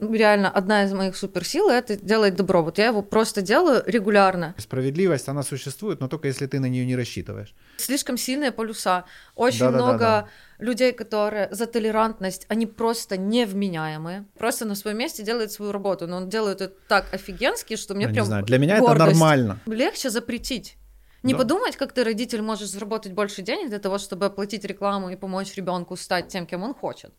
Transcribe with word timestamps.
реально 0.00 0.50
одна 0.50 0.84
из 0.84 0.92
моих 0.92 1.16
суперсил 1.16 1.68
это 1.68 1.96
делать 1.96 2.36
добро. 2.36 2.62
Вот 2.62 2.78
я 2.78 2.86
его 2.86 3.02
просто 3.02 3.42
делаю 3.42 3.82
регулярно. 3.86 4.54
Справедливость, 4.58 5.28
она 5.28 5.42
существует, 5.42 6.00
но 6.00 6.08
только 6.08 6.28
если 6.28 6.46
ты 6.46 6.60
на 6.60 6.66
нее 6.66 6.86
не 6.86 6.96
рассчитываешь. 6.96 7.54
Слишком 7.76 8.16
сильные 8.16 8.52
полюса. 8.52 9.04
Очень 9.34 9.60
Да-да-да-да. 9.60 9.86
много 9.86 10.28
людей, 10.58 10.92
которые 10.92 11.48
за 11.50 11.66
толерантность, 11.66 12.46
они 12.48 12.66
просто 12.66 13.16
невменяемые. 13.16 14.24
Просто 14.38 14.64
на 14.64 14.74
своем 14.74 14.98
месте 14.98 15.22
делают 15.22 15.52
свою 15.52 15.72
работу. 15.72 16.06
Но 16.06 16.16
он 16.18 16.28
делает 16.28 16.60
это 16.60 16.74
так 16.88 17.12
офигенски, 17.12 17.76
что 17.76 17.94
мне 17.94 18.06
Я 18.06 18.10
прям 18.12 18.24
не 18.24 18.26
знаю, 18.26 18.44
для 18.44 18.58
меня 18.58 18.78
гордость. 18.80 19.00
это 19.00 19.10
нормально. 19.10 19.60
Легче 19.66 20.10
запретить. 20.10 20.76
Не 21.24 21.32
да. 21.32 21.38
подумать, 21.38 21.76
как 21.76 21.92
ты, 21.92 22.04
родитель, 22.04 22.42
можешь 22.42 22.68
заработать 22.68 23.12
больше 23.12 23.42
денег 23.42 23.70
для 23.70 23.80
того, 23.80 23.98
чтобы 23.98 24.26
оплатить 24.26 24.64
рекламу 24.64 25.10
и 25.10 25.16
помочь 25.16 25.54
ребенку 25.56 25.96
стать 25.96 26.28
тем, 26.28 26.46
кем 26.46 26.62
он 26.62 26.74
хочет. 26.74 27.12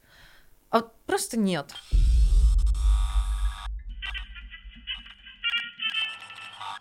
А 0.71 0.81
просто 1.05 1.38
нет. 1.38 1.73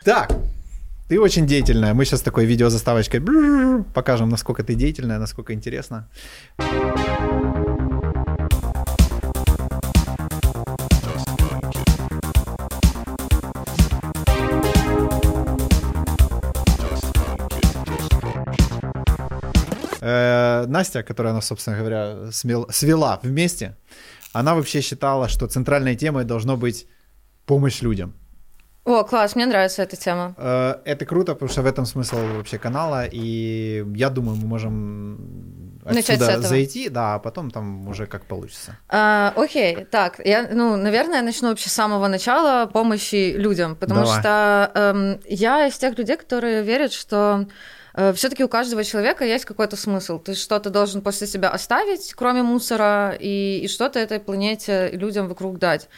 Так, 0.08 0.32
ты 1.06 1.20
очень 1.20 1.46
деятельная. 1.46 1.92
Мы 1.92 2.06
сейчас 2.06 2.22
такой 2.22 2.46
видеозаставочкой 2.46 3.20
покажем, 3.92 4.30
насколько 4.30 4.64
ты 4.64 4.74
деятельная, 4.74 5.18
насколько 5.18 5.52
интересно. 5.52 6.08
Настя, 20.00 21.02
которая 21.02 21.34
нас, 21.34 21.46
собственно 21.46 21.76
говоря, 21.76 22.32
смел, 22.32 22.66
свела 22.70 23.20
вместе, 23.22 23.76
она 24.32 24.54
вообще 24.54 24.80
считала, 24.80 25.28
что 25.28 25.46
центральной 25.48 25.96
темой 25.96 26.24
должно 26.24 26.56
быть 26.56 26.86
помощь 27.44 27.82
людям. 27.82 28.14
О, 28.88 29.04
класс, 29.04 29.36
мне 29.36 29.44
нравится 29.44 29.82
эта 29.82 29.96
тема. 29.96 30.34
Э, 30.38 30.76
это 30.86 31.04
круто, 31.04 31.34
потому 31.34 31.50
что 31.50 31.60
в 31.60 31.66
этом 31.66 31.84
смысл 31.84 32.16
вообще 32.38 32.58
канала, 32.58 33.04
и 33.04 33.84
я 33.94 34.08
думаю, 34.08 34.36
мы 34.36 34.46
можем 34.46 35.18
отсюда 35.84 36.40
зайти, 36.40 36.88
да, 36.88 37.14
а 37.14 37.18
потом 37.18 37.50
там 37.50 37.86
уже 37.88 38.06
как 38.06 38.24
получится. 38.24 38.78
А, 38.88 39.34
окей, 39.36 39.84
так, 39.90 40.20
я, 40.24 40.48
ну, 40.50 40.76
наверное, 40.76 41.20
начну 41.20 41.48
вообще 41.50 41.68
с 41.68 41.74
самого 41.74 42.08
начала 42.08 42.64
помощи 42.64 43.34
людям, 43.36 43.76
потому 43.76 44.00
Давай. 44.00 44.20
что 44.20 44.70
эм, 44.74 45.20
я 45.28 45.66
из 45.66 45.76
тех 45.76 45.98
людей, 45.98 46.16
которые 46.16 46.62
верят, 46.62 46.94
что 46.94 47.46
Э, 47.98 48.12
все-таки 48.12 48.44
у 48.44 48.48
каждого 48.48 48.84
человека 48.84 49.24
есть 49.24 49.44
какой-то 49.44 49.76
смысл. 49.76 50.20
Ты 50.20 50.34
что-то 50.34 50.70
должен 50.70 51.02
после 51.02 51.26
себя 51.26 51.50
оставить, 51.50 52.14
кроме 52.14 52.42
мусора, 52.44 53.16
и, 53.18 53.62
и 53.64 53.68
что-то 53.68 53.98
этой 53.98 54.20
планете 54.20 54.90
людям 54.92 55.26
вокруг 55.26 55.58
дать. 55.58 55.88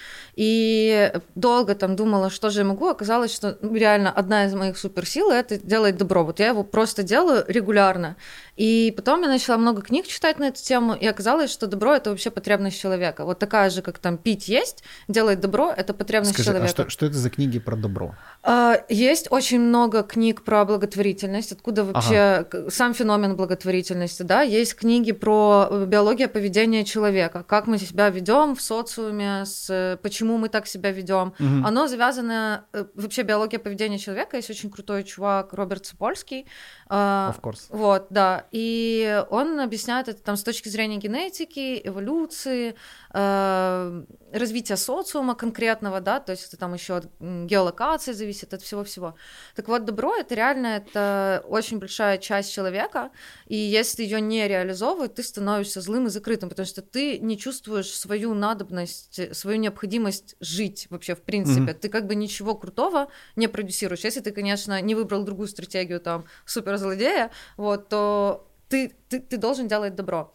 И 0.42 1.12
долго 1.34 1.74
там 1.74 1.96
думала, 1.96 2.30
что 2.30 2.48
же 2.48 2.60
я 2.60 2.64
могу. 2.64 2.88
Оказалось, 2.88 3.30
что 3.30 3.58
ну, 3.60 3.74
реально 3.74 4.10
одна 4.10 4.46
из 4.46 4.54
моих 4.54 4.78
суперсил 4.78 5.28
это 5.28 5.58
делать 5.58 5.98
добро. 5.98 6.24
Вот 6.24 6.40
я 6.40 6.48
его 6.48 6.64
просто 6.64 7.02
делаю 7.02 7.44
регулярно. 7.46 8.16
И 8.56 8.92
потом 8.96 9.22
я 9.22 9.28
начала 9.28 9.58
много 9.58 9.82
книг 9.82 10.06
читать 10.06 10.38
на 10.38 10.48
эту 10.48 10.62
тему, 10.62 10.94
и 10.94 11.06
оказалось, 11.06 11.50
что 11.50 11.66
добро 11.66 11.94
это 11.94 12.10
вообще 12.10 12.30
потребность 12.30 12.78
человека. 12.80 13.24
Вот 13.24 13.38
такая 13.38 13.70
же, 13.70 13.82
как 13.82 13.98
там 13.98 14.18
пить 14.18 14.48
есть, 14.48 14.82
делать 15.08 15.40
добро 15.40 15.72
это 15.74 15.94
потребность 15.94 16.34
Скажи, 16.34 16.50
человека. 16.50 16.66
А 16.66 16.68
что, 16.68 16.90
что 16.90 17.06
это 17.06 17.16
за 17.16 17.30
книги 17.30 17.58
про 17.58 17.76
добро? 17.76 18.14
А, 18.42 18.82
есть 18.88 19.28
очень 19.30 19.60
много 19.60 20.02
книг 20.02 20.42
про 20.42 20.64
благотворительность, 20.64 21.52
откуда 21.52 21.84
вообще 21.84 22.46
ага. 22.50 22.70
сам 22.70 22.92
феномен 22.92 23.36
благотворительности, 23.36 24.22
да. 24.22 24.42
Есть 24.42 24.74
книги 24.74 25.12
про 25.12 25.68
э, 25.70 25.84
биологию 25.86 26.28
поведения 26.28 26.84
человека, 26.84 27.44
как 27.46 27.66
мы 27.66 27.78
себя 27.78 28.10
ведем 28.10 28.56
в 28.56 28.60
социуме, 28.60 29.44
с, 29.46 29.98
почему 30.02 30.29
мы 30.38 30.48
так 30.48 30.66
себя 30.66 30.90
ведем. 30.90 31.34
Угу. 31.38 31.66
Оно 31.66 31.86
завязано 31.86 32.66
э, 32.72 32.84
вообще 32.94 33.22
биология 33.22 33.58
поведения 33.58 33.98
человека. 33.98 34.36
Есть 34.36 34.50
очень 34.50 34.70
крутой 34.70 35.04
чувак 35.04 35.52
Роберт 35.52 35.86
Сапольский. 35.86 36.46
А, 36.88 37.34
of 37.34 37.40
course. 37.40 37.66
Вот, 37.68 38.06
да. 38.10 38.46
И 38.50 39.24
он 39.30 39.60
объясняет 39.60 40.08
это 40.08 40.22
там 40.22 40.36
с 40.36 40.42
точки 40.42 40.68
зрения 40.68 40.96
генетики, 40.96 41.80
эволюции, 41.84 42.74
э, 43.12 44.04
развития 44.32 44.76
социума 44.76 45.34
конкретного, 45.34 46.00
да, 46.00 46.20
то 46.20 46.32
есть 46.32 46.48
это 46.48 46.56
там 46.56 46.74
еще 46.74 46.96
от 46.96 47.08
геолокации 47.20 48.12
зависит, 48.12 48.54
от 48.54 48.62
всего-всего. 48.62 49.14
Так 49.54 49.68
вот, 49.68 49.84
добро 49.84 50.16
это 50.16 50.34
реально 50.34 50.66
это 50.68 51.44
очень 51.48 51.78
большая 51.78 52.18
часть 52.18 52.52
человека, 52.52 53.10
и 53.46 53.56
если 53.56 54.02
ее 54.02 54.20
не 54.20 54.46
реализовывают, 54.46 55.14
ты 55.14 55.22
становишься 55.22 55.80
злым 55.80 56.06
и 56.06 56.10
закрытым, 56.10 56.48
потому 56.48 56.66
что 56.66 56.82
ты 56.82 57.18
не 57.18 57.38
чувствуешь 57.38 57.92
свою 57.92 58.34
надобность, 58.34 59.36
свою 59.36 59.58
необходимость 59.58 60.09
жить 60.40 60.86
вообще 60.90 61.14
в 61.14 61.22
принципе. 61.22 61.72
Mm-hmm. 61.72 61.78
Ты 61.80 61.88
как 61.88 62.06
бы 62.06 62.14
ничего 62.14 62.54
крутого 62.54 63.08
не 63.36 63.48
продюсируешь. 63.48 64.04
Если 64.04 64.20
ты, 64.20 64.30
конечно, 64.30 64.80
не 64.80 64.94
выбрал 64.94 65.24
другую 65.24 65.48
стратегию 65.48 66.00
там 66.00 66.24
суперзлодея, 66.44 67.30
вот, 67.56 67.88
то 67.88 68.46
ты, 68.68 68.92
ты, 69.08 69.20
ты 69.20 69.36
должен 69.36 69.68
делать 69.68 69.94
добро. 69.94 70.32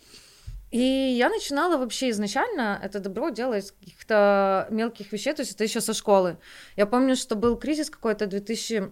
И 0.71 0.79
я 0.79 1.29
начинала 1.29 1.77
вообще 1.77 2.09
изначально 2.09 2.79
это 2.83 2.99
добро 2.99 3.29
делать 3.29 3.67
с 3.67 3.71
каких-то 3.71 4.67
мелких 4.71 5.11
вещей, 5.13 5.33
то 5.33 5.41
есть 5.41 5.53
это 5.53 5.63
еще 5.63 5.79
со 5.79 5.93
школы. 5.93 6.37
Я 6.75 6.85
помню, 6.85 7.15
что 7.15 7.35
был 7.35 7.55
кризис 7.55 7.89
какой-то 7.89 8.27
2008 8.27 8.91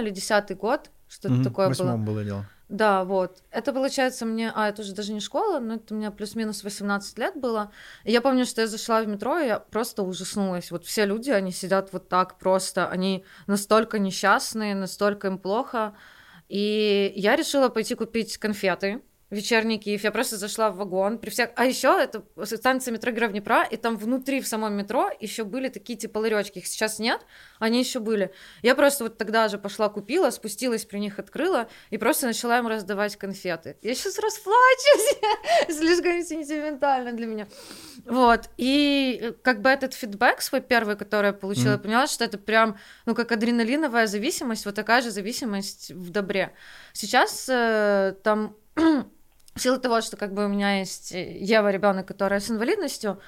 или 0.00 0.10
2010 0.10 0.56
год, 0.56 0.90
что-то 1.08 1.34
mm-hmm, 1.34 1.44
такое 1.44 1.68
было. 1.68 1.96
было 1.96 2.24
дело. 2.24 2.46
Да, 2.68 3.04
вот. 3.04 3.42
Это 3.50 3.72
получается 3.72 4.24
мне... 4.24 4.50
А, 4.54 4.68
это 4.68 4.82
уже 4.82 4.94
даже 4.94 5.12
не 5.12 5.20
школа, 5.20 5.58
но 5.58 5.74
это 5.74 5.94
у 5.94 5.96
меня 5.96 6.10
плюс-минус 6.10 6.64
18 6.64 7.18
лет 7.18 7.36
было. 7.36 7.70
И 8.04 8.12
я 8.12 8.20
помню, 8.22 8.46
что 8.46 8.62
я 8.62 8.66
зашла 8.66 9.02
в 9.02 9.08
метро, 9.08 9.38
и 9.38 9.46
я 9.46 9.58
просто 9.58 10.02
ужаснулась. 10.02 10.70
Вот 10.70 10.86
все 10.86 11.04
люди, 11.04 11.30
они 11.30 11.52
сидят 11.52 11.92
вот 11.92 12.08
так 12.08 12.38
просто, 12.38 12.88
они 12.88 13.24
настолько 13.46 13.98
несчастные, 13.98 14.74
настолько 14.74 15.28
им 15.28 15.38
плохо. 15.38 15.94
И 16.48 17.12
я 17.16 17.36
решила 17.36 17.68
пойти 17.68 17.94
купить 17.94 18.38
конфеты, 18.38 19.02
вечерний 19.32 19.78
Киев. 19.78 20.04
Я 20.04 20.10
просто 20.12 20.36
зашла 20.36 20.70
в 20.70 20.76
вагон. 20.76 21.18
При 21.18 21.30
всех... 21.30 21.50
А 21.56 21.64
еще 21.64 21.88
это 21.88 22.22
станция 22.44 22.92
метро 22.92 23.10
Героев 23.10 23.32
Днепра, 23.32 23.64
и 23.64 23.76
там 23.76 23.96
внутри 23.96 24.40
в 24.40 24.46
самом 24.46 24.74
метро 24.74 25.10
еще 25.20 25.44
были 25.44 25.68
такие 25.68 25.98
типа 25.98 26.18
ларечки. 26.18 26.58
Их 26.58 26.66
сейчас 26.66 26.98
нет, 26.98 27.20
они 27.58 27.78
еще 27.78 27.98
были. 27.98 28.32
Я 28.62 28.74
просто 28.74 29.04
вот 29.04 29.16
тогда 29.16 29.48
же 29.48 29.58
пошла 29.58 29.88
купила, 29.88 30.30
спустилась 30.30 30.84
при 30.84 30.98
них, 30.98 31.18
открыла, 31.18 31.68
и 31.90 31.98
просто 31.98 32.26
начала 32.26 32.58
им 32.58 32.66
раздавать 32.66 33.16
конфеты. 33.16 33.76
Я 33.82 33.94
сейчас 33.94 34.18
расплачусь, 34.18 35.18
слишком 35.68 36.22
сентиментально 36.22 37.12
для 37.12 37.26
меня. 37.26 37.48
Вот, 38.04 38.50
и 38.58 39.18
э, 39.22 39.32
как 39.42 39.62
бы 39.62 39.70
этот 39.70 39.94
фидбэк 39.94 40.42
свой 40.42 40.60
первый, 40.60 40.96
который 40.96 41.28
я 41.28 41.32
получила, 41.32 41.70
mm. 41.70 41.72
я 41.72 41.78
поняла, 41.78 42.06
что 42.06 42.24
это 42.24 42.36
прям, 42.36 42.76
ну, 43.06 43.14
как 43.14 43.32
адреналиновая 43.32 44.06
зависимость, 44.06 44.66
вот 44.66 44.74
такая 44.74 45.00
же 45.00 45.10
зависимость 45.10 45.90
в 45.90 46.10
добре. 46.10 46.52
Сейчас 46.92 47.48
э, 47.48 48.14
там 48.22 48.56
в 49.54 49.60
силу 49.60 49.78
того, 49.78 50.00
что 50.00 50.16
как 50.16 50.32
бы 50.32 50.44
у 50.44 50.48
меня 50.48 50.78
есть 50.78 51.12
э, 51.12 51.38
Ева, 51.38 51.70
ребенок, 51.70 52.06
которая 52.06 52.40
с 52.40 52.50
инвалидностью, 52.50 53.20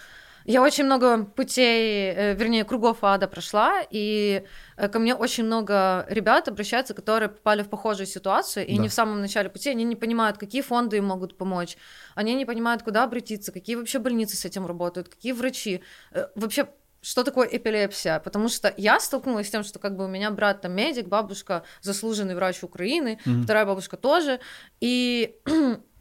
я 0.47 0.63
очень 0.63 0.85
много 0.85 1.25
путей, 1.25 2.13
э, 2.13 2.35
вернее, 2.35 2.65
кругов 2.65 2.99
ада 3.03 3.27
прошла, 3.29 3.83
и 3.91 4.45
э, 4.77 4.89
ко 4.89 4.99
мне 4.99 5.15
очень 5.15 5.45
много 5.45 6.07
ребят 6.09 6.49
обращаются, 6.49 6.95
которые 6.95 7.31
попали 7.31 7.63
в 7.63 7.69
похожую 7.69 8.07
ситуацию, 8.07 8.67
и 8.67 8.77
да. 8.77 8.83
не 8.83 8.89
в 8.89 8.93
самом 8.93 9.21
начале 9.21 9.49
пути, 9.49 9.71
они 9.71 9.85
не 9.85 9.97
понимают, 9.97 10.39
какие 10.39 10.63
фонды 10.63 10.99
им 10.99 11.07
могут 11.07 11.37
помочь, 11.37 11.77
они 12.15 12.35
не 12.35 12.45
понимают, 12.45 12.83
куда 12.83 13.05
обратиться, 13.05 13.53
какие 13.53 13.77
вообще 13.77 13.99
больницы 13.99 14.37
с 14.37 14.45
этим 14.45 14.67
работают, 14.67 15.09
какие 15.09 15.33
врачи. 15.33 15.83
Вообще 16.35 16.69
что 17.05 17.23
такое 17.23 17.47
эпилепсия, 17.53 18.19
потому 18.19 18.49
что 18.49 18.73
я 18.79 18.99
столкнулась 18.99 19.49
с 19.49 19.51
тем, 19.51 19.63
что 19.63 19.79
как 19.79 19.95
бы 19.95 20.07
у 20.07 20.09
меня 20.09 20.31
брат 20.31 20.63
там 20.63 20.73
медик, 20.73 21.07
бабушка 21.07 21.63
заслуженный 21.83 22.35
врач 22.35 22.63
Украины, 22.63 23.19
mm-hmm. 23.27 23.43
вторая 23.43 23.67
бабушка 23.67 23.99
тоже, 23.99 24.41
и 24.81 25.37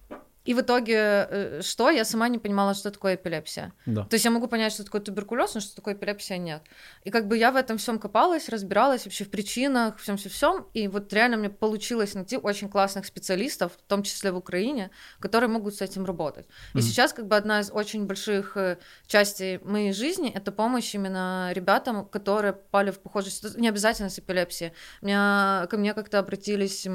И 0.46 0.54
в 0.54 0.62
итоге 0.62 0.96
э, 1.30 1.62
что? 1.62 1.90
Я 1.90 2.06
сама 2.06 2.28
не 2.28 2.38
понимала, 2.38 2.74
что 2.74 2.92
такое 2.92 3.16
эпилепсия. 3.16 3.74
Да. 3.86 4.04
То 4.04 4.16
есть 4.16 4.26
я 4.26 4.32
могу 4.32 4.48
понять, 4.48 4.74
что 4.74 4.84
такое 4.84 5.02
туберкулез, 5.02 5.54
но 5.56 5.62
что 5.62 5.76
такое 5.76 5.94
эпилепсия 5.94 6.38
нет. 6.38 6.62
И 7.04 7.12
как 7.12 7.28
бы 7.28 7.38
я 7.38 7.52
в 7.52 7.56
этом 7.56 7.78
всем 7.78 8.00
копалась, 8.00 8.50
разбиралась 8.50 9.06
вообще 9.06 9.24
в 9.24 9.30
причинах, 9.30 9.98
всем 9.98 10.18
всем 10.18 10.32
всем. 10.32 10.68
И 10.74 10.88
вот 10.88 11.12
реально 11.14 11.38
мне 11.38 11.50
получилось 11.50 12.14
найти 12.14 12.38
очень 12.38 12.70
классных 12.70 13.06
специалистов, 13.06 13.74
в 13.74 13.88
том 13.88 14.04
числе 14.04 14.32
в 14.32 14.38
Украине, 14.38 14.92
которые 15.20 15.50
могут 15.50 15.76
с 15.76 15.82
этим 15.82 16.06
работать. 16.06 16.48
И 16.74 16.78
mm-hmm. 16.78 16.82
сейчас 16.82 17.14
как 17.14 17.28
бы 17.28 17.36
одна 17.36 17.62
из 17.62 17.72
очень 17.72 18.06
больших 18.06 18.58
э, 18.58 18.78
частей 19.08 19.60
моей 19.60 19.94
жизни 19.94 20.30
это 20.34 20.52
помощь 20.52 20.94
именно 20.94 21.52
ребятам, 21.54 22.06
которые 22.06 22.54
попали 22.54 22.92
в 22.92 23.00
похожую 23.00 23.32
ситуацию, 23.32 23.62
не 23.62 23.70
обязательно 23.70 24.10
с 24.10 24.20
эпилепсией. 24.20 24.74
Меня, 25.02 25.68
ко 25.70 25.78
мне 25.78 25.94
как-то 25.94 26.20
обратились 26.20 26.88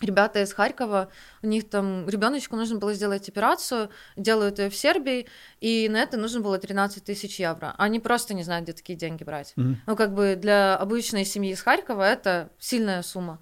ребята 0.00 0.42
из 0.42 0.52
Харькова, 0.52 1.08
у 1.42 1.46
них 1.46 1.68
там 1.68 2.08
ребеночку 2.08 2.56
нужно 2.56 2.78
было 2.78 2.94
сделать 2.94 3.28
операцию, 3.28 3.90
делают 4.16 4.58
ее 4.58 4.70
в 4.70 4.76
Сербии, 4.76 5.26
и 5.60 5.88
на 5.88 5.98
это 5.98 6.16
нужно 6.16 6.40
было 6.40 6.58
13 6.58 7.04
тысяч 7.04 7.40
евро. 7.40 7.74
Они 7.78 8.00
просто 8.00 8.34
не 8.34 8.44
знают, 8.44 8.64
где 8.64 8.72
такие 8.72 8.96
деньги 8.98 9.24
брать. 9.24 9.54
Mm-hmm. 9.56 9.74
Ну, 9.86 9.96
как 9.96 10.14
бы 10.14 10.36
для 10.36 10.76
обычной 10.76 11.24
семьи 11.24 11.52
из 11.52 11.62
Харькова 11.62 12.02
это 12.02 12.50
сильная 12.58 13.02
сумма. 13.02 13.40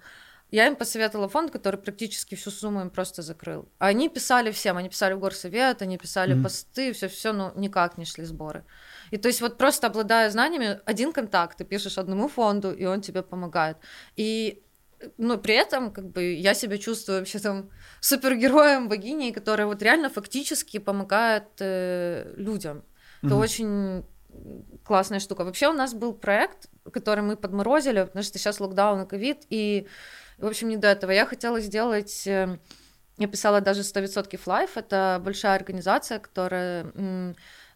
Я 0.49 0.67
им 0.67 0.77
посоветовала 0.77 1.27
фонд, 1.27 1.51
который 1.51 1.75
практически 1.75 2.35
всю 2.35 2.51
сумму 2.51 2.79
им 2.79 2.89
просто 2.89 3.21
закрыл. 3.21 3.67
Они 3.79 4.07
писали 4.07 4.51
всем, 4.51 4.77
они 4.77 4.87
писали 4.87 5.13
в 5.13 5.19
горсовет, 5.19 5.81
они 5.81 5.97
писали 5.97 6.35
mm-hmm. 6.35 6.43
посты, 6.43 6.93
все, 6.93 7.09
все, 7.09 7.33
но 7.33 7.51
никак 7.55 7.97
не 7.97 8.05
шли 8.05 8.23
сборы. 8.23 8.63
И 9.11 9.17
то 9.17 9.27
есть 9.27 9.41
вот 9.41 9.57
просто 9.57 9.87
обладая 9.87 10.29
знаниями, 10.29 10.79
один 10.85 11.11
контакт, 11.11 11.57
ты 11.57 11.65
пишешь 11.65 11.97
одному 11.97 12.29
фонду, 12.29 12.71
и 12.71 12.85
он 12.85 13.01
тебе 13.01 13.23
помогает. 13.23 13.77
И 14.15 14.63
но 15.17 15.37
при 15.37 15.55
этом 15.55 15.91
как 15.91 16.09
бы 16.11 16.33
я 16.33 16.53
себя 16.53 16.77
чувствую 16.77 17.19
вообще 17.19 17.39
там 17.39 17.69
супергероем 17.99 18.89
богиней, 18.89 19.31
которая 19.31 19.67
вот 19.67 19.81
реально 19.81 20.09
фактически 20.09 20.79
помогает 20.79 21.45
э, 21.59 22.33
людям. 22.35 22.77
Mm-hmm. 22.77 23.27
Это 23.27 23.35
очень 23.35 24.05
классная 24.83 25.19
штука. 25.19 25.43
Вообще 25.43 25.67
у 25.67 25.73
нас 25.73 25.93
был 25.93 26.13
проект, 26.13 26.69
который 26.91 27.23
мы 27.23 27.35
подморозили, 27.35 28.03
потому 28.03 28.23
что 28.23 28.37
сейчас 28.37 28.59
локдаун 28.59 29.03
и 29.03 29.07
ковид, 29.07 29.43
и, 29.49 29.87
в 30.37 30.45
общем, 30.45 30.69
не 30.69 30.77
до 30.77 30.87
этого. 30.87 31.11
Я 31.11 31.25
хотела 31.25 31.59
сделать... 31.59 32.27
Э, 32.27 32.57
я 33.19 33.27
писала 33.27 33.61
даже 33.61 33.81
100% 33.81 34.39
Life, 34.45 34.71
это 34.75 35.19
большая 35.23 35.55
организация, 35.55 36.19
которая 36.19 36.85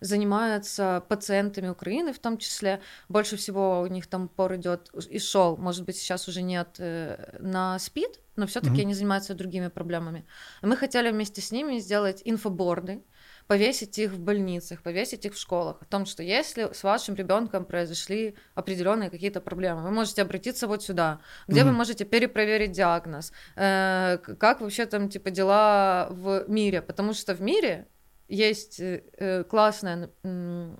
занимается 0.01 1.03
пациентами 1.07 1.69
Украины 1.69 2.11
в 2.11 2.19
том 2.19 2.37
числе. 2.37 2.81
Больше 3.07 3.37
всего 3.37 3.81
у 3.81 3.87
них 3.87 4.07
там 4.07 4.27
пор 4.27 4.55
идет 4.55 4.89
и 5.09 5.19
шел, 5.19 5.55
может 5.57 5.85
быть, 5.85 5.95
сейчас 5.95 6.27
уже 6.27 6.41
нет, 6.41 6.75
э, 6.79 7.37
на 7.39 7.77
СПИД, 7.79 8.19
но 8.35 8.47
все-таки 8.47 8.77
mm-hmm. 8.77 8.81
они 8.81 8.93
занимаются 8.95 9.35
другими 9.35 9.67
проблемами. 9.67 10.25
Мы 10.61 10.75
хотели 10.75 11.11
вместе 11.11 11.41
с 11.41 11.51
ними 11.51 11.77
сделать 11.79 12.21
инфоборды, 12.25 13.03
повесить 13.45 13.99
их 13.99 14.11
в 14.11 14.19
больницах, 14.19 14.81
повесить 14.81 15.25
их 15.25 15.33
в 15.33 15.37
школах, 15.37 15.81
о 15.81 15.85
том, 15.85 16.05
что 16.05 16.23
если 16.23 16.73
с 16.73 16.83
вашим 16.83 17.15
ребенком 17.15 17.65
произошли 17.65 18.35
определенные 18.55 19.09
какие-то 19.09 19.41
проблемы, 19.41 19.83
вы 19.83 19.91
можете 19.91 20.23
обратиться 20.23 20.67
вот 20.67 20.83
сюда, 20.83 21.19
где 21.47 21.61
mm-hmm. 21.61 21.65
вы 21.65 21.71
можете 21.71 22.05
перепроверить 22.05 22.71
диагноз, 22.71 23.31
э, 23.55 24.17
как 24.17 24.61
вообще 24.61 24.85
там 24.87 25.09
типа 25.09 25.29
дела 25.29 26.07
в 26.09 26.45
мире, 26.47 26.81
потому 26.81 27.13
что 27.13 27.35
в 27.35 27.41
мире 27.41 27.87
есть 28.31 28.79
э, 28.79 29.43
классная, 29.49 30.09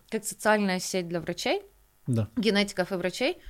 как 0.10 0.26
социальная 0.26 0.80
сеть 0.80 1.08
для 1.08 1.20
врачей, 1.20 1.64
да. 2.08 2.30
генетиков 2.36 2.92
и 2.92 2.96
врачей, 2.96 3.42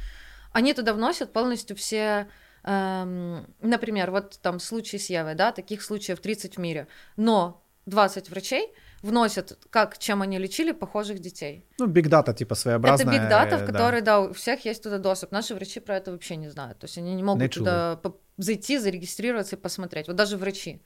они 0.51 0.73
туда 0.73 0.93
вносят 0.93 1.31
полностью 1.31 1.75
все 1.75 2.27
эм, 2.63 3.47
например, 3.61 4.11
вот 4.11 4.39
там 4.41 4.59
случай 4.59 4.97
с 4.97 5.09
Евой, 5.09 5.35
да, 5.35 5.51
таких 5.51 5.81
случаев 5.81 6.19
30 6.19 6.57
в 6.57 6.59
мире, 6.59 6.87
но 7.15 7.63
20 7.85 8.29
врачей 8.29 8.73
вносят, 9.01 9.57
как, 9.69 9.97
чем 9.97 10.21
они 10.21 10.37
лечили 10.37 10.71
похожих 10.71 11.19
детей. 11.19 11.65
Ну, 11.79 11.87
биг 11.87 12.07
дата 12.07 12.33
типа 12.33 12.55
своеобразная. 12.55 13.13
Это 13.13 13.19
биг 13.19 13.29
дата, 13.29 13.57
в 13.57 13.65
которой, 13.65 14.01
да. 14.01 14.19
да, 14.19 14.21
у 14.21 14.33
всех 14.33 14.63
есть 14.65 14.83
туда 14.83 14.99
доступ. 14.99 15.31
Наши 15.31 15.55
врачи 15.55 15.79
про 15.79 15.97
это 15.97 16.11
вообще 16.11 16.35
не 16.35 16.49
знают. 16.49 16.79
То 16.79 16.85
есть 16.85 16.97
они 16.97 17.15
не 17.15 17.23
могут 17.23 17.51
туда 17.51 17.99
зайти, 18.37 18.77
зарегистрироваться 18.77 19.55
и 19.55 19.59
посмотреть. 19.59 20.07
Вот 20.07 20.15
даже 20.15 20.37
врачи. 20.37 20.81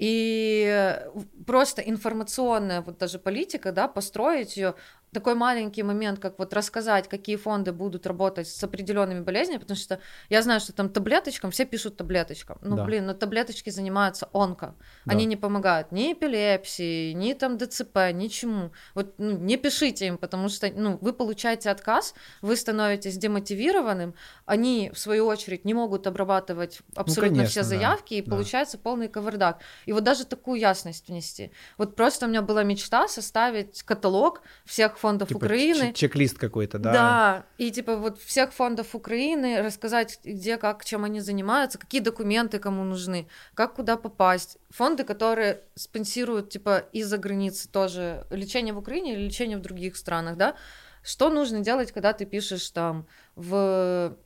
И 0.00 0.98
просто 1.46 1.82
информационная 1.82 2.80
вот 2.80 2.96
даже 2.96 3.18
политика, 3.18 3.70
да, 3.70 3.86
построить 3.86 4.56
ее, 4.56 4.74
такой 5.12 5.34
маленький 5.34 5.82
момент, 5.82 6.20
как 6.20 6.38
вот 6.38 6.54
рассказать, 6.54 7.08
какие 7.08 7.36
фонды 7.36 7.72
будут 7.72 8.06
работать 8.06 8.48
с 8.48 8.62
определенными 8.62 9.20
болезнями, 9.20 9.58
потому 9.58 9.76
что 9.76 10.00
я 10.28 10.42
знаю, 10.42 10.60
что 10.60 10.72
там 10.72 10.88
таблеточкам, 10.88 11.50
все 11.50 11.64
пишут 11.64 11.96
таблеточкам. 11.96 12.58
Ну, 12.62 12.76
да. 12.76 12.84
блин, 12.84 13.06
но 13.06 13.14
таблеточки 13.14 13.70
занимаются 13.70 14.28
онко. 14.32 14.74
Да. 15.04 15.12
Они 15.12 15.24
не 15.24 15.36
помогают 15.36 15.90
ни 15.90 16.12
эпилепсии, 16.12 17.12
ни 17.12 17.32
там 17.32 17.58
ДЦП, 17.58 18.12
ничему. 18.12 18.70
Вот 18.94 19.14
ну, 19.18 19.36
не 19.36 19.56
пишите 19.56 20.06
им, 20.06 20.18
потому 20.18 20.48
что 20.48 20.70
ну, 20.72 20.98
вы 21.00 21.12
получаете 21.12 21.70
отказ, 21.70 22.14
вы 22.40 22.56
становитесь 22.56 23.16
демотивированным, 23.16 24.14
они, 24.46 24.90
в 24.94 24.98
свою 24.98 25.26
очередь, 25.26 25.64
не 25.64 25.74
могут 25.74 26.06
обрабатывать 26.06 26.80
ну, 26.94 27.00
абсолютно 27.00 27.30
ну, 27.30 27.36
конечно, 27.38 27.62
все 27.62 27.62
заявки, 27.62 28.14
да. 28.14 28.18
и 28.18 28.22
да. 28.22 28.30
получается 28.30 28.78
полный 28.78 29.08
кавардак. 29.08 29.60
И 29.86 29.92
вот 29.92 30.04
даже 30.04 30.24
такую 30.24 30.60
ясность 30.60 31.08
внести. 31.08 31.50
Вот 31.78 31.96
просто 31.96 32.26
у 32.26 32.28
меня 32.28 32.42
была 32.42 32.62
мечта 32.62 33.08
составить 33.08 33.82
каталог 33.82 34.42
всех 34.64 34.99
фондов 35.00 35.28
типа 35.28 35.38
Украины. 35.38 35.92
Чек-лист 35.92 36.38
какой-то, 36.38 36.78
да? 36.78 36.92
Да, 36.92 37.46
и 37.58 37.70
типа 37.70 37.96
вот 37.96 38.20
всех 38.20 38.52
фондов 38.52 38.94
Украины 38.94 39.62
рассказать, 39.62 40.20
где, 40.24 40.56
как, 40.56 40.84
чем 40.84 41.04
они 41.04 41.20
занимаются, 41.20 41.78
какие 41.78 42.00
документы 42.00 42.58
кому 42.58 42.84
нужны, 42.84 43.26
как 43.54 43.74
куда 43.74 43.96
попасть. 43.96 44.58
Фонды, 44.70 45.04
которые 45.04 45.62
спонсируют 45.74 46.50
типа 46.50 46.84
из-за 46.92 47.18
границы 47.18 47.68
тоже 47.68 48.26
лечение 48.30 48.74
в 48.74 48.78
Украине 48.78 49.14
или 49.14 49.24
лечение 49.24 49.58
в 49.58 49.62
других 49.62 49.96
странах, 49.96 50.36
да? 50.36 50.54
Что 51.02 51.30
нужно 51.30 51.60
делать, 51.60 51.92
когда 51.92 52.12
ты 52.12 52.26
пишешь 52.26 52.70
там 52.70 53.06
в 53.34 54.16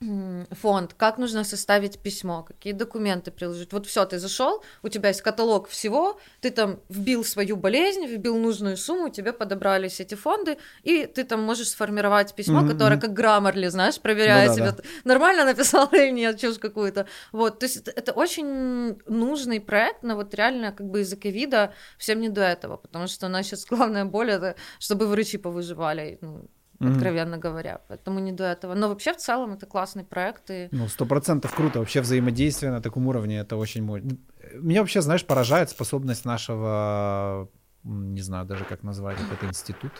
фонд, 0.50 0.94
как 0.94 1.18
нужно 1.18 1.44
составить 1.44 1.98
письмо, 1.98 2.42
какие 2.42 2.72
документы 2.72 3.30
приложить. 3.30 3.72
Вот 3.72 3.86
все, 3.86 4.04
ты 4.06 4.18
зашел, 4.18 4.62
у 4.82 4.88
тебя 4.88 5.08
есть 5.08 5.20
каталог 5.20 5.68
всего, 5.68 6.18
ты 6.40 6.50
там 6.50 6.80
вбил 6.88 7.24
свою 7.24 7.56
болезнь, 7.56 8.06
вбил 8.06 8.38
нужную 8.38 8.76
сумму, 8.76 9.10
тебе 9.10 9.32
подобрались 9.32 10.00
эти 10.00 10.14
фонды, 10.14 10.56
и 10.82 11.06
ты 11.06 11.24
там 11.24 11.42
можешь 11.42 11.68
сформировать 11.68 12.34
письмо, 12.34 12.60
mm-hmm. 12.60 12.72
которое 12.72 13.00
как 13.00 13.12
граммарли, 13.12 13.68
знаешь, 13.68 14.00
проверяет 14.00 14.50
ну, 14.50 14.56
да, 14.56 14.72
тебя, 14.72 14.72
да. 14.72 14.82
нормально 15.04 15.44
написал 15.44 15.88
или 15.92 16.10
нет, 16.10 16.40
чушь 16.40 16.58
какую-то. 16.58 17.06
Вот, 17.32 17.58
то 17.58 17.66
есть 17.66 17.76
это, 17.76 17.90
это 17.90 18.12
очень 18.12 18.98
нужный 19.06 19.60
проект, 19.60 20.02
но 20.02 20.16
вот 20.16 20.34
реально 20.34 20.72
как 20.72 20.88
бы 20.88 21.02
из-за 21.02 21.16
ковида 21.16 21.74
всем 21.98 22.20
не 22.20 22.30
до 22.30 22.42
этого, 22.42 22.78
потому 22.78 23.06
что 23.06 23.26
у 23.26 23.28
нас 23.28 23.46
сейчас 23.46 23.66
главная 23.66 24.06
боль 24.06 24.30
это, 24.30 24.54
чтобы 24.78 25.06
врачи 25.06 25.36
повыживали. 25.36 26.18
Ну, 26.22 26.48
mm-hmm. 26.80 26.92
откровенно 26.92 27.38
говоря. 27.38 27.80
Поэтому 27.88 28.18
не 28.20 28.32
до 28.32 28.44
этого. 28.44 28.74
Но 28.74 28.88
вообще 28.88 29.12
в 29.12 29.18
целом 29.18 29.52
это 29.52 29.66
классный 29.66 30.04
проект. 30.04 30.50
И... 30.50 30.68
Ну, 30.72 30.88
сто 30.88 31.06
процентов 31.06 31.54
круто. 31.54 31.78
Вообще 31.78 32.00
взаимодействие 32.00 32.72
на 32.72 32.80
таком 32.80 33.06
уровне 33.06 33.38
это 33.38 33.56
очень 33.56 33.82
мощно. 33.82 34.10
Меня 34.54 34.80
вообще, 34.80 35.00
знаешь, 35.00 35.24
поражает 35.24 35.70
способность 35.70 36.24
нашего, 36.24 37.48
не 37.84 38.22
знаю 38.22 38.46
даже 38.46 38.64
как 38.64 38.82
назвать 38.82 39.18
это 39.32 39.46
институт, 39.46 39.92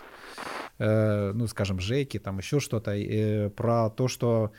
э, 0.79 1.33
ну, 1.33 1.47
скажем, 1.47 1.79
ЖЭКи, 1.79 2.19
там 2.19 2.39
еще 2.39 2.59
что-то, 2.59 2.93
э, 2.93 3.51
про 3.51 3.91
то, 3.91 4.09
что 4.09 4.53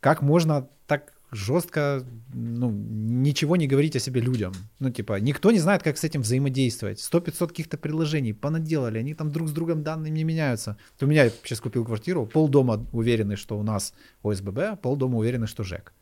как 0.00 0.20
можно 0.20 0.68
так 0.86 1.11
жестко, 1.32 2.04
ну, 2.34 2.70
ничего 2.70 3.56
не 3.56 3.66
говорить 3.66 3.96
о 3.96 4.00
себе 4.00 4.20
людям. 4.20 4.52
Ну, 4.78 4.90
типа, 4.90 5.18
никто 5.18 5.50
не 5.50 5.58
знает, 5.58 5.82
как 5.82 5.96
с 5.96 6.04
этим 6.04 6.20
взаимодействовать. 6.20 6.98
100-500 6.98 7.48
каких-то 7.48 7.78
приложений 7.78 8.34
понаделали, 8.34 8.98
они 8.98 9.14
там 9.14 9.32
друг 9.32 9.48
с 9.48 9.52
другом 9.52 9.82
данными 9.82 10.18
не 10.18 10.24
меняются. 10.24 10.76
То 10.98 11.06
у 11.06 11.08
меня, 11.08 11.24
я 11.24 11.30
сейчас 11.30 11.60
купил 11.60 11.84
квартиру, 11.84 12.26
полдома 12.26 12.86
уверены, 12.92 13.36
что 13.36 13.58
у 13.58 13.62
нас 13.62 13.94
ОСББ, 14.22 14.80
полдома 14.82 15.18
уверены, 15.18 15.46
что 15.46 15.64
ЖЭК. 15.64 15.94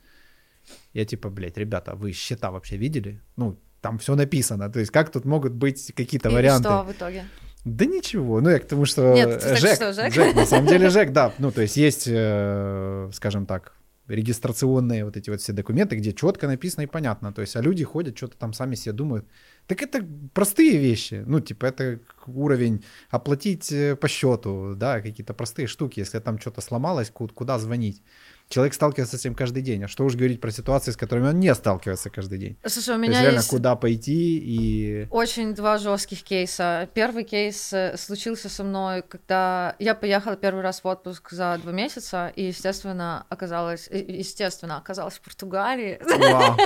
Я 0.95 1.04
типа, 1.04 1.31
блядь, 1.31 1.57
ребята, 1.57 1.95
вы 1.95 2.12
счета 2.12 2.50
вообще 2.50 2.76
видели? 2.76 3.21
Ну, 3.37 3.57
там 3.81 3.99
все 3.99 4.16
написано. 4.16 4.69
То 4.69 4.81
есть 4.81 4.90
как 4.90 5.11
тут 5.11 5.25
могут 5.25 5.52
быть 5.52 5.93
какие-то 5.95 6.28
И 6.28 6.35
варианты? 6.35 6.69
что 6.69 6.83
в 6.83 6.93
итоге? 6.93 7.25
Да 7.64 7.85
ничего, 7.85 8.40
ну 8.40 8.49
я 8.50 8.59
к 8.59 8.66
тому, 8.66 8.87
что 8.87 9.12
Нет, 9.12 9.43
Жек, 9.43 9.75
что, 9.75 9.93
Жек? 9.93 10.12
Жек, 10.14 10.35
на 10.35 10.47
самом 10.47 10.66
деле 10.66 10.88
Жек, 10.90 11.12
да, 11.12 11.35
ну 11.38 11.50
то 11.50 11.61
есть 11.61 11.76
есть, 11.76 12.04
э, 12.09 13.11
скажем 13.12 13.45
так, 13.45 13.75
регистрационные 14.11 15.05
вот 15.05 15.17
эти 15.17 15.31
вот 15.31 15.40
все 15.40 15.52
документы, 15.52 15.97
где 15.97 16.12
четко 16.12 16.47
написано 16.47 16.83
и 16.83 16.87
понятно. 16.87 17.33
То 17.33 17.40
есть, 17.43 17.57
а 17.57 17.62
люди 17.62 17.85
ходят, 17.85 18.17
что-то 18.17 18.37
там 18.37 18.52
сами 18.52 18.75
себе 18.75 18.93
думают. 18.93 19.26
Так 19.67 19.83
это 19.83 20.05
простые 20.35 20.79
вещи. 20.79 21.23
Ну, 21.26 21.40
типа, 21.40 21.67
это 21.67 22.00
уровень 22.26 22.85
оплатить 23.09 23.71
э, 23.73 23.97
по 23.97 24.09
счету, 24.09 24.75
да, 24.76 25.00
какие-то 25.00 25.33
простые 25.33 25.67
штуки. 25.67 26.00
Если 26.00 26.19
там 26.19 26.38
что-то 26.38 26.61
сломалось, 26.61 27.11
куда 27.11 27.59
звонить 27.59 28.02
человек 28.50 28.75
сталкивается 28.75 29.16
с 29.16 29.21
этим 29.21 29.35
каждый 29.35 29.62
день. 29.62 29.85
А 29.85 29.88
что 29.88 30.04
уж 30.04 30.16
говорить 30.16 30.40
про 30.40 30.50
ситуации, 30.50 30.90
с 30.90 30.97
которыми 30.97 31.28
он 31.28 31.40
не 31.40 31.54
сталкивается 31.54 32.11
каждый 32.11 32.38
день. 32.38 32.57
Слушай, 32.66 32.97
у 32.97 32.99
меня 32.99 33.12
То 33.12 33.12
есть, 33.12 33.23
реально, 33.23 33.38
есть 33.38 33.49
куда 33.49 33.76
пойти 33.76 34.38
и... 34.38 35.07
Очень 35.11 35.54
два 35.54 35.78
жестких 35.78 36.23
кейса. 36.23 36.88
Первый 36.92 37.25
кейс 37.25 37.73
э, 37.73 37.97
случился 37.97 38.49
со 38.49 38.64
мной, 38.64 39.02
когда 39.02 39.76
я 39.78 39.95
поехала 39.95 40.37
первый 40.37 40.62
раз 40.62 40.83
в 40.83 40.87
отпуск 40.87 41.30
за 41.30 41.59
два 41.62 41.73
месяца, 41.73 42.33
и, 42.35 42.47
естественно, 42.47 43.25
оказалась, 43.28 43.88
естественно, 43.88 44.76
оказалась 44.76 45.14
в 45.14 45.21
Португалии. 45.21 46.00
Вау. 46.19 46.57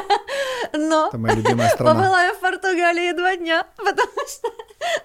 Но 0.76 1.08
Это 1.08 1.18
моя 1.18 1.34
любимая 1.34 1.68
страна. 1.70 1.94
побыла 1.94 2.24
я 2.24 2.34
в 2.34 2.40
Португалии 2.40 3.12
два 3.12 3.36
дня, 3.36 3.66
потому 3.76 4.28
что 4.28 4.48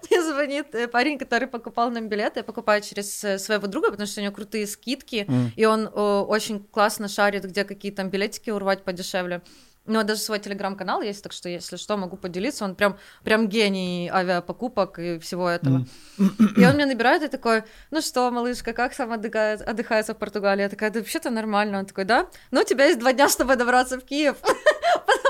мне 0.10 0.24
звонит 0.24 0.76
э, 0.76 0.88
парень, 0.88 1.18
который 1.18 1.48
покупал 1.48 1.92
нам 1.92 2.10
билеты, 2.10 2.40
я 2.40 2.44
покупаю 2.44 2.82
через 2.82 3.24
э, 3.24 3.38
своего 3.38 3.68
друга, 3.68 3.92
потому 3.92 4.08
что 4.08 4.22
у 4.22 4.24
него 4.24 4.34
крутые 4.34 4.68
скидки, 4.68 5.26
mm. 5.28 5.52
и 5.56 5.66
он 5.66 5.90
о, 5.94 6.24
очень 6.24 6.64
классно 6.64 7.08
шарит, 7.08 7.46
где 7.46 7.64
какие 7.64 7.92
там 7.92 8.10
билетики 8.10 8.50
урвать 8.50 8.84
подешевле. 8.84 9.42
У 9.90 9.92
него 9.92 10.04
даже 10.04 10.22
свой 10.22 10.38
телеграм-канал 10.38 11.02
есть, 11.02 11.24
так 11.24 11.32
что, 11.32 11.50
если 11.50 11.76
что, 11.76 11.98
могу 11.98 12.16
поделиться. 12.16 12.64
Он 12.64 12.76
прям, 12.76 13.00
прям 13.24 13.48
гений 13.48 14.08
авиапокупок 14.14 15.00
и 15.00 15.18
всего 15.18 15.50
этого. 15.50 15.88
И 16.20 16.64
он 16.64 16.76
мне 16.76 16.86
набирает 16.86 17.24
и 17.24 17.28
такой, 17.28 17.64
ну 17.90 18.00
что, 18.02 18.30
малышка, 18.30 18.74
как 18.74 18.94
сам 18.94 19.12
отдыхает, 19.14 19.62
отдыхается 19.62 20.14
в 20.14 20.18
Португалии? 20.18 20.62
Я 20.62 20.70
такая, 20.70 20.92
да 20.92 21.00
вообще-то 21.00 21.32
нормально. 21.32 21.80
Он 21.80 21.86
такой, 21.88 22.04
да? 22.04 22.28
Ну, 22.52 22.62
у 22.62 22.64
тебя 22.64 22.86
есть 22.86 23.00
два 23.00 23.14
дня, 23.14 23.30
чтобы 23.30 23.56
добраться 23.56 24.00
в 24.00 24.06
Киев, 24.06 24.36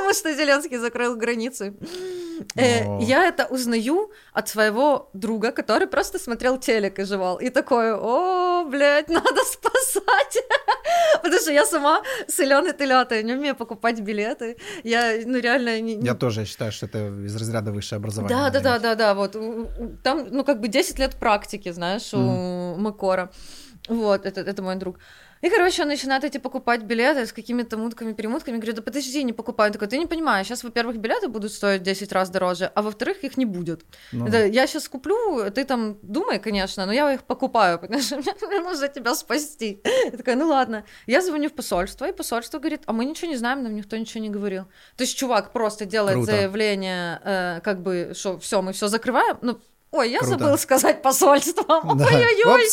потому 0.09 0.33
что 0.33 0.43
Зеленский 0.43 0.77
закрыл 0.77 1.15
границы. 1.15 1.73
Э, 2.55 2.99
я 3.01 3.27
это 3.27 3.45
узнаю 3.45 4.11
от 4.33 4.49
своего 4.49 5.09
друга, 5.13 5.51
который 5.51 5.87
просто 5.87 6.19
смотрел 6.19 6.57
телек 6.57 6.99
и 6.99 7.03
жевал. 7.03 7.37
И 7.37 7.49
такой, 7.49 7.93
о, 7.93 8.65
блядь, 8.65 9.09
надо 9.09 9.43
спасать. 9.45 10.37
Потому 11.23 11.41
что 11.41 11.51
я 11.51 11.65
сама 11.65 12.01
селёный 12.27 12.73
телята, 12.73 13.15
я 13.15 13.23
не 13.23 13.33
умею 13.33 13.55
покупать 13.55 13.99
билеты. 13.99 14.57
Я, 14.83 15.13
ну, 15.25 15.39
реально... 15.39 15.79
Не... 15.81 15.99
Я 16.05 16.15
тоже 16.15 16.45
считаю, 16.45 16.71
что 16.71 16.87
это 16.87 16.97
из 17.25 17.35
разряда 17.35 17.71
высшее 17.71 17.97
образование. 17.97 18.37
Да, 18.37 18.49
да, 18.49 18.59
да, 18.59 18.79
да, 18.79 18.95
да, 18.95 19.13
вот. 19.13 19.37
Там, 20.03 20.27
ну, 20.31 20.43
как 20.43 20.59
бы 20.59 20.67
10 20.67 20.99
лет 20.99 21.15
практики, 21.19 21.71
знаешь, 21.71 22.13
у. 22.13 22.75
Макора. 22.79 23.29
Вот, 23.87 24.25
это, 24.25 24.41
это 24.41 24.61
мой 24.61 24.75
друг. 24.75 24.97
И, 25.41 25.49
короче, 25.49 25.83
он 25.83 25.87
начинает 25.87 26.23
эти 26.23 26.37
покупать 26.37 26.83
билеты 26.83 27.25
с 27.25 27.31
какими-то 27.31 27.77
мутками-перемутками. 27.77 28.57
Говорю, 28.57 28.73
да 28.73 28.81
подожди, 28.81 29.23
не 29.23 29.33
покупай. 29.33 29.67
Он 29.67 29.73
такой, 29.73 29.87
ты 29.87 29.97
не 29.97 30.05
понимаешь, 30.05 30.47
сейчас, 30.47 30.63
во-первых, 30.63 30.97
билеты 30.97 31.27
будут 31.27 31.53
стоить 31.53 31.81
10 31.83 32.11
раз 32.11 32.29
дороже, 32.29 32.71
а 32.75 32.81
во-вторых, 32.81 33.23
их 33.23 33.37
не 33.37 33.45
будет. 33.45 33.85
Ну. 34.11 34.27
Это, 34.27 34.45
я 34.45 34.67
сейчас 34.67 34.89
куплю, 34.89 35.49
ты 35.51 35.63
там 35.63 35.97
думай, 36.01 36.39
конечно, 36.39 36.85
но 36.85 36.91
я 36.91 37.13
их 37.13 37.23
покупаю, 37.23 37.79
потому 37.81 38.01
что 38.01 38.17
мне, 38.17 38.33
мне 38.47 38.59
нужно 38.59 38.87
тебя 38.87 39.15
спасти. 39.15 39.81
Я 40.05 40.11
такая, 40.11 40.35
ну 40.35 40.47
ладно. 40.47 40.83
Я 41.07 41.21
звоню 41.21 41.49
в 41.49 41.53
посольство, 41.53 42.05
и 42.05 42.11
посольство 42.11 42.59
говорит, 42.59 42.81
а 42.85 42.93
мы 42.93 43.05
ничего 43.05 43.31
не 43.31 43.37
знаем, 43.37 43.63
нам 43.63 43.75
никто 43.75 43.97
ничего 43.97 44.21
не 44.21 44.29
говорил. 44.29 44.65
То 44.97 45.03
есть 45.03 45.17
чувак 45.17 45.53
просто 45.53 45.85
делает 45.85 46.15
Круто. 46.15 46.31
заявление, 46.31 47.21
э, 47.23 47.61
как 47.63 47.81
бы, 47.81 48.11
что 48.13 48.39
все, 48.39 48.61
мы 48.61 48.73
все 48.73 48.87
закрываем, 48.87 49.37
ну, 49.41 49.59
Ой, 49.91 50.11
я 50.11 50.19
Круто. 50.19 50.37
забыла 50.37 50.57
сказать 50.57 51.01
посольством. 51.01 51.97
Да. 51.97 52.05
Ой-ой-ой. 52.05 52.63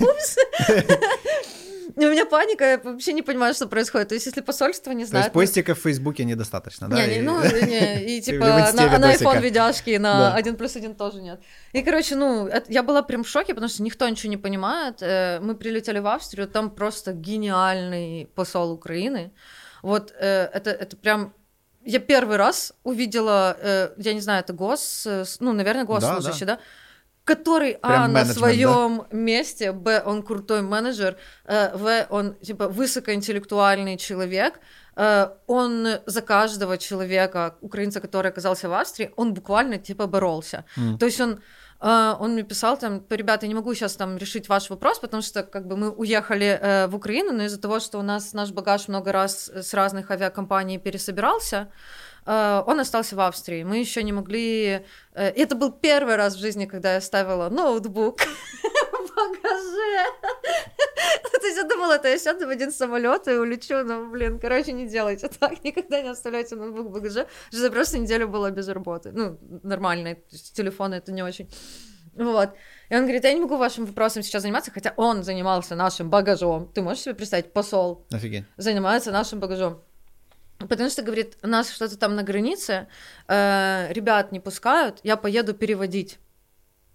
Упс. 0.00 0.36
У 1.96 2.00
меня 2.00 2.26
паника, 2.26 2.64
я 2.64 2.78
вообще 2.78 3.12
не 3.12 3.22
понимаю, 3.22 3.54
что 3.54 3.66
происходит. 3.66 4.08
То 4.08 4.14
есть, 4.14 4.26
если 4.26 4.40
посольство 4.40 4.92
не 4.92 5.04
знает... 5.04 5.32
То 5.32 5.40
есть, 5.40 5.52
постиков 5.52 5.78
в 5.78 5.82
Фейсбуке 5.82 6.24
недостаточно, 6.24 6.88
да? 6.88 6.96
Не, 6.96 7.16
не, 7.16 7.22
ну, 7.22 7.40
не, 7.66 8.04
и 8.04 8.20
типа 8.20 8.46
на, 8.46 8.98
на 8.98 9.14
iPhone 9.14 9.40
видяшки, 9.40 9.96
на 9.98 10.34
один 10.34 10.56
плюс 10.56 10.76
один 10.76 10.94
тоже 10.94 11.22
нет. 11.22 11.40
И, 11.72 11.82
короче, 11.82 12.16
ну, 12.16 12.48
я 12.68 12.82
была 12.82 13.02
прям 13.02 13.24
в 13.24 13.28
шоке, 13.28 13.54
потому 13.54 13.68
что 13.68 13.82
никто 13.82 14.08
ничего 14.08 14.30
не 14.30 14.36
понимает. 14.36 14.98
Э, 15.00 15.40
мы 15.40 15.54
прилетели 15.54 15.98
в 15.98 16.06
Австрию, 16.06 16.48
там 16.48 16.70
просто 16.70 17.12
гениальный 17.12 18.28
посол 18.34 18.72
Украины. 18.72 19.32
Вот 19.82 20.12
э, 20.18 20.48
это, 20.52 20.70
это 20.70 20.96
прям 20.96 21.32
я 21.84 22.00
первый 22.00 22.36
раз 22.36 22.72
увидела, 22.82 23.56
э, 23.60 23.90
я 23.98 24.12
не 24.12 24.20
знаю, 24.20 24.40
это 24.40 24.52
гос, 24.52 25.06
ну, 25.40 25.52
наверное, 25.52 25.84
госслужащий, 25.84 26.46
да? 26.46 26.56
да? 26.56 26.60
Который 27.26 27.74
Прям 27.74 28.04
А 28.04 28.08
на 28.08 28.24
своем 28.24 28.98
да? 29.10 29.16
месте, 29.16 29.72
Б 29.72 30.02
он 30.06 30.22
крутой 30.22 30.62
менеджер, 30.62 31.16
э, 31.44 31.76
В 31.76 32.06
он 32.10 32.34
типа 32.34 32.68
высокоинтеллектуальный 32.68 33.96
человек, 33.96 34.60
э, 34.96 35.28
он 35.46 35.88
за 36.06 36.22
каждого 36.22 36.78
человека, 36.78 37.56
украинца, 37.60 38.00
который 38.00 38.30
оказался 38.30 38.68
в 38.68 38.72
Австрии, 38.72 39.10
он 39.16 39.34
буквально 39.34 39.78
типа 39.78 40.06
боролся. 40.06 40.64
Mm. 40.76 40.98
То 40.98 41.06
есть 41.06 41.20
он 41.20 41.40
Uh, 41.78 42.16
он 42.20 42.32
мне 42.32 42.42
писал 42.42 42.78
там, 42.78 43.02
ребята, 43.10 43.44
я 43.44 43.48
не 43.48 43.54
могу 43.54 43.74
сейчас 43.74 43.96
там 43.96 44.16
решить 44.16 44.48
ваш 44.48 44.70
вопрос, 44.70 44.98
потому 44.98 45.22
что 45.22 45.42
как 45.42 45.66
бы 45.66 45.76
мы 45.76 45.90
уехали 45.90 46.58
uh, 46.62 46.88
в 46.88 46.94
Украину, 46.94 47.32
но 47.32 47.42
из-за 47.42 47.60
того, 47.60 47.80
что 47.80 47.98
у 47.98 48.02
нас 48.02 48.32
наш 48.32 48.50
багаж 48.50 48.88
много 48.88 49.12
раз 49.12 49.50
с 49.54 49.74
разных 49.74 50.10
авиакомпаний 50.10 50.78
пересобирался, 50.78 51.66
Э, 51.66 52.05
он 52.26 52.80
остался 52.80 53.14
в 53.14 53.20
Австрии. 53.20 53.62
Мы 53.62 53.78
еще 53.78 54.02
не 54.02 54.12
могли... 54.12 54.84
Э, 55.14 55.28
это 55.28 55.54
был 55.54 55.70
первый 55.70 56.16
раз 56.16 56.34
в 56.34 56.40
жизни, 56.40 56.66
когда 56.66 56.94
я 56.94 57.00
ставила 57.00 57.48
ноутбук 57.48 58.20
в 58.20 59.14
багаже. 59.14 60.04
То 61.40 61.46
есть 61.46 61.56
я 61.56 61.64
думала, 61.64 61.92
это 61.92 62.08
я 62.08 62.18
сяду 62.18 62.46
в 62.46 62.48
один 62.48 62.72
самолет 62.72 63.28
и 63.28 63.32
улечу, 63.32 63.84
но, 63.84 64.06
блин, 64.06 64.40
короче, 64.40 64.72
не 64.72 64.88
делайте 64.88 65.28
так, 65.28 65.62
никогда 65.62 66.02
не 66.02 66.08
оставляйте 66.08 66.56
ноутбук 66.56 66.86
в 66.86 66.90
багаже. 66.90 67.26
За 67.52 67.70
просто 67.70 67.98
неделю 67.98 68.26
была 68.26 68.50
без 68.50 68.68
работы. 68.68 69.12
Ну, 69.12 69.38
нормально, 69.62 70.16
телефон 70.54 70.94
это 70.94 71.12
не 71.12 71.22
очень. 71.22 71.48
Вот. 72.16 72.54
И 72.88 72.94
он 72.94 73.02
говорит, 73.02 73.24
я 73.24 73.32
не 73.34 73.40
могу 73.40 73.56
вашим 73.56 73.84
вопросом 73.84 74.22
сейчас 74.22 74.42
заниматься, 74.42 74.70
хотя 74.70 74.94
он 74.96 75.22
занимался 75.22 75.74
нашим 75.76 76.10
багажом. 76.10 76.72
Ты 76.72 76.82
можешь 76.82 77.02
себе 77.04 77.14
представить, 77.14 77.52
посол 77.52 78.06
Офигеть. 78.10 78.44
занимается 78.56 79.12
нашим 79.12 79.38
багажом. 79.38 79.82
Потому 80.58 80.90
что, 80.90 81.02
говорит, 81.02 81.36
нас 81.42 81.70
что-то 81.70 81.98
там 81.98 82.16
на 82.16 82.22
границе, 82.22 82.86
э, 83.28 83.92
ребят 83.92 84.32
не 84.32 84.40
пускают, 84.40 85.00
я 85.02 85.16
поеду 85.16 85.52
переводить. 85.54 86.18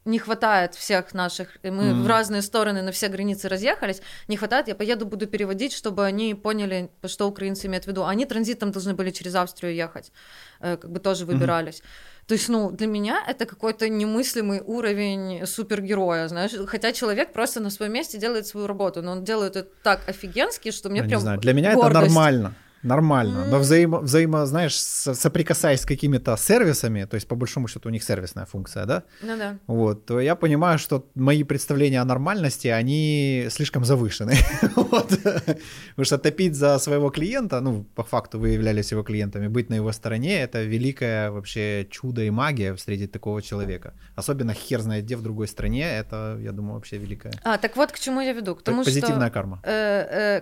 Не 0.03 0.17
хватает 0.17 0.73
всех 0.73 1.13
наших, 1.13 1.59
мы 1.61 1.69
mm-hmm. 1.69 2.01
в 2.01 2.07
разные 2.07 2.41
стороны 2.41 2.81
на 2.81 2.91
все 2.91 3.07
границы 3.07 3.47
разъехались, 3.47 4.01
не 4.27 4.35
хватает, 4.35 4.67
я 4.67 4.73
поеду, 4.73 5.05
буду 5.05 5.27
переводить, 5.27 5.73
чтобы 5.73 6.03
они 6.03 6.33
поняли, 6.33 6.89
что 7.05 7.27
украинцы 7.27 7.67
имеют 7.67 7.85
в 7.85 7.87
виду. 7.87 8.03
Они 8.03 8.25
транзитом 8.25 8.71
должны 8.71 8.95
были 8.95 9.11
через 9.11 9.35
Австрию 9.35 9.75
ехать, 9.75 10.11
э, 10.59 10.77
как 10.77 10.89
бы 10.89 10.99
тоже 10.99 11.25
выбирались. 11.25 11.81
Mm-hmm. 11.81 12.25
То 12.27 12.33
есть, 12.33 12.49
ну, 12.49 12.71
для 12.71 12.87
меня 12.87 13.23
это 13.27 13.45
какой-то 13.45 13.89
немыслимый 13.89 14.61
уровень 14.61 15.45
супергероя, 15.45 16.27
знаешь, 16.27 16.53
хотя 16.65 16.93
человек 16.93 17.31
просто 17.31 17.59
на 17.59 17.69
своем 17.69 17.93
месте 17.93 18.17
делает 18.17 18.47
свою 18.47 18.65
работу, 18.65 19.03
но 19.03 19.11
он 19.11 19.23
делает 19.23 19.55
это 19.55 19.69
так 19.83 20.09
офигенски, 20.09 20.71
что 20.71 20.89
мне 20.89 21.01
я 21.01 21.05
прям 21.05 21.19
не 21.19 21.21
знаю, 21.21 21.39
для 21.39 21.53
меня 21.53 21.75
гордость. 21.75 21.91
это 21.91 22.05
нормально 22.05 22.55
нормально, 22.83 23.45
но 23.45 23.59
взаимо, 23.59 23.99
взаимо 23.99 24.45
знаешь, 24.45 24.75
соприкасаясь 24.75 25.81
с 25.81 25.85
какими-то 25.85 26.35
сервисами, 26.37 27.05
то 27.05 27.15
есть 27.15 27.27
по 27.27 27.35
большому 27.35 27.67
счету 27.67 27.89
у 27.89 27.91
них 27.91 28.03
сервисная 28.03 28.45
функция, 28.45 28.85
да? 28.85 29.03
Ну 29.21 29.37
да. 29.37 29.57
Вот, 29.67 30.05
то 30.05 30.19
я 30.19 30.35
понимаю, 30.35 30.79
что 30.79 31.05
мои 31.15 31.43
представления 31.43 32.01
о 32.01 32.05
нормальности, 32.05 32.67
они 32.67 33.47
слишком 33.49 33.85
завышены. 33.85 34.33
вот. 34.75 35.09
Потому 35.09 36.05
что 36.05 36.17
топить 36.17 36.55
за 36.55 36.79
своего 36.79 37.09
клиента, 37.09 37.61
ну, 37.61 37.85
по 37.95 38.03
факту 38.03 38.39
вы 38.39 38.49
являлись 38.49 38.91
его 38.91 39.03
клиентами, 39.03 39.47
быть 39.47 39.69
на 39.69 39.75
его 39.75 39.91
стороне, 39.91 40.41
это 40.41 40.63
великое 40.63 41.31
вообще 41.31 41.87
чудо 41.89 42.21
и 42.23 42.29
магия 42.29 42.73
встретить 42.73 43.11
такого 43.11 43.41
человека. 43.41 43.93
Особенно 44.15 44.53
хер 44.53 44.81
знает 44.81 45.05
где 45.05 45.15
в 45.15 45.21
другой 45.21 45.47
стране, 45.47 45.83
это, 45.83 46.37
я 46.41 46.51
думаю, 46.51 46.75
вообще 46.75 46.97
великое. 46.97 47.33
А, 47.43 47.57
так 47.57 47.75
вот 47.75 47.91
к 47.91 47.99
чему 47.99 48.21
я 48.21 48.33
веду. 48.33 48.55
К 48.55 48.61
тому, 48.63 48.83
Позитивная 48.83 49.27
что, 49.27 49.33
карма. 49.33 49.59
Э, 49.63 50.39
э, 50.39 50.41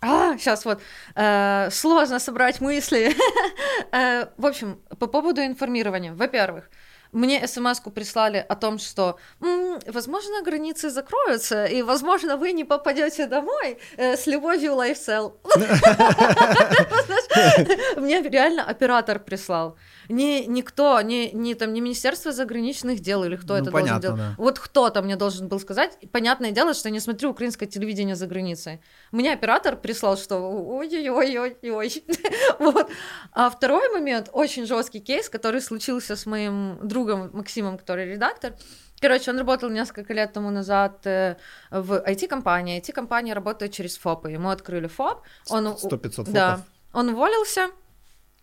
а, 0.00 0.36
сейчас 0.38 0.64
вот. 0.64 0.80
Э, 1.14 1.68
сложно 1.70 2.18
собрать 2.18 2.60
мысли. 2.60 3.14
э, 3.92 4.26
в 4.36 4.46
общем, 4.46 4.80
по 4.98 5.06
поводу 5.06 5.42
информирования. 5.42 6.14
Во-первых, 6.14 6.70
мне 7.12 7.46
смс-ку 7.46 7.90
прислали 7.90 8.44
о 8.48 8.56
том, 8.56 8.78
что, 8.78 9.18
м-м, 9.40 9.80
возможно, 9.86 10.42
границы 10.42 10.90
закроются, 10.90 11.64
и, 11.64 11.82
возможно, 11.82 12.36
вы 12.36 12.52
не 12.52 12.64
попадете 12.64 13.26
домой 13.26 13.78
э, 13.96 14.16
с 14.16 14.26
любовью 14.26 14.72
LifeCell. 14.72 15.34
Мне 17.96 18.22
реально 18.22 18.64
оператор 18.64 19.18
прислал. 19.18 19.76
Не 20.08 20.46
никто, 20.46 21.00
не, 21.00 21.30
не, 21.32 21.54
там, 21.54 21.72
не 21.72 21.80
Министерство 21.80 22.32
заграничных 22.32 23.00
дел 23.00 23.24
или 23.24 23.36
кто 23.36 23.54
ну, 23.54 23.62
это 23.62 23.70
понятно, 23.70 24.00
должен 24.00 24.16
делать. 24.16 24.36
Да. 24.36 24.42
Вот 24.42 24.58
кто-то 24.58 25.02
мне 25.02 25.16
должен 25.16 25.48
был 25.48 25.60
сказать. 25.60 25.98
Понятное 26.12 26.50
дело, 26.50 26.74
что 26.74 26.88
я 26.88 26.92
не 26.92 27.00
смотрю 27.00 27.30
украинское 27.30 27.68
телевидение 27.68 28.16
за 28.16 28.26
границей. 28.26 28.80
Мне 29.12 29.32
оператор 29.32 29.76
прислал, 29.76 30.16
что 30.16 30.38
ой-ой-ой-ой-ой. 30.38 32.04
вот. 32.58 32.90
А 33.32 33.50
второй 33.50 33.88
момент, 33.90 34.28
очень 34.32 34.66
жесткий 34.66 35.00
кейс, 35.00 35.28
который 35.28 35.60
случился 35.60 36.16
с 36.16 36.26
моим 36.26 36.78
другом 36.82 37.30
Максимом, 37.32 37.78
который 37.78 38.06
редактор. 38.06 38.54
Короче, 39.00 39.30
он 39.30 39.38
работал 39.38 39.68
несколько 39.70 40.14
лет 40.14 40.32
тому 40.32 40.50
назад 40.50 41.06
э, 41.06 41.36
в 41.70 42.02
IT-компании. 42.06 42.80
IT-компания 42.80 43.34
работает 43.34 43.72
через 43.72 43.98
ФОПы. 43.98 44.30
Ему 44.30 44.48
открыли 44.48 44.86
ФОП. 44.86 45.22
Он, 45.50 45.66
100-500 45.66 46.10
ФОПов. 46.10 46.32
Да. 46.32 46.60
Он 46.92 47.10
уволился, 47.10 47.68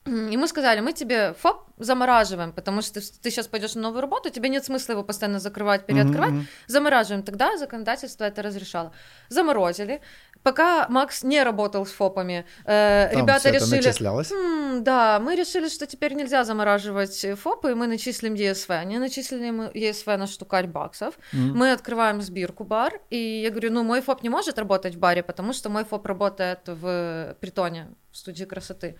мы 0.05 0.47
сказали, 0.47 0.81
мы 0.81 0.93
тебе 0.93 1.33
ФОП 1.33 1.63
замораживаем, 1.77 2.51
потому 2.51 2.81
что 2.81 2.99
ты 2.99 3.31
сейчас 3.31 3.47
пойдешь 3.47 3.75
на 3.75 3.81
новую 3.81 4.01
работу, 4.01 4.29
тебе 4.29 4.49
нет 4.49 4.65
смысла 4.65 4.93
его 4.93 5.03
постоянно 5.03 5.39
закрывать, 5.39 5.85
переоткрывать, 5.85 6.31
mm-hmm. 6.31 6.45
замораживаем. 6.67 7.23
Тогда 7.23 7.57
законодательство 7.57 8.25
это 8.25 8.41
разрешало. 8.41 8.91
Заморозили. 9.29 10.01
Пока 10.43 10.87
Макс 10.89 11.23
не 11.23 11.41
работал 11.41 11.85
с 11.85 11.91
ФОПами, 11.91 12.45
э, 12.65 13.09
Там 13.13 13.21
ребята 13.21 13.49
решили... 13.49 13.93
Хм, 14.29 14.83
да, 14.83 15.19
мы 15.19 15.35
решили, 15.35 15.69
что 15.69 15.87
теперь 15.87 16.13
нельзя 16.15 16.43
замораживать 16.43 17.25
ФОПы, 17.41 17.71
и 17.71 17.73
мы 17.73 17.87
начислим 17.87 18.33
ЕСВ. 18.33 18.69
Они 18.71 18.97
начислили 18.97 19.71
ЕСВ 19.73 20.07
на 20.07 20.27
штукарь 20.27 20.67
баксов. 20.67 21.15
Mm-hmm. 21.15 21.53
Мы 21.53 21.71
открываем 21.71 22.21
сбирку 22.21 22.65
бар, 22.65 22.99
и 23.09 23.41
я 23.41 23.49
говорю, 23.51 23.71
ну, 23.71 23.83
мой 23.83 24.01
ФОП 24.01 24.21
не 24.23 24.29
может 24.29 24.59
работать 24.59 24.95
в 24.95 24.99
баре, 24.99 25.23
потому 25.23 25.53
что 25.53 25.69
мой 25.69 25.85
ФОП 25.85 26.05
работает 26.05 26.59
в 26.65 27.37
притоне, 27.39 27.87
в 28.11 28.17
студии 28.17 28.43
красоты 28.43 28.97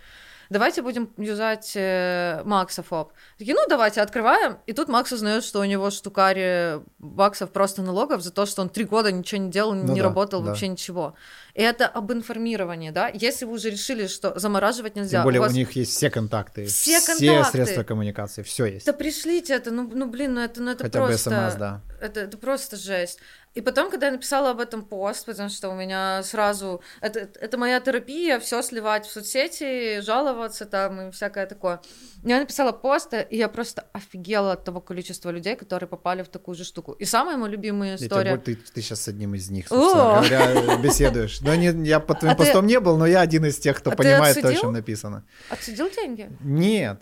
давайте 0.50 0.82
будем 0.82 1.10
юзать 1.16 1.72
э, 1.74 2.42
Макса 2.44 2.82
ФОП. 2.82 3.12
Такие, 3.38 3.54
ну, 3.54 3.62
давайте, 3.68 4.00
открываем. 4.00 4.58
И 4.66 4.72
тут 4.72 4.88
Макс 4.88 5.12
узнает, 5.12 5.44
что 5.44 5.60
у 5.60 5.64
него 5.64 5.90
штукари 5.90 6.80
баксов 6.98 7.50
просто 7.50 7.82
налогов 7.82 8.22
за 8.22 8.30
то, 8.30 8.46
что 8.46 8.62
он 8.62 8.68
три 8.68 8.84
года 8.84 9.12
ничего 9.12 9.40
не 9.40 9.50
делал, 9.50 9.74
ну 9.74 9.92
не 9.92 10.00
да, 10.00 10.08
работал, 10.08 10.40
да. 10.40 10.48
вообще 10.48 10.68
ничего. 10.68 11.14
И 11.54 11.62
это 11.62 11.86
об 11.86 12.12
информировании, 12.12 12.90
да. 12.90 13.08
Если 13.08 13.44
вы 13.44 13.52
уже 13.52 13.70
решили, 13.70 14.06
что 14.06 14.38
замораживать 14.38 14.96
нельзя. 14.96 15.18
Тем 15.18 15.24
более 15.24 15.40
у, 15.40 15.44
вас... 15.44 15.52
у 15.52 15.56
них 15.56 15.72
есть 15.72 15.92
все 15.92 16.10
контакты, 16.10 16.66
все, 16.66 17.00
все 17.00 17.14
контакты. 17.14 17.52
средства 17.52 17.84
коммуникации, 17.84 18.42
все 18.42 18.66
есть. 18.66 18.86
Да 18.86 18.92
пришлите 18.92 19.54
это, 19.54 19.70
ну, 19.70 19.90
ну 19.92 20.08
блин, 20.08 20.34
ну 20.34 20.40
это, 20.40 20.60
ну 20.60 20.70
это 20.70 20.84
Хотя 20.84 21.06
просто... 21.06 21.30
бы 21.30 21.36
СМС, 21.36 21.54
да. 21.58 21.80
Это, 22.00 22.20
это 22.20 22.38
просто 22.38 22.76
жесть. 22.76 23.18
И 23.54 23.60
потом, 23.60 23.88
когда 23.88 24.06
я 24.06 24.12
написала 24.12 24.50
об 24.50 24.58
этом 24.58 24.84
пост, 24.84 25.26
потому 25.26 25.48
что 25.48 25.68
у 25.68 25.74
меня 25.74 26.22
сразу... 26.24 26.80
Это, 27.00 27.20
это 27.20 27.56
моя 27.56 27.78
терапия, 27.80 28.40
все 28.40 28.62
сливать 28.62 29.06
в 29.06 29.12
соцсети, 29.12 30.00
жаловаться 30.00 30.64
там 30.64 31.00
и 31.00 31.10
всякое 31.12 31.46
такое. 31.46 31.80
Я 32.24 32.40
написала 32.40 32.72
пост, 32.72 33.14
и 33.14 33.36
я 33.36 33.48
просто 33.48 33.84
офигела 33.92 34.52
от 34.52 34.64
того 34.64 34.80
количества 34.80 35.30
людей, 35.30 35.54
которые 35.54 35.88
попали 35.88 36.22
в 36.22 36.28
такую 36.28 36.56
же 36.56 36.64
штуку. 36.64 36.92
И 36.92 37.04
самая 37.04 37.36
моя 37.36 37.52
любимая 37.52 37.94
история... 37.94 38.36
Ты, 38.38 38.56
ты 38.56 38.82
сейчас 38.82 39.02
с 39.02 39.08
одним 39.08 39.34
из 39.34 39.50
них, 39.50 39.68
собственно 39.68 40.22
говоря, 40.28 40.76
беседуешь. 40.78 41.40
Но 41.40 41.54
не, 41.54 41.86
я 41.86 42.00
под 42.00 42.18
твоим 42.18 42.34
а 42.34 42.36
постом 42.36 42.66
ты... 42.66 42.72
не 42.72 42.80
был, 42.80 42.96
но 42.96 43.06
я 43.06 43.20
один 43.20 43.44
из 43.44 43.58
тех, 43.58 43.78
кто 43.78 43.90
а 43.90 43.96
понимает 43.96 44.40
то, 44.40 44.48
о 44.48 44.54
чем 44.54 44.72
написано. 44.72 45.22
Отсудил 45.48 45.88
деньги? 45.90 46.28
Нет. 46.40 46.98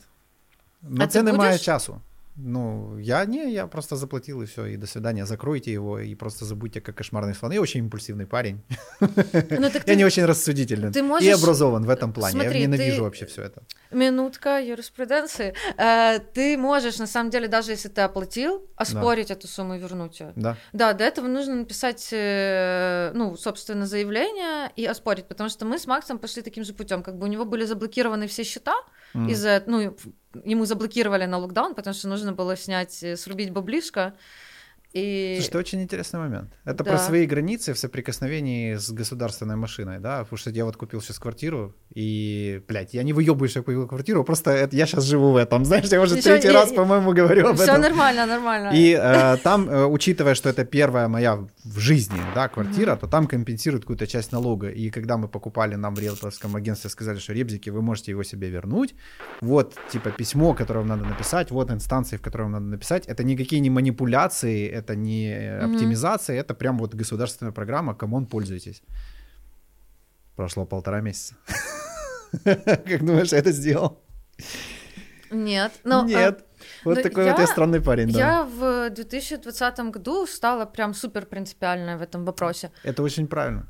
Но 0.82 1.04
а 1.04 1.06
це 1.06 1.23
немає 1.23 1.59
часу. 1.59 2.00
Ну, 2.37 2.99
я 2.99 3.27
не, 3.27 3.53
я 3.53 3.67
просто 3.67 3.97
заплатил 3.97 4.41
и 4.41 4.47
все, 4.47 4.65
и 4.65 4.77
до 4.77 4.87
свидания. 4.87 5.27
Закройте 5.27 5.71
его 5.71 5.99
и 5.99 6.15
просто 6.15 6.47
забудьте, 6.47 6.81
как 6.81 6.97
кошмарный 6.97 7.35
слон. 7.35 7.53
Я 7.53 7.61
очень 7.61 7.81
импульсивный 7.81 8.27
парень. 8.27 8.62
Ну, 9.01 9.71
я 9.87 9.95
не 9.95 10.05
очень 10.05 10.25
рассудительный. 10.25 10.91
И 11.21 11.29
образован 11.29 11.85
в 11.85 11.91
этом 11.91 12.12
плане. 12.12 12.43
я 12.43 12.61
ненавижу 12.61 13.03
вообще 13.03 13.27
все 13.27 13.43
это. 13.43 13.62
Минутка 13.91 14.61
юриспруденции. 14.61 15.55
Э, 15.77 16.21
ты 16.21 16.57
можешь, 16.57 16.99
на 16.99 17.07
самом 17.07 17.31
деле, 17.31 17.49
даже 17.49 17.73
если 17.73 17.89
ты 17.89 18.01
оплатил, 18.01 18.62
оспорить 18.77 19.31
эту 19.31 19.47
сумму 19.47 19.75
и 19.75 19.79
вернуть 19.79 20.21
ее. 20.21 20.33
Да. 20.37 20.57
Да, 20.73 20.95
для 20.95 21.09
этого 21.09 21.29
нужно 21.29 21.57
написать, 21.57 22.09
э, 22.12 23.12
ну, 23.15 23.37
собственно, 23.37 23.87
заявление 23.87 24.71
и 24.75 24.87
оспорить, 24.87 25.27
потому 25.27 25.51
что 25.51 25.67
мы 25.67 25.79
с 25.79 25.87
Максом 25.87 26.19
пошли 26.19 26.43
таким 26.43 26.65
же 26.65 26.73
путем. 26.73 27.03
Как 27.03 27.19
бы 27.19 27.27
у 27.27 27.29
него 27.29 27.45
были 27.45 27.67
заблокированы 27.67 28.27
все 28.27 28.43
счета 28.43 28.75
из-за, 29.14 29.62
ну, 29.66 29.97
ему 30.45 30.64
заблокировали 30.64 31.26
на 31.26 31.38
локдаун, 31.38 31.75
потому 31.75 31.95
что 31.95 32.09
нужно 32.09 32.33
было 32.33 32.57
снять, 32.57 33.02
э, 33.02 33.16
срубить 33.16 33.50
баблишко. 33.50 34.14
И... 34.95 35.37
Слушай, 35.37 35.49
это 35.49 35.59
очень 35.59 35.83
интересный 35.83 36.21
момент. 36.21 36.53
Это 36.65 36.85
да. 36.85 36.91
про 36.91 36.99
свои 36.99 37.27
границы 37.27 37.73
в 37.73 37.79
соприкосновении 37.79 38.77
с 38.77 38.91
государственной 38.91 39.57
машиной, 39.57 40.01
да, 40.01 40.19
потому 40.19 40.37
что 40.37 40.51
я 40.51 40.65
вот 40.65 40.77
купил 40.77 41.01
сейчас 41.01 41.19
квартиру, 41.19 41.75
и, 41.95 42.63
блядь, 42.69 42.93
я 42.93 43.03
не 43.03 43.15
выебываю, 43.15 43.49
что 43.49 43.61
я 43.61 43.65
купил 43.65 43.89
квартиру, 43.89 44.23
просто 44.25 44.51
это, 44.51 44.77
я 44.77 44.87
сейчас 44.87 45.05
живу 45.05 45.33
в 45.33 45.37
этом, 45.37 45.65
знаешь, 45.65 45.87
я 45.87 46.01
уже 46.01 46.17
Ничего, 46.17 46.35
третий 46.35 46.49
я, 46.49 46.55
раз, 46.55 46.73
по-моему, 46.73 47.13
говорю 47.15 47.49
об 47.49 47.55
всё 47.55 47.65
этом. 47.65 47.81
Все 47.81 47.89
нормально, 47.89 48.27
нормально. 48.27 48.71
И 48.75 48.93
э, 48.93 49.37
там, 49.43 49.69
э, 49.69 49.87
учитывая, 49.87 50.35
что 50.35 50.51
это 50.51 50.65
первая 50.65 51.09
моя 51.09 51.37
в 51.65 51.79
жизни, 51.79 52.21
да, 52.35 52.49
квартира, 52.49 52.93
mm-hmm. 52.93 53.01
то 53.01 53.07
там 53.07 53.27
компенсируют 53.27 53.85
какую-то 53.85 54.07
часть 54.07 54.33
налога, 54.33 54.69
и 54.69 54.91
когда 54.91 55.17
мы 55.17 55.29
покупали, 55.29 55.77
нам 55.77 55.95
в 55.95 56.01
риэлторском 56.01 56.55
агентстве 56.55 56.91
сказали, 56.91 57.19
что, 57.19 57.33
ребзики, 57.33 57.71
вы 57.71 57.81
можете 57.81 58.11
его 58.11 58.25
себе 58.25 58.51
вернуть, 58.51 58.95
вот, 59.41 59.75
типа, 59.91 60.11
письмо, 60.11 60.53
которое 60.53 60.81
вам 60.81 60.89
надо 60.89 61.05
написать, 61.05 61.51
вот 61.51 61.71
инстанции, 61.71 62.19
в 62.19 62.21
которые 62.21 62.45
вам 62.45 62.53
надо 62.53 62.67
написать, 62.67 63.07
это 63.07 63.25
никакие 63.25 63.61
не 63.61 63.71
манипуляции, 63.71 64.82
это 64.83 64.97
не 64.97 65.33
оптимизация, 65.65 66.37
mm-hmm. 66.37 66.41
это 66.41 66.55
прям 66.55 66.79
вот 66.79 66.95
государственная 66.95 67.53
программа, 67.53 67.95
come 67.95 68.13
on, 68.13 68.26
пользуйтесь. 68.27 68.83
Прошло 70.37 70.67
полтора 70.67 71.01
месяца. 71.01 71.35
Как 72.45 73.05
думаешь, 73.05 73.33
это 73.33 73.53
сделал? 73.53 74.01
Нет. 75.31 75.73
Но, 75.85 76.01
а, 76.01 76.05
Нет. 76.05 76.45
Вот 76.85 76.97
но 76.97 77.03
такой 77.03 77.25
я, 77.25 77.33
вот 77.33 77.41
я 77.41 77.47
странный 77.47 77.81
парень, 77.81 78.12
да. 78.12 78.19
Я 78.19 78.45
в 78.45 78.91
2020 78.91 79.79
году 79.91 80.27
стала 80.27 80.67
прям 80.67 80.95
супер 80.95 81.27
принципиальной 81.27 81.97
в 81.97 82.03
этом 82.03 82.25
вопросе. 82.25 82.71
Это 82.85 83.03
очень 83.03 83.27
правильно. 83.27 83.67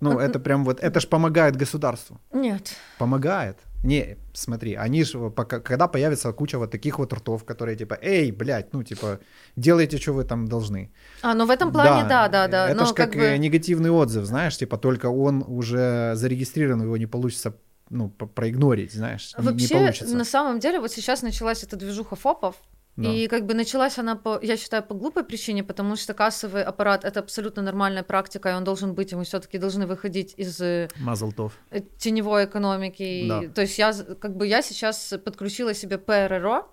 Ну, 0.00 0.18
это 0.18 0.38
прям 0.38 0.64
вот, 0.64 0.80
это 0.80 1.00
ж 1.00 1.08
помогает 1.08 1.56
государству. 1.56 2.20
Нет. 2.32 2.76
Помогает. 2.98 3.58
Не, 3.82 4.18
смотри, 4.34 4.74
они 4.74 5.04
же, 5.04 5.30
когда 5.30 5.88
появится 5.88 6.32
куча 6.32 6.58
вот 6.58 6.70
таких 6.70 6.98
вот 6.98 7.12
ртов, 7.12 7.44
которые 7.44 7.76
типа, 7.76 7.98
эй, 8.02 8.30
блядь, 8.30 8.72
ну, 8.74 8.82
типа, 8.82 9.20
делайте, 9.56 9.98
что 9.98 10.12
вы 10.12 10.24
там 10.24 10.46
должны. 10.46 10.90
А, 11.22 11.34
ну 11.34 11.46
в 11.46 11.50
этом 11.50 11.72
плане, 11.72 12.06
да, 12.08 12.28
да, 12.28 12.46
да. 12.46 12.66
да. 12.66 12.70
Это 12.70 12.86
же 12.86 12.94
как, 12.94 13.12
как 13.12 13.20
бы... 13.20 13.38
негативный 13.38 13.90
отзыв, 13.90 14.26
знаешь, 14.26 14.56
типа, 14.56 14.76
только 14.76 15.06
он 15.06 15.42
уже 15.46 16.12
зарегистрирован, 16.14 16.82
его 16.82 16.96
не 16.98 17.06
получится 17.06 17.54
ну, 17.88 18.08
проигнорить, 18.08 18.92
знаешь, 18.92 19.32
Вообще, 19.36 19.74
не 19.74 19.80
получится. 19.80 20.16
на 20.16 20.24
самом 20.24 20.60
деле, 20.60 20.78
вот 20.78 20.92
сейчас 20.92 21.22
началась 21.22 21.64
эта 21.64 21.76
движуха 21.76 22.16
ФОПов, 22.16 22.56
да. 23.02 23.10
И 23.10 23.26
как 23.28 23.46
бы 23.46 23.54
началась 23.54 23.98
она, 23.98 24.16
по, 24.16 24.38
я 24.42 24.56
считаю, 24.56 24.82
по 24.82 24.94
глупой 24.94 25.24
причине, 25.24 25.64
потому 25.64 25.96
что 25.96 26.14
кассовый 26.14 26.62
аппарат 26.62 27.04
это 27.04 27.20
абсолютно 27.20 27.62
нормальная 27.62 28.02
практика, 28.02 28.50
и 28.50 28.52
он 28.52 28.64
должен 28.64 28.94
быть, 28.94 29.12
и 29.12 29.16
мы 29.16 29.24
все-таки 29.24 29.58
должны 29.58 29.86
выходить 29.86 30.34
из 30.36 30.60
э, 30.60 30.88
Мазлтов. 30.98 31.52
Э, 31.70 31.80
теневой 31.98 32.44
экономики. 32.44 33.26
Да. 33.28 33.42
То 33.54 33.62
есть 33.62 33.78
я 33.78 33.92
как 34.20 34.36
бы 34.36 34.46
я 34.46 34.62
сейчас 34.62 35.14
подключила 35.24 35.74
себе 35.74 35.98
ПРРО, 35.98 36.66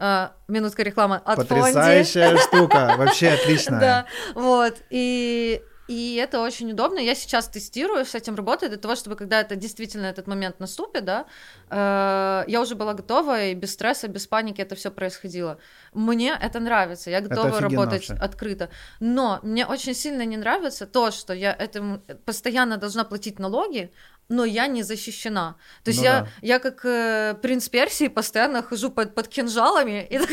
Uh, 0.00 0.30
минутка 0.46 0.84
рекламы 0.84 1.16
от 1.16 1.38
Потрясающая 1.38 2.28
Фонди. 2.28 2.42
штука, 2.42 2.94
вообще 2.96 3.30
отличная. 3.42 3.80
Да, 3.80 4.06
вот, 4.36 4.76
и 4.90 5.60
и 5.88 6.16
это 6.16 6.40
очень 6.40 6.70
удобно. 6.70 6.98
Я 6.98 7.14
сейчас 7.14 7.48
тестирую, 7.48 8.04
с 8.04 8.14
этим 8.14 8.34
работаю, 8.34 8.68
для 8.68 8.78
того, 8.78 8.94
чтобы 8.94 9.16
когда 9.16 9.40
это 9.40 9.56
действительно 9.56 10.06
этот 10.06 10.26
момент 10.26 10.60
наступит, 10.60 11.04
да, 11.04 11.26
э, 11.70 12.44
я 12.46 12.60
уже 12.60 12.74
была 12.74 12.92
готова, 12.92 13.46
и 13.46 13.54
без 13.54 13.72
стресса, 13.72 14.06
без 14.06 14.26
паники 14.26 14.60
это 14.60 14.74
все 14.74 14.90
происходило. 14.90 15.58
Мне 15.94 16.38
это 16.38 16.60
нравится, 16.60 17.10
я 17.10 17.22
готова 17.22 17.60
работать 17.60 18.08
вообще. 18.08 18.22
открыто. 18.22 18.68
Но 19.00 19.40
мне 19.42 19.66
очень 19.66 19.94
сильно 19.94 20.26
не 20.26 20.36
нравится 20.36 20.86
то, 20.86 21.10
что 21.10 21.32
я 21.32 21.52
этому 21.52 22.00
постоянно 22.26 22.76
должна 22.76 23.04
платить 23.04 23.38
налоги, 23.38 23.90
но 24.28 24.44
я 24.44 24.66
не 24.66 24.82
защищена. 24.82 25.56
То 25.84 25.90
есть 25.90 26.00
ну, 26.00 26.04
я, 26.04 26.20
да. 26.20 26.28
я 26.42 26.58
как 26.58 26.84
э, 26.84 27.34
принц 27.40 27.68
Персии 27.68 28.08
постоянно 28.08 28.62
хожу 28.62 28.90
под, 28.90 29.14
под 29.14 29.28
кинжалами, 29.28 30.06
и 30.10 30.18
да, 30.18 30.26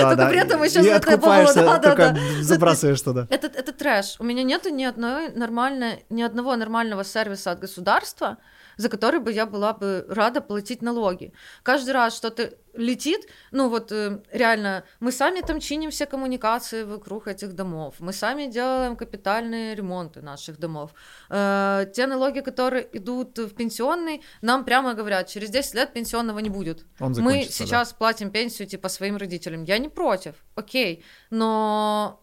только 0.00 0.16
да. 0.16 0.28
при 0.28 0.38
этом 0.38 0.62
еще 0.62 0.80
и 0.80 0.86
это 0.86 1.16
было, 1.16 1.52
да, 1.54 1.78
да, 1.78 1.94
да. 1.94 2.16
забрасываешь 2.42 3.00
туда. 3.00 3.26
Это, 3.30 3.46
это 3.46 3.72
трэш. 3.72 4.16
У 4.18 4.24
меня 4.24 4.42
нету 4.42 4.68
ни 4.68 4.84
одной 4.84 5.32
нормальной, 5.32 6.04
ни 6.10 6.22
одного 6.22 6.56
нормального 6.56 7.04
сервиса 7.04 7.52
от 7.52 7.60
государства, 7.60 8.36
за 8.78 8.88
который 8.88 9.20
бы 9.20 9.32
я 9.32 9.44
была 9.44 9.72
бы 9.74 10.06
рада 10.08 10.40
платить 10.40 10.82
налоги. 10.82 11.32
Каждый 11.62 11.90
раз 11.90 12.16
что-то 12.16 12.54
летит, 12.74 13.28
ну 13.50 13.68
вот 13.68 13.92
э, 13.92 14.22
реально, 14.32 14.84
мы 15.00 15.12
сами 15.12 15.40
там 15.40 15.60
чиним 15.60 15.90
все 15.90 16.06
коммуникации 16.06 16.84
вокруг 16.84 17.26
этих 17.26 17.54
домов, 17.54 17.96
мы 17.98 18.12
сами 18.12 18.46
делаем 18.46 18.96
капитальные 18.96 19.74
ремонты 19.74 20.22
наших 20.22 20.58
домов. 20.58 20.90
Э, 21.28 21.86
те 21.92 22.06
налоги, 22.06 22.40
которые 22.40 22.88
идут 22.92 23.38
в 23.38 23.54
пенсионный, 23.54 24.22
нам 24.42 24.64
прямо 24.64 24.94
говорят, 24.94 25.26
через 25.26 25.50
10 25.50 25.74
лет 25.74 25.92
пенсионного 25.92 26.38
не 26.38 26.50
будет. 26.50 26.86
мы 27.00 27.44
сейчас 27.50 27.90
да. 27.90 27.96
платим 27.98 28.30
пенсию 28.30 28.68
типа 28.68 28.88
своим 28.88 29.16
родителям. 29.16 29.64
Я 29.64 29.78
не 29.78 29.88
против, 29.88 30.34
окей, 30.54 31.04
но 31.30 32.22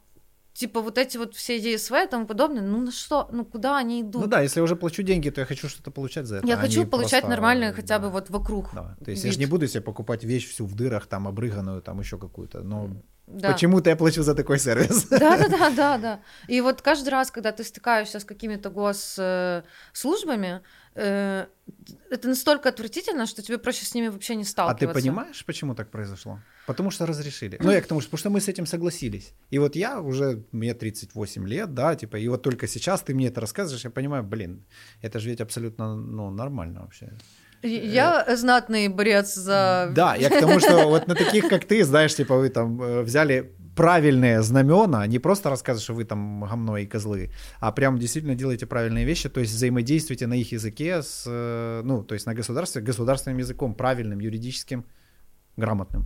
типа 0.56 0.82
вот 0.82 0.98
эти 0.98 1.18
вот 1.18 1.36
все 1.36 1.58
ЕСВ 1.58 1.91
и 1.91 2.08
тому 2.08 2.26
подобное, 2.26 2.62
ну 2.62 2.82
на 2.82 2.91
что, 2.91 3.28
ну 3.32 3.46
куда 3.46 3.78
они 3.78 4.02
идут? 4.02 4.22
Ну 4.22 4.28
да, 4.28 4.41
если 4.41 4.60
я 4.60 4.63
уже 4.63 4.76
плачу 4.76 5.04
деньги, 5.04 5.30
то 5.30 5.41
я 5.41 5.46
хочу 5.46 5.68
что-то 5.68 5.91
получать 5.91 6.26
за 6.26 6.38
это. 6.38 6.48
Я 6.48 6.56
а 6.56 6.58
хочу 6.58 6.88
получать 6.88 7.22
просто... 7.22 7.30
нормальное 7.30 7.74
хотя 7.74 8.00
бы 8.00 8.10
вот 8.10 8.30
вокруг. 8.30 8.70
Да. 8.74 8.96
То 9.04 9.12
есть 9.12 9.24
вид. 9.24 9.26
я 9.26 9.32
же 9.34 9.39
не 9.39 9.46
буду 9.46 9.68
себе 9.68 9.82
покупать 9.82 10.24
вещь 10.24 10.50
всю 10.50 10.65
в 10.65 10.74
дырах, 10.74 11.08
там 11.08 11.28
обрыганную, 11.28 11.82
там 11.82 12.00
еще 12.00 12.18
какую-то, 12.18 12.62
но 12.63 12.89
да. 13.28 13.52
Почему-то 13.52 13.89
я 13.89 13.96
плачу 13.96 14.22
за 14.24 14.36
такой 14.36 14.60
сервис. 14.60 15.08
Да, 15.10 15.38
да, 15.38 15.48
да, 15.48 15.70
да, 15.72 15.98
да. 15.98 16.20
И 16.48 16.62
вот 16.62 16.82
каждый 16.82 17.10
раз, 17.10 17.32
когда 17.32 17.52
ты 17.52 17.63
стыкаешься 17.63 18.20
с 18.20 18.24
какими-то 18.24 18.70
госслужбами, 18.70 20.62
э, 20.95 21.45
это 22.10 22.27
настолько 22.27 22.69
отвратительно, 22.69 23.25
что 23.25 23.41
тебе 23.41 23.58
проще 23.58 23.86
с 23.86 23.93
ними 23.95 24.08
вообще 24.08 24.36
не 24.36 24.43
сталкиваться. 24.43 24.86
А 24.86 24.93
ты 24.93 25.01
понимаешь, 25.01 25.45
почему 25.45 25.75
так 25.75 25.91
произошло? 25.91 26.39
Потому 26.67 26.91
что 26.91 27.05
разрешили. 27.05 27.58
Ну, 27.62 27.71
я 27.71 27.81
к 27.81 27.88
тому, 27.88 28.01
что, 28.01 28.10
потому 28.10 28.19
что 28.19 28.29
мы 28.29 28.41
с 28.41 28.47
этим 28.47 28.65
согласились. 28.65 29.34
И 29.51 29.60
вот 29.60 29.75
я 29.75 30.01
уже, 30.01 30.43
мне 30.51 30.73
38 30.73 31.47
лет, 31.47 31.73
да, 31.73 31.95
типа, 31.95 32.17
и 32.17 32.27
вот 32.27 32.41
только 32.41 32.67
сейчас 32.67 33.01
ты 33.01 33.13
мне 33.13 33.27
это 33.27 33.41
рассказываешь, 33.41 33.86
я 33.86 33.91
понимаю, 33.91 34.23
блин, 34.23 34.65
это 35.01 35.19
же 35.19 35.29
ведь 35.29 35.41
абсолютно, 35.41 35.95
ну, 35.95 36.29
нормально 36.31 36.81
вообще. 36.81 37.12
Я 37.63 38.36
знатный 38.36 38.88
борец 38.89 39.36
за... 39.36 39.91
Да, 39.95 40.15
я 40.15 40.29
к 40.29 40.39
тому, 40.39 40.60
что 40.60 40.88
вот 40.88 41.08
на 41.08 41.15
таких, 41.15 41.49
как 41.49 41.65
ты, 41.65 41.84
знаешь, 41.84 42.15
типа 42.15 42.36
вы 42.36 42.49
там 42.49 42.81
э, 42.81 43.01
взяли 43.01 43.55
правильные 43.75 44.41
знамена, 44.41 45.07
не 45.07 45.19
просто 45.19 45.49
рассказывать, 45.49 45.83
что 45.83 45.93
вы 45.93 46.05
там 46.05 46.41
говно 46.41 46.77
и 46.77 46.85
козлы, 46.85 47.31
а 47.59 47.71
прям 47.71 47.97
действительно 47.97 48.35
делаете 48.35 48.65
правильные 48.65 49.05
вещи, 49.05 49.29
то 49.29 49.39
есть 49.39 49.53
взаимодействуете 49.53 50.27
на 50.27 50.35
их 50.35 50.51
языке, 50.51 51.01
с, 51.01 51.23
э, 51.27 51.81
ну, 51.83 52.03
то 52.03 52.13
есть 52.13 52.25
на 52.25 52.33
государстве, 52.33 52.81
государственным 52.81 53.39
языком, 53.39 53.75
правильным, 53.75 54.19
юридическим, 54.19 54.85
грамотным 55.57 56.05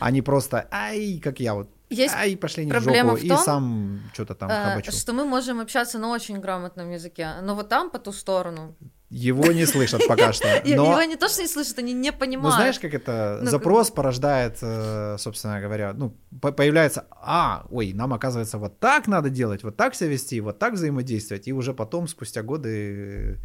а 0.00 0.10
не 0.10 0.22
просто 0.22 0.66
«ай», 0.72 1.20
как 1.22 1.40
я 1.40 1.54
вот 1.54 1.68
есть 1.90 2.14
Ай, 2.14 2.36
пошли 2.36 2.64
не 2.64 2.70
проблема 2.70 3.16
в, 3.16 3.20
жопу, 3.20 3.26
в 3.26 3.28
том, 3.28 3.38
и 3.38 3.44
сам 3.44 4.00
что-то 4.12 4.34
там 4.34 4.48
э, 4.48 4.64
хабачу. 4.64 4.92
Что 4.92 5.12
мы 5.12 5.24
можем 5.24 5.58
общаться 5.58 5.98
на 5.98 6.10
очень 6.10 6.38
грамотном 6.38 6.90
языке, 6.90 7.28
но 7.42 7.56
вот 7.56 7.68
там 7.68 7.90
по 7.90 7.98
ту 7.98 8.12
сторону. 8.12 8.76
Его 9.10 9.50
не 9.50 9.66
слышат 9.66 10.06
пока 10.06 10.32
что. 10.32 10.46
Но... 10.64 10.70
Его 10.70 11.02
не 11.02 11.16
то, 11.16 11.28
что 11.28 11.42
не 11.42 11.48
слышат, 11.48 11.78
они 11.80 11.92
не 11.92 12.12
понимают. 12.12 12.54
Ну, 12.54 12.56
знаешь, 12.56 12.78
как 12.78 12.94
это? 12.94 13.40
Ну, 13.42 13.50
Запрос 13.50 13.90
порождает, 13.90 14.58
э, 14.62 15.16
собственно 15.18 15.60
говоря, 15.60 15.92
ну, 15.92 16.16
появляется, 16.40 17.06
а, 17.10 17.66
ой, 17.70 17.92
нам, 17.92 18.14
оказывается, 18.14 18.58
вот 18.58 18.78
так 18.78 19.08
надо 19.08 19.28
делать, 19.28 19.64
вот 19.64 19.76
так 19.76 19.96
себя 19.96 20.10
вести, 20.10 20.40
вот 20.40 20.60
так 20.60 20.74
взаимодействовать, 20.74 21.48
и 21.48 21.52
уже 21.52 21.74
потом, 21.74 22.06
спустя 22.06 22.42
годы, 22.42 23.38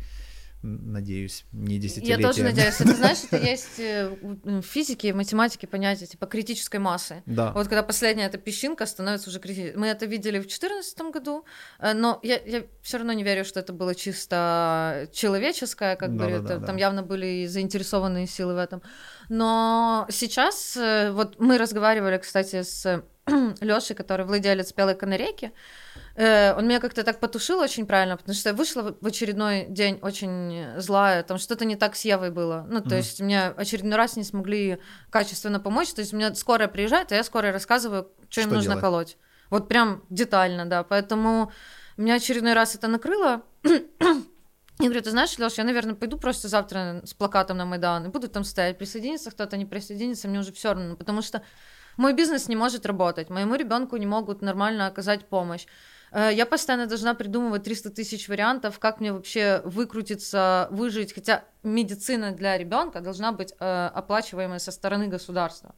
надеюсь, 0.61 1.45
не 1.51 1.77
десятилетия. 1.77 2.21
Я 2.21 2.27
тоже 2.27 2.43
надеюсь. 2.43 2.75
Ты 2.75 2.93
знаешь, 2.95 3.19
это 3.29 3.37
есть 3.51 3.79
э, 3.79 4.09
в 4.21 4.61
физике, 4.61 5.13
в 5.13 5.15
математике 5.15 5.67
понятие 5.67 6.07
типа 6.07 6.25
критической 6.25 6.79
массы. 6.79 7.21
Да. 7.25 7.51
Вот 7.51 7.67
когда 7.67 7.83
последняя 7.83 8.25
эта 8.25 8.37
песчинка 8.37 8.85
становится 8.85 9.29
уже 9.29 9.39
критической. 9.39 9.79
Мы 9.79 9.87
это 9.87 10.05
видели 10.05 10.37
в 10.39 10.41
2014 10.43 10.99
году, 11.13 11.45
э, 11.79 11.93
но 11.93 12.19
я, 12.23 12.39
я 12.45 12.63
все 12.81 12.97
равно 12.97 13.13
не 13.13 13.23
верю, 13.23 13.45
что 13.45 13.59
это 13.59 13.73
было 13.73 13.93
чисто 13.95 15.07
человеческое, 15.13 15.95
как 15.95 16.15
Да, 16.15 16.25
бы 16.25 16.31
да, 16.31 16.37
это- 16.37 16.59
да, 16.59 16.65
там 16.65 16.75
да. 16.77 16.81
явно 16.81 17.03
были 17.03 17.45
заинтересованные 17.47 18.27
силы 18.27 18.55
в 18.55 18.57
этом. 18.57 18.81
Но 19.29 20.07
сейчас, 20.09 20.75
э, 20.77 21.11
вот 21.11 21.39
мы 21.39 21.57
разговаривали, 21.57 22.17
кстати, 22.17 22.61
с 22.63 23.03
Лешей, 23.61 23.95
который 23.95 24.25
владелец 24.25 24.73
Белой 24.73 24.95
канарейки, 24.95 25.51
Э, 26.17 26.53
он 26.57 26.65
меня 26.65 26.79
как-то 26.79 27.03
так 27.03 27.19
потушил 27.19 27.59
очень 27.59 27.85
правильно, 27.85 28.15
потому 28.15 28.33
что 28.35 28.49
я 28.49 28.55
вышла 28.55 28.95
в- 29.01 29.05
очередной 29.05 29.65
день 29.67 29.99
очень 30.01 30.79
злая, 30.79 31.23
там 31.23 31.37
что-то 31.37 31.65
не 31.65 31.75
так 31.75 31.95
с 31.95 32.05
Евой 32.05 32.31
было. 32.31 32.65
Ну, 32.69 32.79
то 32.79 32.85
Мгм. 32.85 32.95
есть 32.95 33.19
мне 33.19 33.47
очередной 33.47 33.97
раз 33.97 34.15
не 34.15 34.23
смогли 34.23 34.79
качественно 35.09 35.59
помочь. 35.59 35.91
То 35.93 35.99
есть 35.99 36.13
у 36.13 36.17
меня 36.17 36.33
скорая 36.33 36.69
приезжает, 36.69 37.11
а 37.11 37.15
я 37.15 37.23
скорой 37.23 37.51
рассказываю, 37.51 38.09
что 38.29 38.41
им 38.41 38.47
Что 38.47 38.55
нужно 38.55 38.69
делать? 38.69 38.81
колоть. 38.81 39.17
Вот 39.49 39.67
прям 39.67 40.03
детально, 40.09 40.65
да. 40.65 40.83
Поэтому 40.83 41.51
меня 41.97 42.15
очередной 42.15 42.53
раз 42.53 42.75
это 42.75 42.87
накрыло. 42.87 43.41
Я 43.63 44.87
говорю, 44.87 45.01
ты 45.01 45.11
знаешь, 45.11 45.37
Леш, 45.39 45.53
я, 45.53 45.63
наверное, 45.63 45.95
пойду 45.95 46.17
просто 46.17 46.49
завтра 46.49 47.01
с 47.05 47.13
плакатом 47.13 47.55
на 47.55 47.65
Майдан 47.65 48.05
и 48.05 48.09
буду 48.09 48.27
там 48.27 48.43
стоять. 48.43 48.77
Присоединится 48.77 49.31
кто-то, 49.31 49.55
не 49.55 49.65
присоединится, 49.65 50.27
мне 50.27 50.39
уже 50.39 50.51
все 50.51 50.73
равно, 50.73 50.97
потому 50.97 51.21
что 51.21 51.41
мой 51.97 52.13
бизнес 52.13 52.47
не 52.49 52.55
может 52.55 52.85
работать, 52.85 53.29
моему 53.29 53.55
ребенку 53.55 53.97
не 53.97 54.05
могут 54.05 54.41
нормально 54.41 54.87
оказать 54.87 55.25
помощь. 55.29 55.65
Э, 56.11 56.29
Я 56.33 56.45
постоянно 56.45 56.87
должна 56.87 57.13
придумывать 57.13 57.63
300 57.63 57.89
тысяч 57.89 58.29
вариантов, 58.29 58.79
как 58.79 58.99
мне 58.99 59.11
вообще 59.13 59.61
выкрутиться, 59.65 60.67
выжить. 60.71 61.13
Хотя 61.13 61.43
медицина 61.63 62.31
для 62.31 62.57
ребенка 62.57 63.01
должна 63.01 63.31
быть 63.31 63.53
э, 63.59 63.89
оплачиваемой 63.93 64.59
со 64.59 64.71
стороны 64.71 65.07
государства. 65.07 65.73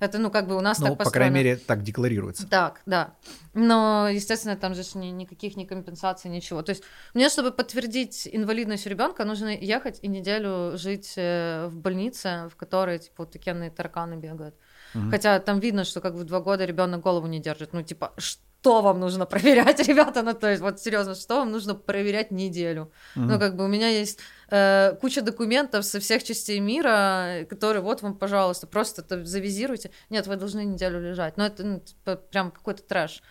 Это, 0.00 0.18
ну, 0.18 0.30
как 0.30 0.46
бы 0.46 0.56
у 0.56 0.60
нас 0.60 0.78
Ну, 0.78 0.86
так 0.86 0.92
по 0.98 1.04
построено. 1.04 1.30
крайней 1.32 1.48
мере, 1.48 1.56
так 1.56 1.82
декларируется. 1.82 2.46
Так, 2.48 2.82
да. 2.86 3.14
Но, 3.54 4.08
естественно, 4.08 4.56
там 4.56 4.74
же 4.74 4.82
ни- 4.94 5.06
никаких 5.10 5.56
ни 5.56 5.64
компенсаций, 5.64 6.30
ничего. 6.30 6.62
То 6.62 6.70
есть 6.70 6.84
мне, 7.14 7.28
чтобы 7.28 7.50
подтвердить 7.50 8.28
инвалидность 8.30 8.86
ребенка, 8.86 9.24
нужно 9.24 9.48
ехать 9.48 9.98
и 10.02 10.08
неделю 10.08 10.78
жить 10.78 11.14
э, 11.16 11.66
в 11.66 11.76
больнице, 11.78 12.48
в 12.48 12.54
которой, 12.56 13.00
типа, 13.00 13.14
вот 13.24 13.32
такие 13.32 13.70
тараканы 13.70 14.14
бегают. 14.14 14.54
Мгм. 14.94 15.10
Хотя 15.10 15.38
там 15.40 15.60
видно, 15.60 15.84
что 15.84 16.00
как 16.00 16.14
бы 16.14 16.20
в 16.20 16.24
два 16.24 16.40
года 16.40 16.64
ребенок 16.64 17.00
голову 17.00 17.26
не 17.26 17.40
держит. 17.40 17.72
Ну, 17.72 17.82
типа, 17.82 18.12
что 18.16 18.82
вам 18.82 19.00
нужно 19.00 19.26
проверять, 19.26 19.80
ребята? 19.88 20.22
Ну, 20.22 20.34
то 20.34 20.50
есть, 20.50 20.62
вот 20.62 20.80
серьезно, 20.80 21.14
что 21.14 21.36
вам 21.36 21.52
нужно 21.52 21.74
проверять 21.74 22.30
неделю? 22.30 22.90
Мгм. 23.14 23.28
Ну, 23.28 23.38
как 23.38 23.56
бы 23.56 23.64
у 23.64 23.68
меня 23.68 23.88
есть 23.88 24.18
э, 24.50 24.94
куча 25.00 25.22
документов 25.22 25.84
со 25.84 26.00
всех 26.00 26.24
частей 26.24 26.60
мира, 26.60 27.46
которые 27.48 27.82
вот 27.82 28.02
вам, 28.02 28.16
пожалуйста, 28.16 28.66
просто 28.66 29.02
это 29.02 29.24
завизируйте. 29.24 29.90
Нет, 30.10 30.26
вы 30.26 30.36
должны 30.36 30.64
неделю 30.64 31.00
лежать. 31.00 31.36
Но 31.36 31.46
это 31.46 31.64
ну, 31.64 31.80
типа, 31.80 32.16
прям 32.16 32.50
какой-то 32.50 32.82
трэш. 32.82 33.22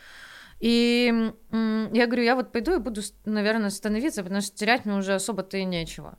И 0.60 1.32
я 1.52 2.06
говорю, 2.08 2.24
я 2.24 2.36
вот 2.36 2.52
пойду 2.52 2.76
и 2.76 2.80
буду, 2.80 3.02
наверное, 3.26 3.70
становиться, 3.70 4.24
потому 4.24 4.41
что 4.41 4.56
терять 4.56 4.86
мне 4.86 4.96
уже 4.96 5.13
особо-то 5.13 5.58
и 5.58 5.65
нечего. 5.65 6.17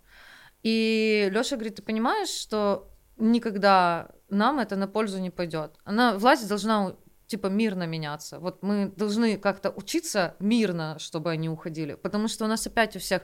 И 0.62 1.28
Лёша 1.32 1.56
говорит, 1.56 1.76
ты 1.76 1.82
понимаешь, 1.82 2.28
что 2.28 2.88
никогда 3.16 4.10
нам 4.30 4.58
это 4.58 4.76
на 4.76 4.88
пользу 4.88 5.18
не 5.18 5.30
пойдет. 5.30 5.76
Она, 5.84 6.16
власть 6.18 6.48
должна 6.48 6.94
типа 7.26 7.48
мирно 7.48 7.86
меняться. 7.86 8.38
Вот 8.40 8.62
мы 8.62 8.92
должны 8.96 9.36
как-то 9.36 9.70
учиться 9.70 10.34
мирно, 10.40 10.96
чтобы 10.98 11.30
они 11.30 11.48
уходили, 11.48 11.94
потому 11.94 12.28
что 12.28 12.44
у 12.44 12.48
нас 12.48 12.66
опять 12.66 12.96
у 12.96 12.98
всех 12.98 13.22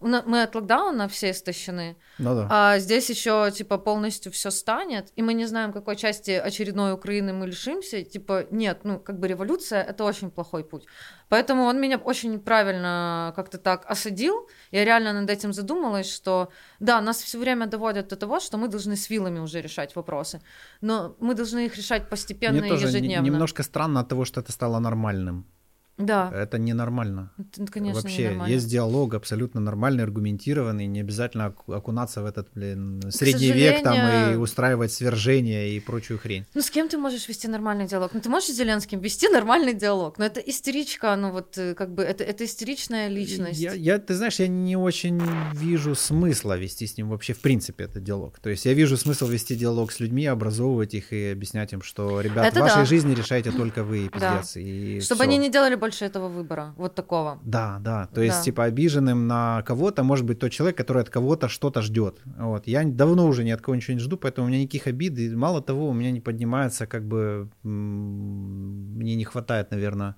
мы 0.00 0.42
от 0.42 0.54
локдауна 0.54 1.08
все 1.08 1.30
истощены, 1.30 1.96
Ну 2.18 2.34
да. 2.34 2.46
а 2.50 2.78
здесь 2.78 3.10
еще 3.10 3.50
типа 3.54 3.78
полностью 3.78 4.32
все 4.32 4.50
станет, 4.50 5.12
и 5.16 5.22
мы 5.22 5.34
не 5.34 5.46
знаем, 5.46 5.72
какой 5.72 5.96
части 5.96 6.30
очередной 6.30 6.92
Украины 6.92 7.32
мы 7.32 7.46
лишимся. 7.46 8.02
Типа 8.04 8.46
нет, 8.50 8.80
ну 8.84 8.98
как 8.98 9.18
бы 9.18 9.28
революция 9.28 9.82
это 9.82 10.04
очень 10.04 10.30
плохой 10.30 10.64
путь. 10.64 10.84
Поэтому 11.28 11.64
он 11.64 11.80
меня 11.80 11.98
очень 11.98 12.40
правильно 12.40 13.32
как-то 13.36 13.58
так 13.58 13.84
осадил. 13.90 14.48
Я 14.72 14.84
реально 14.84 15.12
над 15.12 15.30
этим 15.30 15.52
задумалась, 15.52 16.12
что 16.12 16.48
да, 16.80 17.00
нас 17.00 17.22
все 17.22 17.38
время 17.38 17.66
доводят 17.66 18.08
до 18.08 18.16
того, 18.16 18.40
что 18.40 18.58
мы 18.58 18.68
должны 18.68 18.96
с 18.96 19.10
вилами 19.10 19.38
уже 19.38 19.60
решать 19.62 19.94
вопросы, 19.96 20.40
но 20.80 21.14
мы 21.20 21.34
должны 21.34 21.66
их 21.66 21.76
решать 21.76 22.08
постепенно 22.08 22.58
Мне 22.58 22.66
и 22.66 22.70
тоже 22.70 22.86
не- 22.86 22.92
ежедневно. 22.92 23.26
немножко 23.26 23.62
странно 23.62 24.00
от 24.00 24.08
того, 24.08 24.24
что 24.24 24.40
это 24.40 24.52
стало 24.52 24.78
нормальным. 24.80 25.44
Да, 26.00 26.30
Это 26.34 26.58
ненормально. 26.58 27.30
это, 27.38 27.70
конечно, 27.72 28.00
Вообще, 28.00 28.22
ненормально. 28.24 28.52
есть 28.54 28.68
диалог 28.68 29.14
абсолютно 29.14 29.60
нормальный, 29.60 30.04
аргументированный, 30.04 30.86
не 30.86 31.00
обязательно 31.00 31.46
оку- 31.46 31.72
окунаться 31.72 32.22
в 32.22 32.26
этот, 32.26 32.48
блин, 32.54 33.02
средний 33.10 33.52
век 33.52 33.82
там 33.82 33.94
и 33.94 33.96
сожалению- 33.98 34.40
устраивать 34.40 34.92
свержение 34.92 35.70
и 35.76 35.80
прочую 35.80 36.18
хрень. 36.18 36.44
Ну, 36.54 36.62
с 36.62 36.70
кем 36.70 36.88
ты 36.88 36.98
можешь 36.98 37.28
вести 37.28 37.48
нормальный 37.48 37.86
диалог? 37.86 38.10
Ну, 38.14 38.20
ты 38.20 38.28
можешь 38.28 38.48
с 38.50 38.56
Зеленским 38.56 39.00
вести 39.00 39.28
нормальный 39.28 39.74
диалог, 39.74 40.18
но 40.18 40.24
это 40.24 40.40
истеричка, 40.40 41.14
ну, 41.16 41.32
вот, 41.32 41.58
э, 41.58 41.74
как 41.74 41.92
бы, 41.94 42.02
это, 42.02 42.24
это 42.24 42.44
истеричная 42.44 43.08
личность. 43.08 43.60
Я, 43.60 43.72
я, 43.74 43.98
ты 43.98 44.14
знаешь, 44.14 44.38
я 44.40 44.48
не 44.48 44.76
очень 44.76 45.20
вижу 45.54 45.94
смысла 45.94 46.56
вести 46.58 46.86
с 46.86 46.96
ним 46.96 47.10
вообще 47.10 47.32
в 47.34 47.40
принципе 47.40 47.84
этот 47.84 48.02
диалог. 48.04 48.38
То 48.38 48.50
есть 48.50 48.64
я 48.66 48.74
вижу 48.74 48.96
смысл 48.96 49.26
вести 49.26 49.54
диалог 49.56 49.92
с 49.92 50.00
людьми, 50.00 50.26
образовывать 50.26 50.94
их 50.94 51.12
и 51.12 51.32
объяснять 51.32 51.72
им, 51.72 51.82
что, 51.82 52.20
ребят, 52.20 52.46
Это 52.46 52.60
в 52.60 52.62
вашей 52.62 52.76
да. 52.82 52.84
жизни 52.84 53.14
решаете 53.14 53.50
только 53.50 53.82
вы, 53.84 54.06
и 54.06 54.08
Да. 54.08 54.38
пиздец. 54.38 54.56
И 54.56 55.00
Чтобы 55.00 55.22
всё. 55.24 55.30
они 55.30 55.38
не 55.38 55.50
делали 55.50 55.74
больше 55.74 55.89
этого 56.06 56.28
выбора, 56.28 56.72
вот 56.76 56.94
такого. 56.94 57.38
Да, 57.44 57.78
да. 57.80 58.06
То 58.14 58.20
есть, 58.22 58.38
Да. 58.38 58.44
типа, 58.44 58.64
обиженным 58.64 59.26
на 59.26 59.62
кого-то 59.62 60.02
может 60.04 60.24
быть 60.26 60.38
тот 60.38 60.50
человек, 60.52 60.76
который 60.76 61.02
от 61.02 61.10
кого-то 61.10 61.48
что-то 61.48 61.82
ждет. 61.82 62.20
Вот. 62.38 62.66
Я 62.66 62.84
давно 62.84 63.26
уже 63.26 63.44
ни 63.44 63.50
от 63.50 63.60
кого 63.60 63.74
ничего 63.76 63.94
не 63.94 64.00
жду, 64.00 64.16
поэтому 64.16 64.46
у 64.46 64.50
меня 64.50 64.60
никаких 64.62 64.86
обид. 64.86 65.18
И 65.18 65.34
мало 65.36 65.60
того, 65.60 65.88
у 65.88 65.92
меня 65.92 66.10
не 66.12 66.20
поднимается, 66.20 66.86
как 66.86 67.02
бы, 67.04 67.48
мне 67.62 69.16
не 69.16 69.24
хватает, 69.24 69.70
наверное, 69.70 70.14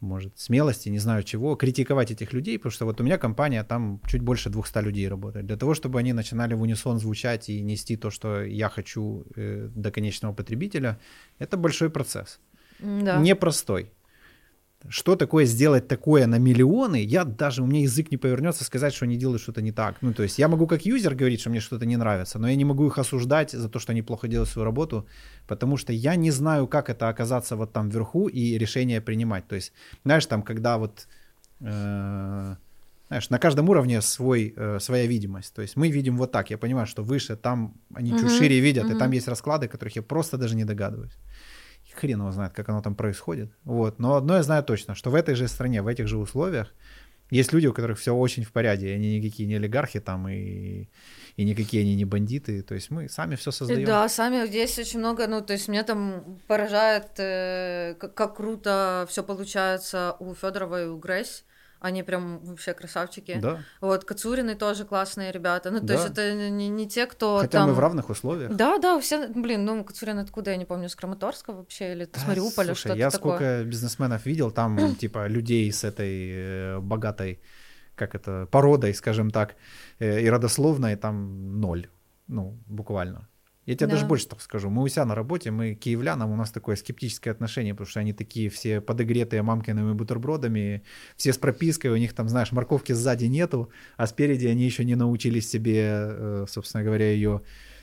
может, 0.00 0.38
смелости, 0.38 0.90
не 0.90 0.98
знаю 0.98 1.22
чего, 1.22 1.54
критиковать 1.54 2.10
этих 2.10 2.32
людей, 2.32 2.58
потому 2.58 2.72
что 2.72 2.86
вот 2.86 3.00
у 3.00 3.04
меня 3.04 3.18
компания, 3.18 3.62
там 3.64 4.00
чуть 4.06 4.20
больше 4.20 4.50
200 4.50 4.78
людей 4.82 5.08
работает. 5.08 5.46
Для 5.46 5.56
того, 5.56 5.74
чтобы 5.74 6.00
они 6.00 6.12
начинали 6.12 6.54
в 6.54 6.62
унисон 6.62 6.98
звучать 6.98 7.48
и 7.48 7.62
нести 7.62 7.96
то, 7.96 8.10
что 8.10 8.42
я 8.42 8.68
хочу 8.68 9.24
э, 9.36 9.68
до 9.74 9.90
конечного 9.92 10.34
потребителя, 10.34 10.98
это 11.38 11.56
большой 11.56 11.88
процесс 11.88 12.40
Да. 12.80 13.18
непростой. 13.20 13.92
Что 14.88 15.14
такое 15.14 15.44
сделать 15.44 15.86
такое 15.86 16.26
на 16.26 16.38
миллионы, 16.38 17.02
я 17.04 17.24
даже, 17.24 17.62
у 17.62 17.66
меня 17.66 17.82
язык 17.82 18.10
не 18.10 18.16
повернется 18.16 18.64
сказать, 18.64 18.92
что 18.92 19.04
они 19.04 19.16
делают 19.16 19.42
что-то 19.42 19.62
не 19.62 19.72
так. 19.72 19.96
Ну, 20.00 20.12
то 20.12 20.22
есть 20.22 20.38
я 20.38 20.48
могу 20.48 20.66
как 20.66 20.84
юзер 20.84 21.14
говорить, 21.14 21.40
что 21.40 21.50
мне 21.50 21.60
что-то 21.60 21.86
не 21.86 21.96
нравится, 21.96 22.38
но 22.38 22.48
я 22.48 22.56
не 22.56 22.64
могу 22.64 22.86
их 22.86 22.98
осуждать 22.98 23.52
за 23.52 23.68
то, 23.68 23.78
что 23.78 23.92
они 23.92 24.02
плохо 24.02 24.28
делают 24.28 24.48
свою 24.48 24.64
работу, 24.64 25.06
потому 25.46 25.76
что 25.76 25.92
я 25.92 26.16
не 26.16 26.30
знаю, 26.30 26.66
как 26.66 26.90
это 26.90 27.08
оказаться 27.08 27.56
вот 27.56 27.72
там 27.72 27.90
вверху 27.90 28.28
и 28.28 28.58
решение 28.58 29.00
принимать. 29.00 29.46
То 29.46 29.54
есть, 29.54 29.72
знаешь, 30.04 30.26
там, 30.26 30.42
когда 30.42 30.78
вот, 30.78 31.06
э, 31.60 32.56
знаешь, 33.08 33.30
на 33.30 33.38
каждом 33.38 33.68
уровне 33.68 34.00
свой, 34.00 34.52
э, 34.56 34.78
своя 34.80 35.06
видимость. 35.06 35.54
То 35.54 35.62
есть 35.62 35.76
мы 35.76 35.90
видим 35.90 36.16
вот 36.16 36.32
так, 36.32 36.50
я 36.50 36.58
понимаю, 36.58 36.86
что 36.86 37.02
выше, 37.02 37.36
там 37.36 37.74
они 37.94 38.10
чуть 38.10 38.30
шире 38.30 38.58
видят, 38.60 38.90
и 38.90 38.94
там 38.94 39.12
есть 39.12 39.28
расклады, 39.28 39.68
которых 39.68 39.94
я 39.96 40.02
просто 40.02 40.38
даже 40.38 40.56
не 40.56 40.64
догадываюсь 40.64 41.12
хрен 41.94 42.20
его 42.20 42.32
знает, 42.32 42.52
как 42.52 42.68
оно 42.68 42.82
там 42.82 42.94
происходит. 42.94 43.50
Вот. 43.64 43.98
Но 43.98 44.16
одно 44.16 44.36
я 44.36 44.42
знаю 44.42 44.62
точно, 44.64 44.94
что 44.94 45.10
в 45.10 45.14
этой 45.14 45.34
же 45.34 45.48
стране, 45.48 45.82
в 45.82 45.86
этих 45.86 46.08
же 46.08 46.18
условиях 46.18 46.72
есть 47.30 47.52
люди, 47.52 47.66
у 47.66 47.72
которых 47.72 47.98
все 47.98 48.14
очень 48.14 48.44
в 48.44 48.52
порядке, 48.52 48.90
и 48.90 48.94
они 48.94 49.18
никакие 49.18 49.48
не 49.48 49.54
олигархи 49.54 50.00
там, 50.00 50.28
и, 50.28 50.88
и 51.36 51.44
никакие 51.44 51.82
они 51.82 51.94
не 51.94 52.04
бандиты. 52.04 52.62
То 52.62 52.74
есть 52.74 52.90
мы 52.90 53.08
сами 53.08 53.36
все 53.36 53.50
создаем. 53.50 53.86
Да, 53.86 54.06
сами 54.08 54.46
здесь 54.46 54.78
очень 54.78 54.98
много, 54.98 55.26
ну, 55.26 55.40
то 55.40 55.54
есть 55.54 55.66
меня 55.68 55.82
там 55.82 56.38
поражает, 56.46 57.12
э, 57.16 57.94
как, 57.98 58.14
как 58.14 58.36
круто 58.36 59.06
все 59.08 59.22
получается 59.22 60.14
у 60.18 60.34
Федорова 60.34 60.82
и 60.82 60.86
у 60.86 60.98
Грейс. 60.98 61.44
Они 61.82 62.02
прям 62.04 62.38
вообще 62.44 62.74
красавчики. 62.74 63.38
Да. 63.42 63.58
Вот, 63.80 64.04
Кацурины 64.04 64.54
тоже 64.54 64.84
классные 64.84 65.32
ребята. 65.32 65.70
Ну, 65.70 65.80
то 65.80 65.86
Да. 65.86 65.94
есть 65.94 66.06
это 66.06 66.32
не, 66.32 66.68
не 66.68 66.88
те, 66.88 67.06
кто 67.06 67.38
Хотя 67.38 67.58
там... 67.58 67.68
мы 67.68 67.74
в 67.74 67.80
равных 67.80 68.08
условиях. 68.10 68.54
Да, 68.54 68.78
да, 68.78 69.00
все, 69.00 69.28
блин, 69.28 69.64
ну, 69.64 69.84
Кацурин 69.84 70.18
откуда, 70.18 70.52
я 70.52 70.56
не 70.56 70.64
помню, 70.64 70.88
с 70.88 70.94
Краматорска 70.94 71.52
вообще, 71.52 71.92
или 71.92 72.04
Да, 72.04 72.20
с 72.20 72.26
Мариуполя, 72.26 72.66
слушай, 72.66 72.78
что-то 72.80 72.98
я 72.98 73.10
такое. 73.10 73.36
сколько 73.36 73.64
бизнесменов 73.64 74.24
видел, 74.26 74.50
там 74.52 74.94
типа 74.98 75.26
людей 75.26 75.72
с 75.72 75.84
этой 75.84 76.30
э, 76.32 76.78
богатой, 76.80 77.40
как 77.96 78.14
это, 78.14 78.46
породой, 78.50 78.94
скажем 78.94 79.30
так, 79.30 79.56
э, 79.98 80.20
и 80.20 80.30
родословной, 80.30 80.96
там 80.96 81.60
ноль. 81.60 81.88
Ну, 82.28 82.56
буквально. 82.66 83.28
Я 83.64 83.76
тебе 83.76 83.86
Да. 83.86 83.92
даже 83.94 84.06
больше 84.06 84.26
так 84.26 84.40
скажу. 84.40 84.70
Мы 84.70 84.82
у 84.82 84.88
себя 84.88 85.04
на 85.04 85.14
работе, 85.14 85.50
мы 85.52 85.74
киевлянам, 85.74 86.30
у 86.32 86.36
нас 86.36 86.50
такое 86.50 86.74
скептическое 86.74 87.32
отношение, 87.32 87.74
потому 87.74 87.88
что 87.88 88.00
они 88.00 88.12
такие 88.12 88.48
все 88.50 88.80
подогретые 88.80 89.42
мамкиными 89.42 89.92
бутербродами, 89.92 90.82
все 91.16 91.32
с 91.32 91.38
пропиской, 91.38 91.90
у 91.90 91.96
них 91.96 92.12
там, 92.12 92.28
знаешь, 92.28 92.50
морковки 92.50 92.92
сзади 92.92 93.26
нету, 93.26 93.70
а 93.96 94.06
спереди 94.06 94.46
они 94.46 94.64
еще 94.64 94.84
не 94.84 94.96
научились 94.96 95.48
себе, 95.48 95.86
э, 95.86 96.46
собственно 96.48 96.82
говоря, 96.82 97.12
ее 97.12 97.42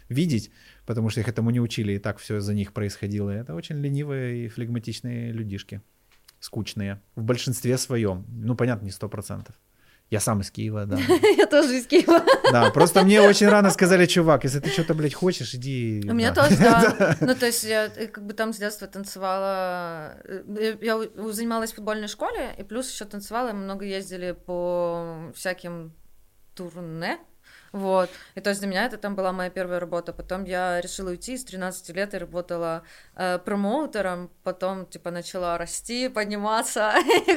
видеть, 0.09 0.51
потому 0.85 1.09
что 1.09 1.21
их 1.21 1.29
этому 1.29 1.49
не 1.51 1.61
учили, 1.61 1.93
и 1.93 1.99
так 1.99 2.17
все 2.17 2.41
за 2.41 2.53
них 2.53 2.73
происходило. 2.73 3.29
Это 3.29 3.55
очень 3.55 3.77
ленивые 3.77 4.45
и 4.45 4.47
флегматичные 4.49 5.31
людишки, 5.31 5.81
скучные, 6.39 6.99
в 7.15 7.23
большинстве 7.23 7.77
своем. 7.77 8.25
Ну, 8.27 8.55
понятно, 8.55 8.85
не 8.85 8.91
сто 8.91 9.07
процентов. 9.07 9.55
Я 10.09 10.19
сам 10.19 10.41
из 10.41 10.49
Киева, 10.49 10.85
да. 10.87 10.97
Я 11.37 11.45
тоже 11.45 11.77
из 11.77 11.85
Киева. 11.85 12.23
Да, 12.51 12.71
просто 12.71 13.03
мне 13.03 13.21
очень 13.21 13.47
рано 13.47 13.69
сказали, 13.69 14.07
чувак, 14.07 14.43
если 14.43 14.59
ты 14.59 14.69
что-то, 14.69 14.95
блядь, 14.95 15.13
хочешь, 15.13 15.53
иди. 15.53 16.03
У 16.09 16.13
меня 16.13 16.33
тоже, 16.33 16.57
да. 16.59 17.15
Ну, 17.21 17.35
то 17.35 17.45
есть 17.45 17.63
я 17.63 17.85
э, 17.85 18.07
как 18.07 18.25
бы 18.25 18.33
там 18.33 18.51
с 18.51 18.57
детства 18.57 18.87
танцевала. 18.87 20.17
Э, 20.25 20.77
я 20.81 20.99
занималась 21.31 21.73
в 21.73 21.75
футбольной 21.75 22.07
школе, 22.07 22.55
и 22.57 22.63
плюс 22.63 22.91
еще 22.91 23.05
танцевала, 23.05 23.51
мы 23.51 23.59
много 23.59 23.85
ездили 23.85 24.31
по 24.31 25.31
всяким 25.35 25.93
турне, 26.55 27.19
вот. 27.71 28.09
И 28.35 28.41
то 28.41 28.49
есть 28.49 28.61
для 28.61 28.69
меня 28.69 28.85
это 28.85 28.97
там 28.97 29.15
была 29.15 29.31
моя 29.31 29.49
первая 29.49 29.79
работа. 29.79 30.13
Потом 30.13 30.43
я 30.43 30.81
решила 30.81 31.09
уйти 31.09 31.37
с 31.37 31.43
13 31.43 31.89
лет 31.95 32.13
и 32.13 32.17
работала 32.17 32.83
э, 33.15 33.39
промоутером. 33.39 34.29
Потом, 34.43 34.85
типа, 34.85 35.11
начала 35.11 35.57
расти, 35.57 36.09
подниматься. 36.09 36.93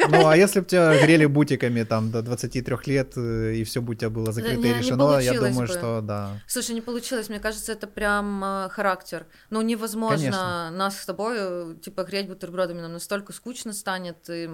Ну, 0.08 0.26
а 0.26 0.36
если 0.36 0.60
бы 0.60 0.66
тебя 0.66 1.00
грели 1.02 1.26
бутиками 1.26 1.82
там 1.84 2.10
до 2.10 2.22
23 2.22 2.76
лет, 2.86 3.12
э, 3.16 3.54
и 3.54 3.64
все 3.64 3.80
бы 3.80 3.92
у 3.92 3.94
тебя 3.94 4.10
было 4.10 4.32
закрыто 4.32 4.66
и 4.66 4.72
решено, 4.72 5.18
я 5.18 5.34
думаю, 5.34 5.66
бы. 5.66 5.66
что 5.66 6.00
да. 6.00 6.40
Слушай, 6.46 6.74
не 6.74 6.80
получилось. 6.80 7.28
Мне 7.28 7.40
кажется, 7.40 7.72
это 7.72 7.86
прям 7.86 8.42
э, 8.44 8.68
характер. 8.70 9.26
Ну, 9.50 9.62
невозможно 9.62 10.16
Конечно. 10.16 10.70
нас 10.70 10.98
с 10.98 11.06
тобой, 11.06 11.36
э, 11.38 11.74
типа, 11.82 12.04
греть 12.04 12.28
бутербродами. 12.28 12.80
Нам 12.80 12.92
настолько 12.92 13.32
скучно 13.32 13.72
станет. 13.72 14.28
И 14.28 14.48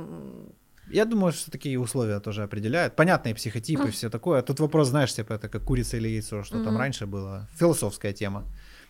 я 0.90 1.04
думаю, 1.04 1.32
что 1.32 1.50
такие 1.50 1.78
условия 1.78 2.20
тоже 2.20 2.42
определяют. 2.42 2.96
Понятные 2.96 3.34
психотипы, 3.34 3.90
все 3.90 4.10
такое. 4.10 4.42
Тут 4.42 4.60
вопрос, 4.60 4.88
знаешь, 4.88 5.12
типа 5.12 5.34
это 5.34 5.48
как 5.48 5.64
курица 5.64 5.96
или 5.96 6.08
яйцо, 6.08 6.42
что 6.42 6.62
там 6.64 6.76
раньше 6.76 7.06
было. 7.06 7.48
Философская 7.58 8.12
тема. 8.12 8.44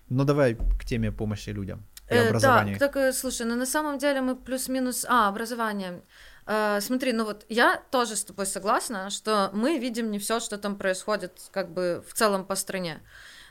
Но 0.09 0.25
давай 0.25 0.55
к 0.55 0.85
теме 0.85 1.13
помощи 1.13 1.51
людям 1.51 1.85
и 2.11 2.15
э, 2.15 2.29
образованию. 2.29 2.79
Так, 2.79 2.93
так, 2.93 3.03
э, 3.03 3.13
слушай, 3.13 3.47
ну 3.47 3.57
на 3.57 3.67
самом 3.67 3.99
деле 3.99 4.21
мы 4.21 4.37
плюс-минус... 4.37 5.05
А, 5.09 5.29
образование. 5.29 6.03
Э, 6.47 6.81
смотри, 6.81 7.13
ну 7.13 7.25
вот 7.25 7.45
я 7.49 7.83
тоже 7.91 8.17
с 8.17 8.25
тобой 8.25 8.47
согласна, 8.47 9.11
что 9.11 9.51
мы 9.53 9.79
видим 9.79 10.11
не 10.11 10.19
все, 10.19 10.41
что 10.41 10.57
там 10.59 10.77
происходит 10.77 11.33
как 11.51 11.73
бы 11.73 12.03
в 12.09 12.15
целом 12.15 12.45
по 12.45 12.55
стране. 12.55 13.03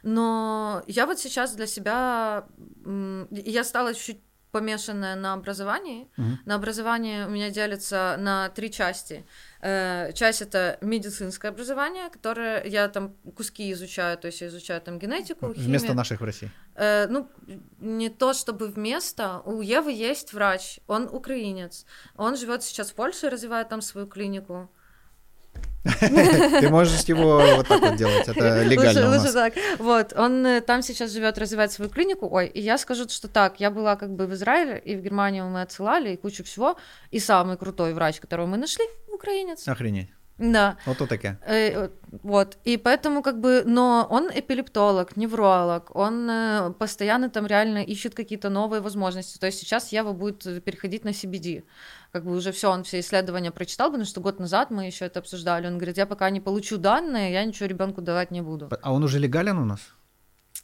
Но 0.04 0.84
я 0.88 1.06
вот 1.06 1.20
сейчас 1.20 1.56
для 1.56 1.68
себя... 1.68 2.46
Я 3.30 3.64
стала 3.64 3.94
чуть 3.94 4.22
помешанная 4.52 5.16
на 5.16 5.34
образовании. 5.34 6.08
Угу. 6.18 6.28
На 6.46 6.56
образование 6.56 7.28
у 7.28 7.30
меня 7.30 7.50
делится 7.50 8.16
на 8.20 8.50
три 8.50 8.72
части. 8.72 9.26
Э, 9.62 10.12
часть 10.14 10.42
это 10.42 10.78
медицинское 10.82 11.50
образование, 11.50 12.10
которое 12.10 12.64
я 12.64 12.88
там 12.88 13.14
куски 13.36 13.72
изучаю, 13.74 14.18
то 14.18 14.28
есть 14.28 14.42
я 14.42 14.48
изучаю 14.48 14.82
там 14.82 15.00
генетику, 15.00 15.54
химию. 15.54 15.70
Вместо 15.70 15.94
наших 15.94 16.22
в 16.22 16.24
России? 16.24 16.52
Э, 16.76 17.08
ну, 17.08 17.30
не 17.80 18.10
то 18.10 18.34
чтобы 18.34 18.68
вместо. 18.68 19.42
У 19.46 19.62
Евы 19.62 19.92
есть 19.92 20.34
врач, 20.34 20.80
он 20.88 21.10
украинец. 21.12 21.86
Он 22.16 22.38
живет 22.38 22.64
сейчас 22.64 22.92
в 22.92 22.96
Польше, 22.96 23.30
развивает 23.30 23.70
там 23.70 23.82
свою 23.82 24.08
клинику. 24.08 24.70
Ты 26.60 26.70
можешь 26.70 27.02
его 27.04 27.42
вот 27.56 27.68
так 27.68 27.82
вот 27.82 27.96
делать, 27.96 28.28
это 28.28 28.64
легально 28.64 29.18
лучше, 29.18 29.34
так. 29.34 29.54
Вот, 29.80 30.14
он 30.18 30.46
э, 30.46 30.62
там 30.62 30.82
сейчас 30.82 31.12
живет, 31.12 31.38
развивает 31.38 31.72
свою 31.72 31.90
клинику. 31.90 32.28
Ой, 32.30 32.48
и 32.48 32.60
я 32.60 32.78
скажу, 32.78 33.08
что 33.10 33.28
так, 33.28 33.60
я 33.60 33.72
была 33.72 33.96
как 33.96 34.10
бы 34.14 34.28
в 34.28 34.34
Израиле, 34.34 34.80
и 34.80 34.96
в 34.96 35.02
Германию 35.02 35.46
мы 35.46 35.62
отсылали, 35.62 36.14
и 36.14 36.18
кучу 36.18 36.44
всего. 36.44 36.78
И 37.12 37.20
самый 37.20 37.58
крутой 37.58 37.94
врач, 37.94 38.20
которого 38.20 38.48
мы 38.48 38.58
нашли, 38.58 38.86
украинец. 39.14 39.68
Охренеть. 39.68 40.10
Да. 40.38 40.78
Вот 40.86 40.98
то 40.98 41.08
таке. 41.08 41.38
Э, 41.46 41.90
вот. 42.24 42.58
И 42.64 42.78
поэтому 42.78 43.22
как 43.22 43.40
бы, 43.40 43.64
но 43.66 44.08
он 44.10 44.30
эпилептолог, 44.30 45.18
невролог, 45.18 45.96
он 45.96 46.30
э, 46.30 46.74
постоянно 46.78 47.30
там 47.30 47.48
реально 47.48 47.84
ищет 47.84 48.14
какие-то 48.14 48.50
новые 48.50 48.82
возможности. 48.82 49.40
То 49.40 49.48
есть 49.48 49.60
сейчас 49.60 49.92
Ева 49.92 50.14
будет 50.14 50.64
переходить 50.64 51.06
на 51.06 51.10
CBD. 51.10 51.64
Как 52.12 52.24
бы 52.24 52.36
уже 52.36 52.52
все, 52.52 52.72
он 52.72 52.84
все 52.84 53.00
исследования 53.00 53.52
прочитал, 53.52 53.88
потому 53.90 54.06
что 54.06 54.22
год 54.22 54.40
назад 54.40 54.72
мы 54.72 54.86
еще 54.86 55.06
это 55.06 55.20
обсуждали. 55.20 55.68
Он 55.68 55.78
говорит, 55.78 55.98
я 55.98 56.06
пока 56.06 56.30
не 56.30 56.40
получу 56.40 56.78
данные, 56.78 57.34
я 57.34 57.44
ничего 57.44 57.68
ребенку 57.68 58.02
давать 58.02 58.32
не 58.32 58.42
буду. 58.42 58.70
А 58.82 58.94
он 58.94 59.04
уже 59.04 59.20
легален 59.20 59.58
у 59.58 59.66
нас? 59.66 59.80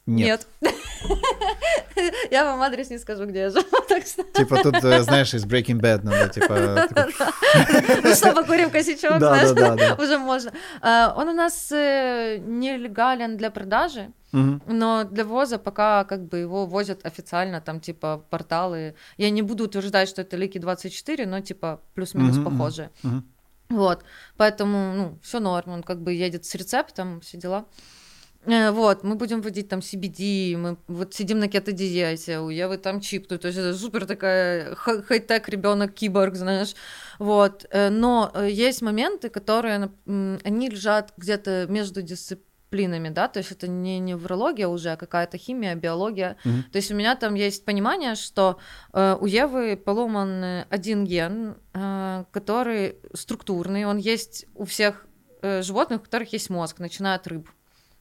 Нет. 0.06 0.46
Нет. 0.60 0.74
Я 2.30 2.44
вам 2.44 2.60
адрес 2.62 2.90
не 2.90 2.98
скажу, 2.98 3.26
где 3.26 3.40
я 3.40 3.50
живу. 3.50 3.64
Типа 4.34 4.62
тут, 4.62 4.84
э, 4.84 5.02
знаешь, 5.02 5.32
из 5.34 5.46
Breaking 5.46 5.80
Bad 5.80 6.02
надо, 6.02 6.28
типа... 6.28 6.88
Ну 8.02 8.14
что, 8.14 8.32
покурим 8.32 8.70
косячок, 8.70 9.18
знаешь, 9.18 9.98
уже 9.98 10.18
можно. 10.18 10.52
А, 10.80 11.14
он 11.16 11.28
у 11.28 11.32
нас 11.32 11.72
э, 11.72 12.38
нелегален 12.38 13.36
для 13.36 13.50
продажи, 13.50 14.12
но 14.32 15.04
для 15.04 15.24
ввоза 15.24 15.58
пока 15.58 16.04
как 16.04 16.28
бы 16.28 16.38
его 16.38 16.66
возят 16.66 17.06
официально, 17.06 17.60
там 17.60 17.80
типа 17.80 18.24
порталы. 18.30 18.94
Я 19.16 19.30
не 19.30 19.42
буду 19.42 19.64
утверждать, 19.64 20.08
что 20.08 20.22
это 20.22 20.36
Лики 20.36 20.58
24, 20.58 21.26
но 21.26 21.40
типа 21.40 21.80
плюс-минус 21.94 22.38
похожие. 22.44 22.90
Вот, 23.70 24.04
поэтому, 24.36 24.92
ну, 24.94 25.18
все 25.22 25.40
норм, 25.40 25.70
он 25.70 25.82
как 25.82 26.02
бы 26.02 26.12
едет 26.12 26.44
с 26.44 26.54
рецептом, 26.54 27.20
все 27.20 27.38
дела. 27.38 27.64
Э, 28.46 28.70
вот, 28.70 29.04
мы 29.04 29.14
будем 29.14 29.40
вводить 29.40 29.68
там 29.68 29.80
CBD, 29.80 30.56
мы 30.56 30.76
вот 30.86 31.14
сидим 31.14 31.38
на 31.38 31.48
кето-диете, 31.48 32.40
у 32.40 32.50
Евы 32.50 32.76
там 32.78 33.00
чип, 33.00 33.26
то 33.26 33.34
есть 33.34 33.58
это 33.58 33.74
супер 33.74 34.06
такая 34.06 34.74
хай-тек 34.74 35.48
ребенок 35.48 35.94
киборг, 35.94 36.34
знаешь, 36.34 36.74
вот. 37.18 37.66
Э, 37.70 37.90
но 37.90 38.30
э, 38.34 38.50
есть 38.50 38.82
моменты, 38.82 39.28
которые, 39.28 39.90
они 40.06 40.68
лежат 40.68 41.12
где-то 41.16 41.66
между 41.68 42.02
дисциплинами, 42.02 43.08
да, 43.08 43.28
то 43.28 43.38
есть 43.38 43.52
это 43.52 43.68
не 43.68 43.98
неврология 43.98 44.68
уже, 44.68 44.90
а 44.90 44.96
какая-то 44.96 45.38
химия, 45.38 45.74
биология. 45.74 46.36
Mm-hmm. 46.44 46.62
То 46.72 46.76
есть 46.76 46.90
у 46.90 46.94
меня 46.94 47.14
там 47.14 47.34
есть 47.34 47.64
понимание, 47.64 48.16
что 48.16 48.58
у 48.92 49.26
Евы 49.26 49.76
поломан 49.76 50.64
один 50.70 51.04
ген, 51.04 51.54
который 52.32 52.96
структурный, 53.12 53.84
он 53.84 53.98
есть 53.98 54.46
у 54.56 54.64
всех 54.64 55.06
животных, 55.40 56.00
у 56.00 56.04
которых 56.04 56.32
есть 56.32 56.50
мозг, 56.50 56.80
начиная 56.80 57.14
от 57.14 57.28
рыб. 57.28 57.48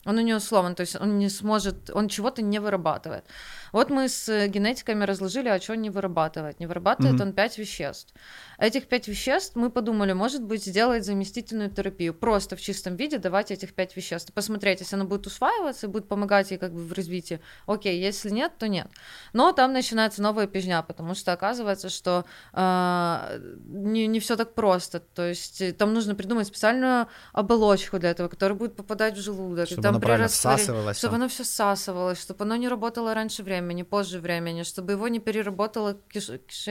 Он 0.05 0.17
у 0.17 0.21
него 0.21 0.39
сломан, 0.39 0.75
то 0.75 0.81
есть 0.81 0.99
он 0.99 1.17
не 1.17 1.29
сможет, 1.29 1.89
он 1.93 2.09
чего-то 2.09 2.41
не 2.41 2.59
вырабатывает. 2.59 3.23
Вот 3.71 3.89
мы 3.89 4.09
с 4.09 4.47
генетиками 4.47 5.03
разложили, 5.05 5.47
а 5.47 5.59
что 5.59 5.73
он 5.73 5.81
не 5.81 5.89
вырабатывает. 5.89 6.59
Не 6.59 6.67
вырабатывает 6.67 7.15
mm-hmm. 7.15 7.23
он 7.23 7.33
пять 7.33 7.57
веществ. 7.57 8.13
Этих 8.59 8.87
пять 8.87 9.07
веществ 9.07 9.55
мы 9.55 9.69
подумали, 9.69 10.13
может 10.13 10.43
быть, 10.43 10.63
сделать 10.65 11.05
заместительную 11.05 11.71
терапию. 11.71 12.13
Просто 12.13 12.55
в 12.55 12.61
чистом 12.61 12.95
виде 12.95 13.17
давать 13.17 13.49
этих 13.51 13.73
пять 13.73 13.95
веществ. 13.95 14.31
Посмотреть, 14.33 14.81
если 14.81 14.95
оно 14.95 15.05
будет 15.05 15.25
усваиваться 15.25 15.87
будет 15.87 16.07
помогать 16.07 16.51
ей 16.51 16.57
как 16.57 16.73
бы 16.73 16.81
в 16.83 16.93
развитии. 16.93 17.39
Окей, 17.65 17.99
если 17.99 18.29
нет, 18.29 18.51
то 18.57 18.67
нет. 18.67 18.87
Но 19.33 19.53
там 19.53 19.73
начинается 19.73 20.21
новая 20.21 20.47
пижня, 20.47 20.81
потому 20.81 21.15
что 21.15 21.31
оказывается, 21.31 21.89
что 21.89 22.25
э, 22.53 23.39
не, 23.65 24.07
не 24.07 24.19
все 24.19 24.35
так 24.35 24.53
просто. 24.53 24.99
То 24.99 25.29
есть 25.29 25.61
э, 25.61 25.71
там 25.71 25.93
нужно 25.93 26.15
придумать 26.15 26.47
специальную 26.47 27.07
оболочку 27.31 27.99
для 27.99 28.11
этого, 28.11 28.27
которая 28.27 28.57
будет 28.57 28.75
попадать 28.75 29.17
в 29.17 29.21
желудок. 29.21 29.67
Чтобы 29.67 29.92
оно 29.93 29.99
правильно 29.99 30.27
всасывалось. 30.27 30.97
Чтобы 30.97 31.15
оно 31.15 31.27
все 31.27 31.43
всасывалось, 31.43 32.21
чтобы 32.21 32.43
оно 32.45 32.55
не 32.55 32.67
работало 32.67 33.13
раньше 33.13 33.43
времени 33.43 33.83
позже 33.83 34.19
времени, 34.19 34.63
чтобы 34.63 34.93
его 34.93 35.07
не 35.07 35.19
переработала 35.19 35.97
киш... 36.09 36.29
киш 36.47 36.67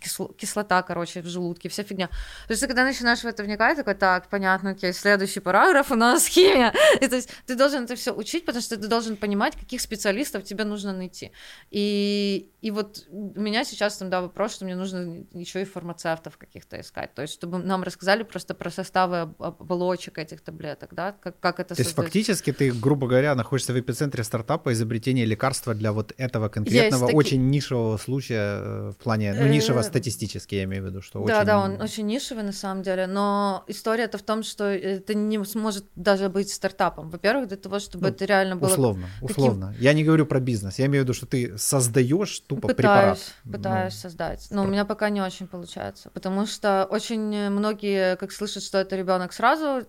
кислота, 0.00 0.82
короче, 0.82 1.22
в 1.22 1.26
желудке, 1.26 1.68
вся 1.68 1.82
фигня. 1.82 2.08
То 2.46 2.52
есть 2.52 2.62
ты 2.62 2.66
когда 2.66 2.84
начинаешь 2.84 3.20
в 3.20 3.24
это 3.24 3.42
вникать, 3.42 3.76
такой, 3.76 3.94
так, 3.94 4.28
понятно, 4.28 4.70
окей, 4.70 4.92
следующий 4.92 5.40
параграф 5.40 5.90
у 5.90 5.94
нас 5.94 6.26
химия. 6.28 6.72
И 7.00 7.06
то 7.06 7.16
есть 7.16 7.30
ты 7.46 7.54
должен 7.54 7.84
это 7.84 7.94
все 7.96 8.12
учить, 8.12 8.44
потому 8.44 8.62
что 8.62 8.76
ты 8.76 8.88
должен 8.88 9.16
понимать, 9.16 9.56
каких 9.56 9.80
специалистов 9.80 10.44
тебе 10.44 10.64
нужно 10.64 10.92
найти. 10.92 11.32
И, 11.70 12.50
и 12.60 12.70
вот 12.70 13.06
у 13.10 13.40
меня 13.40 13.64
сейчас 13.64 13.96
там, 13.96 14.10
да, 14.10 14.20
вопрос, 14.20 14.54
что 14.54 14.64
мне 14.64 14.76
нужно 14.76 15.24
еще 15.32 15.62
и 15.62 15.64
фармацевтов 15.64 16.36
каких-то 16.36 16.80
искать, 16.80 17.14
то 17.14 17.22
есть 17.22 17.34
чтобы 17.34 17.58
нам 17.58 17.82
рассказали 17.82 18.22
просто 18.22 18.54
про 18.54 18.70
составы 18.70 19.34
оболочек 19.38 20.18
этих 20.18 20.40
таблеток, 20.40 20.94
да, 20.94 21.12
как, 21.12 21.38
как 21.40 21.60
это 21.60 21.74
То 21.74 21.82
есть 21.82 21.94
фактически 21.94 22.52
ты, 22.52 22.72
грубо 22.72 23.06
говоря, 23.06 23.34
находишься 23.34 23.72
в 23.72 23.80
эпицентре 23.80 24.24
стартапа 24.24 24.72
изобретения 24.72 25.24
лекарства 25.24 25.74
для 25.74 25.92
вот 25.92 26.12
этого 26.16 26.48
конкретного, 26.48 27.06
таки... 27.06 27.16
очень 27.16 27.50
нишевого 27.50 27.96
случая 27.96 28.60
э, 28.60 28.90
в 28.90 29.02
плане, 29.02 29.34
ну, 29.34 29.46
нишевого 29.46 29.82
статистически, 29.90 30.54
я 30.54 30.64
имею 30.64 30.82
в 30.82 30.86
виду, 30.86 31.02
что 31.02 31.24
да, 31.24 31.38
очень... 31.38 31.46
Да, 31.46 31.58
он 31.58 31.80
очень 31.80 32.06
нишевый 32.06 32.44
на 32.44 32.52
самом 32.52 32.82
деле, 32.82 33.06
но 33.06 33.64
история-то 33.66 34.18
в 34.18 34.22
том, 34.22 34.42
что 34.42 34.64
это 34.64 35.14
не 35.14 35.44
сможет 35.44 35.84
даже 35.94 36.28
быть 36.28 36.50
стартапом. 36.50 37.10
Во-первых, 37.10 37.48
для 37.48 37.56
того, 37.56 37.78
чтобы 37.78 38.08
ну, 38.08 38.08
это 38.08 38.24
реально 38.24 38.56
было... 38.56 38.70
Условно, 38.70 39.06
условно. 39.20 39.68
Таким... 39.68 39.82
Я 39.82 39.92
не 39.92 40.04
говорю 40.04 40.26
про 40.26 40.40
бизнес, 40.40 40.78
я 40.78 40.86
имею 40.86 41.02
в 41.02 41.04
виду, 41.04 41.14
что 41.14 41.26
ты 41.26 41.58
создаешь 41.58 42.40
тупо 42.40 42.68
пытаюсь, 42.68 42.76
препарат. 42.76 43.18
Пытаюсь 43.44 43.94
ну, 43.94 44.00
создать, 44.00 44.46
но 44.50 44.64
у 44.64 44.66
меня 44.66 44.84
пока 44.84 45.10
не 45.10 45.20
очень 45.20 45.46
получается, 45.46 46.10
потому 46.10 46.46
что 46.46 46.86
очень 46.90 47.50
многие, 47.50 48.16
как 48.16 48.32
слышат, 48.32 48.62
что 48.62 48.78
это 48.78 48.96
ребенок 48.96 49.32
сразу 49.32 49.84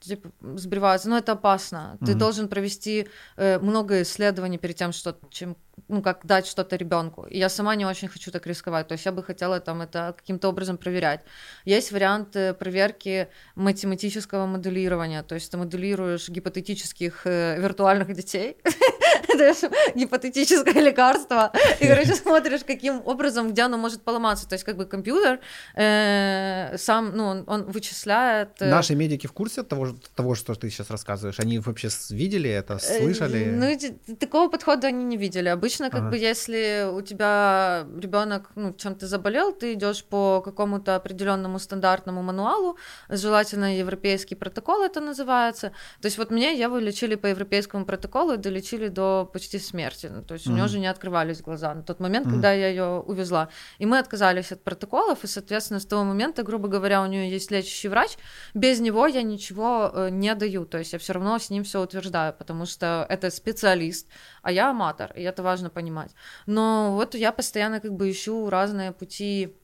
типа, 0.00 0.30
сбриваются, 0.56 1.08
но 1.08 1.18
это 1.18 1.32
опасно. 1.32 1.96
Mm-hmm. 2.00 2.06
Ты 2.06 2.14
должен 2.14 2.48
провести 2.48 3.08
э, 3.36 3.58
много 3.58 4.02
исследований 4.02 4.58
перед 4.58 4.76
тем, 4.76 4.92
что, 4.92 5.18
чем 5.30 5.56
ну, 5.88 6.02
как 6.02 6.26
дать 6.26 6.46
что-то 6.46 6.76
ребенку. 6.76 7.24
И 7.24 7.38
я 7.38 7.48
сама 7.48 7.76
не 7.76 7.86
очень 7.86 8.08
хочу 8.08 8.30
так 8.30 8.46
рисковать. 8.46 8.88
То 8.88 8.92
есть 8.92 9.06
я 9.06 9.12
бы 9.12 9.22
хотела 9.22 9.60
там 9.60 9.82
это 9.82 10.14
каким-то 10.16 10.48
образом 10.48 10.78
проверять. 10.78 11.20
Есть 11.64 11.92
варианты 11.92 12.54
проверки 12.54 13.28
математического 13.54 14.46
моделирования. 14.46 15.22
То 15.22 15.34
есть 15.34 15.50
ты 15.50 15.56
моделируешь 15.56 16.28
гипотетических 16.28 17.22
э, 17.24 17.60
виртуальных 17.60 18.14
детей, 18.14 18.56
даешь 19.36 19.70
гипотетическое 19.94 20.82
лекарство, 20.82 21.52
и, 21.80 21.86
короче, 21.86 22.14
смотришь, 22.22 22.64
каким 22.64 23.02
образом, 23.04 23.50
где 23.50 23.62
оно 23.62 23.78
может 23.78 24.02
поломаться. 24.02 24.48
То 24.48 24.54
есть 24.54 24.64
как 24.64 24.76
бы 24.76 24.86
компьютер 24.86 25.40
э, 25.74 26.76
сам, 26.78 27.16
ну, 27.16 27.24
он, 27.26 27.44
он 27.46 27.64
вычисляет... 27.64 28.50
Э... 28.60 28.70
Наши 28.70 28.94
медики 28.94 29.26
в 29.26 29.32
курсе 29.32 29.62
того, 29.62 29.96
того, 30.14 30.34
что 30.34 30.54
ты 30.54 30.70
сейчас 30.70 30.90
рассказываешь? 30.90 31.38
Они 31.40 31.58
вообще 31.58 31.88
видели 32.10 32.50
это, 32.50 32.74
э, 32.74 32.98
слышали? 33.00 33.44
Ну, 33.44 34.16
такого 34.16 34.50
подхода 34.50 34.88
они 34.88 35.04
не 35.04 35.16
видели. 35.16 35.48
Обычно, 35.48 35.75
как 35.84 36.00
ага. 36.00 36.10
бы, 36.10 36.16
если 36.16 36.88
у 36.92 37.00
тебя 37.02 37.86
ребенок 37.98 38.50
ну, 38.54 38.72
чем-то 38.72 39.06
заболел, 39.06 39.52
ты 39.52 39.74
идешь 39.74 40.04
по 40.04 40.40
какому-то 40.42 40.96
определенному 40.96 41.58
стандартному 41.58 42.22
мануалу, 42.22 42.76
желательно 43.08 43.76
европейский 43.76 44.34
протокол 44.34 44.82
это 44.82 45.00
называется. 45.00 45.72
То 46.00 46.06
есть 46.06 46.18
вот 46.18 46.30
мне 46.30 46.56
я 46.58 46.68
вылечили 46.68 47.14
по 47.14 47.26
европейскому 47.26 47.84
протоколу 47.84 48.34
и 48.34 48.36
долечили 48.36 48.88
до 48.88 49.28
почти 49.32 49.58
смерти. 49.58 50.10
Ну, 50.12 50.22
то 50.22 50.34
есть 50.34 50.46
mm-hmm. 50.46 50.50
у 50.50 50.54
нее 50.54 50.64
уже 50.64 50.78
не 50.78 50.86
открывались 50.86 51.40
глаза 51.40 51.74
на 51.74 51.82
тот 51.82 52.00
момент, 52.00 52.26
mm-hmm. 52.26 52.32
когда 52.32 52.52
я 52.52 52.68
ее 52.68 53.00
увезла. 53.00 53.48
И 53.78 53.86
мы 53.86 53.98
отказались 53.98 54.52
от 54.52 54.62
протоколов, 54.62 55.24
и, 55.24 55.26
соответственно, 55.26 55.80
с 55.80 55.86
того 55.86 56.04
момента, 56.04 56.42
грубо 56.42 56.68
говоря, 56.68 57.02
у 57.02 57.06
нее 57.06 57.30
есть 57.30 57.50
лечащий 57.50 57.88
врач. 57.88 58.16
Без 58.54 58.80
него 58.80 59.06
я 59.06 59.22
ничего 59.22 59.90
э, 59.92 60.08
не 60.10 60.34
даю. 60.34 60.64
То 60.66 60.78
есть 60.78 60.92
я 60.92 60.98
все 60.98 61.12
равно 61.12 61.38
с 61.38 61.50
ним 61.50 61.64
все 61.64 61.82
утверждаю, 61.82 62.32
потому 62.32 62.66
что 62.66 63.06
это 63.08 63.30
специалист, 63.30 64.06
а 64.46 64.52
я 64.52 64.70
аматор, 64.70 65.12
и 65.16 65.22
это 65.22 65.42
важно 65.42 65.70
понимать. 65.70 66.14
Но 66.46 66.92
вот 66.94 67.16
я 67.16 67.32
постоянно 67.32 67.80
как 67.80 67.92
бы 67.92 68.08
ищу 68.08 68.48
разные 68.48 68.92
пути 68.92 69.56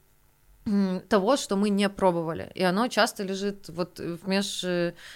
того, 1.09 1.37
что 1.37 1.57
мы 1.57 1.71
не 1.71 1.89
пробовали. 1.89 2.51
И 2.57 2.65
оно 2.65 2.89
часто 2.89 3.23
лежит 3.23 3.69
вот 3.69 4.01
в 4.01 4.29
меж, 4.29 4.65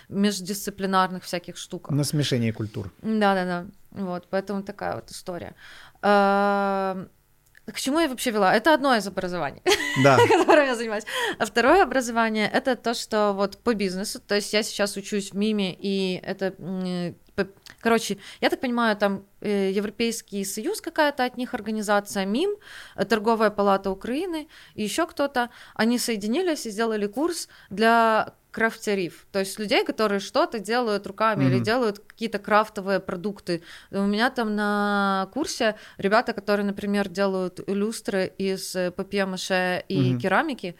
междисциплинарных 0.08 1.24
всяких 1.24 1.56
штуках. 1.56 1.96
На 1.96 2.04
смешении 2.04 2.52
культур. 2.52 2.92
Да-да-да. 3.02 3.66
Вот, 3.90 4.28
поэтому 4.30 4.62
такая 4.62 4.94
вот 4.94 5.10
история. 5.10 5.54
А, 6.00 7.06
к 7.66 7.80
чему 7.80 7.98
я 7.98 8.08
вообще 8.08 8.30
вела? 8.30 8.54
Это 8.54 8.72
одно 8.72 8.94
из 8.94 9.08
образований, 9.08 9.62
да. 10.04 10.16
которым 10.38 10.66
я 10.66 10.76
занимаюсь. 10.76 11.04
А 11.38 11.44
второе 11.44 11.82
образование— 11.82 12.48
это 12.52 12.76
то, 12.76 12.94
что 12.94 13.32
вот 13.32 13.58
по 13.58 13.74
бизнесу, 13.74 14.20
то 14.20 14.36
есть 14.36 14.52
я 14.52 14.62
сейчас 14.62 14.96
учусь 14.96 15.32
в 15.32 15.36
МИМе, 15.36 15.76
и 15.76 16.20
это 16.22 16.54
Короче, 17.86 18.16
я 18.40 18.50
так 18.50 18.60
понимаю, 18.60 18.96
там 18.96 19.24
э, 19.40 19.70
Европейский 19.70 20.44
Союз 20.44 20.80
какая-то 20.80 21.24
от 21.24 21.36
них 21.36 21.54
организация, 21.54 22.26
МИМ, 22.26 22.56
э, 22.96 23.04
Торговая 23.04 23.50
палата 23.50 23.90
Украины 23.92 24.48
и 24.74 24.82
еще 24.82 25.06
кто-то, 25.06 25.50
они 25.76 26.00
соединились 26.00 26.66
и 26.66 26.70
сделали 26.70 27.06
курс 27.06 27.48
для 27.70 28.34
крафтерив, 28.50 29.26
то 29.30 29.38
есть 29.38 29.58
людей, 29.60 29.84
которые 29.84 30.18
что-то 30.18 30.58
делают 30.58 31.06
руками 31.06 31.44
mm-hmm. 31.44 31.48
или 31.48 31.58
делают 31.60 31.98
какие-то 31.98 32.38
крафтовые 32.38 33.00
продукты. 33.00 33.62
У 33.90 34.06
меня 34.06 34.30
там 34.30 34.56
на 34.56 35.28
курсе 35.34 35.76
ребята, 35.98 36.32
которые, 36.32 36.64
например, 36.64 37.08
делают 37.08 37.60
люстры 37.68 38.32
из 38.38 38.74
э, 38.74 38.90
папье-маше 38.90 39.84
и 39.88 40.14
mm-hmm. 40.14 40.18
керамики, 40.18 40.74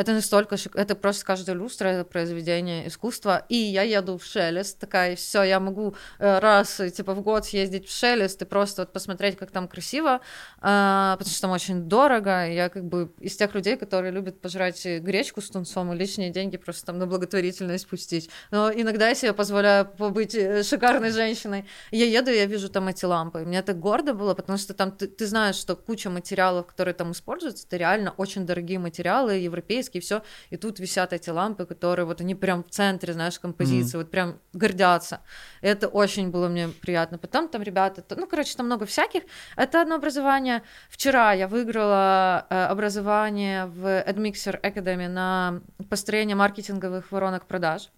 это 0.00 0.14
настолько, 0.14 0.56
это 0.74 0.94
просто 0.94 1.26
каждая 1.26 1.54
люстра, 1.54 1.88
это 1.88 2.04
произведение 2.04 2.88
искусства. 2.88 3.44
И 3.50 3.56
я 3.56 3.82
еду 3.82 4.16
в 4.16 4.24
Шелест, 4.24 4.78
такая, 4.78 5.14
все, 5.14 5.42
я 5.42 5.60
могу 5.60 5.94
э, 6.18 6.38
раз, 6.38 6.80
типа, 6.96 7.12
в 7.12 7.20
год 7.20 7.44
съездить 7.44 7.86
в 7.86 7.94
Шелест 7.94 8.40
и 8.40 8.46
просто 8.46 8.82
вот 8.82 8.92
посмотреть, 8.94 9.36
как 9.36 9.50
там 9.50 9.68
красиво, 9.68 10.20
а, 10.60 11.16
потому 11.18 11.30
что 11.30 11.42
там 11.42 11.50
очень 11.50 11.82
дорого. 11.82 12.46
Я 12.46 12.70
как 12.70 12.84
бы 12.84 13.12
из 13.20 13.36
тех 13.36 13.54
людей, 13.54 13.76
которые 13.76 14.10
любят 14.10 14.40
пожрать 14.40 14.82
гречку 14.86 15.42
с 15.42 15.50
тунцом 15.50 15.92
и 15.92 15.96
лишние 15.96 16.30
деньги 16.30 16.56
просто 16.56 16.86
там 16.86 16.98
на 16.98 17.06
благотворительность 17.06 17.86
пустить. 17.86 18.30
Но 18.50 18.72
иногда 18.72 19.08
я 19.08 19.14
себе 19.14 19.34
позволяю 19.34 19.84
побыть 19.84 20.34
э, 20.34 20.62
шикарной 20.62 21.10
женщиной. 21.10 21.66
Я 21.90 22.06
еду, 22.06 22.30
я 22.30 22.46
вижу 22.46 22.70
там 22.70 22.88
эти 22.88 23.04
лампы. 23.04 23.40
Мне 23.40 23.60
так 23.60 23.78
гордо 23.78 24.14
было, 24.14 24.32
потому 24.32 24.56
что 24.56 24.72
там 24.72 24.92
ты, 24.92 25.08
ты 25.08 25.26
знаешь, 25.26 25.56
что 25.56 25.76
куча 25.76 26.08
материалов, 26.08 26.66
которые 26.66 26.94
там 26.94 27.12
используются, 27.12 27.66
это 27.66 27.76
реально 27.76 28.14
очень 28.16 28.46
дорогие 28.46 28.78
материалы, 28.78 29.34
европейские, 29.34 29.89
и 29.98 30.00
все, 30.00 30.22
и 30.50 30.56
тут 30.56 30.80
висят 30.80 31.12
эти 31.12 31.30
лампы, 31.30 31.66
которые 31.66 32.06
вот 32.06 32.20
они 32.20 32.34
прям 32.34 32.64
в 32.64 32.70
центре, 32.70 33.12
знаешь, 33.12 33.38
композиции, 33.38 33.96
mm-hmm. 33.96 34.02
вот 34.02 34.10
прям 34.10 34.38
гордятся. 34.52 35.20
Это 35.60 35.88
очень 35.88 36.30
было 36.30 36.48
мне 36.48 36.68
приятно. 36.68 37.18
Потом 37.18 37.48
там 37.48 37.62
ребята, 37.62 38.04
ну, 38.16 38.26
короче, 38.26 38.56
там 38.56 38.66
много 38.66 38.86
всяких. 38.86 39.22
Это 39.56 39.82
одно 39.82 39.96
образование. 39.96 40.62
Вчера 40.88 41.32
я 41.32 41.48
выиграла 41.48 42.46
э, 42.50 42.64
образование 42.64 43.66
в 43.66 43.86
AdMixer 43.86 44.60
Academy 44.60 45.08
на 45.08 45.62
построение 45.88 46.36
маркетинговых 46.36 47.12
воронок 47.12 47.46
продаж. 47.46 47.90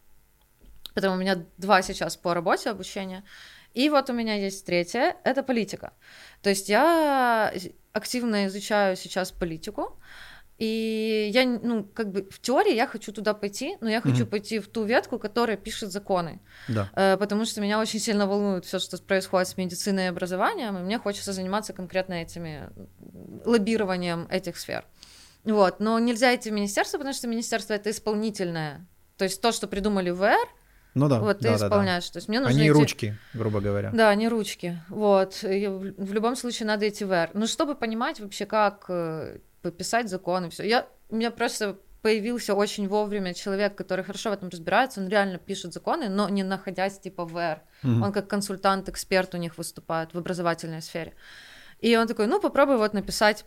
Поэтому 0.94 1.16
у 1.16 1.18
меня 1.18 1.44
два 1.59 1.83
сейчас 1.83 2.16
по 2.16 2.35
работе 2.35 2.70
обучения. 2.70 3.24
И 3.74 3.88
вот 3.88 4.11
у 4.11 4.12
меня 4.12 4.35
есть 4.35 4.66
третье, 4.66 5.16
это 5.24 5.42
политика. 5.42 5.92
То 6.42 6.50
есть 6.50 6.68
я 6.68 7.52
активно 7.92 8.46
изучаю 8.46 8.96
сейчас 8.96 9.33
политику, 9.33 9.98
и 10.58 11.30
я, 11.32 11.44
ну, 11.44 11.84
как 11.84 12.10
бы 12.10 12.28
в 12.30 12.40
теории 12.40 12.74
я 12.74 12.86
хочу 12.86 13.12
туда 13.12 13.34
пойти, 13.34 13.76
но 13.80 13.88
я 13.88 14.00
хочу 14.00 14.24
mm-hmm. 14.24 14.26
пойти 14.26 14.58
в 14.60 14.68
ту 14.68 14.84
ветку, 14.84 15.18
которая 15.18 15.56
пишет 15.56 15.90
законы. 15.90 16.40
Да. 16.68 16.88
Э, 16.94 17.16
потому 17.16 17.44
что 17.44 17.60
меня 17.60 17.80
очень 17.80 17.98
сильно 17.98 18.26
волнует 18.26 18.64
все, 18.64 18.78
что 18.78 18.96
происходит 18.98 19.48
с 19.48 19.56
медициной 19.56 20.04
и 20.04 20.08
образованием, 20.08 20.76
и 20.78 20.82
мне 20.82 20.98
хочется 20.98 21.32
заниматься 21.32 21.72
конкретно 21.72 22.14
этими 22.14 22.70
лоббированием 23.44 24.28
этих 24.30 24.56
сфер. 24.56 24.84
Вот, 25.44 25.80
но 25.80 25.98
нельзя 25.98 26.34
идти 26.34 26.50
в 26.50 26.52
министерство, 26.52 26.98
потому 26.98 27.14
что 27.14 27.26
министерство 27.26 27.74
это 27.74 27.90
исполнительное. 27.90 28.86
То 29.16 29.24
есть 29.24 29.40
то, 29.40 29.52
что 29.52 29.66
придумали 29.66 30.10
в 30.10 30.18
ВР, 30.18 30.48
ну 30.94 31.08
да, 31.08 31.20
вот 31.20 31.38
да, 31.40 31.56
ты 31.56 31.64
исполняешь. 31.64 32.04
Да, 32.04 32.08
да. 32.08 32.12
То 32.12 32.16
есть 32.18 32.28
мне 32.28 32.40
нужно 32.40 32.54
Они 32.54 32.68
идти... 32.68 32.70
ручки, 32.70 33.18
грубо 33.34 33.60
говоря. 33.60 33.90
Да, 33.92 34.10
они 34.10 34.28
ручки. 34.28 34.80
Вот. 34.88 35.42
И 35.42 35.66
в 35.66 36.12
любом 36.12 36.36
случае 36.36 36.66
надо 36.66 36.88
идти 36.88 37.04
в 37.04 37.08
ВР. 37.08 37.30
Но 37.34 37.46
чтобы 37.46 37.74
понимать 37.74 38.20
вообще, 38.20 38.44
как 38.46 38.84
э, 38.88 39.38
пописать 39.62 40.09
закон 40.09 40.46
и 40.46 40.51
все. 40.51 40.64
Я, 40.64 40.88
у 41.09 41.16
меня 41.16 41.31
просто 41.31 41.79
появился 42.03 42.55
очень 42.55 42.88
вовремя 42.88 43.33
человек, 43.33 43.77
который 43.77 44.05
хорошо 44.05 44.31
в 44.31 44.33
этом 44.33 44.48
разбирается, 44.48 45.01
он 45.01 45.09
реально 45.09 45.38
пишет 45.38 45.72
законы, 45.72 46.09
но 46.09 46.29
не 46.29 46.42
находясь 46.42 46.98
типа 46.98 47.25
в 47.25 47.37
эр. 47.37 47.62
Mm-hmm. 47.83 48.03
Он 48.03 48.12
как 48.12 48.29
консультант, 48.29 48.88
эксперт 48.88 49.35
у 49.35 49.38
них 49.38 49.57
выступает 49.57 50.12
в 50.12 50.18
образовательной 50.18 50.83
сфере. 50.83 51.14
И 51.79 51.96
он 51.96 52.09
такой, 52.09 52.27
ну 52.27 52.40
попробуй 52.40 52.77
вот 52.77 52.92
написать 52.92 53.44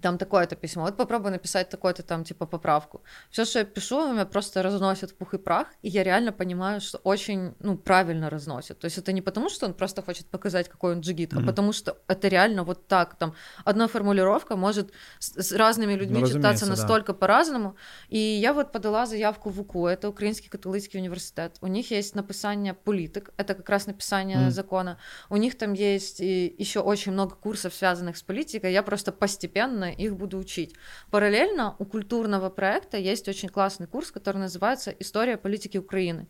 там 0.00 0.18
такое-то 0.18 0.56
письмо, 0.56 0.82
вот 0.82 0.96
попробуй 0.96 1.30
написать 1.30 1.68
такое-то 1.68 2.02
там, 2.02 2.24
типа, 2.24 2.46
поправку. 2.46 3.02
Все, 3.30 3.44
что 3.44 3.60
я 3.60 3.64
пишу, 3.64 4.12
меня 4.12 4.26
просто 4.26 4.62
разносит 4.62 5.10
в 5.10 5.14
пух 5.14 5.34
и 5.34 5.38
прах, 5.38 5.68
и 5.82 5.88
я 5.88 6.02
реально 6.02 6.32
понимаю, 6.32 6.80
что 6.80 6.98
очень, 6.98 7.54
ну, 7.60 7.76
правильно 7.76 8.30
разносит. 8.30 8.78
То 8.78 8.86
есть 8.86 8.98
это 8.98 9.12
не 9.12 9.22
потому, 9.22 9.48
что 9.48 9.66
он 9.66 9.74
просто 9.74 10.02
хочет 10.02 10.26
показать, 10.26 10.68
какой 10.68 10.92
он 10.92 11.00
джигит, 11.00 11.32
mm-hmm. 11.32 11.42
а 11.42 11.46
потому 11.46 11.72
что 11.72 11.96
это 12.08 12.28
реально 12.28 12.64
вот 12.64 12.88
так, 12.88 13.14
там, 13.16 13.34
одна 13.64 13.86
формулировка 13.86 14.56
может 14.56 14.92
с, 15.18 15.42
с 15.42 15.52
разными 15.52 15.94
людьми 15.94 16.20
ну, 16.20 16.26
читаться 16.26 16.66
настолько 16.66 17.12
да. 17.12 17.18
по-разному. 17.18 17.76
И 18.08 18.18
я 18.18 18.52
вот 18.52 18.72
подала 18.72 19.06
заявку 19.06 19.50
в 19.50 19.60
УКУ, 19.60 19.86
это 19.86 20.08
Украинский 20.08 20.48
католический 20.48 20.98
университет. 20.98 21.56
У 21.60 21.68
них 21.68 21.90
есть 21.92 22.14
написание 22.14 22.74
политик, 22.74 23.30
это 23.36 23.54
как 23.54 23.68
раз 23.68 23.86
написание 23.86 24.38
mm-hmm. 24.38 24.50
закона. 24.50 24.98
У 25.30 25.36
них 25.36 25.56
там 25.56 25.72
есть 25.72 26.20
еще 26.20 26.80
очень 26.80 27.12
много 27.12 27.36
курсов, 27.36 27.74
связанных 27.74 28.16
с 28.16 28.22
политикой. 28.22 28.72
Я 28.72 28.82
просто 28.82 29.12
постепенно 29.12 29.83
ежедневно 29.84 29.90
их 29.90 30.16
буду 30.16 30.38
учить. 30.38 30.74
Параллельно 31.10 31.76
у 31.78 31.84
культурного 31.84 32.50
проекта 32.50 32.96
есть 32.96 33.28
очень 33.28 33.48
классный 33.48 33.86
курс, 33.86 34.10
который 34.10 34.38
называется 34.38 34.90
«История 34.90 35.36
политики 35.36 35.78
Украины». 35.78 36.26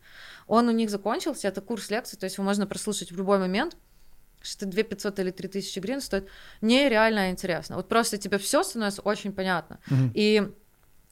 Он 0.47 0.67
у 0.67 0.71
них 0.71 0.89
закончился, 0.89 1.47
это 1.47 1.61
курс 1.61 1.89
лекций, 1.89 2.17
то 2.17 2.25
есть 2.25 2.37
его 2.37 2.45
можно 2.45 2.67
прослушать 2.67 3.11
в 3.11 3.17
любой 3.17 3.39
момент, 3.39 3.77
что 4.41 4.65
2 4.65 4.83
500 4.83 5.19
или 5.19 5.31
3 5.31 5.47
тысячи 5.47 5.79
гривен 5.79 6.01
стоит, 6.01 6.27
нереально 6.61 7.31
интересно. 7.31 7.75
Вот 7.75 7.87
просто 7.87 8.17
тебе 8.17 8.37
все 8.37 8.63
становится 8.63 9.01
очень 9.01 9.31
понятно. 9.31 9.79
Mm-hmm. 9.89 10.11
И 10.13 10.51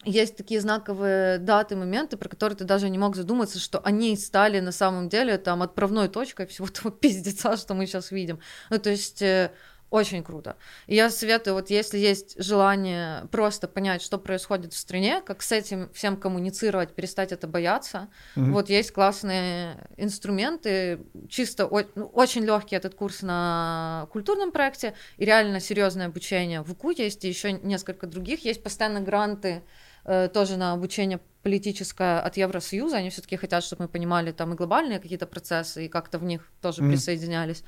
есть 0.06 0.36
такие 0.36 0.60
знаковые 0.60 1.38
даты, 1.40 1.76
моменты, 1.76 2.18
про 2.18 2.30
которые 2.30 2.58
ты 2.58 2.66
даже 2.66 2.90
не 2.90 2.98
мог 2.98 3.16
задуматься, 3.16 3.60
что 3.60 3.80
они 3.80 4.18
стали 4.18 4.60
на 4.60 4.72
самом 4.72 5.10
деле 5.10 5.38
там 5.38 5.62
отправной 5.62 6.10
точкой 6.10 6.46
всего 6.46 6.68
того 6.68 6.90
пиздеца, 7.02 7.58
что 7.58 7.74
мы 7.74 7.88
сейчас 7.88 8.12
видим. 8.12 8.40
Ну, 8.70 8.78
то 8.78 8.90
есть 8.90 9.22
э, 9.22 9.52
очень 9.94 10.24
круто. 10.24 10.56
И 10.88 10.96
я 10.96 11.12
советую, 11.12 11.54
вот 11.54 11.70
если 11.70 12.00
есть 12.00 12.44
желание 12.44 13.28
просто 13.28 13.68
понять, 13.68 14.02
что 14.02 14.18
происходит 14.18 14.74
в 14.74 14.78
стране, 14.78 15.22
как 15.22 15.44
с 15.44 15.52
этим 15.52 15.92
всем 15.94 16.18
коммуницировать, 16.18 16.96
перестать 16.96 17.32
это 17.32 17.46
бояться, 17.48 18.10
mm-hmm. 18.36 18.52
вот 18.54 18.70
есть 18.70 18.92
классные 18.92 19.88
инструменты, 19.98 21.00
чисто 21.30 21.70
ну, 21.94 22.06
очень 22.06 22.44
легкий 22.44 22.76
этот 22.76 22.96
курс 22.96 23.22
на 23.22 24.08
культурном 24.12 24.52
проекте, 24.52 24.96
и 25.18 25.26
реально 25.26 25.60
серьезное 25.60 26.08
обучение 26.08 26.64
в 26.64 26.72
УКУ 26.72 26.90
есть, 26.90 27.24
и 27.24 27.28
еще 27.28 27.52
несколько 27.52 28.08
других. 28.08 28.46
Есть 28.46 28.64
постоянно 28.64 29.00
гранты 29.00 29.62
э, 30.06 30.28
тоже 30.28 30.58
на 30.58 30.74
обучение 30.74 31.20
политическое 31.44 32.20
от 32.20 32.38
Евросоюза, 32.38 32.98
они 32.98 33.10
все-таки 33.12 33.36
хотят, 33.36 33.64
чтобы 33.64 33.84
мы 33.84 33.88
понимали 33.90 34.32
там 34.32 34.54
и 34.54 34.56
глобальные 34.56 35.00
какие-то 35.00 35.28
процессы, 35.28 35.86
и 35.86 35.90
как-то 35.90 36.18
в 36.18 36.24
них 36.24 36.50
тоже 36.62 36.82
mm. 36.82 36.90
присоединялись. 36.90 37.64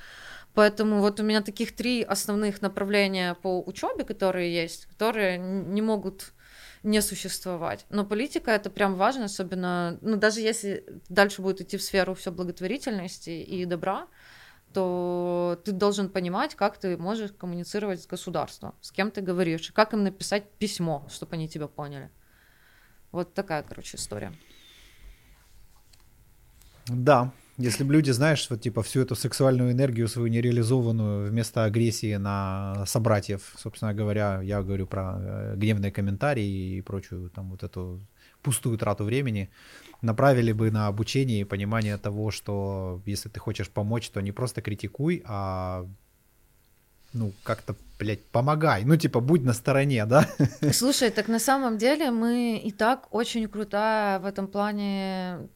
Поэтому 0.55 1.01
вот 1.01 1.19
у 1.19 1.23
меня 1.23 1.41
таких 1.41 1.75
три 1.75 2.01
основных 2.01 2.61
направления 2.61 3.35
по 3.35 3.61
учебе, 3.61 4.05
которые 4.05 4.53
есть, 4.53 4.85
которые 4.85 5.37
не 5.37 5.81
могут 5.81 6.33
не 6.81 7.01
существовать. 7.01 7.85
Но 7.89 8.05
политика 8.05 8.51
это 8.51 8.69
прям 8.69 8.95
важно, 8.95 9.25
особенно, 9.25 9.97
ну 10.01 10.15
даже 10.15 10.39
если 10.39 10.85
дальше 11.09 11.41
будет 11.41 11.61
идти 11.61 11.77
в 11.77 11.83
сферу 11.83 12.13
все 12.13 12.31
благотворительности 12.31 13.31
и 13.31 13.65
добра, 13.65 14.07
то 14.73 15.59
ты 15.65 15.71
должен 15.71 16.09
понимать, 16.09 16.55
как 16.55 16.77
ты 16.77 16.97
можешь 16.97 17.31
коммуницировать 17.31 18.01
с 18.01 18.07
государством, 18.07 18.75
с 18.81 18.91
кем 18.91 19.11
ты 19.11 19.21
говоришь, 19.21 19.71
как 19.71 19.93
им 19.93 20.03
написать 20.03 20.49
письмо, 20.51 21.07
чтобы 21.09 21.35
они 21.35 21.49
тебя 21.49 21.67
поняли. 21.67 22.11
Вот 23.11 23.33
такая, 23.33 23.63
короче, 23.63 23.97
история. 23.97 24.33
Да, 26.87 27.31
если 27.57 27.83
бы 27.83 27.93
люди, 27.93 28.11
знаешь, 28.11 28.47
вот 28.49 28.61
типа 28.61 28.81
всю 28.81 29.01
эту 29.01 29.15
сексуальную 29.15 29.71
энергию 29.71 30.07
свою 30.07 30.27
нереализованную 30.27 31.29
вместо 31.29 31.63
агрессии 31.63 32.15
на 32.17 32.85
собратьев, 32.85 33.55
собственно 33.57 33.93
говоря, 33.93 34.41
я 34.41 34.61
говорю 34.61 34.87
про 34.87 35.15
э, 35.17 35.55
гневные 35.55 35.91
комментарии 35.91 36.77
и 36.77 36.81
прочую 36.81 37.29
там 37.29 37.51
вот 37.51 37.63
эту 37.63 38.01
пустую 38.41 38.77
трату 38.77 39.05
времени, 39.05 39.49
направили 40.01 40.51
бы 40.51 40.69
на 40.69 40.87
обучение 40.87 41.41
и 41.41 41.45
понимание 41.45 41.97
того, 41.97 42.29
что 42.29 43.01
если 43.05 43.29
ты 43.29 43.39
хочешь 43.39 43.69
помочь, 43.69 44.09
то 44.09 44.21
не 44.21 44.31
просто 44.31 44.61
критикуй, 44.61 45.23
а 45.25 45.85
ну, 47.13 47.31
как-то, 47.43 47.75
блядь, 47.97 48.23
помогай. 48.25 48.83
Ну, 48.83 48.97
типа, 48.97 49.21
будь 49.21 49.43
на 49.43 49.53
стороне, 49.53 50.05
да? 50.05 50.27
Слушай, 50.73 51.09
так 51.09 51.29
на 51.29 51.39
самом 51.39 51.77
деле 51.77 52.11
мы 52.11 52.57
и 52.57 52.71
так 52.71 53.07
очень 53.15 53.47
крутая 53.47 54.19
в 54.19 54.25
этом 54.25 54.47
плане 54.47 55.47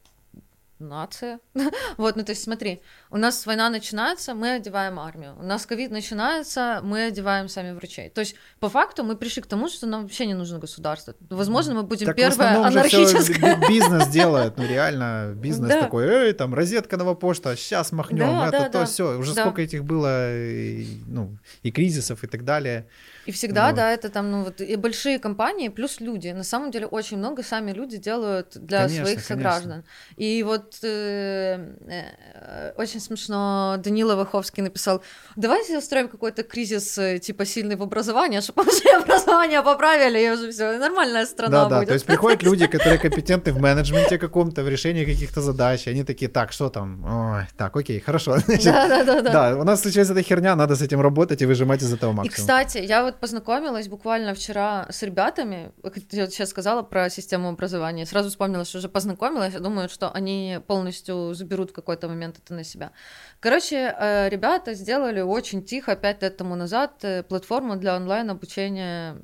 нация. 0.80 1.40
вот, 1.96 2.16
ну 2.16 2.24
то 2.24 2.30
есть 2.30 2.42
смотри, 2.42 2.80
у 3.10 3.16
нас 3.16 3.46
война 3.46 3.70
начинается, 3.70 4.34
мы 4.34 4.52
одеваем 4.52 4.98
армию. 4.98 5.36
У 5.38 5.42
нас 5.42 5.66
ковид 5.66 5.90
начинается, 5.90 6.80
мы 6.82 7.06
одеваем 7.06 7.48
сами 7.48 7.72
врачей. 7.72 8.08
То 8.10 8.20
есть 8.20 8.34
по 8.58 8.68
факту 8.68 9.04
мы 9.04 9.16
пришли 9.16 9.42
к 9.42 9.46
тому, 9.46 9.68
что 9.68 9.86
нам 9.86 10.02
вообще 10.02 10.26
не 10.26 10.34
нужно 10.34 10.58
государство. 10.58 11.14
Возможно, 11.28 11.74
мы 11.74 11.82
будем 11.82 12.06
так 12.06 12.16
первое 12.16 12.64
анархическое. 12.64 13.68
бизнес 13.68 14.08
делает, 14.08 14.56
ну 14.56 14.66
реально 14.66 15.32
бизнес 15.36 15.70
да. 15.70 15.82
такой, 15.82 16.06
эй, 16.06 16.32
там 16.32 16.54
розетка 16.54 16.96
новопошта, 16.96 17.56
сейчас 17.56 17.92
махнем, 17.92 18.18
да, 18.18 18.48
это 18.48 18.58
да, 18.58 18.64
то 18.66 18.78
да. 18.80 18.84
все. 18.86 19.18
Уже 19.18 19.34
да. 19.34 19.42
сколько 19.42 19.62
этих 19.62 19.84
было, 19.84 20.34
и, 20.34 20.86
ну 21.06 21.36
и 21.62 21.70
кризисов 21.70 22.24
и 22.24 22.26
так 22.26 22.44
далее. 22.44 22.86
И 23.30 23.32
всегда, 23.32 23.68
вот. 23.68 23.76
да, 23.76 23.92
это 23.92 24.08
там, 24.08 24.28
ну 24.32 24.42
вот, 24.42 24.60
и 24.60 24.74
большие 24.74 25.20
компании, 25.20 25.68
плюс 25.68 26.00
люди. 26.00 26.28
На 26.28 26.42
самом 26.42 26.72
деле 26.72 26.86
очень 26.86 27.16
много 27.16 27.44
сами 27.44 27.70
люди 27.70 27.96
делают 27.96 28.56
для 28.56 28.78
конечно, 28.78 29.04
своих 29.04 29.20
сограждан. 29.20 29.70
Конечно. 29.70 29.84
И 30.16 30.42
вот 30.42 30.78
э, 30.82 31.58
э, 31.86 32.72
очень 32.76 32.98
смешно 32.98 33.76
Данила 33.78 34.16
Ваховский 34.16 34.64
написал, 34.64 35.00
давайте 35.36 35.78
устроим 35.78 36.08
какой-то 36.08 36.42
кризис, 36.42 36.98
э, 36.98 37.20
типа, 37.20 37.44
сильный 37.44 37.76
в 37.76 37.82
образовании, 37.82 38.40
чтобы 38.40 38.64
уже 38.64 38.88
образование 39.00 39.62
поправили, 39.62 40.18
и 40.18 40.30
уже 40.30 40.50
все, 40.50 40.76
нормальная 40.78 41.26
страна 41.26 41.68
да, 41.68 41.76
будет. 41.76 41.80
Да, 41.80 41.86
то 41.86 41.92
есть 41.92 42.06
приходят 42.06 42.42
люди, 42.42 42.66
которые 42.74 42.98
компетентны 42.98 43.52
в 43.52 43.60
менеджменте 43.60 44.18
каком-то, 44.18 44.64
в 44.64 44.68
решении 44.68 45.04
каких-то 45.04 45.40
задач, 45.40 45.86
они 45.86 46.02
такие, 46.02 46.28
так, 46.28 46.50
что 46.50 46.68
там? 46.68 47.04
Ой, 47.04 47.46
так, 47.56 47.76
окей, 47.76 48.00
хорошо. 48.00 48.38
да, 48.64 48.88
да, 48.88 49.04
да, 49.04 49.20
да. 49.22 49.32
Да, 49.32 49.56
у 49.60 49.62
нас 49.62 49.82
случается 49.82 50.14
эта 50.14 50.22
херня, 50.24 50.56
надо 50.56 50.74
с 50.74 50.82
этим 50.82 51.00
работать 51.00 51.42
и 51.42 51.46
выжимать 51.46 51.82
из 51.82 51.92
этого 51.92 52.10
максимум. 52.10 52.34
И, 52.34 52.40
кстати, 52.40 52.78
я 52.78 53.04
вот 53.04 53.19
познакомилась 53.20 53.88
буквально 53.88 54.34
вчера 54.34 54.86
с 54.90 55.02
ребятами, 55.02 55.72
я 56.10 56.26
сейчас 56.28 56.50
сказала 56.50 56.82
про 56.82 57.10
систему 57.10 57.48
образования, 57.48 58.06
сразу 58.06 58.30
вспомнила, 58.30 58.64
что 58.64 58.78
уже 58.78 58.88
познакомилась, 58.88 59.54
я 59.54 59.60
думаю, 59.60 59.88
что 59.88 60.10
они 60.10 60.58
полностью 60.66 61.34
заберут 61.34 61.70
в 61.70 61.72
какой-то 61.74 62.08
момент 62.08 62.38
это 62.42 62.54
на 62.54 62.64
себя. 62.64 62.92
Короче, 63.40 63.94
э, 63.96 64.28
ребята 64.28 64.74
сделали 64.74 65.20
очень 65.20 65.62
тихо, 65.62 65.96
пять 65.96 66.22
лет 66.22 66.36
тому 66.36 66.56
назад, 66.56 67.04
э, 67.04 67.22
платформу 67.22 67.76
для 67.76 67.96
онлайн-обучения 67.96 69.16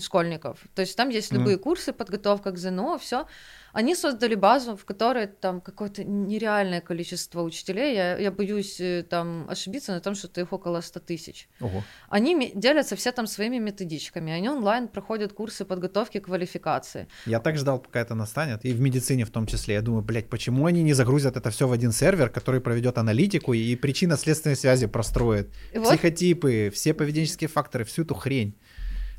школьников. 0.00 0.60
То 0.74 0.82
есть 0.82 0.96
там 0.96 1.08
есть 1.08 1.32
любые 1.32 1.56
mm. 1.56 1.60
курсы, 1.60 1.92
подготовка 1.92 2.50
к 2.52 2.58
ЗНО, 2.58 2.98
все. 2.98 3.26
Они 3.72 3.94
создали 3.94 4.34
базу, 4.34 4.76
в 4.76 4.84
которой 4.84 5.26
там 5.26 5.60
какое-то 5.60 6.04
нереальное 6.04 6.80
количество 6.80 7.42
учителей. 7.42 7.94
Я, 7.94 8.18
я 8.18 8.30
боюсь 8.30 8.80
э, 8.80 9.04
там 9.08 9.46
ошибиться 9.48 9.92
на 9.92 10.00
том, 10.00 10.14
что 10.14 10.40
их 10.40 10.52
около 10.52 10.80
100 10.80 11.00
тысяч. 11.00 11.48
Ого. 11.60 11.82
Они 12.08 12.52
делятся 12.54 12.96
все 12.96 13.12
там 13.12 13.26
своими 13.26 13.58
методичками. 13.58 14.32
Они 14.32 14.48
онлайн 14.48 14.88
проходят 14.88 15.32
курсы 15.32 15.64
подготовки 15.64 16.18
квалификации. 16.18 17.08
Я 17.26 17.40
так 17.40 17.56
ждал, 17.56 17.78
пока 17.78 18.00
это 18.00 18.14
настанет. 18.14 18.64
И 18.64 18.72
в 18.72 18.80
медицине 18.80 19.24
в 19.24 19.30
том 19.30 19.46
числе. 19.46 19.74
Я 19.74 19.82
думаю, 19.82 20.02
блядь, 20.02 20.28
почему 20.28 20.66
они 20.66 20.82
не 20.82 20.94
загрузят 20.94 21.36
это 21.36 21.50
все 21.50 21.66
в 21.66 21.72
один 21.72 21.92
сервер, 21.92 22.30
который 22.30 22.60
проведет 22.60 22.98
аналитику 22.98 23.52
и 23.52 23.76
причинно-следственные 23.76 24.56
связи 24.56 24.86
простроит. 24.86 25.48
И 25.72 25.78
Психотипы, 25.78 26.66
вот... 26.66 26.74
все 26.74 26.94
поведенческие 26.94 27.48
факторы, 27.48 27.84
всю 27.84 28.02
эту 28.02 28.14
хрень. 28.14 28.54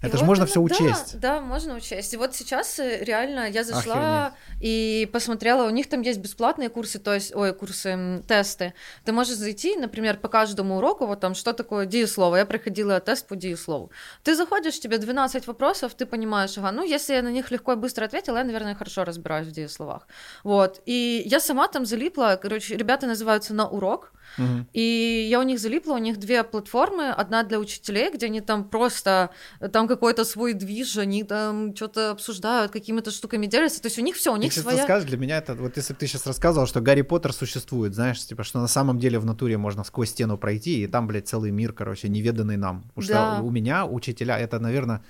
Это 0.01 0.17
же 0.17 0.23
можно 0.23 0.45
все 0.45 0.61
учесть. 0.61 1.19
Да, 1.19 1.41
можно 1.41 1.75
учесть. 1.75 2.13
И 2.13 2.17
вот 2.17 2.35
сейчас 2.35 2.79
э, 2.79 3.03
реально 3.03 3.49
я 3.49 3.63
зашла 3.63 4.27
Охренеть. 4.27 4.33
и 4.61 5.09
посмотрела, 5.11 5.67
у 5.67 5.69
них 5.69 5.89
там 5.89 6.01
есть 6.01 6.19
бесплатные 6.19 6.69
курсы, 6.69 6.99
то 6.99 7.13
есть, 7.13 7.35
ой, 7.35 7.53
курсы, 7.53 8.23
тесты. 8.27 8.73
Ты 9.03 9.11
можешь 9.11 9.35
зайти, 9.35 9.75
например, 9.75 10.17
по 10.17 10.29
каждому 10.29 10.77
уроку, 10.77 11.05
вот 11.05 11.19
там, 11.19 11.35
что 11.35 11.51
такое 11.53 11.85
диеслово. 11.85 12.37
Я 12.37 12.45
проходила 12.45 12.99
тест 13.01 13.27
по 13.27 13.35
диеслову. 13.35 13.91
Ты 14.23 14.35
заходишь, 14.35 14.79
тебе 14.79 14.97
12 14.97 15.47
вопросов, 15.47 15.93
ты 15.93 16.05
понимаешь, 16.05 16.57
ага, 16.57 16.71
ну, 16.71 16.83
если 16.83 17.13
я 17.13 17.21
на 17.21 17.31
них 17.31 17.51
легко 17.51 17.73
и 17.73 17.75
быстро 17.75 18.05
ответила, 18.05 18.37
я, 18.37 18.43
наверное, 18.43 18.75
хорошо 18.75 19.03
разбираюсь 19.03 19.47
в 19.47 19.51
диесловах. 19.51 20.07
Вот. 20.43 20.81
И 20.85 21.23
я 21.25 21.39
сама 21.41 21.67
там 21.67 21.85
залипла, 21.85 22.39
короче, 22.41 22.77
ребята 22.77 23.05
называются 23.05 23.53
на 23.53 23.67
урок, 23.67 24.13
Угу. 24.37 24.67
И 24.73 25.27
я 25.29 25.39
у 25.39 25.43
них 25.43 25.59
залипла, 25.59 25.93
у 25.93 25.97
них 25.97 26.17
две 26.17 26.43
платформы, 26.43 27.09
одна 27.09 27.43
для 27.43 27.59
учителей, 27.59 28.11
где 28.11 28.27
они 28.27 28.41
там 28.41 28.63
просто, 28.63 29.31
там 29.71 29.87
какой-то 29.87 30.25
свой 30.25 30.53
движ, 30.53 30.97
они 30.97 31.23
там 31.23 31.75
что-то 31.75 32.11
обсуждают, 32.11 32.71
какими-то 32.71 33.11
штуками 33.11 33.45
делятся, 33.47 33.81
то 33.81 33.87
есть 33.87 33.99
у 33.99 34.01
них 34.01 34.15
все, 34.15 34.33
у 34.33 34.37
них 34.37 34.53
ты 34.53 34.61
своя... 34.61 34.83
скажешь, 34.83 35.07
для 35.07 35.17
меня 35.17 35.37
это, 35.37 35.55
вот 35.55 35.77
если 35.77 35.93
бы 35.93 35.99
ты 35.99 36.07
сейчас 36.07 36.25
рассказывал, 36.27 36.67
что 36.67 36.81
Гарри 36.81 37.01
Поттер 37.01 37.33
существует, 37.33 37.93
знаешь, 37.93 38.25
типа, 38.25 38.43
что 38.43 38.59
на 38.59 38.67
самом 38.67 38.99
деле 38.99 39.19
в 39.19 39.25
натуре 39.25 39.57
можно 39.57 39.83
сквозь 39.83 40.09
стену 40.09 40.37
пройти, 40.37 40.83
и 40.83 40.87
там, 40.87 41.07
блядь, 41.07 41.27
целый 41.27 41.51
мир, 41.51 41.73
короче, 41.73 42.09
неведанный 42.09 42.57
нам. 42.57 42.83
Потому 42.95 43.07
да. 43.07 43.35
что 43.35 43.43
у 43.43 43.51
меня 43.51 43.85
учителя, 43.85 44.37
это, 44.37 44.59
наверное, 44.59 45.01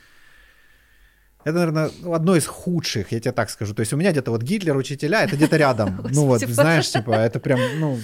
это, 1.43 1.53
наверное, 1.53 1.89
ну, 2.01 2.13
одно 2.13 2.35
из 2.35 2.45
худших, 2.45 3.11
я 3.11 3.19
тебе 3.19 3.31
так 3.31 3.49
скажу. 3.49 3.73
То 3.73 3.79
есть 3.79 3.93
у 3.93 3.97
меня 3.97 4.11
где-то 4.11 4.31
вот 4.31 4.43
Гитлер, 4.43 4.75
учителя, 4.75 5.23
это 5.23 5.35
где-то 5.35 5.57
рядом. 5.57 6.05
Ну 6.11 6.25
вот, 6.25 6.41
знаешь, 6.41 6.89
типа, 6.89 7.11
это 7.11 7.39
прям, 7.39 7.59
ну, 7.79 7.97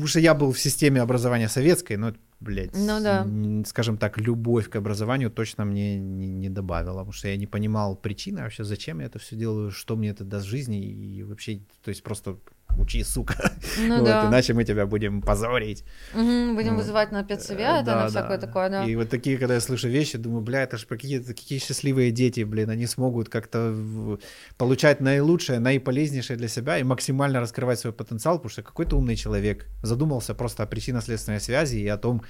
уже 0.00 0.20
я 0.20 0.34
был 0.34 0.52
в 0.52 0.58
системе 0.58 1.00
образования 1.00 1.48
советской, 1.48 1.96
но, 1.96 2.12
блядь, 2.38 2.74
ну, 2.74 3.00
да. 3.00 3.26
скажем 3.66 3.96
так, 3.96 4.18
любовь 4.18 4.68
к 4.68 4.76
образованию 4.76 5.30
точно 5.30 5.64
мне 5.64 5.98
не, 5.98 6.28
не 6.28 6.48
добавила, 6.48 6.98
потому 6.98 7.12
что 7.12 7.28
я 7.28 7.36
не 7.36 7.46
понимал 7.46 7.96
причины 7.96 8.42
вообще, 8.42 8.62
зачем 8.62 9.00
я 9.00 9.06
это 9.06 9.18
все 9.18 9.36
делаю, 9.36 9.70
что 9.70 9.96
мне 9.96 10.10
это 10.10 10.24
даст 10.24 10.46
жизни, 10.46 10.84
и 10.84 11.22
вообще, 11.22 11.60
то 11.82 11.88
есть 11.88 12.02
просто 12.02 12.38
учи, 12.78 13.02
сука. 13.04 13.52
Ну, 13.78 13.96
вот, 13.98 14.04
да. 14.04 14.28
Иначе 14.28 14.54
мы 14.54 14.64
тебя 14.64 14.86
будем 14.86 15.22
позорить. 15.22 15.84
Угу, 16.14 16.54
будем 16.54 16.74
вот. 16.74 16.82
вызывать 16.82 17.12
на 17.12 17.24
педсовет, 17.24 17.84
да, 17.84 18.02
на 18.02 18.08
всякое 18.08 18.38
да. 18.38 18.46
такое, 18.46 18.68
да. 18.70 18.84
И 18.84 18.94
вот 18.96 19.08
такие, 19.08 19.38
когда 19.38 19.54
я 19.54 19.60
слышу 19.60 19.88
вещи, 19.88 20.18
думаю, 20.18 20.42
бля, 20.42 20.62
это 20.62 20.76
же 20.76 20.86
какие-то 20.86 21.34
какие 21.34 21.58
счастливые 21.58 22.10
дети, 22.10 22.42
блин, 22.42 22.70
они 22.70 22.86
смогут 22.86 23.28
как-то 23.28 23.74
получать 24.56 25.00
наилучшее, 25.00 25.58
наиполезнейшее 25.58 26.36
для 26.36 26.48
себя 26.48 26.78
и 26.78 26.82
максимально 26.82 27.40
раскрывать 27.40 27.78
свой 27.78 27.92
потенциал, 27.92 28.36
потому 28.36 28.50
что 28.50 28.62
какой-то 28.62 28.96
умный 28.96 29.16
человек 29.16 29.66
задумался 29.82 30.34
просто 30.34 30.62
о 30.62 30.66
причинно-следственной 30.66 31.40
связи 31.40 31.76
и 31.76 31.88
о 31.88 31.96
том, 31.96 32.22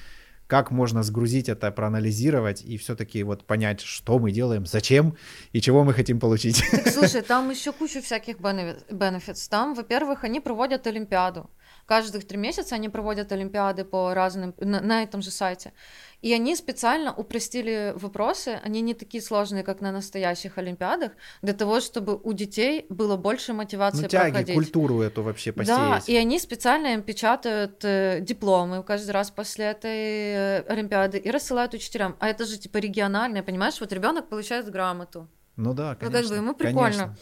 как 0.47 0.70
можно 0.70 1.03
сгрузить 1.03 1.49
это, 1.49 1.70
проанализировать 1.70 2.62
и 2.62 2.76
все-таки 2.76 3.22
вот 3.22 3.44
понять, 3.44 3.80
что 3.80 4.18
мы 4.18 4.30
делаем, 4.30 4.66
зачем 4.66 5.16
и 5.53 5.61
чего 5.61 5.84
мы 5.84 5.92
хотим 5.92 6.20
получить. 6.20 6.62
Так, 6.70 6.88
слушай, 6.88 7.22
там 7.26 7.51
еще 7.51 7.72
куча 7.72 8.01
всяких 8.01 8.36
benefits. 8.36 9.49
Там, 9.51 9.74
во-первых, 9.74 10.24
они 10.24 10.40
проводят 10.40 10.86
Олимпиаду. 10.86 11.51
Каждых 11.87 12.26
три 12.26 12.37
месяца 12.37 12.74
они 12.74 12.89
проводят 12.89 13.30
Олимпиады 13.30 13.84
по 13.84 14.12
разным 14.12 14.55
на, 14.59 14.80
на 14.80 15.05
этом 15.05 15.22
же 15.22 15.30
сайте. 15.30 15.72
И 16.20 16.32
они 16.32 16.57
специально 16.57 17.14
упростили 17.14 17.93
вопросы, 17.95 18.61
они 18.64 18.80
не 18.80 18.95
такие 18.95 19.22
сложные, 19.22 19.62
как 19.62 19.80
на 19.80 19.93
настоящих 19.93 20.59
Олимпиадах, 20.59 21.12
для 21.43 21.53
того, 21.53 21.80
чтобы 21.80 22.16
у 22.16 22.32
детей 22.32 22.87
было 22.89 23.16
больше 23.16 23.53
мотивации 23.53 24.03
ну, 24.03 24.09
тяги, 24.09 24.30
проходить. 24.30 24.55
культуру 24.57 25.01
эту 25.01 25.22
вообще 25.22 25.53
посеять. 25.53 25.78
Да, 26.07 26.12
и 26.12 26.16
они 26.16 26.41
специально 26.41 26.95
им 26.95 27.03
печатают 27.03 27.84
э, 27.84 28.18
дипломы 28.20 28.82
каждый 28.82 29.12
раз 29.12 29.30
после 29.30 29.66
этой 29.66 29.91
э, 29.91 30.64
Олимпиады 30.68 31.18
и 31.18 31.30
рассылают 31.30 31.72
учителям. 31.74 32.16
А 32.18 32.28
это 32.28 32.47
же 32.47 32.59
типа 32.59 32.78
региональное, 32.78 33.45
понимаешь? 33.45 33.80
Вот 33.80 33.93
ребенок 33.93 34.28
получает 34.28 34.68
грамоту. 34.68 35.28
Ну 35.55 35.72
да, 35.72 35.95
конечно. 35.95 36.18
Ну 36.18 36.22
как 36.22 36.30
бы 36.30 36.37
ему 36.37 36.55
прикольно. 36.55 36.80
Конечно. 36.82 37.16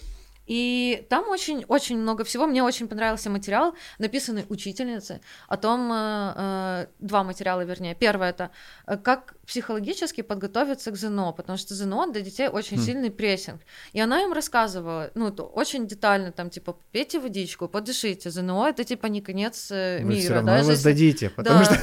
И 0.46 1.06
там 1.08 1.28
очень-очень 1.28 1.98
много 1.98 2.24
всего. 2.24 2.46
Мне 2.46 2.62
очень 2.62 2.86
понравился 2.86 3.30
материал, 3.30 3.74
написанный 3.98 4.44
учительницей, 4.48 5.20
о 5.48 5.56
том, 5.56 5.90
э, 5.92 6.32
э, 6.36 6.86
два 6.98 7.24
материала, 7.24 7.62
вернее. 7.62 7.94
Первое 7.94 8.30
это 8.30 8.50
э, 8.86 8.96
как 8.96 9.34
психологически 9.46 10.20
подготовиться 10.20 10.90
к 10.90 10.96
ЗНО, 10.96 11.32
потому 11.32 11.58
что 11.58 11.74
ЗНО 11.74 12.12
для 12.12 12.20
детей 12.20 12.48
очень 12.48 12.78
хм. 12.78 12.80
сильный 12.80 13.10
прессинг. 13.10 13.60
И 13.92 14.00
она 14.00 14.22
им 14.22 14.32
рассказывала, 14.32 15.10
ну, 15.14 15.28
очень 15.28 15.86
детально, 15.86 16.32
там, 16.32 16.50
типа, 16.50 16.76
пейте 16.92 17.18
водичку, 17.18 17.68
подышите, 17.68 18.30
ЗНО 18.30 18.68
это, 18.68 18.84
типа, 18.84 19.06
не 19.06 19.22
конец 19.22 19.70
Вы 19.70 20.00
мира. 20.02 20.20
Все 20.20 20.34
равно 20.34 20.52
даже 20.52 20.68
вы 20.68 20.76
сдадите, 20.76 21.30
потому 21.30 21.60
да. 21.60 21.64
что... 21.64 21.80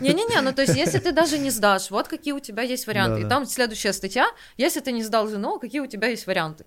Не-не-не, 0.00 0.40
ну 0.40 0.52
то 0.52 0.62
есть, 0.62 0.74
если 0.74 0.98
ты 0.98 1.12
даже 1.12 1.38
не 1.38 1.50
сдашь, 1.50 1.90
вот 1.90 2.08
какие 2.08 2.32
у 2.32 2.40
тебя 2.40 2.62
есть 2.62 2.86
варианты. 2.86 3.20
Да, 3.20 3.26
И 3.26 3.28
там 3.28 3.46
следующая 3.46 3.92
статья, 3.92 4.26
если 4.56 4.80
ты 4.80 4.92
не 4.92 5.02
сдал 5.02 5.26
ЗНО, 5.26 5.58
какие 5.58 5.80
у 5.80 5.86
тебя 5.86 6.08
есть 6.08 6.26
варианты. 6.26 6.64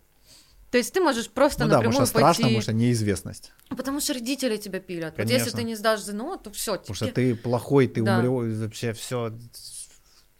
То 0.71 0.77
есть 0.77 0.93
ты 0.93 0.99
можешь 0.99 1.29
просто 1.29 1.65
ну 1.65 1.71
напрямую 1.71 1.93
да, 1.93 1.99
потому 1.99 2.05
что 2.05 2.13
пойти... 2.13 2.23
страшно, 2.23 2.43
потому 2.43 2.61
что 2.61 2.73
неизвестность. 2.73 3.53
Потому 3.69 3.99
что 4.01 4.13
родители 4.13 4.57
тебя 4.57 4.79
пилят. 4.79 5.15
Конечно. 5.15 5.37
Вот 5.37 5.45
если 5.45 5.57
ты 5.57 5.63
не 5.63 5.75
сдашь 5.75 6.01
ЗНО, 6.01 6.37
то 6.37 6.51
все. 6.51 6.73
Потому 6.73 6.95
тебе... 6.95 7.07
что 7.07 7.15
ты 7.15 7.35
плохой, 7.35 7.87
ты 7.87 8.03
да. 8.03 8.19
умрешь, 8.19 8.57
вообще 8.57 8.93
все 8.93 9.31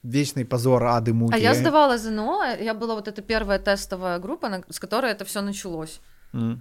вечный 0.04 0.46
позор, 0.46 0.84
ады, 0.84 1.14
муки. 1.14 1.34
А 1.34 1.38
я 1.38 1.56
сдавала 1.56 1.98
ЗНО, 1.98 2.58
я 2.60 2.74
была 2.74 2.96
вот 2.96 3.08
эта 3.08 3.22
первая 3.22 3.60
тестовая 3.60 4.20
группа, 4.20 4.64
с 4.70 4.80
которой 4.80 5.12
это 5.12 5.26
все 5.26 5.42
началось. 5.42 6.00
Mm. 6.34 6.60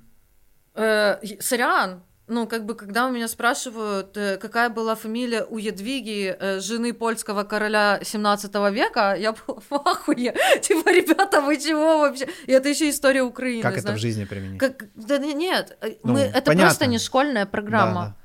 Э, 0.74 1.18
сорян, 1.40 2.02
ну, 2.26 2.46
как 2.46 2.64
бы, 2.64 2.74
когда 2.74 3.06
у 3.06 3.12
меня 3.12 3.28
спрашивают, 3.28 4.16
э, 4.16 4.38
какая 4.38 4.70
была 4.70 4.94
фамилия 4.94 5.44
у 5.44 5.58
Едвиги, 5.58 6.34
э, 6.38 6.60
жены 6.60 6.94
польского 6.94 7.44
короля 7.44 8.00
17 8.02 8.70
века, 8.70 9.14
я 9.14 9.32
была 9.32 9.60
в 9.68 9.74
ахуе. 9.74 10.34
Типа, 10.62 10.88
ребята, 10.88 11.42
вы 11.42 11.58
чего 11.58 11.98
вообще? 11.98 12.26
И 12.46 12.52
это 12.52 12.68
еще 12.68 12.88
история 12.88 13.22
Украины. 13.22 13.62
Как 13.62 13.72
знаешь? 13.72 13.84
это 13.84 13.92
в 13.94 14.00
жизни 14.00 14.24
применить? 14.24 14.58
Как... 14.58 14.84
Да 14.94 15.18
нет, 15.18 15.76
э, 15.82 15.96
ну, 16.02 16.14
мы... 16.14 16.20
это 16.20 16.42
понятно. 16.42 16.62
просто 16.62 16.86
не 16.86 16.98
школьная 16.98 17.44
программа. 17.44 17.94
Да, 17.94 18.06
да. 18.06 18.16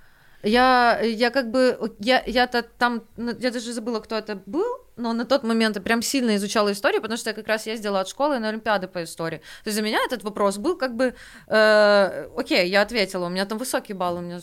Я, 0.43 0.99
я 1.01 1.31
как 1.31 1.51
бы, 1.51 1.95
я, 1.99 2.23
я-то 2.25 2.63
там, 2.63 3.03
ну, 3.17 3.33
я 3.39 3.51
даже 3.51 3.73
забыла, 3.73 3.99
кто 3.99 4.15
это 4.15 4.41
был, 4.45 4.65
но 4.95 5.13
на 5.13 5.25
тот 5.25 5.43
момент 5.43 5.75
я 5.75 5.81
прям 5.81 6.01
сильно 6.01 6.35
изучала 6.35 6.71
историю, 6.71 7.01
потому 7.01 7.17
что 7.17 7.29
я 7.29 7.33
как 7.33 7.47
раз 7.47 7.67
ездила 7.67 7.99
от 7.99 8.07
школы 8.07 8.39
на 8.39 8.49
Олимпиады 8.49 8.87
по 8.87 9.03
истории. 9.03 9.37
То 9.63 9.69
есть 9.69 9.77
для 9.77 9.85
меня 9.85 9.99
этот 10.05 10.23
вопрос 10.23 10.57
был 10.57 10.77
как 10.77 10.95
бы, 10.95 11.13
э, 11.47 12.29
окей, 12.37 12.69
я 12.69 12.81
ответила, 12.81 13.25
у 13.25 13.29
меня 13.29 13.45
там 13.45 13.57
высокий 13.57 13.93
балл, 13.93 14.17
у 14.17 14.21
меня 14.21 14.39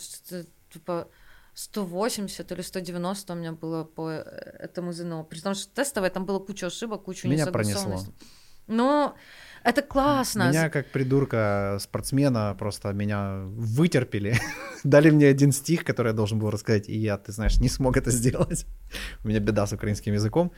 типа 0.70 1.08
180 1.54 2.52
или 2.52 2.60
190 2.60 3.32
у 3.32 3.36
меня 3.36 3.52
было 3.52 3.84
по 3.84 4.10
этому 4.10 4.92
ЗНО, 4.92 5.24
при 5.24 5.40
том, 5.40 5.54
что 5.54 5.74
тестовое 5.74 6.10
там 6.10 6.26
было 6.26 6.38
куча 6.38 6.66
ошибок, 6.66 7.04
куча 7.04 7.26
меня 7.26 7.44
несогласованностей. 7.44 8.12
Пронесло. 8.12 8.36
Ну, 8.66 9.14
это 9.66 9.82
классно. 9.82 10.48
Меня 10.48 10.70
как 10.70 10.86
придурка 10.86 11.78
спортсмена 11.80 12.54
просто 12.58 12.92
меня 12.92 13.42
вытерпели. 13.46 14.36
Дали 14.84 15.10
мне 15.10 15.26
один 15.26 15.52
стих, 15.52 15.84
который 15.84 16.08
я 16.08 16.12
должен 16.12 16.38
был 16.38 16.50
рассказать, 16.50 16.88
и 16.88 16.96
я, 16.96 17.18
ты 17.18 17.32
знаешь, 17.32 17.58
не 17.58 17.68
смог 17.68 17.96
это 17.96 18.10
сделать. 18.10 18.64
У 19.24 19.28
меня 19.28 19.40
беда 19.40 19.66
с 19.66 19.72
украинским 19.72 20.14
языком. 20.14 20.52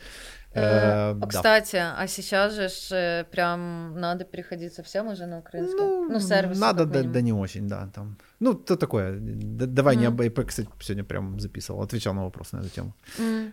Э, 0.55 1.15
э, 1.23 1.27
кстати, 1.29 1.77
а 1.77 2.07
сейчас 2.07 2.55
же 2.55 2.69
э, 2.91 3.25
прям 3.25 4.01
надо 4.01 4.25
переходить 4.25 4.75
совсем 4.75 5.09
уже 5.09 5.27
на 5.27 5.39
украинский. 5.39 5.79
Ну, 5.79 6.09
ну 6.11 6.21
сервис. 6.21 6.59
Надо, 6.59 6.87
да, 6.87 7.03
да 7.03 7.21
не 7.21 7.33
очень, 7.33 7.69
да. 7.69 7.87
Там. 7.95 8.17
Ну, 8.41 8.55
то 8.55 8.77
такое. 8.77 9.19
давай 9.21 9.97
mm. 9.97 9.99
не 9.99 10.07
об 10.07 10.23
ИП, 10.23 10.47
кстати, 10.47 10.69
сегодня 10.81 11.05
прям 11.05 11.39
записывал, 11.41 11.83
отвечал 11.83 12.15
на 12.15 12.25
вопрос 12.25 12.53
на 12.53 12.61
эту 12.61 12.69
тему. 12.69 12.95
Mm. 13.19 13.53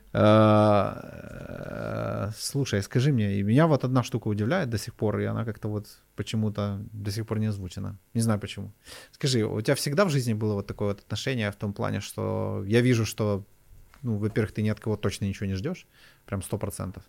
слушай, 2.38 2.82
скажи 2.82 3.12
мне, 3.12 3.44
меня 3.44 3.68
вот 3.68 3.84
одна 3.84 4.04
штука 4.04 4.30
удивляет 4.30 4.70
до 4.70 4.78
сих 4.78 4.94
пор, 4.94 5.20
и 5.20 5.26
она 5.26 5.46
как-то 5.46 5.68
вот 5.68 5.88
почему-то 6.16 6.80
до 6.94 7.12
сих 7.12 7.26
пор 7.26 7.40
не 7.40 7.48
озвучена. 7.48 7.98
Не 8.14 8.22
знаю 8.22 8.40
почему. 8.40 8.72
Скажи, 9.12 9.44
у 9.44 9.62
тебя 9.62 9.76
всегда 9.76 10.06
в 10.06 10.10
жизни 10.10 10.34
было 10.34 10.54
вот 10.54 10.68
такое 10.68 10.88
вот 10.88 11.00
отношение 11.00 11.52
в 11.52 11.56
том 11.56 11.74
плане, 11.74 12.00
что 12.00 12.64
я 12.68 12.82
вижу, 12.82 13.06
что 13.06 13.44
ну, 14.06 14.18
во-первых, 14.18 14.54
ты 14.54 14.62
ни 14.62 14.70
от 14.70 14.80
кого 14.80 14.96
точно 14.96 15.26
ничего 15.26 15.48
не 15.48 15.56
ждешь, 15.56 15.88
прям 16.26 16.42
сто 16.42 16.58
процентов. 16.58 17.04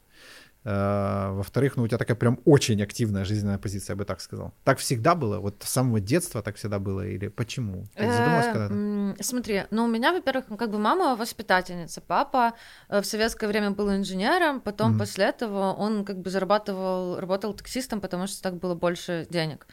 Э, 0.65 1.31
во-вторых, 1.33 1.77
ну, 1.77 1.85
у 1.85 1.89
тебя 1.89 1.99
такая 1.99 2.17
прям 2.17 2.41
очень 2.45 2.83
активная 2.83 3.25
жизненная 3.25 3.59
позиция, 3.59 3.95
я 3.95 3.97
бы 3.97 4.05
так 4.05 4.21
сказал. 4.21 4.53
Так 4.65 4.79
всегда 4.79 5.15
было? 5.15 5.39
Вот 5.39 5.63
с 5.63 5.69
самого 5.69 6.01
детства 6.01 6.43
так 6.43 6.57
всегда 6.57 6.79
было? 6.79 7.07
Или 7.07 7.29
почему? 7.29 7.85
Ты 7.95 8.11
задумалась 8.11 8.47
когда-то? 8.47 9.23
Смотри, 9.23 9.63
ну, 9.71 9.85
у 9.85 9.89
меня, 9.89 10.13
во-первых, 10.13 10.47
как 10.59 10.71
бы 10.71 10.79
мама 10.79 11.15
воспитательница, 11.15 12.01
папа 12.01 12.55
э, 12.89 13.01
в 13.01 13.07
советское 13.07 13.47
время 13.47 13.71
был 13.71 13.95
инженером, 13.95 14.61
потом 14.61 14.99
после 14.99 15.27
этого 15.27 15.73
он 15.73 16.05
как 16.05 16.19
бы 16.19 16.31
зарабатывал, 16.31 17.21
работал 17.21 17.55
таксистом, 17.55 18.01
потому 18.01 18.27
что 18.27 18.43
так 18.43 18.57
было 18.59 18.75
больше 18.75 19.27
денег. 19.31 19.67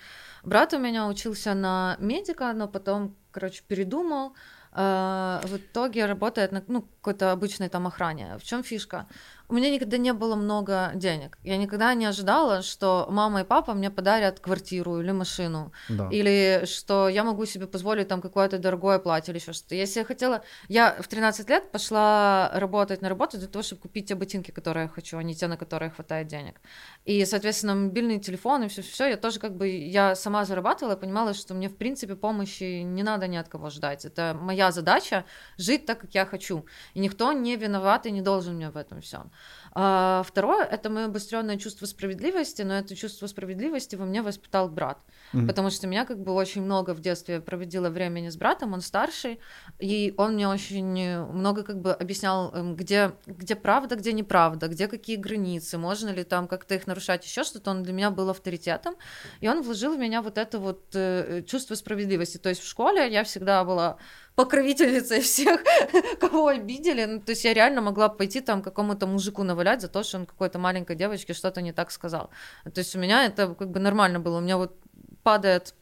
Брат 0.44 0.74
у 0.74 0.78
меня 0.78 1.08
учился 1.08 1.56
на 1.56 1.96
медика, 2.00 2.54
но 2.54 2.68
потом, 2.68 3.16
короче, 3.32 3.64
передумал, 3.68 4.30
э, 4.30 4.34
в 4.76 5.58
итоге 5.58 6.06
работает 6.06 6.52
на 6.52 6.64
ну, 6.68 6.82
какой-то 6.82 7.32
обычной 7.32 7.70
там 7.70 7.86
охране. 7.86 8.38
В 8.40 8.44
чем 8.44 8.64
фишка? 8.64 9.06
У 9.54 9.56
меня 9.56 9.70
никогда 9.70 9.98
не 9.98 10.14
было 10.14 10.36
много 10.36 10.92
денег. 10.96 11.38
Я 11.44 11.58
никогда 11.58 11.94
не 11.94 12.06
ожидала, 12.06 12.64
что 12.64 13.06
мама 13.12 13.42
и 13.42 13.44
папа 13.44 13.76
мне 13.76 13.92
подарят 13.92 14.40
квартиру 14.40 15.00
или 15.00 15.12
машину. 15.12 15.72
Да. 15.90 16.10
Или 16.12 16.64
что 16.66 17.08
я 17.08 17.24
могу 17.24 17.46
себе 17.46 17.68
позволить 17.68 18.08
там 18.08 18.20
какое-то 18.20 18.58
дорогое 18.58 18.98
платье 18.98 19.32
или 19.32 19.40
еще 19.40 19.54
что-то. 19.54 19.76
Если 19.76 20.00
я 20.00 20.06
хотела... 20.06 20.42
Я 20.70 20.96
в 21.00 21.08
13 21.08 21.48
лет 21.50 21.72
пошла 21.72 22.50
работать 22.56 23.04
на 23.04 23.10
работу 23.10 23.38
для 23.38 23.48
того, 23.48 23.62
чтобы 23.62 23.84
купить 23.84 24.08
те 24.08 24.16
ботинки, 24.16 24.50
которые 24.50 24.84
я 24.86 24.90
хочу, 24.90 25.20
а 25.20 25.24
не 25.24 25.36
те, 25.36 25.46
на 25.46 25.56
которые 25.56 25.92
хватает 25.92 26.26
денег. 26.26 26.60
И, 27.06 27.24
соответственно, 27.24 27.76
мобильный 27.76 28.20
телефон 28.20 28.64
и 28.64 28.68
все, 28.70 28.82
все, 28.82 29.06
я 29.06 29.18
тоже 29.18 29.40
как 29.40 29.56
бы 29.56 29.68
я 29.68 30.16
сама 30.16 30.46
зарабатывала 30.46 30.94
и 30.94 31.00
понимала, 31.00 31.36
что 31.36 31.54
мне 31.54 31.70
в 31.70 31.78
принципе 31.78 32.16
помощи 32.16 32.82
не 32.82 33.04
надо 33.04 33.28
ни 33.28 33.38
от 33.38 33.50
кого 33.50 33.70
ждать. 33.70 34.04
Это 34.04 34.36
моя 34.42 34.72
задача 34.72 35.26
жить 35.58 35.86
так, 35.86 36.00
как 36.00 36.16
я 36.16 36.26
хочу. 36.26 36.66
И 36.96 37.00
никто 37.00 37.34
не 37.34 37.56
виноват 37.56 38.08
и 38.08 38.12
не 38.12 38.22
должен 38.22 38.56
мне 38.56 38.72
в 38.72 38.78
этом 38.78 39.00
всем. 39.02 39.32
А 39.76 40.24
второе 40.24 40.64
это 40.66 40.90
мое 40.90 41.06
обостренное 41.06 41.58
чувство 41.58 41.88
справедливости, 41.88 42.62
но 42.62 42.76
это 42.76 42.96
чувство 42.96 43.26
справедливости 43.26 43.96
во 43.96 44.06
мне 44.06 44.22
воспитал 44.22 44.70
брат, 44.70 45.00
mm-hmm. 45.34 45.48
потому 45.48 45.72
что 45.72 45.88
меня 45.88 46.06
как 46.06 46.20
бы 46.20 46.32
очень 46.32 46.62
много 46.62 46.94
в 46.94 47.02
детстве 47.02 47.42
проводила 47.42 47.90
времени 47.90 48.30
с 48.30 48.38
братом, 48.38 48.74
он 48.74 48.82
старший, 48.82 49.40
и 49.80 50.14
он 50.18 50.34
мне 50.34 50.48
очень 50.48 51.20
много 51.26 51.64
как 51.64 51.82
бы 51.82 51.92
объяснял, 51.92 52.54
эм, 52.54 52.76
где 52.76 53.14
где 53.26 53.56
правда, 53.56 53.96
где 53.96 54.14
неправда, 54.14 54.68
где 54.68 54.88
какие 54.88 55.16
границы, 55.16 55.80
можно 55.80 56.10
ли 56.10 56.24
там 56.24 56.48
как-то 56.48 56.76
их 56.76 56.86
нарушать, 56.86 57.26
еще 57.26 57.44
что-то. 57.44 57.72
Он 57.72 57.84
для 57.84 57.94
меня 57.94 58.12
был 58.12 58.30
авторитетом, 58.30 58.96
и 59.42 59.48
он 59.48 59.64
вложил 59.64 59.96
в 59.96 59.98
меня 59.98 60.22
вот 60.22 60.38
это 60.38 60.60
вот 60.60 60.84
э, 60.94 61.44
чувство 61.48 61.76
справедливости. 61.76 62.38
То 62.38 62.50
есть 62.50 62.62
в 62.62 62.68
школе 62.68 63.12
я 63.12 63.24
всегда 63.24 63.64
была 63.64 63.98
покровительницей 64.36 65.22
всех, 65.22 65.62
кого 66.20 66.48
обидели. 66.48 67.06
Ну, 67.06 67.20
то 67.20 67.32
есть 67.32 67.46
я 67.46 67.54
реально 67.54 67.82
могла 67.82 68.10
пойти 68.10 68.42
там 68.42 68.62
какому-то 68.62 69.08
мужику 69.08 69.44
навалять 69.44 69.82
за 69.82 69.88
то, 69.88 70.04
что 70.04 70.18
он 70.18 70.26
какой-то 70.26 70.60
маленькой 70.60 70.96
девочке 70.96 71.34
что-то 71.34 71.62
не 71.62 71.72
так 71.72 71.92
сказал. 71.92 72.30
То 72.64 72.80
есть 72.80 72.96
у 72.96 73.00
меня 73.00 73.26
это 73.26 73.54
как 73.54 73.70
бы 73.70 73.80
нормально 73.80 74.20
было. 74.20 74.38
У 74.38 74.42
меня 74.42 74.58
вот 74.58 74.76
падает 75.24 75.76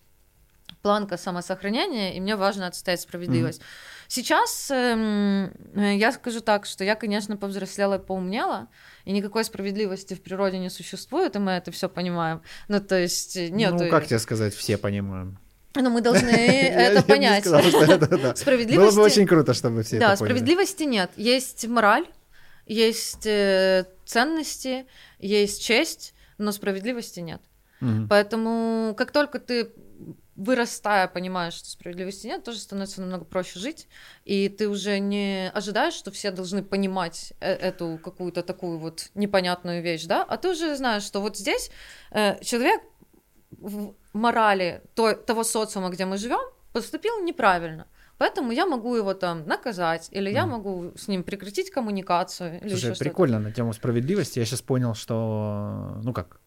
планка 0.82 1.18
самосохранения, 1.18 2.16
и 2.16 2.20
мне 2.20 2.36
важно 2.36 2.68
отстоять 2.68 3.02
справедливость. 3.02 3.62
Mm-hmm. 3.62 4.06
Сейчас 4.08 4.72
э, 4.72 5.97
я 5.97 6.12
скажу 6.12 6.41
так, 6.41 6.66
что 6.66 6.84
я, 6.84 6.95
конечно, 6.95 7.38
повзрослела 7.38 7.95
и 7.95 7.99
поумнела, 7.99 8.68
и 9.06 9.12
никакой 9.12 9.43
справедливости 9.45 10.16
в 10.16 10.24
природе 10.24 10.58
не 10.58 10.70
существует, 10.70 11.36
и 11.36 11.39
мы 11.39 11.52
это 11.52 11.72
все 11.72 11.88
понимаем. 11.88 12.41
Ну, 12.68 12.80
то 12.82 12.99
есть 12.99 13.36
нет. 13.36 13.74
Ну, 13.74 13.89
как 13.89 14.08
тебе 14.08 14.20
сказать, 14.20 14.54
все 14.54 14.78
понимаем. 14.78 15.38
Но 15.76 15.90
мы 15.90 16.02
должны 16.02 16.30
это 16.30 17.04
понять. 17.04 17.46
Справедливости... 18.38 18.76
Было 18.76 18.92
бы 18.92 19.02
очень 19.02 19.26
круто, 19.26 19.54
чтобы 19.54 19.84
все 19.84 20.00
Да, 20.00 20.16
справедливости 20.16 20.84
нет. 20.84 21.12
Есть 21.16 21.66
мораль, 21.68 22.06
есть 22.66 23.26
э, 23.26 23.86
ценности, 24.06 24.86
есть 25.20 25.64
честь, 25.64 26.14
но 26.38 26.52
справедливости 26.52 27.20
нет. 27.20 27.42
Поэтому 28.10 28.94
как 28.96 29.12
только 29.12 29.40
ты 29.40 29.72
вырастая, 30.36 31.08
понимаешь, 31.08 31.54
что 31.54 31.70
справедливости 31.70 32.28
нет, 32.28 32.44
тоже 32.44 32.60
становится 32.60 33.02
намного 33.02 33.26
проще 33.26 33.60
жить, 33.60 33.88
и 34.26 34.50
ты 34.50 34.68
уже 34.70 35.00
не 35.00 35.50
ожидаешь, 35.54 35.94
что 35.94 36.12
все 36.12 36.32
должны 36.32 36.64
понимать 36.64 37.34
э, 37.40 37.54
эту 37.54 38.00
какую-то 38.04 38.42
такую 38.42 38.80
вот 38.80 39.10
непонятную 39.14 39.84
вещь, 39.84 40.06
да, 40.06 40.24
а 40.24 40.38
ты 40.38 40.50
уже 40.50 40.76
знаешь, 40.76 41.04
что 41.04 41.22
вот 41.22 41.38
здесь 41.38 41.70
э, 42.12 42.44
человек 42.44 42.82
морали 44.14 44.82
той, 44.95 45.16
того 45.16 45.43
социума, 45.43 45.89
где 45.89 46.05
мы 46.05 46.18
живем, 46.18 46.39
поступил 46.74 47.24
неправильно. 47.24 47.86
Поэтому 48.18 48.51
я 48.51 48.66
могу 48.66 48.95
его 48.95 49.14
там 49.14 49.47
наказать, 49.47 50.09
или 50.12 50.30
mm. 50.30 50.34
я 50.34 50.45
могу 50.45 50.91
с 50.95 51.07
ним 51.07 51.24
прекратить 51.24 51.72
коммуникацию. 51.72 52.62
Или 52.62 52.70
Слушай, 52.70 52.97
прикольно 52.97 53.39
на 53.39 53.51
тему 53.51 53.74
справедливости. 53.74 54.39
Я 54.39 54.45
сейчас 54.45 54.62
понял, 54.62 54.93
что, 54.93 55.99
ну 56.03 56.14
как, 56.14 56.41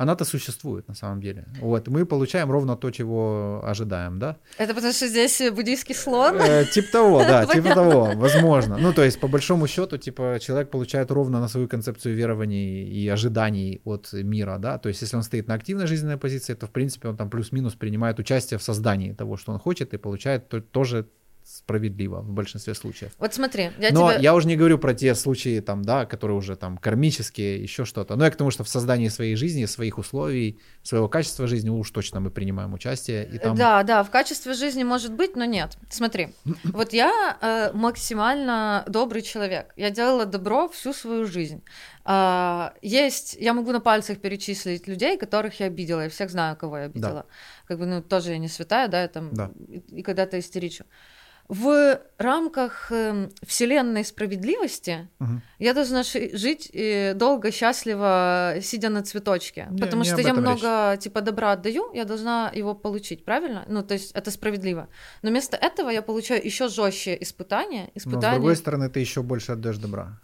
она-то 0.00 0.24
существует 0.24 0.88
на 0.88 0.94
самом 0.94 1.20
деле. 1.20 1.44
Вот, 1.60 1.88
мы 1.88 2.06
получаем 2.06 2.50
ровно 2.50 2.74
то, 2.74 2.90
чего 2.90 3.60
ожидаем, 3.62 4.18
да? 4.18 4.36
Это 4.56 4.74
потому 4.74 4.94
что 4.94 5.06
здесь 5.06 5.42
буддийский 5.52 5.94
слон? 5.94 6.40
Э, 6.40 6.64
типа 6.64 6.92
того, 6.92 7.18
да, 7.18 7.44
типа 7.44 7.74
того, 7.74 8.12
возможно. 8.14 8.78
Ну, 8.78 8.94
то 8.94 9.04
есть, 9.04 9.20
по 9.20 9.28
большому 9.28 9.66
счету, 9.66 9.98
типа, 9.98 10.38
человек 10.40 10.70
получает 10.70 11.10
ровно 11.10 11.38
на 11.38 11.48
свою 11.48 11.68
концепцию 11.68 12.16
верований 12.16 12.88
и 12.88 13.08
ожиданий 13.08 13.82
от 13.84 14.10
мира, 14.14 14.56
да, 14.58 14.78
то 14.78 14.88
есть, 14.88 15.02
если 15.02 15.16
он 15.16 15.22
стоит 15.22 15.48
на 15.48 15.54
активной 15.54 15.86
жизненной 15.86 16.16
позиции, 16.16 16.54
то, 16.54 16.66
в 16.66 16.70
принципе, 16.70 17.08
он 17.08 17.16
там 17.18 17.28
плюс-минус 17.28 17.74
принимает 17.74 18.18
участие 18.18 18.56
в 18.56 18.62
создании 18.62 19.12
того, 19.12 19.36
что 19.36 19.52
он 19.52 19.58
хочет, 19.58 19.92
и 19.92 19.98
получает 19.98 20.48
тоже 20.72 21.06
справедливо 21.44 22.20
в 22.20 22.30
большинстве 22.30 22.74
случаев. 22.74 23.12
Вот 23.18 23.34
смотри, 23.34 23.70
я 23.78 23.90
Но 23.92 24.12
тебе... 24.12 24.22
я 24.22 24.34
уже 24.34 24.46
не 24.46 24.56
говорю 24.56 24.78
про 24.78 24.94
те 24.94 25.14
случаи, 25.14 25.60
там, 25.60 25.82
да, 25.82 26.06
которые 26.06 26.36
уже 26.36 26.56
там 26.56 26.78
кармические, 26.78 27.62
еще 27.62 27.84
что-то. 27.84 28.16
Но 28.16 28.24
я 28.24 28.30
к 28.30 28.36
тому, 28.36 28.50
что 28.50 28.64
в 28.64 28.68
создании 28.68 29.08
своей 29.08 29.36
жизни, 29.36 29.64
своих 29.66 29.98
условий, 29.98 30.60
своего 30.82 31.08
качества 31.08 31.46
жизни 31.46 31.70
уж 31.70 31.90
точно 31.90 32.20
мы 32.20 32.30
принимаем 32.30 32.72
участие. 32.74 33.28
И 33.32 33.38
там... 33.38 33.56
Да, 33.56 33.82
да, 33.82 34.02
в 34.02 34.10
качестве 34.10 34.54
жизни 34.54 34.84
может 34.84 35.12
быть, 35.12 35.36
но 35.36 35.44
нет. 35.44 35.76
Смотри, 35.90 36.34
вот 36.64 36.92
я 36.92 37.38
э, 37.40 37.72
максимально 37.72 38.84
добрый 38.86 39.22
человек. 39.22 39.72
Я 39.76 39.90
делала 39.90 40.26
добро 40.26 40.68
всю 40.68 40.92
свою 40.92 41.26
жизнь. 41.26 41.62
Uh, 42.02 42.72
есть, 42.80 43.36
я 43.38 43.52
могу 43.52 43.72
на 43.72 43.80
пальцах 43.80 44.18
перечислить 44.18 44.88
людей, 44.88 45.18
которых 45.18 45.60
я 45.60 45.66
обидела, 45.66 46.00
я 46.00 46.08
всех 46.08 46.30
знаю, 46.30 46.56
кого 46.56 46.78
я 46.78 46.84
обидела. 46.84 47.12
Да. 47.12 47.24
Как 47.66 47.78
бы, 47.78 47.86
ну, 47.86 48.02
тоже 48.02 48.32
я 48.32 48.38
не 48.38 48.48
святая, 48.48 48.88
да, 48.88 49.02
я 49.02 49.08
там 49.08 49.28
да. 49.32 49.50
и, 49.68 49.82
и 49.98 50.02
когда-то 50.02 50.38
истеричу 50.38 50.86
в 51.50 52.00
рамках 52.18 52.92
э, 52.92 53.28
вселенной 53.42 54.04
справедливости 54.04 55.08
угу. 55.18 55.40
я 55.58 55.74
должна 55.74 56.04
жить 56.04 56.70
э, 56.72 57.14
долго, 57.14 57.50
счастливо, 57.50 58.54
сидя 58.62 58.88
на 58.88 59.02
цветочке. 59.02 59.66
Не, 59.70 59.82
потому 59.82 60.04
не 60.04 60.08
что 60.08 60.20
я 60.20 60.32
много 60.32 60.92
речь. 60.92 61.02
типа 61.02 61.22
добра 61.22 61.52
отдаю, 61.52 61.92
я 61.92 62.04
должна 62.04 62.52
его 62.54 62.74
получить, 62.74 63.24
правильно? 63.24 63.64
Ну, 63.68 63.82
то 63.82 63.94
есть 63.94 64.12
это 64.12 64.30
справедливо. 64.30 64.88
Но 65.22 65.30
вместо 65.30 65.56
этого 65.56 65.90
я 65.90 66.02
получаю 66.02 66.46
еще 66.46 66.68
жестче 66.68 67.18
испытания. 67.20 67.90
испытания. 67.96 68.26
Но 68.26 68.32
с 68.32 68.34
другой 68.36 68.56
стороны, 68.56 68.88
ты 68.88 69.00
еще 69.00 69.22
больше 69.22 69.52
отдаешь 69.52 69.78
добра. 69.78 70.20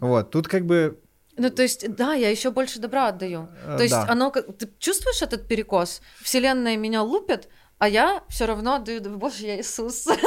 Вот, 0.00 0.30
тут 0.30 0.48
как 0.48 0.66
бы 0.66 0.98
ну, 1.36 1.50
то 1.50 1.62
есть, 1.62 1.94
да, 1.94 2.14
я 2.14 2.30
еще 2.30 2.50
больше 2.50 2.80
добра 2.80 3.06
отдаю. 3.06 3.48
Э, 3.64 3.76
то 3.76 3.82
есть, 3.84 3.94
да. 3.94 4.06
оно, 4.08 4.30
ты 4.30 4.68
чувствуешь 4.80 5.22
этот 5.22 5.46
перекос? 5.46 6.02
Вселенная 6.20 6.76
меня 6.76 7.04
лупит, 7.04 7.48
а 7.78 7.88
я 7.88 8.24
все 8.28 8.46
равно 8.46 8.74
отдаю, 8.74 9.00
боже, 9.16 9.46
я 9.46 9.60
Иисус. 9.60 10.08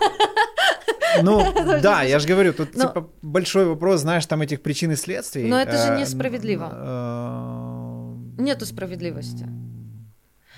Ну, 1.22 1.52
да, 1.80 2.02
я 2.02 2.18
же 2.18 2.28
говорю, 2.28 2.52
тут 2.52 2.72
типа 2.72 3.08
большой 3.22 3.64
вопрос, 3.64 4.00
знаешь, 4.00 4.26
там 4.26 4.42
этих 4.42 4.60
причин 4.60 4.92
и 4.92 4.96
следствий. 4.96 5.48
Но 5.48 5.58
это 5.58 5.72
же 5.72 5.92
э, 5.92 6.00
несправедливо. 6.00 6.70
Э, 6.72 8.42
Нету 8.42 8.66
справедливости. 8.66 9.46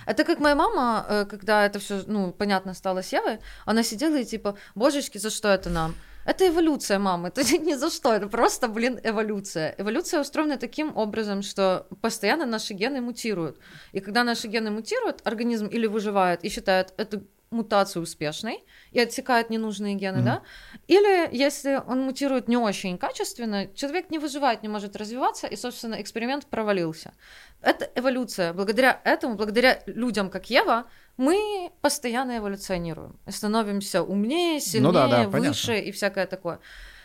Это 0.06 0.24
как 0.24 0.40
моя 0.40 0.54
мама, 0.54 1.06
э, 1.08 1.26
когда 1.26 1.66
это 1.66 1.78
все, 1.78 2.02
ну, 2.06 2.32
понятно 2.32 2.74
стало 2.74 3.02
с 3.02 3.12
Евой, 3.12 3.38
она 3.66 3.82
сидела 3.82 4.16
и 4.16 4.24
типа, 4.24 4.54
божечки, 4.74 5.18
за 5.18 5.30
что 5.30 5.48
это 5.48 5.70
нам? 5.70 5.94
Это 6.24 6.46
эволюция, 6.48 6.98
мама, 6.98 7.28
это 7.28 7.42
ни 7.58 7.74
за 7.74 7.90
что, 7.90 8.12
это 8.12 8.26
просто, 8.26 8.68
блин, 8.68 8.98
эволюция. 9.02 9.74
Эволюция 9.78 10.20
устроена 10.20 10.56
таким 10.56 10.96
образом, 10.96 11.42
что 11.42 11.86
постоянно 12.00 12.46
наши 12.46 12.74
гены 12.74 13.00
мутируют. 13.00 13.58
И 13.92 14.00
когда 14.00 14.24
наши 14.24 14.48
гены 14.48 14.70
мутируют, 14.70 15.20
организм 15.24 15.66
или 15.66 15.86
выживает 15.86 16.44
и 16.44 16.48
считает 16.48 16.92
эту 16.96 17.22
мутацию 17.50 18.02
успешной 18.02 18.64
и 18.92 19.00
отсекает 19.00 19.50
ненужные 19.50 19.94
гены, 19.94 20.18
mm-hmm. 20.18 20.24
да? 20.24 20.42
Или 20.86 21.34
если 21.34 21.82
он 21.86 22.02
мутирует 22.02 22.48
не 22.48 22.56
очень 22.56 22.98
качественно, 22.98 23.66
человек 23.74 24.10
не 24.10 24.18
выживает, 24.18 24.62
не 24.62 24.68
может 24.68 24.96
развиваться, 24.96 25.46
и, 25.46 25.56
собственно, 25.56 26.00
эксперимент 26.00 26.46
провалился. 26.46 27.12
Это 27.60 27.90
эволюция. 27.94 28.52
Благодаря 28.52 29.00
этому, 29.04 29.34
благодаря 29.34 29.82
людям, 29.86 30.30
как 30.30 30.50
Ева, 30.50 30.86
мы 31.16 31.70
постоянно 31.80 32.38
эволюционируем, 32.38 33.18
становимся 33.28 34.02
умнее, 34.02 34.60
сильнее, 34.60 34.86
ну 34.86 34.92
да, 34.92 35.08
да, 35.08 35.28
выше 35.28 35.66
понятно. 35.66 35.88
и 35.88 35.92
всякое 35.92 36.26
такое. 36.26 36.60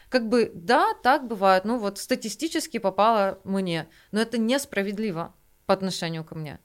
Как 0.09 0.29
бы, 0.29 0.51
да, 0.53 0.93
так 1.01 1.27
бывает, 1.27 1.65
ну 1.65 1.79
вот 1.79 1.97
статистически 1.97 2.77
попало 2.77 3.39
мне, 3.43 3.87
но 4.11 4.21
это 4.21 4.37
несправедливо 4.37 5.33
по 5.65 5.73
отношению 5.73 6.23
ко 6.23 6.35
мне. 6.35 6.59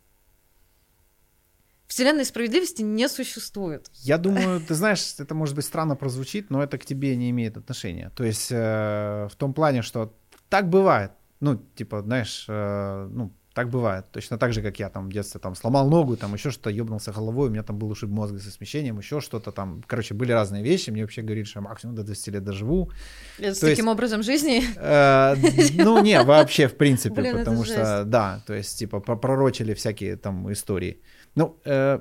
Вселенной 1.89 2.27
справедливости 2.27 2.83
не 2.83 3.09
существует. 3.09 3.91
Я 3.95 4.19
думаю, 4.19 4.61
ты 4.61 4.75
знаешь, 4.75 5.15
это 5.19 5.35
может 5.35 5.57
быть 5.57 5.65
странно 5.65 5.97
прозвучит, 5.97 6.51
но 6.51 6.63
это 6.63 6.77
к 6.79 6.85
тебе 6.85 7.17
не 7.17 7.31
имеет 7.31 7.57
отношения. 7.57 8.13
То 8.15 8.25
есть 8.25 8.49
э, 8.53 9.29
в 9.31 9.37
том 9.37 9.55
плане, 9.55 9.83
что 9.83 10.15
так 10.51 10.69
бывает. 10.69 11.13
Ну, 11.41 11.57
типа, 11.57 12.03
знаешь, 12.03 12.45
э, 12.49 13.09
ну, 13.11 13.33
так 13.55 13.71
бывает. 13.71 14.05
Точно 14.13 14.39
так 14.39 14.53
же, 14.53 14.63
как 14.63 14.79
я 14.79 14.89
там 14.89 15.09
в 15.09 15.13
детстве 15.13 15.41
там 15.41 15.57
сломал 15.57 15.89
ногу, 15.89 16.17
там 16.17 16.35
еще 16.35 16.51
что-то, 16.51 16.71
ебнулся 16.71 17.11
головой, 17.11 17.49
у 17.49 17.51
меня 17.51 17.63
там 17.63 17.77
был 17.79 17.91
ушиб 17.91 18.11
мозга 18.11 18.39
со 18.39 18.51
смещением, 18.51 18.99
еще 18.99 19.21
что-то 19.21 19.51
там. 19.51 19.83
Короче, 19.87 20.15
были 20.15 20.31
разные 20.31 20.63
вещи. 20.63 20.91
Мне 20.91 21.03
вообще 21.03 21.23
говорили, 21.23 21.45
что 21.45 21.59
я 21.59 21.63
максимум 21.63 21.97
до 21.97 22.05
20 22.05 22.35
лет 22.35 22.45
доживу. 22.45 22.93
С 23.39 23.59
то 23.59 23.67
таким 23.67 23.87
есть, 23.87 23.95
образом 23.95 24.23
жизни? 24.23 24.63
Э, 24.77 25.35
ну, 25.75 26.03
не, 26.03 26.23
вообще, 26.23 26.69
в 26.69 26.77
принципе, 26.77 27.15
Блин, 27.15 27.39
потому 27.39 27.65
что, 27.65 27.97
жесть. 27.99 28.11
да, 28.11 28.43
то 28.47 28.55
есть, 28.55 28.79
типа, 28.79 29.01
пророчили 29.01 29.75
всякие 29.75 30.17
там 30.17 30.53
истории. 30.53 31.01
Ну, 31.39 31.57
э, 31.65 32.01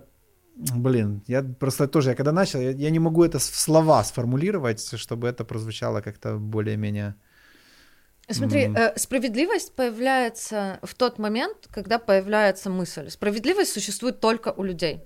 Блин, 0.76 1.22
я 1.28 1.44
просто 1.44 1.88
тоже, 1.88 2.10
я 2.10 2.16
когда 2.16 2.32
начал, 2.32 2.60
я, 2.60 2.72
я 2.72 2.90
не 2.90 3.00
могу 3.00 3.24
это 3.24 3.38
в 3.38 3.44
слова 3.44 4.04
сформулировать, 4.04 4.98
чтобы 4.98 5.28
это 5.28 5.46
прозвучало 5.46 6.02
как-то 6.02 6.38
более-менее 6.38 7.14
Смотри, 8.30 8.70
э, 8.76 8.98
справедливость 8.98 9.76
появляется 9.76 10.80
в 10.84 10.96
тот 10.96 11.20
момент, 11.20 11.68
когда 11.72 11.98
появляется 12.00 12.70
мысль. 12.70 13.10
Справедливость 13.10 13.72
существует 13.72 14.20
только 14.20 14.52
у 14.52 14.64
людей. 14.64 15.04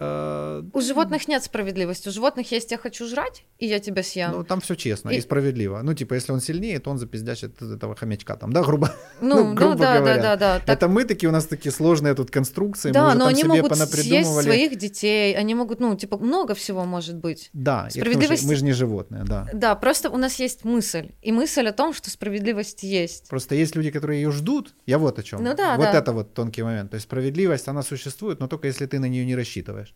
Uh, 0.00 0.70
у 0.74 0.80
животных 0.80 1.26
нет 1.26 1.42
справедливости. 1.42 2.08
У 2.08 2.12
животных 2.12 2.52
есть 2.52 2.70
я 2.70 2.78
хочу 2.78 3.06
жрать, 3.08 3.44
и 3.58 3.66
я 3.66 3.80
тебя 3.80 4.04
съем. 4.04 4.30
Ну, 4.30 4.44
там 4.44 4.60
все 4.60 4.76
честно 4.76 5.10
и... 5.10 5.16
и 5.16 5.20
справедливо. 5.20 5.80
Ну, 5.82 5.92
типа, 5.92 6.14
если 6.14 6.30
он 6.30 6.40
сильнее, 6.40 6.78
то 6.78 6.90
он 6.90 6.98
запиздячит 6.98 7.60
этого 7.60 7.96
хомячка 7.96 8.36
там, 8.36 8.52
да, 8.52 8.62
грубо, 8.62 8.94
ну, 9.20 9.44
ну, 9.44 9.54
грубо 9.54 9.72
ну, 9.72 9.78
да, 9.78 9.98
говоря. 9.98 10.16
Да, 10.16 10.22
да, 10.22 10.36
да. 10.36 10.58
Так... 10.60 10.76
Это 10.76 10.88
мы 10.88 11.04
такие, 11.04 11.28
у 11.28 11.32
нас 11.32 11.46
такие 11.46 11.72
сложные 11.72 12.14
тут 12.14 12.30
конструкции, 12.30 12.92
да, 12.92 13.00
мы 13.00 13.08
уже 13.08 13.14
но 13.16 13.24
там 13.24 13.28
они 13.28 13.42
себе 13.42 13.62
могут 13.62 13.76
съесть 13.76 14.42
своих 14.42 14.78
детей, 14.78 15.36
они 15.36 15.54
могут, 15.54 15.80
ну, 15.80 15.96
типа, 15.96 16.16
много 16.18 16.54
всего 16.54 16.84
может 16.84 17.16
быть. 17.16 17.50
Да, 17.52 17.88
справедливость... 17.90 18.44
мы 18.44 18.54
же 18.54 18.64
не 18.64 18.72
животные, 18.72 19.24
да. 19.24 19.48
Да, 19.52 19.74
просто 19.74 20.10
у 20.10 20.16
нас 20.16 20.38
есть 20.38 20.64
мысль, 20.64 21.10
и 21.22 21.32
мысль 21.32 21.66
о 21.66 21.72
том, 21.72 21.92
что 21.92 22.08
справедливость 22.10 22.84
есть. 22.84 23.28
Просто 23.28 23.56
есть 23.56 23.74
люди, 23.74 23.90
которые 23.90 24.22
ее 24.22 24.30
ждут, 24.30 24.74
я 24.86 24.98
вот 24.98 25.18
о 25.18 25.22
чем. 25.24 25.42
Ну 25.42 25.54
да, 25.56 25.76
Вот 25.76 25.86
да. 25.86 25.98
это 25.98 26.12
вот 26.12 26.34
тонкий 26.34 26.62
момент. 26.62 26.90
То 26.90 26.94
есть 26.94 27.06
справедливость, 27.06 27.66
она 27.66 27.82
существует, 27.82 28.38
но 28.38 28.46
только 28.46 28.68
если 28.68 28.86
ты 28.86 29.00
на 29.00 29.06
нее 29.06 29.24
не 29.24 29.34
рассчитываешь. 29.34 29.87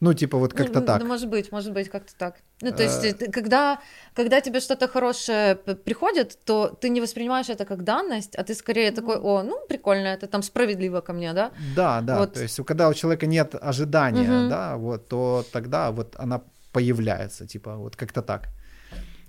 Ну, 0.00 0.12
типа 0.12 0.38
вот 0.38 0.52
как-то 0.52 0.80
ну, 0.80 0.86
так. 0.86 1.00
Ну, 1.00 1.08
может 1.08 1.28
быть, 1.28 1.52
может 1.52 1.72
быть, 1.72 1.88
как-то 1.88 2.12
так. 2.18 2.34
Ну, 2.60 2.70
то 2.70 2.82
есть, 2.82 3.04
э... 3.04 3.30
когда, 3.32 3.78
когда 4.14 4.40
тебе 4.40 4.60
что-то 4.60 4.88
хорошее 4.88 5.56
приходит, 5.56 6.38
то 6.44 6.68
ты 6.68 6.90
не 6.90 7.00
воспринимаешь 7.00 7.48
это 7.48 7.64
как 7.64 7.82
данность, 7.82 8.36
а 8.36 8.42
ты 8.42 8.54
скорее 8.54 8.90
такой, 8.90 9.16
о, 9.16 9.42
ну, 9.42 9.58
прикольно, 9.68 10.08
это 10.08 10.26
там 10.26 10.42
справедливо 10.42 11.00
ко 11.00 11.12
мне, 11.12 11.32
да? 11.32 11.50
Да, 11.76 12.00
да, 12.02 12.18
вот. 12.18 12.34
то 12.34 12.42
есть, 12.42 12.60
когда 12.66 12.88
у 12.88 12.94
человека 12.94 13.26
нет 13.26 13.54
ожидания, 13.54 14.42
угу. 14.42 14.50
да, 14.50 14.76
вот, 14.76 15.08
то 15.08 15.44
тогда 15.52 15.90
вот 15.90 16.14
она 16.18 16.42
появляется, 16.72 17.46
типа, 17.46 17.76
вот 17.76 17.96
как-то 17.96 18.20
так. 18.20 18.48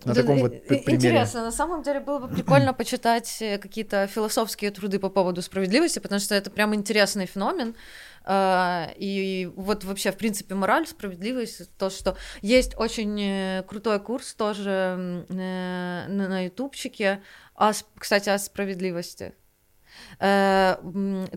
На 0.07 0.11
это 0.11 0.21
таком 0.21 0.39
вот 0.39 0.51
примере. 0.67 0.95
Интересно, 0.95 1.43
на 1.43 1.51
самом 1.51 1.83
деле 1.83 1.99
было 1.99 2.19
бы 2.19 2.27
прикольно 2.27 2.73
почитать 2.73 3.37
э, 3.41 3.57
какие-то 3.57 4.07
философские 4.07 4.71
труды 4.71 4.99
по 4.99 5.09
поводу 5.09 5.41
справедливости, 5.41 5.99
потому 5.99 6.19
что 6.19 6.35
это 6.35 6.49
прям 6.49 6.73
интересный 6.73 7.25
феномен. 7.25 7.75
А, 8.23 8.89
и 8.97 9.49
вот 9.55 9.83
вообще, 9.83 10.11
в 10.11 10.17
принципе, 10.17 10.55
мораль, 10.55 10.87
справедливость, 10.87 11.69
то, 11.77 11.89
что 11.89 12.17
есть 12.41 12.75
очень 12.77 13.21
э, 13.21 13.63
крутой 13.67 13.99
курс 13.99 14.33
тоже 14.33 15.25
э, 15.29 16.07
на 16.07 16.45
ютубчике, 16.45 17.21
кстати, 17.97 18.29
о 18.29 18.37
справедливости. 18.37 19.33
Э, 20.19 20.75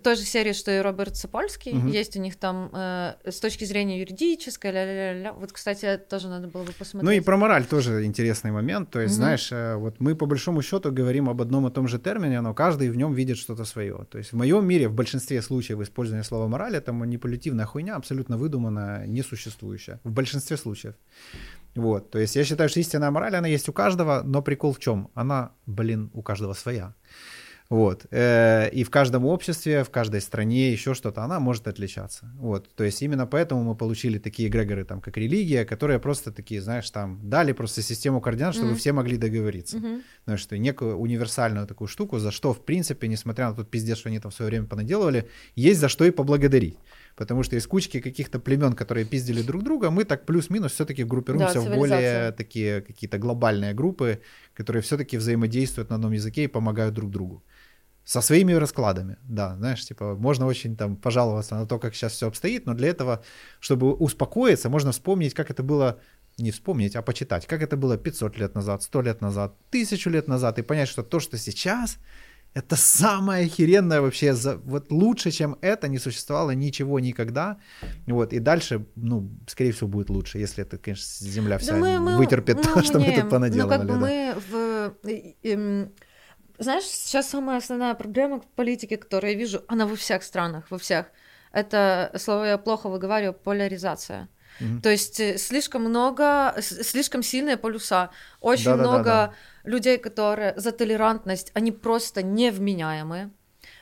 той 0.02 0.16
же 0.16 0.22
серии, 0.22 0.52
что 0.52 0.70
и 0.70 0.78
Роберт 0.78 1.16
Сапольский, 1.16 1.72
угу. 1.72 1.88
есть 1.88 2.16
у 2.16 2.20
них 2.20 2.36
там 2.36 2.70
э, 2.72 3.14
с 3.26 3.40
точки 3.40 3.64
зрения 3.64 4.00
юридической, 4.00 4.70
ля-ля-ля. 4.70 5.32
Вот, 5.32 5.52
кстати, 5.52 6.00
тоже 6.08 6.28
надо 6.28 6.48
было 6.48 6.62
бы 6.62 6.72
посмотреть. 6.72 7.02
Ну 7.02 7.10
и 7.10 7.20
про 7.20 7.36
мораль 7.36 7.64
тоже 7.66 8.04
интересный 8.04 8.52
момент. 8.52 8.90
То 8.90 9.00
есть, 9.00 9.14
угу. 9.14 9.22
знаешь, 9.22 9.52
э, 9.52 9.76
вот 9.76 10.00
мы 10.00 10.14
по 10.14 10.26
большому 10.26 10.62
счету 10.62 10.90
говорим 10.92 11.28
об 11.28 11.42
одном 11.42 11.66
и 11.66 11.70
том 11.70 11.88
же 11.88 11.98
термине, 11.98 12.40
но 12.40 12.54
каждый 12.54 12.90
в 12.90 12.96
нем 12.96 13.12
видит 13.12 13.36
что-то 13.38 13.64
свое. 13.64 14.06
То 14.10 14.18
есть 14.18 14.32
в 14.32 14.36
моем 14.36 14.66
мире 14.66 14.88
в 14.88 14.94
большинстве 14.94 15.42
случаев 15.42 15.80
использование 15.80 16.24
слова 16.24 16.48
мораль 16.48 16.76
это 16.76 16.92
манипулятивная 16.92 17.66
хуйня, 17.66 17.96
абсолютно 17.96 18.36
выдуманная, 18.36 19.06
несуществующая. 19.06 20.00
В 20.04 20.10
большинстве 20.10 20.56
случаев. 20.56 20.94
Вот, 21.74 22.10
то 22.10 22.18
есть 22.18 22.34
я 22.34 22.44
считаю, 22.44 22.68
что 22.68 22.80
истинная 22.80 23.10
мораль, 23.10 23.36
она 23.36 23.46
есть 23.46 23.68
у 23.68 23.72
каждого, 23.72 24.22
но 24.24 24.42
прикол 24.42 24.72
в 24.72 24.80
чем? 24.80 25.08
Она, 25.14 25.52
блин, 25.66 26.10
у 26.14 26.22
каждого 26.22 26.52
своя. 26.54 26.94
Вот. 27.70 28.06
Э, 28.10 28.68
и 28.70 28.82
в 28.82 28.90
каждом 28.90 29.24
обществе, 29.24 29.84
в 29.84 29.90
каждой 29.90 30.20
стране 30.20 30.72
еще 30.72 30.92
что-то, 30.92 31.22
она 31.22 31.38
может 31.38 31.68
отличаться. 31.68 32.28
Вот. 32.34 32.68
То 32.74 32.82
есть 32.82 33.00
именно 33.00 33.28
поэтому 33.28 33.62
мы 33.62 33.76
получили 33.76 34.18
такие 34.18 34.48
эгрегоры, 34.48 34.84
там, 34.84 35.00
как 35.00 35.16
религия, 35.16 35.64
которые 35.64 36.00
просто 36.00 36.32
такие, 36.32 36.60
знаешь, 36.60 36.90
там, 36.90 37.20
дали 37.22 37.52
просто 37.52 37.80
систему 37.82 38.20
координат, 38.20 38.56
чтобы 38.56 38.72
mm-hmm. 38.72 38.76
все 38.76 38.92
могли 38.92 39.16
договориться. 39.16 39.76
Mm-hmm. 39.76 40.02
Знаешь, 40.24 40.40
что 40.40 40.58
некую 40.58 40.96
универсальную 40.96 41.68
такую 41.68 41.86
штуку, 41.86 42.18
за 42.18 42.32
что, 42.32 42.52
в 42.52 42.64
принципе, 42.64 43.06
несмотря 43.06 43.50
на 43.50 43.54
тот 43.54 43.70
пиздец, 43.70 43.98
что 43.98 44.08
они 44.08 44.18
там 44.18 44.32
в 44.32 44.34
свое 44.34 44.50
время 44.50 44.66
понаделывали, 44.66 45.28
есть 45.54 45.78
за 45.78 45.88
что 45.88 46.04
и 46.04 46.10
поблагодарить. 46.10 46.76
Потому 47.14 47.44
что 47.44 47.54
из 47.54 47.68
кучки 47.68 48.00
каких-то 48.00 48.40
племен, 48.40 48.72
которые 48.72 49.06
пиздили 49.06 49.42
друг 49.42 49.62
друга, 49.62 49.90
мы 49.90 50.04
так 50.04 50.26
плюс-минус 50.26 50.72
все-таки 50.72 51.04
группируемся 51.04 51.54
да, 51.54 51.60
в 51.60 51.74
более 51.76 52.32
такие 52.32 52.80
какие-то 52.80 53.18
глобальные 53.18 53.74
группы, 53.74 54.20
которые 54.54 54.82
все-таки 54.82 55.16
взаимодействуют 55.16 55.90
на 55.90 55.96
одном 55.96 56.12
языке 56.12 56.44
и 56.44 56.48
помогают 56.48 56.94
друг 56.94 57.10
другу 57.10 57.44
со 58.10 58.22
своими 58.22 58.54
раскладами, 58.54 59.18
да, 59.22 59.54
знаешь, 59.56 59.86
типа, 59.86 60.16
можно 60.16 60.46
очень 60.46 60.76
там 60.76 60.96
пожаловаться 60.96 61.54
на 61.54 61.64
то, 61.64 61.78
как 61.78 61.94
сейчас 61.94 62.12
все 62.12 62.26
обстоит, 62.26 62.66
но 62.66 62.74
для 62.74 62.88
этого, 62.88 63.22
чтобы 63.60 63.94
успокоиться, 63.94 64.68
можно 64.68 64.90
вспомнить, 64.90 65.32
как 65.32 65.48
это 65.48 65.62
было, 65.62 66.00
не 66.36 66.50
вспомнить, 66.50 66.96
а 66.96 67.02
почитать, 67.02 67.46
как 67.46 67.62
это 67.62 67.76
было 67.76 67.96
500 67.96 68.36
лет 68.36 68.56
назад, 68.56 68.82
100 68.82 69.02
лет 69.02 69.20
назад, 69.20 69.54
1000 69.68 70.10
лет 70.10 70.26
назад, 70.26 70.58
и 70.58 70.62
понять, 70.62 70.88
что 70.88 71.04
то, 71.04 71.20
что 71.20 71.38
сейчас, 71.38 71.98
это 72.52 72.74
самое 72.74 73.46
охеренное 73.46 74.00
вообще, 74.00 74.34
вот 74.64 74.90
лучше, 74.90 75.30
чем 75.30 75.56
это, 75.60 75.86
не 75.86 75.98
существовало 75.98 76.50
ничего 76.50 76.98
никогда, 76.98 77.58
вот, 78.08 78.32
и 78.32 78.40
дальше, 78.40 78.86
ну, 78.96 79.30
скорее 79.46 79.70
всего, 79.70 79.88
будет 79.88 80.10
лучше, 80.10 80.38
если 80.38 80.64
это, 80.64 80.78
конечно, 80.78 81.04
Земля 81.28 81.58
вся 81.58 81.74
да 81.74 81.78
мы, 81.78 82.00
мы, 82.00 82.16
вытерпит 82.16 82.56
мы, 82.56 82.62
то, 82.64 82.82
что 82.82 82.98
мы 82.98 83.12
тут 83.14 83.30
понаделали. 83.30 83.62
Ну, 83.62 83.68
как 83.68 83.82
бы 83.82 83.92
да. 83.92 83.98
мы 84.00 84.34
в 84.50 84.94
знаешь, 86.60 86.84
сейчас 86.84 87.30
самая 87.30 87.58
основная 87.58 87.94
проблема 87.94 88.38
в 88.40 88.46
политике, 88.46 88.96
которую 88.96 89.32
я 89.32 89.38
вижу, 89.38 89.62
она 89.66 89.86
во 89.86 89.96
всех 89.96 90.22
странах, 90.22 90.70
во 90.70 90.78
всех. 90.78 91.06
Это 91.52 92.12
слово 92.16 92.44
я 92.44 92.58
плохо 92.58 92.88
выговариваю, 92.88 93.34
поляризация. 93.34 94.28
Mm-hmm. 94.60 94.80
То 94.82 94.90
есть 94.90 95.20
э, 95.20 95.38
слишком 95.38 95.82
много, 95.82 96.54
слишком 96.60 97.22
сильные 97.22 97.56
полюса, 97.56 98.10
очень 98.40 98.66
Да-да-да-да. 98.66 98.90
много 98.90 99.34
людей, 99.64 99.98
которые 99.98 100.52
за 100.56 100.72
толерантность, 100.72 101.50
они 101.54 101.72
просто 101.72 102.22
невменяемые. 102.22 103.30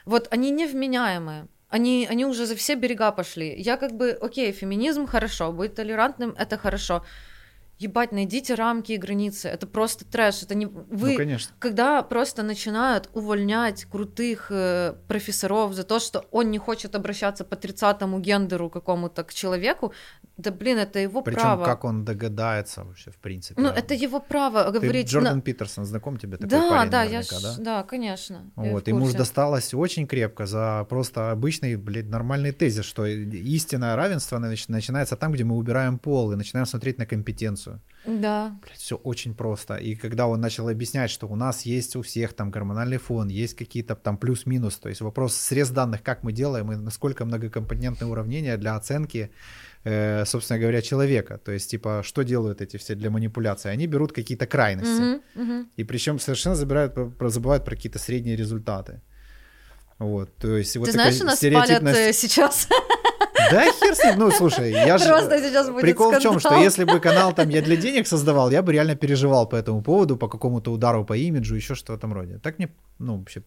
Вот 0.04 0.28
они 0.30 0.50
невменяемые. 0.50 1.48
Они, 1.68 2.06
они 2.10 2.24
уже 2.24 2.46
за 2.46 2.54
все 2.54 2.76
берега 2.76 3.10
пошли. 3.12 3.54
Я 3.60 3.76
как 3.76 3.92
бы, 3.92 4.12
окей, 4.12 4.52
феминизм 4.52 5.06
хорошо, 5.06 5.52
быть 5.52 5.74
толерантным 5.74 6.34
это 6.38 6.56
хорошо 6.56 7.04
ебать, 7.78 8.12
найдите 8.12 8.54
рамки 8.54 8.92
и 8.92 8.96
границы. 8.96 9.48
Это 9.48 9.66
просто 9.66 10.04
трэш. 10.04 10.42
Это 10.42 10.54
не 10.54 10.66
вы, 10.66 11.10
ну, 11.10 11.16
конечно. 11.16 11.54
когда 11.58 12.02
просто 12.02 12.42
начинают 12.42 13.08
увольнять 13.14 13.84
крутых 13.84 14.48
э, 14.50 14.94
профессоров 15.06 15.74
за 15.74 15.84
то, 15.84 16.00
что 16.00 16.24
он 16.30 16.50
не 16.50 16.58
хочет 16.58 16.94
обращаться 16.94 17.44
по 17.44 17.56
тридцатому 17.56 18.18
гендеру 18.20 18.68
какому-то 18.70 19.24
к 19.24 19.32
человеку, 19.32 19.92
да 20.36 20.50
блин, 20.52 20.78
это 20.78 20.98
его 21.00 21.22
Причем 21.22 21.40
право. 21.40 21.64
как 21.64 21.84
он 21.84 22.04
догадается 22.04 22.84
вообще, 22.84 23.10
в 23.10 23.16
принципе. 23.16 23.60
Ну, 23.60 23.68
это 23.68 23.94
его 23.94 24.20
право 24.20 24.70
говорить. 24.70 25.06
Ты 25.06 25.12
Джордан 25.12 25.36
на... 25.36 25.42
Питерсон, 25.42 25.84
знаком 25.84 26.16
тебе 26.16 26.36
такой 26.36 26.48
да, 26.48 26.70
парень 26.70 26.90
да, 26.90 27.02
я 27.02 27.22
ж... 27.22 27.28
да? 27.42 27.54
Да, 27.58 27.82
конечно. 27.82 28.44
Вот, 28.56 28.88
ему 28.88 29.06
же 29.06 29.16
досталось 29.16 29.74
очень 29.74 30.06
крепко 30.06 30.46
за 30.46 30.86
просто 30.88 31.32
обычный, 31.32 31.76
блядь, 31.76 32.08
нормальный 32.08 32.52
тезис, 32.52 32.84
что 32.84 33.04
истинное 33.06 33.96
равенство 33.96 34.38
начинается 34.38 35.16
там, 35.16 35.32
где 35.32 35.44
мы 35.44 35.56
убираем 35.56 35.98
пол 35.98 36.32
и 36.32 36.36
начинаем 36.36 36.66
смотреть 36.66 36.98
на 36.98 37.06
компетенцию. 37.06 37.67
Да. 38.06 38.58
Блядь, 38.62 38.78
все 38.78 38.96
очень 38.96 39.34
просто. 39.34 39.76
И 39.76 39.94
когда 39.94 40.28
он 40.28 40.40
начал 40.40 40.68
объяснять, 40.68 41.10
что 41.10 41.26
у 41.26 41.36
нас 41.36 41.62
есть 41.62 41.96
у 41.96 42.02
всех 42.02 42.32
там 42.32 42.50
гормональный 42.50 42.98
фон, 42.98 43.28
есть 43.28 43.54
какие-то 43.54 43.96
там 43.96 44.16
плюс-минус, 44.16 44.76
то 44.76 44.88
есть 44.88 45.00
вопрос 45.00 45.34
срез 45.34 45.70
данных, 45.70 46.02
как 46.02 46.22
мы 46.22 46.32
делаем 46.32 46.72
и 46.72 46.76
насколько 46.76 47.24
многокомпонентные 47.24 48.08
уравнения 48.08 48.56
для 48.56 48.76
оценки 48.76 49.30
Э, 49.84 50.24
собственно 50.26 50.58
говоря, 50.58 50.82
человека. 50.82 51.38
То 51.38 51.52
есть, 51.52 51.70
типа, 51.70 52.02
что 52.04 52.22
делают 52.22 52.60
эти 52.60 52.76
все 52.76 52.94
для 52.94 53.10
манипуляции? 53.10 53.70
Они 53.70 53.86
берут 53.86 54.12
какие-то 54.12 54.46
крайности. 54.46 55.02
Mm-hmm, 55.02 55.20
mm-hmm. 55.36 55.66
И 55.76 55.84
причем 55.84 56.18
совершенно 56.18 56.56
забирают, 56.56 56.94
забывают 57.20 57.64
про 57.64 57.76
какие-то 57.76 57.98
средние 57.98 58.36
результаты. 58.36 59.00
Вот, 59.98 60.36
то 60.36 60.56
есть 60.56 60.74
Ты 60.74 60.78
вот 60.78 60.90
знаешь, 60.90 61.20
у 61.20 61.24
нас 61.24 61.40
палят 61.40 61.82
э, 61.82 62.12
сейчас 62.12 62.68
да 63.51 63.64
хер 63.72 63.94
с 63.94 64.05
ним, 64.05 64.18
ну 64.18 64.30
слушай, 64.30 64.72
я 64.72 64.99
же... 64.99 65.09
Просто 65.09 65.38
сейчас 65.38 65.68
будет 65.68 65.82
Прикол 65.82 66.11
скандал. 66.11 66.20
в 66.20 66.22
чем, 66.22 66.40
что 66.40 66.55
если 66.62 66.84
бы 66.84 67.01
канал 67.01 67.32
там 67.32 67.49
я 67.49 67.62
для 67.62 67.76
денег 67.76 68.07
создавал, 68.07 68.51
я 68.51 68.62
бы 68.62 68.72
реально 68.72 68.96
переживал 68.96 69.49
по 69.49 69.57
этому 69.57 69.82
поводу, 69.82 70.16
по 70.16 70.28
какому-то 70.28 70.72
удару 70.72 71.05
по 71.05 71.16
имиджу, 71.16 71.55
еще 71.55 71.74
что 71.74 71.92
в 71.92 71.96
этом 71.96 72.12
роде. 72.12 72.38
Так 72.38 72.59
мне, 72.59 72.68
ну, 72.99 73.18
вообще 73.18 73.42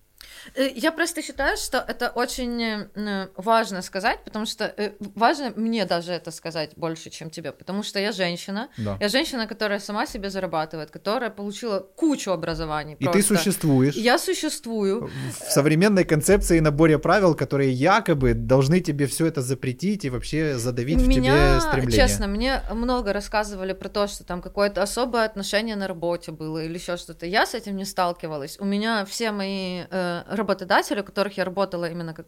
я 0.56 0.92
просто 0.92 1.22
считаю, 1.22 1.58
что 1.58 1.78
это 1.78 2.10
очень 2.10 2.62
э, 2.62 3.28
важно 3.36 3.82
сказать, 3.82 4.24
потому 4.24 4.46
что 4.46 4.66
э, 4.66 4.92
важно 5.16 5.54
мне 5.56 5.86
даже 5.86 6.12
это 6.12 6.32
сказать 6.32 6.72
больше, 6.76 7.10
чем 7.10 7.30
тебе, 7.30 7.52
потому 7.52 7.84
что 7.84 8.00
я 8.00 8.12
женщина. 8.12 8.70
Да. 8.78 8.98
Я 9.00 9.10
женщина, 9.10 9.48
которая 9.48 9.80
сама 9.80 10.06
себе 10.06 10.30
зарабатывает, 10.30 10.92
которая 10.92 11.30
получила 11.30 11.80
кучу 11.80 12.32
образований. 12.32 12.96
И 13.00 13.04
просто. 13.04 13.22
ты 13.22 13.28
существуешь. 13.28 13.96
Я 13.96 14.18
существую. 14.18 15.10
В 15.40 15.52
современной 15.52 16.04
концепции 16.04 16.58
и 16.58 16.62
наборе 16.62 16.98
правил, 17.00 17.36
которые 17.36 17.72
якобы 17.72 18.34
должны 18.34 18.80
тебе 18.80 19.08
все 19.08 19.28
это 19.28 19.42
запретить 19.42 20.06
и 20.06 20.10
вообще 20.10 20.58
задавить 20.58 20.98
меня, 20.98 21.34
в 21.34 21.60
тебе 21.60 21.62
стремление. 21.62 22.08
Честно, 22.08 22.28
мне 22.28 22.62
много 22.72 23.14
рассказывали 23.14 23.74
про 23.74 23.90
то, 23.90 24.08
что 24.08 24.24
там 24.24 24.42
какое-то 24.42 24.82
особое 24.82 25.26
отношение 25.26 25.76
на 25.76 25.88
работе 25.88 26.32
было 26.32 26.64
или 26.64 26.74
еще 26.74 26.98
что-то. 26.98 27.26
Я 27.26 27.46
с 27.46 27.54
этим 27.54 27.78
не 27.78 27.86
сталкивалась. 27.86 28.58
У 28.60 28.66
меня 28.66 29.06
все 29.06 29.32
мои 29.32 29.84
э, 29.90 30.24
работодатели, 30.36 31.02
у 31.02 31.04
которых 31.04 31.38
я 31.38 31.46
работала 31.46 31.90
именно 31.90 32.14
как 32.14 32.28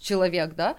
человек, 0.00 0.54
да, 0.54 0.76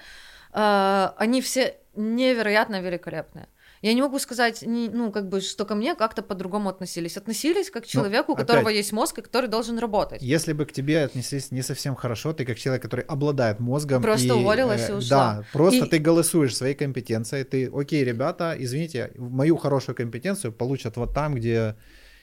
э, 0.54 1.14
они 1.18 1.42
все 1.42 1.76
невероятно 1.96 2.82
великолепные. 2.82 3.48
Я 3.82 3.94
не 3.94 4.02
могу 4.02 4.20
сказать, 4.20 4.64
ну, 4.66 5.12
как 5.12 5.30
бы, 5.30 5.42
что 5.42 5.66
ко 5.66 5.76
мне 5.76 5.96
как-то 5.96 6.24
по-другому 6.24 6.70
относились. 6.70 7.18
Относились 7.18 7.70
как 7.70 7.84
к 7.84 7.86
ну, 7.86 7.92
человеку, 7.92 8.32
ну, 8.32 8.34
у 8.34 8.38
которого 8.38 8.64
опять, 8.64 8.78
есть 8.78 8.92
мозг, 8.92 9.20
и 9.20 9.22
который 9.22 9.48
должен 9.48 9.78
работать. 9.78 10.22
Если 10.22 10.54
бы 10.54 10.66
к 10.66 10.72
тебе 10.72 11.04
отнеслись 11.04 11.52
не 11.52 11.62
совсем 11.62 11.96
хорошо, 11.96 12.34
ты 12.34 12.46
как 12.46 12.58
человек, 12.58 12.82
который 12.82 13.06
обладает 13.06 13.60
мозгом. 13.60 14.02
Просто 14.02 14.28
и, 14.28 14.32
уволилась 14.32 14.90
э, 14.90 14.94
и 14.94 14.96
ушла. 14.96 15.36
Да, 15.38 15.44
просто 15.54 15.86
и... 15.86 15.90
ты 15.90 16.00
голосуешь 16.00 16.56
своей 16.56 16.74
компетенцией. 16.74 17.44
Ты, 17.44 17.70
окей, 17.72 18.04
ребята, 18.04 18.56
извините, 18.58 19.12
мою 19.16 19.58
хорошую 19.58 19.96
компетенцию 19.96 20.54
получат 20.54 20.98
вот 20.98 21.14
там, 21.14 21.36
где 21.36 21.76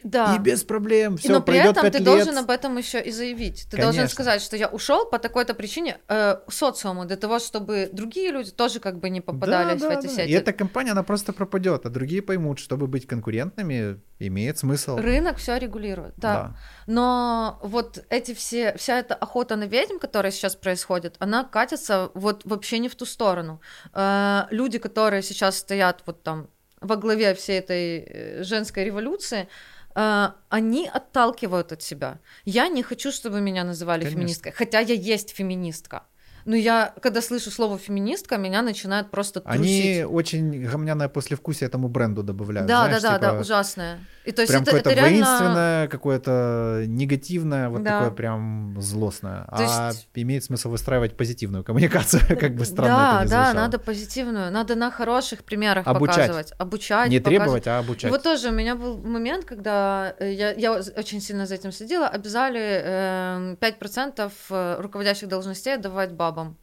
да. 0.05 0.37
И 0.37 0.39
без 0.39 0.65
проблем, 0.65 1.17
все 1.17 1.33
Но 1.33 1.41
при 1.41 1.53
пройдет 1.53 1.79
этом 1.79 1.91
ты 1.91 1.99
лет. 1.99 2.05
должен 2.05 2.37
об 2.39 2.51
этом 2.51 2.77
еще 2.77 3.01
и 3.01 3.11
заявить. 3.11 3.65
Ты 3.65 3.77
Конечно. 3.79 3.93
должен 3.93 4.09
сказать, 4.09 4.43
что 4.43 4.55
я 4.57 4.69
ушел 4.69 5.07
по 5.07 5.19
такой-то 5.19 5.55
причине 5.55 5.99
э, 6.09 6.37
социуму, 6.49 7.07
для 7.07 7.17
того, 7.17 7.39
чтобы 7.39 7.89
другие 7.91 8.31
люди 8.31 8.51
тоже 8.51 8.81
как 8.81 8.99
бы 9.01 9.09
не 9.09 9.23
попадались 9.23 9.81
да, 9.81 9.89
да, 9.89 9.97
в 9.97 9.99
эти 9.99 10.07
да. 10.07 10.13
сети. 10.13 10.31
И 10.31 10.33
эта 10.33 10.53
компания, 10.53 10.93
она 10.93 11.03
просто 11.03 11.33
пропадет, 11.33 11.87
а 11.87 11.89
другие 11.89 12.21
поймут, 12.21 12.59
чтобы 12.59 12.87
быть 12.87 13.07
конкурентными, 13.07 13.99
имеет 14.19 14.59
смысл. 14.59 14.97
Рынок 14.99 15.39
все 15.39 15.57
регулирует, 15.57 16.15
да. 16.19 16.35
да. 16.35 16.57
Но 16.87 17.59
вот 17.63 18.05
эти 18.11 18.35
все, 18.35 18.77
вся 18.77 18.99
эта 18.99 19.15
охота 19.15 19.57
на 19.57 19.65
ведьм, 19.65 19.99
которая 19.99 20.33
сейчас 20.33 20.55
происходит, 20.55 21.17
она 21.19 21.45
катится 21.45 22.11
вот 22.13 22.43
вообще 22.45 22.79
не 22.79 22.91
в 22.91 22.95
ту 22.95 23.07
сторону. 23.07 23.63
Э, 23.95 24.43
люди, 24.51 24.79
которые 24.79 25.23
сейчас 25.23 25.57
стоят 25.57 26.03
вот 26.05 26.23
там 26.23 26.49
во 26.85 26.97
главе 26.97 27.35
всей 27.35 27.59
этой 27.59 27.99
э, 28.01 28.43
женской 28.43 28.85
революции, 28.85 29.49
они 29.95 30.89
отталкивают 30.89 31.73
от 31.73 31.83
себя. 31.83 32.19
Я 32.45 32.69
не 32.69 32.83
хочу, 32.83 33.13
чтобы 33.13 33.41
меня 33.41 33.65
называли 33.65 34.01
Конечно. 34.01 34.21
феминисткой, 34.21 34.53
хотя 34.53 34.81
я 34.81 34.95
есть 34.95 35.31
феминистка. 35.31 36.05
Но 36.45 36.57
я, 36.57 36.93
когда 37.01 37.23
слышу 37.23 37.51
слово 37.51 37.79
феминистка, 37.79 38.37
меня 38.37 38.63
начинает 38.63 39.11
просто 39.11 39.41
трусить. 39.41 39.61
Они 39.61 40.05
очень 40.05 40.65
гомняное 40.65 41.09
послевкусие 41.09 41.69
этому 41.69 41.89
бренду 41.89 42.23
добавляют. 42.23 42.69
Да, 42.69 42.85
знаешь, 42.85 43.03
да, 43.03 43.11
да, 43.11 43.19
типа... 43.19 43.33
да, 43.33 43.41
ужасное. 43.41 43.99
И 44.25 44.33
то 44.33 44.41
есть 44.41 44.53
прям 44.53 44.63
это, 44.63 44.71
какое-то 44.71 44.91
это 44.91 45.01
реально... 45.01 45.27
воинственное, 45.27 45.89
какое-то 45.89 46.85
негативное, 46.87 47.69
вот 47.69 47.83
да. 47.83 47.99
такое 47.99 48.11
прям 48.11 48.81
злостное. 48.81 49.45
То 49.45 49.57
а 49.59 49.89
есть... 49.89 50.09
имеет 50.15 50.45
смысл 50.45 50.71
выстраивать 50.71 51.15
позитивную 51.15 51.63
коммуникацию, 51.63 52.23
как 52.41 52.55
бы 52.55 52.65
странно 52.65 52.97
да, 52.97 53.17
это 53.17 53.25
ни 53.25 53.31
Да, 53.31 53.53
надо 53.55 53.79
позитивную, 53.79 54.51
надо 54.51 54.77
на 54.77 54.91
хороших 54.91 55.45
примерах 55.45 55.87
обучать. 55.87 56.17
показывать. 56.17 56.53
Обучать. 56.59 57.11
Не 57.11 57.19
показывать. 57.19 57.43
требовать, 57.43 57.67
а 57.67 57.79
обучать. 57.79 58.05
И 58.05 58.13
вот 58.13 58.23
тоже 58.23 58.49
у 58.49 58.53
меня 58.53 58.75
был 58.77 58.97
момент, 58.97 59.45
когда 59.45 60.15
э, 60.19 60.33
я, 60.33 60.53
я 60.53 60.73
очень 60.73 61.21
сильно 61.21 61.45
за 61.45 61.57
этим 61.57 61.71
следила, 61.71 62.09
обязали 62.09 62.83
э, 62.83 63.57
5% 63.61 64.33
э, 64.51 64.77
руководящих 64.81 65.29
должностей 65.29 65.75
отдавать 65.75 66.13
бабам 66.35 66.57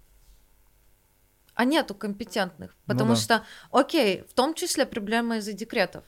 а 1.53 1.65
нету 1.65 1.93
компетентных, 1.93 2.71
ну 2.71 2.93
потому 2.93 3.09
ну, 3.11 3.15
да. 3.15 3.21
что, 3.21 3.45
окей, 3.71 4.23
в 4.23 4.33
том 4.33 4.53
числе 4.53 4.85
проблема 4.85 5.37
из-за 5.37 5.53
декретов. 5.53 6.03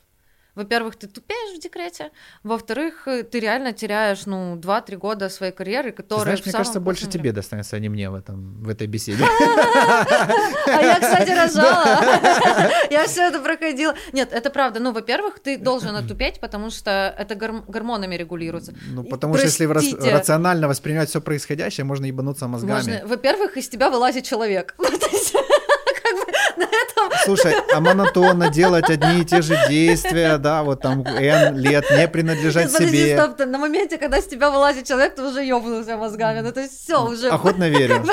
Во-первых, 0.56 0.96
ты 0.96 1.08
тупеешь 1.08 1.58
в 1.58 1.62
декрете, 1.62 2.12
во-вторых, 2.44 3.08
ты 3.32 3.40
реально 3.40 3.74
теряешь, 3.74 4.26
ну, 4.26 4.56
2-3 4.56 4.98
года 4.98 5.30
своей 5.30 5.52
карьеры, 5.52 5.92
которые... 5.92 6.24
Знаешь, 6.24 6.46
мне 6.46 6.52
кажется, 6.54 6.80
больше 6.80 7.08
тебе 7.08 7.32
достанется, 7.32 7.76
а 7.76 7.80
не 7.80 7.90
мне 7.90 8.10
в, 8.10 8.16
этом, 8.16 8.64
в 8.64 8.70
этой 8.70 8.88
беседе. 8.88 9.24
А 10.66 10.82
я, 10.82 11.00
кстати, 11.00 11.30
рожала. 11.38 11.84
Я 12.90 13.06
все 13.06 13.28
это 13.28 13.40
проходила. 13.40 13.96
Нет, 14.14 14.30
это 14.32 14.50
правда. 14.50 14.80
Ну, 14.80 14.92
во-первых, 14.92 15.40
ты 15.40 15.58
должен 15.58 15.96
отупеть, 15.96 16.40
потому 16.40 16.70
что 16.70 17.14
это 17.18 17.36
гормонами 17.36 18.16
регулируется. 18.16 18.74
Ну, 18.88 19.04
потому 19.04 19.36
что 19.36 19.46
если 19.46 19.66
рационально 19.66 20.68
воспринимать 20.68 21.10
все 21.10 21.22
происходящее, 21.22 21.84
можно 21.84 22.06
ебануться 22.06 22.48
мозгами. 22.48 23.04
Во-первых, 23.06 23.58
из 23.58 23.70
тебя 23.70 23.90
вылазит 23.90 24.24
человек. 24.26 24.76
на 26.58 26.64
этом... 26.64 27.12
Слушай, 27.26 27.56
а 27.74 27.80
монотонно 27.80 28.50
делать 28.50 28.90
одни 28.90 29.22
и 29.22 29.26
те 29.26 29.42
же 29.42 29.58
действия, 29.68 30.38
да, 30.38 30.64
вот 30.64 30.82
там 30.82 31.06
N 31.06 31.58
лет, 31.58 31.86
не 31.92 32.08
принадлежать 32.08 32.72
Подожди, 32.72 32.98
себе. 32.98 33.18
стоп, 33.18 33.40
на 33.40 33.58
моменте, 33.58 33.98
когда 33.98 34.22
с 34.22 34.26
тебя 34.26 34.50
вылазит 34.52 34.88
человек, 34.88 35.16
ты 35.16 35.24
уже 35.24 35.44
ёбнулся 35.44 35.98
мозгами, 35.98 36.42
ну 36.42 36.52
то 36.52 36.62
есть 36.62 36.84
все 36.84 37.04
уже... 37.04 37.30
Охотно 37.30 37.70
верю. 37.70 38.06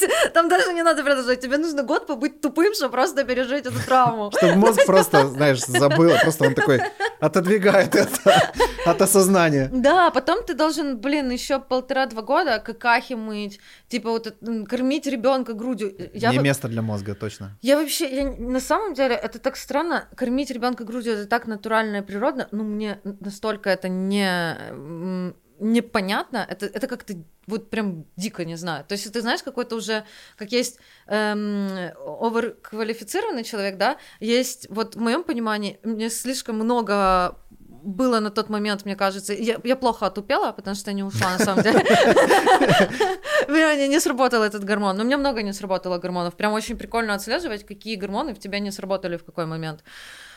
Там 0.34 0.48
даже 0.48 0.72
не 0.72 0.82
надо 0.82 1.02
продолжать. 1.02 1.40
Тебе 1.40 1.58
нужно 1.58 1.82
год 1.82 2.06
побыть 2.06 2.40
тупым, 2.40 2.74
чтобы 2.74 2.92
просто 2.92 3.24
пережить 3.24 3.66
эту 3.66 3.80
травму. 3.84 4.30
Чтобы 4.36 4.54
мозг 4.56 4.80
просто, 4.86 5.28
знаешь, 5.28 5.60
забыл. 5.60 6.12
Просто 6.22 6.46
он 6.46 6.54
такой 6.54 6.82
отодвигает 7.20 7.94
это 7.94 8.52
от 8.86 9.02
осознания. 9.02 9.68
Да, 9.72 10.10
потом 10.10 10.44
ты 10.44 10.54
должен, 10.54 10.98
блин, 10.98 11.30
еще 11.30 11.60
полтора-два 11.60 12.22
года 12.22 12.58
какахи 12.58 13.14
мыть, 13.14 13.60
типа 13.88 14.10
вот 14.10 14.34
кормить 14.68 15.06
ребенка 15.06 15.52
грудью. 15.52 15.94
Я 16.14 16.30
не 16.30 16.38
в... 16.38 16.42
место 16.42 16.68
для 16.68 16.82
мозга, 16.82 17.14
точно. 17.14 17.56
Я 17.62 17.78
вообще, 17.78 18.08
я, 18.14 18.30
на 18.30 18.60
самом 18.60 18.94
деле, 18.94 19.14
это 19.14 19.38
так 19.38 19.56
странно, 19.56 20.08
кормить 20.16 20.50
ребенка 20.50 20.84
грудью, 20.84 21.14
это 21.14 21.26
так 21.26 21.46
натурально 21.46 21.96
и 21.98 22.02
природно, 22.02 22.48
но 22.50 22.64
мне 22.64 23.00
настолько 23.20 23.70
это 23.70 23.88
не 23.88 25.32
непонятно, 25.62 26.46
это, 26.48 26.66
это 26.66 26.86
как-то 26.86 27.14
вот 27.46 27.70
прям 27.70 28.04
дико 28.16 28.44
не 28.44 28.56
знаю. 28.56 28.84
То 28.84 28.92
есть 28.92 29.12
ты 29.12 29.20
знаешь, 29.20 29.42
какой-то 29.42 29.76
уже, 29.76 30.04
как 30.36 30.52
есть 30.52 30.78
эм, 31.06 31.92
оверквалифицированный 32.20 33.44
человек, 33.44 33.76
да, 33.76 33.96
есть, 34.20 34.66
вот 34.70 34.96
в 34.96 35.00
моем 35.00 35.24
понимании, 35.24 35.78
мне 35.82 36.10
слишком 36.10 36.56
много 36.56 37.36
было 37.82 38.20
на 38.20 38.30
тот 38.30 38.48
момент, 38.48 38.84
мне 38.84 38.96
кажется, 38.96 39.32
я, 39.32 39.58
я 39.64 39.76
плохо 39.76 40.06
отупела, 40.06 40.52
потому 40.52 40.76
что 40.76 40.90
я 40.90 40.94
не 40.94 41.02
ушла, 41.02 41.32
на 41.32 41.44
самом 41.44 41.62
деле. 41.62 41.78
Не 43.88 44.00
сработал 44.00 44.42
этот 44.42 44.64
гормон. 44.64 44.96
Но 44.96 45.04
мне 45.04 45.16
много 45.16 45.42
не 45.42 45.52
сработало 45.52 45.98
гормонов. 45.98 46.34
Прям 46.34 46.52
очень 46.52 46.76
прикольно 46.76 47.14
отслеживать, 47.14 47.66
какие 47.66 47.96
гормоны 47.96 48.34
в 48.34 48.38
тебя 48.38 48.60
не 48.60 48.70
сработали 48.70 49.16
в 49.16 49.24
какой 49.24 49.46
момент. 49.46 49.82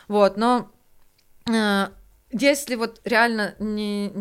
Вот, 0.08 0.36
но 0.36 0.70
э, 1.48 1.88
если 2.32 2.74
вот 2.74 3.00
реально 3.04 3.54
не, 3.58 4.12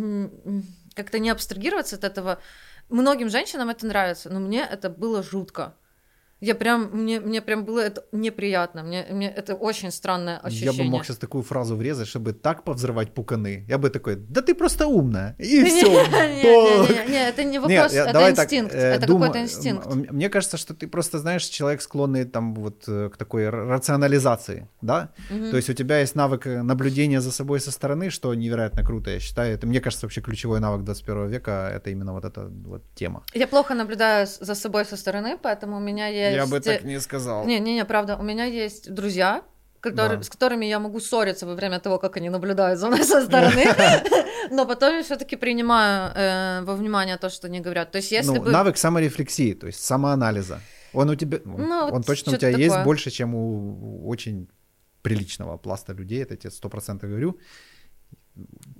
как-то 0.95 1.19
не 1.19 1.29
абстрагироваться 1.29 1.97
от 1.97 2.03
этого, 2.03 2.41
многим 2.89 3.29
женщинам 3.29 3.69
это 3.69 3.85
нравится, 3.85 4.29
но 4.29 4.39
мне 4.39 4.61
это 4.61 4.89
было 4.89 5.21
жутко. 5.21 5.75
Я 6.41 6.53
прям, 6.53 6.89
мне, 6.91 7.21
мне 7.21 7.41
прям 7.41 7.63
было 7.63 7.79
это 7.79 8.03
неприятно, 8.11 8.83
мне, 8.83 9.05
мне 9.09 9.29
это 9.29 9.55
очень 9.55 9.89
странное 9.91 10.37
ощущение. 10.37 10.77
Я 10.77 10.83
бы 10.83 10.89
мог 10.89 11.05
сейчас 11.05 11.17
такую 11.17 11.43
фразу 11.43 11.75
врезать, 11.75 12.07
чтобы 12.07 12.33
так 12.33 12.63
повзрывать 12.63 13.13
пуканы. 13.13 13.65
Я 13.69 13.77
бы 13.77 13.89
такой, 13.89 14.15
да 14.17 14.41
ты 14.41 14.53
просто 14.53 14.85
умная, 14.87 15.35
и 15.39 15.63
все. 15.63 15.87
Не, 17.07 17.29
это 17.29 17.43
не 17.45 17.59
вопрос, 17.59 17.93
это 17.93 18.29
инстинкт, 18.31 18.75
э, 18.75 18.95
это 18.95 19.07
какой-то 19.07 19.39
инстинкт. 19.39 19.87
Мне 20.11 20.29
кажется, 20.29 20.57
что 20.57 20.73
ты 20.73 20.87
просто, 20.87 21.19
знаешь, 21.19 21.45
человек 21.45 21.81
склонный 21.81 22.25
там 22.25 22.53
вот 22.53 22.83
э, 22.87 23.09
к 23.13 23.17
такой 23.17 23.49
рационализации, 23.49 24.67
да? 24.81 25.09
То 25.29 25.55
есть 25.55 25.69
у 25.69 25.73
тебя 25.73 25.99
есть 25.99 26.15
навык 26.15 26.47
э, 26.47 26.63
наблюдения 26.63 27.21
за 27.21 27.31
собой 27.31 27.61
со 27.61 27.71
стороны, 27.71 28.09
что 28.09 28.33
невероятно 28.33 28.83
круто, 28.83 29.09
я 29.09 29.19
считаю. 29.19 29.55
Это, 29.55 29.67
мне 29.67 29.79
кажется, 29.79 30.05
вообще 30.05 30.21
ключевой 30.21 30.59
навык 30.59 30.83
21 30.83 31.29
века, 31.29 31.71
это 31.73 31.89
именно 31.91 32.13
вот 32.13 32.25
эта 32.25 32.51
вот 32.65 32.81
тема. 32.93 33.23
Я 33.33 33.47
плохо 33.47 33.73
наблюдаю 33.73 34.27
за 34.27 34.55
собой 34.55 34.83
со 34.85 34.97
стороны, 34.97 35.37
поэтому 35.41 35.77
у 35.77 35.79
меня 35.79 36.07
есть 36.07 36.24
я 36.33 36.45
бы 36.45 36.59
так 36.59 36.83
не 36.83 36.99
сказал. 36.99 37.45
Не-не-не, 37.45 37.85
правда, 37.85 38.17
у 38.17 38.23
меня 38.23 38.45
есть 38.45 38.93
друзья, 38.93 39.43
которые, 39.79 40.17
да. 40.17 40.23
с 40.23 40.29
которыми 40.29 40.65
я 40.65 40.79
могу 40.79 40.99
ссориться 40.99 41.45
во 41.45 41.53
время 41.53 41.79
того, 41.79 41.97
как 41.99 42.17
они 42.17 42.29
наблюдают 42.29 42.79
за 42.79 42.87
мной 42.87 43.03
со 43.03 43.21
стороны, 43.25 43.65
но 44.51 44.65
потом 44.65 44.95
я 44.95 45.03
все-таки 45.03 45.35
принимаю 45.35 46.11
э, 46.15 46.65
во 46.65 46.75
внимание 46.75 47.17
то, 47.17 47.29
что 47.29 47.47
они 47.47 47.59
говорят. 47.59 47.91
То 47.91 47.97
есть, 47.97 48.11
если 48.11 48.37
ну, 48.37 48.41
бы... 48.41 48.51
навык 48.51 48.77
саморефлексии, 48.77 49.53
то 49.53 49.67
есть 49.67 49.83
самоанализа. 49.83 50.59
Он 50.93 51.09
у 51.09 51.15
тебя, 51.15 51.39
ну, 51.43 51.89
он 51.91 52.03
точно 52.03 52.33
у 52.33 52.37
тебя 52.37 52.51
такое. 52.51 52.65
есть 52.65 52.83
больше, 52.83 53.11
чем 53.11 53.35
у 53.35 54.07
очень 54.07 54.47
приличного 55.01 55.57
пласта 55.57 55.93
людей, 55.93 56.23
это 56.23 56.33
я 56.33 56.37
тебе 56.37 56.51
сто 56.51 56.69
процентов 56.69 57.09
говорю. 57.09 57.37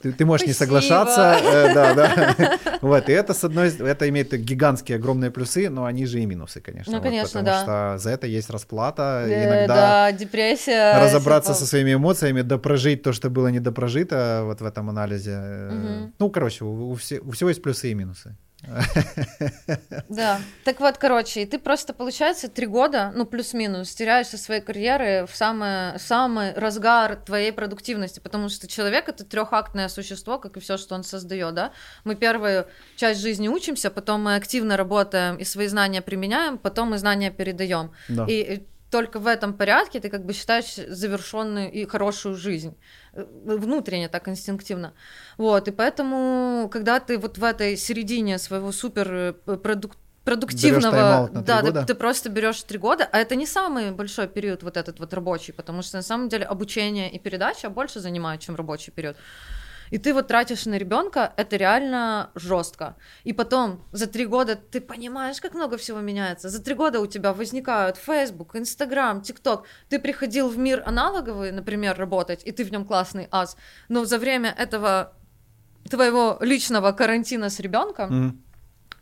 Ты, 0.02 0.12
ты 0.12 0.26
можешь 0.26 0.46
Спасибо. 0.46 0.76
не 0.76 0.84
соглашаться, 0.84 1.40
э, 1.42 1.74
да, 1.74 1.94
да. 1.94 2.60
Вот, 2.82 3.10
и 3.10 3.12
это, 3.12 3.34
с 3.34 3.44
одной 3.44 3.70
это 3.70 4.08
имеет 4.10 4.34
гигантские 4.34 4.98
огромные 4.98 5.32
плюсы, 5.32 5.70
но 5.70 5.86
они 5.86 6.06
же 6.06 6.20
и 6.20 6.26
минусы, 6.26 6.62
конечно. 6.62 6.94
Ну, 6.94 7.02
конечно, 7.02 7.40
вот, 7.40 7.46
потому 7.46 7.66
да. 7.66 7.94
что 7.94 8.04
за 8.04 8.12
это 8.12 8.28
есть 8.28 8.50
расплата, 8.50 9.26
да, 9.28 9.44
иногда 9.46 9.76
да, 9.76 10.12
депрессия. 10.12 11.00
Разобраться 11.02 11.54
типа... 11.54 11.60
со 11.60 11.66
своими 11.66 11.94
эмоциями, 11.96 12.42
допрожить 12.42 13.02
то, 13.02 13.14
что 13.14 13.30
было 13.30 13.48
недопрожито 13.48 14.42
вот 14.44 14.62
в 14.62 14.66
этом 14.66 14.90
анализе. 14.90 15.38
Угу. 15.38 16.12
Ну, 16.20 16.30
короче, 16.30 16.66
у, 16.66 16.92
у, 16.92 16.96
все, 16.96 17.20
у 17.20 17.32
всего 17.32 17.50
есть 17.50 17.64
плюсы 17.64 17.90
и 17.90 17.96
минусы. 17.96 18.36
Да. 20.10 20.40
Так 20.64 20.80
вот, 20.80 20.98
короче, 20.98 21.42
и 21.42 21.46
ты 21.46 21.60
просто, 21.60 21.94
получается, 21.94 22.48
три 22.48 22.66
года, 22.66 23.12
ну, 23.16 23.26
плюс-минус, 23.26 23.94
теряешь 23.94 24.28
со 24.28 24.38
своей 24.38 24.62
карьеры 24.62 25.26
в 25.30 25.36
самый, 25.36 26.00
самый 26.00 26.54
разгар 26.54 27.16
твоей 27.16 27.52
продуктивности, 27.52 28.20
потому 28.20 28.50
что 28.50 28.68
человек— 28.68 29.08
это 29.10 29.26
трехактное 29.26 29.88
существо, 29.90 30.38
как 30.38 30.58
и 30.58 30.60
все, 30.60 30.78
что 30.78 30.96
он 30.96 31.04
создает, 31.04 31.54
да? 31.54 31.72
Мы 32.04 32.16
первую 32.16 32.68
часть 32.96 33.22
жизни 33.22 33.48
учимся, 33.48 33.90
потом 33.90 34.24
мы 34.24 34.36
активно 34.36 34.78
работаем 34.78 35.38
и 35.38 35.44
свои 35.44 35.68
знания 35.68 36.02
применяем, 36.02 36.58
потом 36.58 36.92
мы 36.92 36.98
знания 36.98 37.32
передаем. 37.32 37.92
Да. 38.10 38.26
И 38.28 38.64
только 38.92 39.20
в 39.20 39.28
этом 39.28 39.54
порядке 39.54 40.00
ты 40.00 40.10
как 40.10 40.26
бы 40.26 40.34
считаешь 40.34 40.76
завершенную 40.76 41.72
и 41.72 41.86
хорошую 41.86 42.36
жизнь 42.36 42.78
внутренне 43.16 44.10
так 44.10 44.28
инстинктивно. 44.28 44.94
Вот 45.38 45.68
и 45.68 45.72
поэтому 45.72 46.70
когда 46.72 47.00
ты 47.00 47.18
вот 47.18 47.38
в 47.38 47.44
этой 47.44 47.78
середине 47.78 48.38
своего 48.38 48.72
супер 48.72 49.36
э, 49.48 49.58
продукт 49.58 49.98
продуктивного, 50.24 51.30
да, 51.32 51.62
ты, 51.62 51.86
ты 51.86 51.94
просто 51.94 52.30
берешь 52.30 52.64
три 52.64 52.80
года, 52.80 53.08
а 53.12 53.20
это 53.20 53.36
не 53.36 53.46
самый 53.46 53.92
большой 53.92 54.28
период 54.28 54.64
вот 54.64 54.76
этот 54.76 55.00
вот 55.00 55.14
рабочий, 55.14 55.54
потому 55.54 55.84
что 55.84 55.98
на 55.98 56.04
самом 56.04 56.30
деле 56.30 56.46
обучение 56.46 57.12
и 57.12 57.20
передача 57.20 57.70
больше 57.70 58.00
занимают, 58.00 58.42
чем 58.42 58.56
рабочий 58.56 58.92
период 58.92 59.18
и 59.96 59.98
ты 59.98 60.14
вот 60.14 60.28
тратишь 60.28 60.66
на 60.66 60.78
ребенка, 60.78 61.32
это 61.38 61.56
реально 61.56 62.30
жестко. 62.36 62.98
И 63.24 63.32
потом 63.32 63.82
за 63.94 64.08
три 64.08 64.26
года 64.26 64.58
ты 64.58 64.82
понимаешь, 64.82 65.40
как 65.40 65.54
много 65.54 65.78
всего 65.78 66.02
меняется. 66.02 66.50
За 66.50 66.62
три 66.62 66.76
года 66.76 67.00
у 67.00 67.08
тебя 67.08 67.32
возникают 67.32 67.96
Facebook, 67.96 68.56
Instagram, 68.56 69.22
TikTok. 69.22 69.64
Ты 69.88 70.00
приходил 70.00 70.50
в 70.50 70.58
мир 70.58 70.84
аналоговый, 70.86 71.54
например, 71.54 71.98
работать, 71.98 72.42
и 72.44 72.52
ты 72.52 72.66
в 72.66 72.72
нем 72.74 72.86
классный 72.86 73.30
ас, 73.32 73.56
но 73.88 74.04
за 74.04 74.18
время 74.18 74.54
этого 74.58 75.14
твоего 75.90 76.40
личного 76.42 76.92
карантина 76.92 77.50
с 77.50 77.62
ребенком 77.62 78.12
mm 78.12 78.45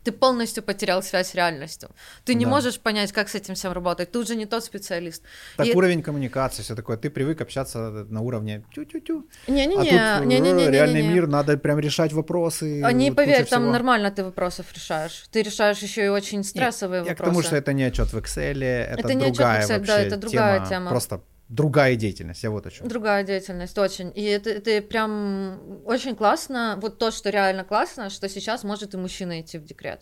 ты 0.04 0.12
полностью 0.12 0.62
потерял 0.62 1.02
связь 1.02 1.30
с 1.30 1.34
реальностью. 1.34 1.88
Ты 2.24 2.34
не 2.34 2.44
да. 2.44 2.50
можешь 2.50 2.78
понять, 2.78 3.12
как 3.12 3.28
с 3.28 3.34
этим 3.34 3.54
всем 3.54 3.72
работать. 3.72 4.12
Ты 4.12 4.18
уже 4.18 4.36
не 4.36 4.46
тот 4.46 4.62
специалист. 4.64 5.22
Так, 5.56 5.66
и... 5.66 5.72
уровень 5.72 6.02
коммуникации, 6.02 6.62
все 6.62 6.74
такое. 6.74 6.96
Ты 6.96 7.10
привык 7.10 7.40
общаться 7.40 8.06
на 8.08 8.20
уровне 8.20 8.64
тю-тю-тю. 8.74 9.26
Не-не-не. 9.48 9.98
А 9.98 10.18
тут 10.18 10.26
не, 10.26 10.38
не, 10.40 10.52
не, 10.52 10.70
реальный 10.70 11.02
не, 11.02 11.08
не. 11.08 11.14
мир, 11.14 11.26
надо 11.26 11.56
прям 11.56 11.78
решать 11.78 12.12
вопросы. 12.12 12.82
А 12.84 12.92
не 12.92 13.10
поверь, 13.10 13.46
там 13.46 13.70
нормально 13.70 14.10
ты 14.10 14.22
вопросов 14.22 14.66
решаешь. 14.74 15.24
Ты 15.30 15.42
решаешь 15.42 15.78
еще 15.78 16.04
и 16.04 16.08
очень 16.08 16.44
стрессовые 16.44 17.02
Нет, 17.02 17.10
вопросы. 17.10 17.28
Я 17.28 17.30
к 17.30 17.34
тому, 17.34 17.42
что 17.42 17.56
это 17.56 17.72
не 17.72 17.84
отчет 17.84 18.12
в 18.12 18.18
Excel, 18.18 18.62
это, 18.62 19.00
это 19.00 19.08
другая 19.08 19.16
не 19.16 19.24
отчет 19.24 19.38
в 19.38 19.40
Excel, 19.40 19.78
вообще 19.78 19.86
да, 19.86 20.00
это 20.00 20.16
другая 20.16 20.58
тема. 20.58 20.68
тема. 20.68 20.90
Просто 20.90 21.20
другая 21.48 21.96
деятельность, 21.96 22.42
я 22.42 22.50
вот 22.50 22.66
о 22.66 22.70
чем. 22.70 22.88
Другая 22.88 23.22
деятельность, 23.24 23.76
очень. 23.78 24.12
И 24.14 24.22
это, 24.22 24.50
это 24.50 24.80
прям 24.82 25.82
очень 25.84 26.16
классно, 26.16 26.78
вот 26.80 26.98
то, 26.98 27.10
что 27.10 27.30
реально 27.30 27.64
классно, 27.64 28.10
что 28.10 28.28
сейчас 28.28 28.64
может 28.64 28.94
и 28.94 28.96
мужчина 28.96 29.40
идти 29.40 29.58
в 29.58 29.64
декрет. 29.64 30.00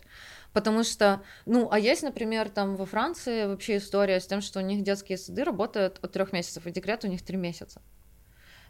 Потому 0.53 0.85
что, 0.85 1.23
ну, 1.47 1.69
а 1.71 1.79
есть, 1.79 2.03
например, 2.03 2.51
там 2.51 2.77
во 2.77 2.85
Франции 2.85 3.47
вообще 3.47 3.79
история 3.79 4.21
с 4.21 4.27
тем, 4.27 4.43
что 4.43 4.61
у 4.61 4.63
них 4.63 4.83
детские 4.83 5.17
сады 5.17 5.45
работают 5.45 5.99
от 6.03 6.13
трех 6.13 6.33
месяцев, 6.33 6.67
и 6.67 6.71
декрет 6.71 7.05
у 7.05 7.09
них 7.09 7.23
три 7.23 7.37
месяца. 7.37 7.81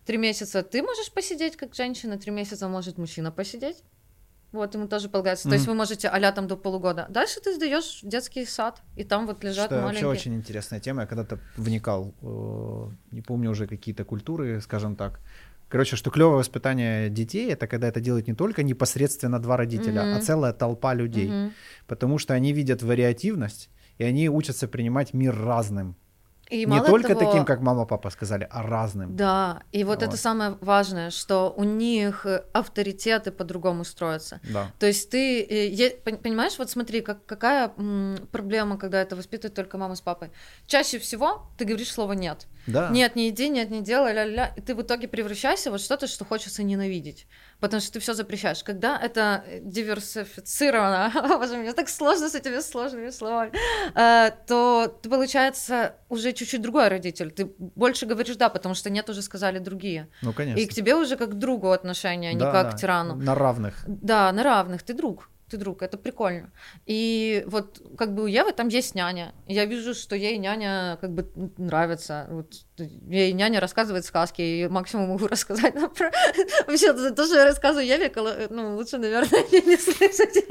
Три 0.06 0.16
месяца 0.16 0.62
ты 0.62 0.82
можешь 0.82 1.12
посидеть 1.12 1.56
как 1.56 1.74
женщина, 1.74 2.18
три 2.18 2.30
месяца 2.32 2.68
может 2.68 2.98
мужчина 2.98 3.30
посидеть. 3.30 3.82
Вот, 4.52 4.74
ему 4.74 4.86
тоже 4.86 5.08
полагается. 5.08 5.48
Mm-hmm. 5.48 5.50
То 5.50 5.54
есть 5.54 5.66
вы 5.66 5.74
можете 5.74 6.08
а 6.08 6.32
там 6.32 6.46
до 6.46 6.56
полугода. 6.56 7.06
Дальше 7.08 7.40
ты 7.40 7.54
сдаешь 7.54 8.00
детский 8.02 8.44
сад, 8.44 8.82
и 8.96 9.04
там 9.04 9.26
вот 9.26 9.42
лежат 9.42 9.66
Что 9.66 9.80
маленькие... 9.80 10.06
вообще 10.06 10.20
очень 10.20 10.34
интересная 10.34 10.78
тема. 10.78 11.02
Я 11.02 11.06
когда-то 11.06 11.38
вникал, 11.56 12.14
э, 12.22 13.14
не 13.14 13.22
помню 13.22 13.50
уже 13.50 13.66
какие-то 13.66 14.04
культуры, 14.04 14.60
скажем 14.60 14.94
так. 14.94 15.20
Короче, 15.68 15.96
что 15.96 16.10
клевое 16.10 16.36
воспитание 16.36 17.08
детей 17.08 17.50
это 17.50 17.66
когда 17.66 17.88
это 17.88 17.98
делают 17.98 18.26
не 18.26 18.34
только 18.34 18.62
непосредственно 18.62 19.40
два 19.40 19.56
родителя, 19.56 20.02
mm-hmm. 20.02 20.18
а 20.18 20.20
целая 20.20 20.52
толпа 20.52 20.92
людей. 20.92 21.28
Mm-hmm. 21.28 21.52
Потому 21.86 22.18
что 22.18 22.34
они 22.34 22.52
видят 22.52 22.82
вариативность, 22.82 23.70
и 23.96 24.04
они 24.04 24.28
учатся 24.28 24.68
принимать 24.68 25.14
мир 25.14 25.34
разным. 25.34 25.96
И 26.52 26.66
Не 26.66 26.80
только 26.82 27.14
того- 27.14 27.20
таким, 27.20 27.44
как 27.44 27.60
мама, 27.62 27.86
папа 27.86 28.10
сказали, 28.10 28.46
а 28.50 28.62
разным. 28.62 29.16
Да, 29.16 29.62
и 29.72 29.84
вот, 29.84 30.02
это 30.02 30.10
Вот. 30.10 30.20
самое 30.20 30.56
важное, 30.60 31.10
что 31.10 31.52
у 31.56 31.64
них 31.64 32.26
э, 32.26 32.44
авторитеты 32.52 33.30
по-другому 33.30 33.84
строятся. 33.84 34.38
Да. 34.52 34.66
То 34.78 34.86
есть 34.86 35.08
ты, 35.10 35.42
э, 35.42 35.96
пон- 36.04 36.18
понимаешь, 36.18 36.58
вот 36.58 36.68
смотри, 36.70 37.00
как, 37.00 37.24
какая 37.26 37.72
проблема, 38.32 38.76
когда 38.76 39.00
это 39.00 39.16
воспитывает 39.16 39.54
только 39.54 39.78
мама 39.78 39.94
с 39.94 40.00
папой. 40.00 40.30
Чаще 40.66 40.98
всего 40.98 41.42
ты 41.56 41.64
говоришь 41.64 41.90
слово 41.92 42.12
«нет». 42.12 42.46
Да. 42.66 42.90
Нет, 42.90 43.16
не 43.16 43.28
иди, 43.28 43.48
нет, 43.48 43.70
не 43.70 43.82
делай, 43.82 44.12
ля-ля-ля. 44.12 44.52
И 44.56 44.60
ты 44.60 44.74
в 44.74 44.82
итоге 44.82 45.08
превращаешься 45.08 45.70
во 45.70 45.78
что-то, 45.78 46.06
что 46.06 46.24
хочется 46.24 46.62
ненавидеть. 46.62 47.26
Потому 47.60 47.80
что 47.80 47.92
ты 47.92 48.00
все 48.00 48.14
запрещаешь. 48.14 48.62
Когда 48.62 48.98
это 48.98 49.44
диверсифицировано, 49.60 51.12
боже, 51.38 51.56
мне 51.56 51.72
так 51.72 51.88
сложно 51.88 52.28
с 52.28 52.34
этими 52.34 52.60
сложными 52.60 53.10
словами, 53.10 53.52
э, 53.94 54.30
то 54.46 54.98
ты, 55.02 55.08
получается, 55.08 55.96
уже 56.08 56.32
чуть-чуть 56.32 56.62
другой 56.62 56.88
родитель. 56.88 57.30
Ты 57.30 57.46
больше 57.58 58.06
говоришь 58.06 58.36
«да», 58.36 58.48
потому 58.48 58.74
что 58.74 58.90
«нет» 58.90 59.08
уже 59.10 59.22
сказали 59.22 59.58
другие. 59.58 60.08
Ну, 60.22 60.32
конечно. 60.32 60.60
И 60.60 60.66
к 60.66 60.74
тебе 60.74 60.94
уже 60.94 61.16
как 61.16 61.30
к 61.30 61.34
другу 61.34 61.70
отношения, 61.70 62.30
а 62.30 62.32
не 62.32 62.40
как 62.40 62.52
да. 62.52 62.72
к 62.72 62.76
тирану. 62.76 63.16
На 63.16 63.34
равных. 63.34 63.84
Да, 63.86 64.32
на 64.32 64.42
равных, 64.42 64.82
ты 64.82 64.94
друг, 64.94 65.28
ты 65.52 65.58
друг, 65.58 65.82
это 65.82 65.98
прикольно. 65.98 66.50
И 66.86 67.44
вот 67.46 67.80
как 67.98 68.14
бы 68.14 68.22
у 68.24 68.26
Евы 68.26 68.52
там 68.52 68.68
есть 68.68 68.94
няня. 68.94 69.34
Я 69.46 69.66
вижу, 69.66 69.94
что 69.94 70.16
ей 70.16 70.38
няня 70.38 70.98
как 71.00 71.10
бы 71.10 71.30
нравится. 71.58 72.26
Вот, 72.30 72.54
ей 72.78 73.32
няня 73.32 73.60
рассказывает 73.60 74.04
сказки, 74.04 74.42
и 74.42 74.68
максимум 74.68 75.08
могу 75.10 75.26
рассказать 75.28 75.74
нам 75.74 75.90
про... 75.90 76.10
Вообще, 76.66 76.92
то, 76.92 77.14
то, 77.14 77.26
что 77.26 77.36
я 77.36 77.44
рассказываю 77.44 77.86
Еве, 77.86 78.08
коли- 78.08 78.48
ну, 78.50 78.76
лучше, 78.76 78.98
наверное, 78.98 79.42
не, 79.66 79.76
слышать. 79.76 80.44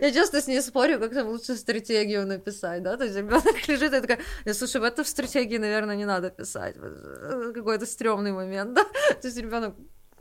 Я 0.00 0.12
часто 0.12 0.40
с 0.40 0.48
ней 0.48 0.60
спорю, 0.60 0.98
как 0.98 1.14
там 1.14 1.28
лучше 1.28 1.56
стратегию 1.56 2.26
написать, 2.26 2.82
да, 2.82 2.96
то 2.96 3.04
есть 3.04 3.16
ребенок 3.16 3.68
лежит 3.68 3.94
и 3.94 4.00
такая, 4.00 4.18
«Я, 4.44 4.54
слушай, 4.54 4.80
в 4.80 4.84
это 4.84 5.04
в 5.04 5.08
стратегии, 5.08 5.58
наверное, 5.58 5.96
не 5.96 6.06
надо 6.06 6.30
писать, 6.30 6.76
э, 6.76 7.52
какой-то 7.54 7.86
стрёмный 7.86 8.32
момент, 8.32 8.74
да, 8.74 8.84
то 9.20 9.28
есть 9.28 9.38
ребенок 9.38 9.74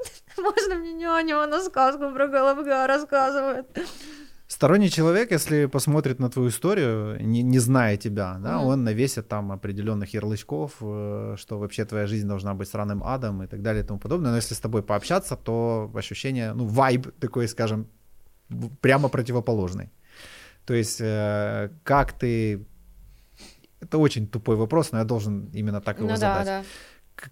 можно 0.38 0.76
мне 0.76 0.94
няню, 0.94 1.40
она 1.40 1.62
сказку 1.62 2.12
про 2.12 2.28
Головга 2.28 2.88
рассказывает. 2.88 3.66
Сторонний 4.48 4.90
человек, 4.90 5.32
если 5.32 5.66
посмотрит 5.68 6.20
на 6.20 6.30
твою 6.30 6.50
историю, 6.50 7.18
не, 7.26 7.42
не 7.42 7.60
зная 7.60 7.96
тебя, 7.98 8.38
да, 8.40 8.58
Мгм. 8.58 8.66
он 8.68 8.84
навесит 8.84 9.28
там 9.30 9.52
определенных 9.52 10.14
ярлычков, 10.14 10.74
э, 10.82 11.36
что 11.38 11.58
вообще 11.58 11.86
твоя 11.86 12.06
жизнь 12.06 12.28
должна 12.28 12.54
быть 12.54 12.68
сраным 12.68 13.02
адом 13.04 13.44
и 13.44 13.48
так 13.48 13.62
далее 13.62 13.84
и 13.84 13.88
тому 13.88 14.00
подобное. 14.00 14.32
Но 14.32 14.36
если 14.38 14.54
с 14.54 14.60
тобой 14.60 14.82
пообщаться, 14.84 15.36
то 15.38 15.90
ощущение, 15.96 16.54
ну, 16.54 16.66
вайб 16.66 17.08
такой, 17.20 17.48
скажем, 17.48 17.88
прямо 18.82 19.08
противоположный. 19.10 19.90
То 20.66 20.74
есть, 20.74 21.00
э, 21.02 21.70
как 21.84 22.12
ты... 22.12 22.66
Это 23.80 23.98
очень 23.98 24.28
тупой 24.28 24.58
вопрос, 24.58 24.92
но 24.92 25.00
я 25.00 25.06
должен 25.06 25.50
именно 25.54 25.80
так 25.82 25.98
его 26.00 26.08
Ну 26.10 26.14
да, 26.14 26.18
задать. 26.20 26.46
да. 26.46 26.62
К- 26.62 26.66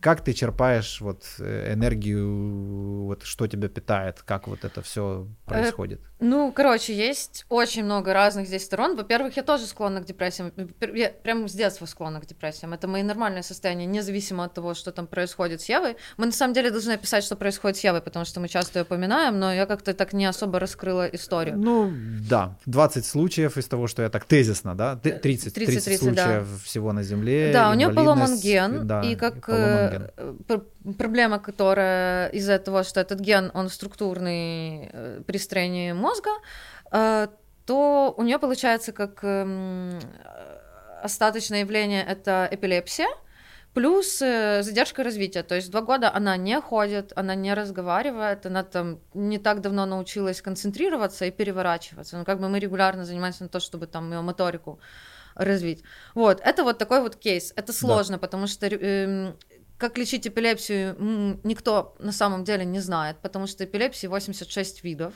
Как 0.01 0.23
ты 0.23 0.33
черпаешь 0.33 1.01
вот 1.01 1.23
э, 1.39 1.73
энергию, 1.73 3.05
вот 3.05 3.23
что 3.23 3.47
тебя 3.47 3.67
питает, 3.69 4.21
как 4.21 4.47
вот 4.47 4.63
это 4.63 4.81
все 4.81 5.27
происходит? 5.45 6.01
Ну, 6.19 6.51
короче, 6.51 6.93
есть 6.93 7.45
очень 7.49 7.83
много 7.85 8.13
разных 8.13 8.47
здесь 8.47 8.65
сторон. 8.65 8.95
Во-первых, 8.97 9.37
я 9.37 9.43
тоже 9.43 9.65
склонна 9.65 10.01
к 10.01 10.05
депрессиям. 10.05 10.51
Я 10.93 11.09
прям 11.09 11.47
с 11.47 11.53
детства 11.53 11.85
склонна 11.85 12.19
к 12.19 12.25
депрессиям. 12.25 12.73
Это 12.73 12.87
мои 12.87 13.03
нормальные 13.03 13.41
состояния, 13.43 13.85
независимо 13.85 14.43
от 14.43 14.53
того, 14.53 14.73
что 14.73 14.91
там 14.91 15.07
происходит 15.07 15.61
с 15.61 15.69
Евой. 15.69 15.95
Мы 16.17 16.25
на 16.25 16.31
самом 16.31 16.53
деле 16.53 16.71
должны 16.71 16.91
описать, 16.91 17.23
что 17.23 17.35
происходит 17.35 17.77
с 17.77 17.83
Евой, 17.83 18.01
потому 18.01 18.25
что 18.25 18.39
мы 18.41 18.47
часто 18.49 18.79
ее 18.79 18.83
упоминаем, 18.83 19.39
но 19.39 19.53
я 19.53 19.65
как-то 19.65 19.93
так 19.93 20.13
не 20.13 20.25
особо 20.25 20.59
раскрыла 20.59 21.07
историю. 21.07 21.57
Ну, 21.57 21.91
да, 22.29 22.57
20 22.65 23.05
случаев 23.05 23.57
из 23.57 23.65
того, 23.67 23.87
что 23.87 24.01
я 24.01 24.09
так 24.09 24.25
тезисно, 24.25 24.75
да, 24.75 24.97
Т- 24.97 25.11
30, 25.19 25.53
30, 25.53 25.53
30, 25.53 25.85
30, 25.85 25.99
случаев 26.03 26.63
всего 26.63 26.91
на 26.91 27.03
Земле. 27.03 27.51
Да, 27.53 27.71
у 27.71 27.73
нее 27.75 27.89
поломан 27.91 28.37
ген, 28.39 28.85
да, 28.87 29.01
и 29.03 29.15
как 29.15 29.47
ген. 29.87 30.11
э, 30.17 30.35
пр- 30.47 30.65
проблема, 30.97 31.39
которая 31.39 32.29
из-за 32.29 32.59
того, 32.59 32.83
что 32.83 32.99
этот 32.99 33.19
ген, 33.19 33.51
он 33.53 33.69
структурный 33.69 34.89
э, 34.91 35.21
при 35.25 35.37
строении 35.37 35.93
мозга, 35.93 36.31
э, 36.91 37.27
то 37.65 38.13
у 38.17 38.23
нее 38.23 38.39
получается 38.39 38.91
как 38.91 39.23
эм, 39.23 39.99
э, 39.99 40.59
остаточное 41.03 41.59
явление 41.61 42.03
это 42.03 42.47
эпилепсия, 42.51 43.07
плюс 43.73 44.21
э, 44.21 44.63
задержка 44.63 45.03
развития. 45.03 45.43
То 45.43 45.55
есть 45.55 45.69
два 45.71 45.81
года 45.81 46.11
она 46.13 46.37
не 46.37 46.59
ходит, 46.59 47.13
она 47.15 47.35
не 47.35 47.53
разговаривает, 47.53 48.45
она 48.45 48.63
там 48.63 48.99
не 49.13 49.37
так 49.37 49.61
давно 49.61 49.85
научилась 49.85 50.41
концентрироваться 50.41 51.25
и 51.25 51.31
переворачиваться. 51.31 52.17
Ну, 52.17 52.25
как 52.25 52.39
бы 52.39 52.49
мы 52.49 52.59
регулярно 52.59 53.05
занимаемся 53.05 53.43
на 53.43 53.49
то, 53.49 53.59
чтобы 53.59 53.87
там 53.87 54.11
ее 54.11 54.21
моторику 54.21 54.79
развить. 55.35 55.83
Вот, 56.15 56.41
это 56.43 56.63
вот 56.63 56.77
такой 56.77 57.01
вот 57.01 57.15
кейс. 57.15 57.53
Это 57.55 57.71
сложно, 57.71 58.17
потому 58.17 58.47
что 58.47 58.65
эм, 58.67 59.37
как 59.79 59.97
лечить 59.97 60.27
эпилепсию, 60.27 61.39
никто 61.43 61.95
на 61.99 62.11
самом 62.11 62.43
деле 62.43 62.65
не 62.65 62.79
знает, 62.79 63.17
потому 63.21 63.47
что 63.47 63.63
эпилепсии 63.63 64.07
86 64.07 64.83
видов 64.83 65.13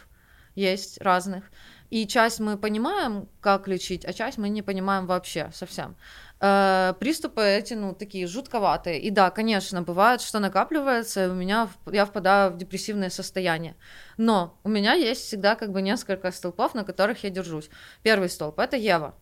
есть 0.56 1.02
разных. 1.02 1.44
И 1.90 2.08
часть 2.08 2.40
мы 2.40 2.58
понимаем, 2.58 3.28
как 3.42 3.68
лечить, 3.68 4.06
а 4.06 4.14
часть 4.14 4.38
мы 4.38 4.50
не 4.50 4.62
понимаем 4.62 5.06
вообще 5.06 5.52
совсем. 5.54 5.96
Э, 6.40 6.94
Приступы 7.00 7.44
эти, 7.44 7.74
ну, 7.74 7.94
такие 7.94 8.26
жутковатые. 8.26 9.00
И 9.00 9.12
да, 9.12 9.30
конечно, 9.30 9.82
бывает, 9.82 10.22
что 10.22 10.40
накапливается, 10.40 11.26
и 11.26 11.28
у 11.28 11.34
меня, 11.34 11.70
я 11.92 12.06
впадаю 12.06 12.52
в 12.52 12.58
депрессивное 12.58 13.10
состояние. 13.10 13.76
Но 14.18 14.58
у 14.64 14.70
меня 14.70 14.94
есть 14.94 15.22
всегда 15.22 15.56
как 15.56 15.72
бы 15.72 15.82
несколько 15.82 16.32
столпов, 16.32 16.74
на 16.74 16.84
которых 16.84 17.24
я 17.24 17.30
держусь. 17.30 17.70
Первый 18.02 18.30
столб— 18.30 18.58
это 18.60 18.78
Ева. 18.78 19.14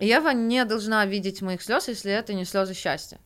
Ева 0.00 0.30
не 0.30 0.64
должна 0.64 1.06
видеть 1.06 1.42
моих 1.42 1.62
слез, 1.62 1.88
если 1.88 2.10
это 2.12 2.34
не 2.34 2.44
слезы 2.44 2.74
счастья. 2.74 3.20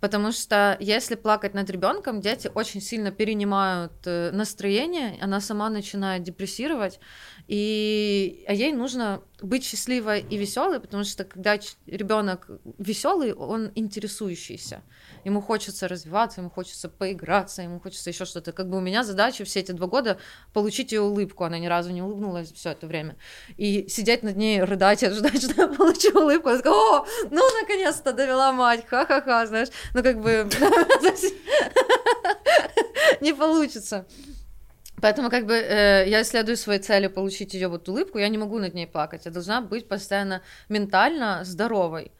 Потому 0.00 0.30
что 0.32 0.76
если 0.78 1.14
плакать 1.14 1.54
над 1.54 1.70
ребенком, 1.70 2.20
дети 2.20 2.50
очень 2.54 2.80
сильно 2.82 3.10
перенимают 3.10 3.92
э, 4.04 4.30
настроение, 4.30 5.18
она 5.22 5.40
сама 5.40 5.70
начинает 5.70 6.22
депрессировать, 6.22 7.00
и 7.48 8.44
а 8.48 8.52
ей 8.52 8.72
нужно 8.72 9.22
быть 9.40 9.64
счастливой 9.64 10.20
и 10.20 10.36
веселой, 10.36 10.80
потому 10.80 11.04
что 11.04 11.24
когда 11.24 11.58
ребенок 11.86 12.48
веселый, 12.78 13.34
он 13.34 13.70
интересующийся. 13.74 14.82
Ему 15.24 15.40
хочется 15.40 15.88
развиваться, 15.88 16.40
ему 16.40 16.50
хочется 16.50 16.88
поиграться, 16.88 17.62
ему 17.62 17.78
хочется 17.78 18.10
еще 18.10 18.24
что-то. 18.24 18.52
Как 18.52 18.68
бы 18.68 18.78
у 18.78 18.80
меня 18.80 19.04
задача 19.04 19.44
все 19.44 19.60
эти 19.60 19.72
два 19.72 19.86
года 19.86 20.18
получить 20.52 20.92
ее 20.92 21.02
улыбку. 21.02 21.44
Она 21.44 21.58
ни 21.58 21.66
разу 21.66 21.90
не 21.90 22.02
улыбнулась 22.02 22.52
все 22.52 22.70
это 22.70 22.86
время. 22.86 23.16
И 23.56 23.86
сидеть 23.88 24.22
над 24.22 24.36
ней, 24.36 24.62
рыдать 24.62 25.02
и 25.04 25.10
ждать, 25.10 25.42
что 25.42 25.62
я 25.62 25.68
получу 25.68 26.18
улыбку. 26.18 26.48
Я 26.48 26.56
такая, 26.56 26.72
о, 26.72 27.06
ну 27.30 27.42
наконец-то 27.60 28.12
довела 28.12 28.52
мать, 28.52 28.86
ха-ха-ха, 28.86 29.46
знаешь. 29.46 29.68
Ну 29.94 30.02
как 30.02 30.20
бы 30.20 30.48
не 33.20 33.34
получится. 33.34 34.06
Поэтому 35.00 35.30
как 35.30 35.46
бы 35.46 35.54
э, 35.54 36.08
я 36.08 36.22
исследую 36.22 36.56
свои 36.56 36.78
цели 36.78 37.08
получить 37.08 37.54
ее 37.54 37.68
вот 37.68 37.88
улыбку, 37.88 38.18
я 38.18 38.28
не 38.28 38.38
могу 38.38 38.58
над 38.58 38.74
ней 38.74 38.86
плакать, 38.86 39.26
я 39.26 39.30
должна 39.30 39.60
быть 39.60 39.88
постоянно 39.88 40.42
ментально 40.68 41.44
здоровой. 41.44 42.12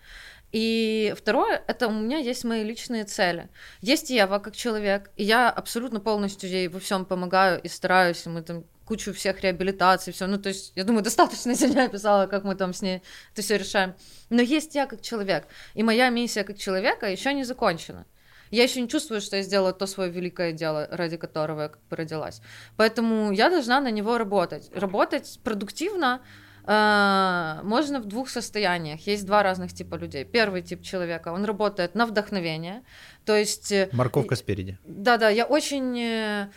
И 0.53 1.13
второе, 1.17 1.63
это 1.67 1.89
у 1.89 1.93
меня 1.93 2.19
есть 2.19 2.45
мои 2.45 2.63
личные 2.63 3.05
цели. 3.05 3.49
Есть 3.81 4.11
Ева 4.11 4.39
как 4.39 4.57
человек, 4.57 5.11
и 5.17 5.25
я 5.25 5.51
абсолютно 5.51 6.01
полностью 6.01 6.49
ей 6.49 6.69
во 6.69 6.79
всем 6.79 7.05
помогаю 7.05 7.61
и 7.61 7.69
стараюсь, 7.69 8.25
и 8.27 8.29
мы 8.29 8.43
там 8.43 8.65
кучу 8.85 9.13
всех 9.13 9.41
реабилитаций, 9.41 10.13
все. 10.13 10.27
Ну, 10.27 10.39
то 10.39 10.49
есть, 10.49 10.73
я 10.77 10.85
думаю, 10.85 11.03
достаточно 11.03 11.55
сегодня 11.57 11.85
описала, 11.85 12.27
как 12.27 12.45
мы 12.45 12.55
там 12.55 12.73
с 12.73 12.83
ней 12.83 13.03
это 13.33 13.43
все 13.43 13.59
решаем. 13.59 13.95
Но 14.31 14.41
есть 14.41 14.75
я 14.75 14.87
как 14.87 15.03
человек, 15.03 15.47
и 15.75 15.83
моя 15.83 16.09
миссия 16.11 16.45
как 16.45 16.57
человека 16.57 17.11
еще 17.11 17.35
не 17.35 17.45
закончена. 17.45 18.07
Я 18.51 18.63
еще 18.63 18.81
не 18.81 18.89
чувствую, 18.89 19.21
что 19.21 19.37
я 19.37 19.43
сделала 19.43 19.73
то 19.73 19.87
свое 19.87 20.11
великое 20.11 20.53
дело, 20.53 20.89
ради 20.91 21.17
которого 21.17 21.63
я 21.63 21.69
как 21.69 21.81
бы 21.91 21.97
родилась. 21.97 22.41
Поэтому 22.77 23.33
я 23.33 23.51
должна 23.51 23.81
на 23.81 23.91
него 23.91 24.19
работать. 24.19 24.71
Работать 24.75 25.41
продуктивно 25.45 26.21
э, 26.67 27.61
можно 27.63 28.01
в 28.01 28.05
двух 28.05 28.29
состояниях. 28.29 29.07
Есть 29.07 29.27
два 29.27 29.43
разных 29.43 29.73
типа 29.73 29.97
людей. 29.97 30.25
Первый 30.25 30.63
тип 30.63 30.83
человека, 30.83 31.33
он 31.33 31.45
работает 31.45 31.95
на 31.95 32.07
вдохновение. 32.07 32.83
То 33.25 33.37
есть... 33.37 33.73
э, 33.73 33.89
Морковка 33.93 34.37
спереди. 34.37 34.79
Да-да, 34.85 35.29
я 35.29 35.45
очень... 35.45 35.99
э, 35.99 36.49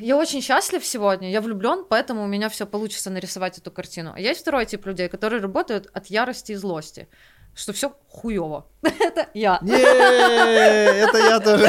Я 0.00 0.16
очень 0.16 0.42
счастлив 0.42 0.84
сегодня, 0.84 1.30
я 1.30 1.40
влюблен, 1.40 1.84
поэтому 1.88 2.24
у 2.24 2.26
меня 2.26 2.48
все 2.48 2.66
получится 2.66 3.10
нарисовать 3.10 3.58
эту 3.58 3.70
картину. 3.70 4.12
А 4.12 4.18
есть 4.18 4.40
второй 4.40 4.66
тип 4.66 4.84
людей, 4.86 5.08
которые 5.08 5.40
работают 5.40 5.88
от 5.94 6.06
ярости 6.10 6.52
и 6.52 6.56
злости, 6.56 7.06
что 7.54 7.72
все 7.72 7.96
хуево. 8.08 8.66
Это 8.82 9.28
я. 9.34 9.58
Не, 9.62 9.74
это 9.74 11.18
я 11.18 11.40
тоже. 11.40 11.68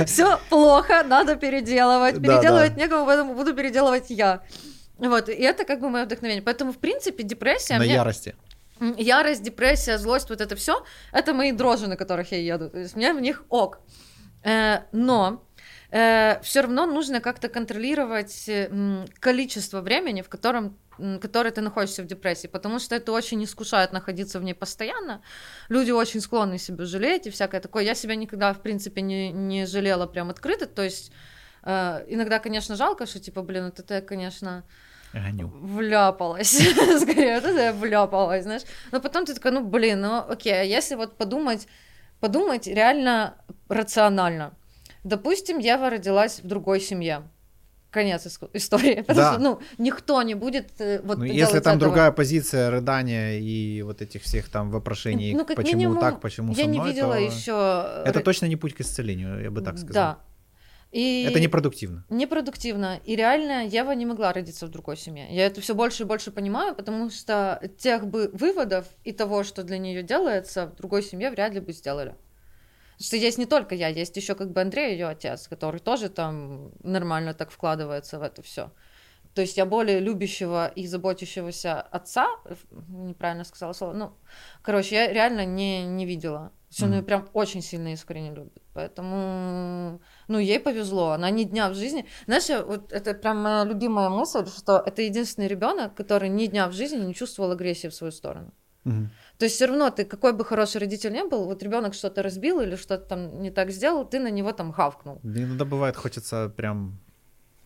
Все 0.06 0.38
плохо, 0.48 1.02
надо 1.02 1.36
переделывать. 1.36 2.16
Переделывать 2.16 2.76
некому, 2.76 3.06
поэтому 3.06 3.34
буду 3.34 3.54
переделывать 3.54 4.10
я. 4.10 4.42
Вот, 4.98 5.28
и 5.28 5.42
это 5.42 5.64
как 5.64 5.80
бы 5.80 5.88
мое 5.88 6.04
вдохновение. 6.04 6.42
Поэтому, 6.42 6.72
в 6.72 6.78
принципе, 6.78 7.22
депрессия... 7.22 7.78
На 7.78 7.84
ярости. 7.84 8.36
Ярость, 8.96 9.42
депрессия, 9.42 9.98
злость, 9.98 10.30
вот 10.30 10.40
это 10.40 10.56
все, 10.56 10.84
это 11.12 11.34
мои 11.34 11.52
дрожжи, 11.52 11.86
на 11.86 11.96
которых 11.96 12.32
я 12.32 12.38
еду. 12.38 12.70
То 12.70 12.78
есть 12.78 12.96
мне 12.96 13.12
в 13.12 13.20
них 13.20 13.44
ок. 13.50 13.80
Э, 14.42 14.80
но 14.92 15.44
э, 15.90 16.40
все 16.42 16.60
равно 16.62 16.86
нужно 16.86 17.20
как-то 17.20 17.48
контролировать 17.48 18.48
э, 18.48 19.04
количество 19.20 19.80
времени, 19.80 20.22
в 20.22 20.28
котором 20.28 20.76
которой 21.20 21.50
ты 21.50 21.60
находишься 21.60 22.02
в 22.02 22.06
депрессии, 22.06 22.46
потому 22.46 22.78
что 22.78 22.94
это 22.94 23.12
очень 23.12 23.42
искушает 23.42 23.92
находиться 23.92 24.38
в 24.38 24.44
ней 24.44 24.54
постоянно. 24.54 25.22
Люди 25.68 25.90
очень 25.90 26.20
склонны 26.20 26.58
себя 26.58 26.84
жалеть 26.84 27.26
и 27.26 27.30
всякое 27.30 27.60
такое. 27.60 27.84
Я 27.84 27.94
себя 27.94 28.16
никогда, 28.16 28.52
в 28.52 28.60
принципе, 28.60 29.00
не, 29.00 29.32
не 29.32 29.66
жалела 29.66 30.06
прям 30.06 30.30
открыто, 30.30 30.66
то 30.66 30.82
есть 30.82 31.12
э, 31.62 32.04
иногда, 32.08 32.38
конечно, 32.38 32.76
жалко, 32.76 33.06
что 33.06 33.18
типа, 33.18 33.42
блин, 33.42 33.66
вот 33.66 33.78
это, 33.78 34.02
конечно, 34.02 34.64
Гоню. 35.12 35.48
вляпалась, 35.48 36.50
скорее, 37.00 37.40
вот 37.40 37.44
это 37.44 37.60
я 37.60 37.72
вляпалась, 37.72 38.44
знаешь. 38.44 38.62
Но 38.92 39.00
потом 39.00 39.24
ты 39.24 39.34
такая, 39.34 39.52
ну, 39.52 39.64
блин, 39.64 40.00
ну, 40.00 40.18
окей, 40.28 40.60
а 40.60 40.62
если 40.62 40.96
вот 40.96 41.16
подумать, 41.16 41.66
подумать 42.20 42.66
реально 42.66 43.36
рационально. 43.68 44.52
Допустим, 45.04 45.58
Ева 45.58 45.90
родилась 45.90 46.40
в 46.40 46.46
другой 46.46 46.80
семье. 46.80 47.22
Конец 47.90 48.24
истории. 48.52 49.00
Потому 49.00 49.16
Да. 49.16 49.32
что, 49.32 49.42
ну, 49.42 49.60
никто 49.78 50.22
не 50.22 50.34
будет 50.34 50.80
э, 50.80 51.00
вот 51.02 51.18
Ну, 51.18 51.24
если 51.24 51.58
там 51.58 51.76
этого. 51.76 51.78
другая 51.90 52.12
позиция 52.12 52.70
рыдания 52.70 53.38
и 53.40 53.82
вот 53.82 54.00
этих 54.00 54.22
всех 54.22 54.48
там 54.48 54.70
вопрошений, 54.70 55.34
Ну, 55.34 55.44
как 55.44 55.56
почему 55.56 55.76
минимум, 55.78 55.98
так, 56.00 56.20
почему 56.20 56.52
Я 56.52 56.64
со 56.64 56.70
не 56.70 56.78
мной, 56.78 56.90
видела 56.90 57.14
то 57.14 57.20
еще... 57.20 58.02
Это 58.06 58.20
точно 58.20 58.46
не 58.46 58.56
путь 58.56 58.74
к 58.74 58.80
исцелению, 58.80 59.42
я 59.42 59.50
бы 59.50 59.60
так 59.60 59.76
сказал. 59.78 59.92
Да. 59.92 60.18
И... 60.92 61.24
Это 61.28 61.38
непродуктивно. 61.40 62.04
непродуктивно. 62.10 63.00
И 63.04 63.14
реально 63.16 63.66
Ева 63.66 63.92
не 63.92 64.06
могла 64.06 64.32
родиться 64.32 64.66
в 64.66 64.70
другой 64.70 64.96
семье. 64.96 65.26
Я 65.30 65.46
это 65.46 65.60
все 65.60 65.74
больше 65.74 66.02
и 66.02 66.06
больше 66.06 66.30
понимаю, 66.32 66.74
потому 66.74 67.10
что 67.10 67.60
тех 67.78 68.06
бы 68.06 68.30
выводов 68.32 68.86
и 69.04 69.12
того, 69.12 69.44
что 69.44 69.62
для 69.62 69.78
нее 69.78 70.02
делается, 70.02 70.66
в 70.66 70.76
другой 70.76 71.02
семье 71.02 71.30
вряд 71.30 71.54
ли 71.54 71.60
бы 71.60 71.72
сделали. 71.72 72.14
Что 73.00 73.16
есть 73.16 73.38
не 73.38 73.46
только 73.46 73.74
я, 73.74 73.88
есть 73.88 74.16
еще 74.16 74.34
как 74.34 74.52
бы 74.52 74.60
Андрей, 74.60 74.92
ее 74.92 75.08
отец, 75.08 75.48
который 75.48 75.80
тоже 75.80 76.10
там 76.10 76.72
нормально 76.82 77.32
так 77.32 77.50
вкладывается 77.50 78.18
в 78.18 78.22
это 78.22 78.42
все. 78.42 78.70
То 79.34 79.42
есть 79.42 79.56
я 79.56 79.64
более 79.64 80.00
любящего 80.00 80.68
и 80.68 80.86
заботящегося 80.86 81.80
отца, 81.80 82.26
неправильно 82.88 83.44
сказала 83.44 83.72
слово, 83.72 83.92
ну, 83.92 84.12
короче, 84.62 84.96
я 84.96 85.12
реально 85.12 85.46
не, 85.46 85.84
не 85.84 86.04
видела. 86.04 86.52
Он 86.82 86.88
Мгм. 86.88 86.96
ее 86.96 87.02
прям 87.02 87.28
очень 87.32 87.62
сильно 87.62 87.92
искренне 87.92 88.32
любит. 88.32 88.62
Поэтому, 88.74 90.00
ну, 90.28 90.38
ей 90.38 90.60
повезло. 90.60 91.10
Она 91.10 91.30
ни 91.30 91.44
дня 91.44 91.68
в 91.68 91.74
жизни... 91.74 92.06
Знаешь, 92.26 92.64
вот 92.64 92.92
это 92.92 93.14
прям 93.14 93.38
моя 93.38 93.64
любимая 93.64 94.08
мысль, 94.08 94.46
что 94.46 94.78
это 94.78 95.02
единственный 95.02 95.48
ребенок, 95.48 95.94
который 95.94 96.28
ни 96.28 96.46
дня 96.46 96.68
в 96.68 96.72
жизни 96.72 97.04
не 97.04 97.14
чувствовал 97.14 97.50
агрессии 97.52 97.88
в 97.88 97.94
свою 97.94 98.12
сторону. 98.12 98.52
Мгм. 98.84 99.10
То 99.38 99.44
есть 99.44 99.56
все 99.56 99.66
равно 99.66 99.90
ты, 99.90 100.04
какой 100.04 100.32
бы 100.32 100.44
хороший 100.44 100.78
родитель 100.80 101.12
не 101.12 101.24
был, 101.24 101.44
вот 101.44 101.62
ребенок 101.62 101.94
что-то 101.94 102.22
разбил 102.22 102.60
или 102.60 102.76
что-то 102.76 103.06
там 103.06 103.42
не 103.42 103.50
так 103.50 103.70
сделал, 103.70 104.04
ты 104.04 104.18
на 104.18 104.30
него 104.30 104.52
там 104.52 104.72
хавкнул. 104.72 105.18
Да 105.22 105.42
Иногда 105.42 105.64
бывает, 105.64 105.96
хочется 105.96 106.52
прям... 106.56 106.98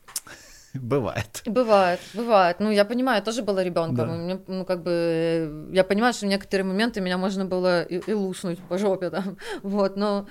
Бывает. 0.75 1.43
Бывает, 1.47 2.01
бывает. 2.15 2.61
Ну, 2.61 2.71
я 2.71 2.85
понимаю, 2.85 3.19
я 3.19 3.25
тоже 3.25 3.43
была 3.43 3.63
ребенком. 3.63 4.09
Да. 4.09 4.15
мне, 4.15 4.41
ну, 4.49 4.65
как 4.65 4.83
бы, 4.83 4.91
э, 4.91 5.71
я 5.73 5.85
понимаю, 5.85 6.13
что 6.13 6.27
в 6.27 6.29
некоторые 6.29 6.65
моменты 6.65 7.01
меня 7.01 7.17
можно 7.17 7.45
было 7.45 7.83
и, 7.83 8.01
и 8.11 8.13
луснуть 8.13 8.59
по 8.69 8.79
жопе 8.79 9.11
там. 9.11 9.37
Вот, 9.63 9.97
но. 9.97 10.27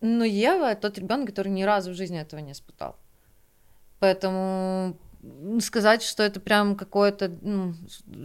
Но 0.00 0.24
Ева 0.24 0.74
тот 0.74 0.98
ребенок, 0.98 1.28
который 1.28 1.48
ни 1.48 1.62
разу 1.62 1.92
в 1.92 1.94
жизни 1.94 2.20
этого 2.20 2.40
не 2.40 2.52
испытал. 2.52 2.96
Поэтому 3.98 4.98
сказать, 5.60 6.02
что 6.02 6.22
это 6.22 6.40
прям 6.40 6.76
какое-то, 6.76 7.28
ну, 7.42 7.74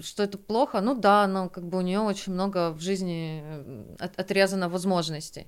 что 0.02 0.24
это 0.24 0.38
плохо, 0.38 0.82
ну 0.82 1.00
да, 1.00 1.28
но 1.28 1.50
как 1.50 1.64
бы 1.64 1.78
у 1.78 1.82
нее 1.82 2.00
очень 2.00 2.34
много 2.34 2.72
в 2.72 2.80
жизни 2.80 3.41
э, 3.43 3.95
от- 4.00 4.20
отрезано 4.20 4.70
возможностей. 4.70 5.47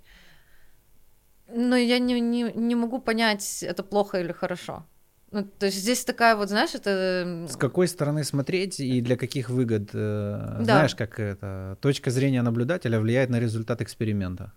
Но 1.54 1.76
я 1.76 2.00
не, 2.00 2.20
не, 2.22 2.44
не 2.56 2.76
могу 2.76 3.00
понять, 3.00 3.64
это 3.64 3.84
плохо 3.84 4.20
или 4.22 4.32
хорошо. 4.32 4.86
Ну, 5.32 5.44
то 5.44 5.66
есть 5.66 5.78
здесь 5.78 6.04
такая 6.06 6.36
вот, 6.36 6.50
знаешь, 6.50 6.76
это... 6.76 7.48
С 7.50 7.56
какой 7.56 7.88
стороны 7.88 8.24
смотреть 8.24 8.80
и 8.80 9.02
для 9.02 9.16
каких 9.16 9.50
выгод? 9.50 9.90
э, 9.94 10.58
Знаешь, 10.64 10.94
как 10.96 11.20
это? 11.20 11.78
Точка 11.82 12.12
зрения 12.12 12.42
наблюдателя 12.42 13.00
влияет 13.00 13.30
на 13.30 13.40
результат 13.40 13.82
эксперимента. 13.82 14.52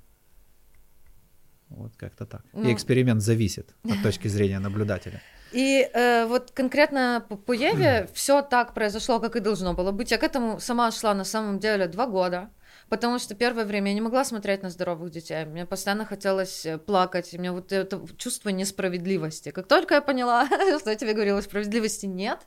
Вот 1.77 1.93
как-то 1.97 2.27
так. 2.27 2.43
Ну. 2.53 2.69
И 2.69 2.73
эксперимент 2.73 3.23
зависит 3.23 3.75
от 3.85 4.03
точки 4.03 4.29
зрения 4.29 4.59
наблюдателя. 4.59 5.21
И 5.53 5.89
э, 5.93 6.27
вот 6.27 6.51
конкретно 6.51 7.25
по, 7.29 7.37
по 7.37 7.53
Еве 7.53 8.09
все 8.13 8.43
так 8.43 8.75
произошло, 8.75 9.21
как 9.21 9.37
и 9.37 9.41
должно 9.41 9.75
было 9.75 9.93
быть. 9.93 10.11
Я 10.11 10.19
к 10.19 10.25
этому 10.25 10.59
сама 10.61 10.91
шла 10.91 11.15
на 11.15 11.25
самом 11.25 11.59
деле 11.59 11.87
два 11.87 12.07
года. 12.07 12.51
Потому 12.89 13.19
что 13.19 13.35
первое 13.35 13.65
время 13.65 13.89
я 13.89 13.95
не 13.95 14.01
могла 14.01 14.25
смотреть 14.25 14.63
на 14.63 14.71
здоровых 14.71 15.11
детей. 15.11 15.45
Мне 15.47 15.65
постоянно 15.65 16.05
хотелось 16.05 16.67
э, 16.67 16.79
плакать. 16.79 17.33
И 17.33 17.39
мне 17.39 17.53
вот 17.53 17.73
это 17.73 18.01
чувство 18.17 18.51
несправедливости. 18.51 19.51
Как 19.51 19.67
только 19.67 19.95
я 19.95 20.01
поняла, 20.01 20.47
что 20.81 20.91
я 20.91 20.97
тебе 20.97 21.15
говорила, 21.15 21.41
справедливости 21.41 22.07
нет, 22.07 22.41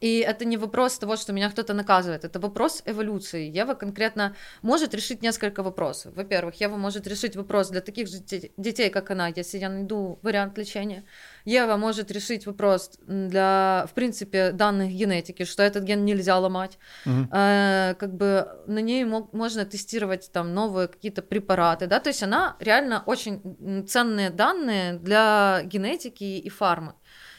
и 0.00 0.18
это 0.18 0.44
не 0.44 0.56
вопрос 0.56 0.98
того, 0.98 1.16
что 1.16 1.32
меня 1.32 1.50
кто-то 1.50 1.72
наказывает, 1.74 2.24
это 2.24 2.38
вопрос 2.38 2.82
эволюции. 2.84 3.48
Ева 3.48 3.74
конкретно 3.74 4.34
может 4.62 4.94
решить 4.94 5.22
несколько 5.22 5.62
вопросов. 5.62 6.14
Во-первых, 6.14 6.60
Ева 6.60 6.76
может 6.76 7.06
решить 7.06 7.36
вопрос 7.36 7.70
для 7.70 7.80
таких 7.80 8.08
же 8.08 8.18
детей, 8.56 8.90
как 8.90 9.10
она, 9.10 9.28
если 9.28 9.58
я 9.58 9.68
найду 9.68 10.18
вариант 10.22 10.58
лечения. 10.58 11.04
Ева 11.44 11.76
может 11.76 12.10
решить 12.10 12.46
вопрос 12.46 12.90
для, 13.06 13.86
в 13.88 13.94
принципе, 13.94 14.52
данных 14.52 14.90
генетики, 14.90 15.44
что 15.44 15.62
этот 15.62 15.84
ген 15.84 16.04
нельзя 16.04 16.38
ломать. 16.38 16.78
Мгм. 17.06 17.30
Э, 17.32 17.94
как 17.98 18.14
бы 18.14 18.48
на 18.66 18.80
ней 18.80 19.04
мог- 19.04 19.32
можно 19.32 19.64
тестировать 19.64 20.30
там 20.32 20.52
новые 20.54 20.88
какие-то 20.88 21.22
препараты, 21.22 21.86
да, 21.86 22.00
то 22.00 22.10
есть 22.10 22.22
она 22.22 22.56
реально 22.60 23.02
очень 23.06 23.86
ценные 23.88 24.30
данные 24.30 24.94
для 24.94 25.62
генетики 25.64 26.24
и 26.24 26.48
фармы. 26.50 26.92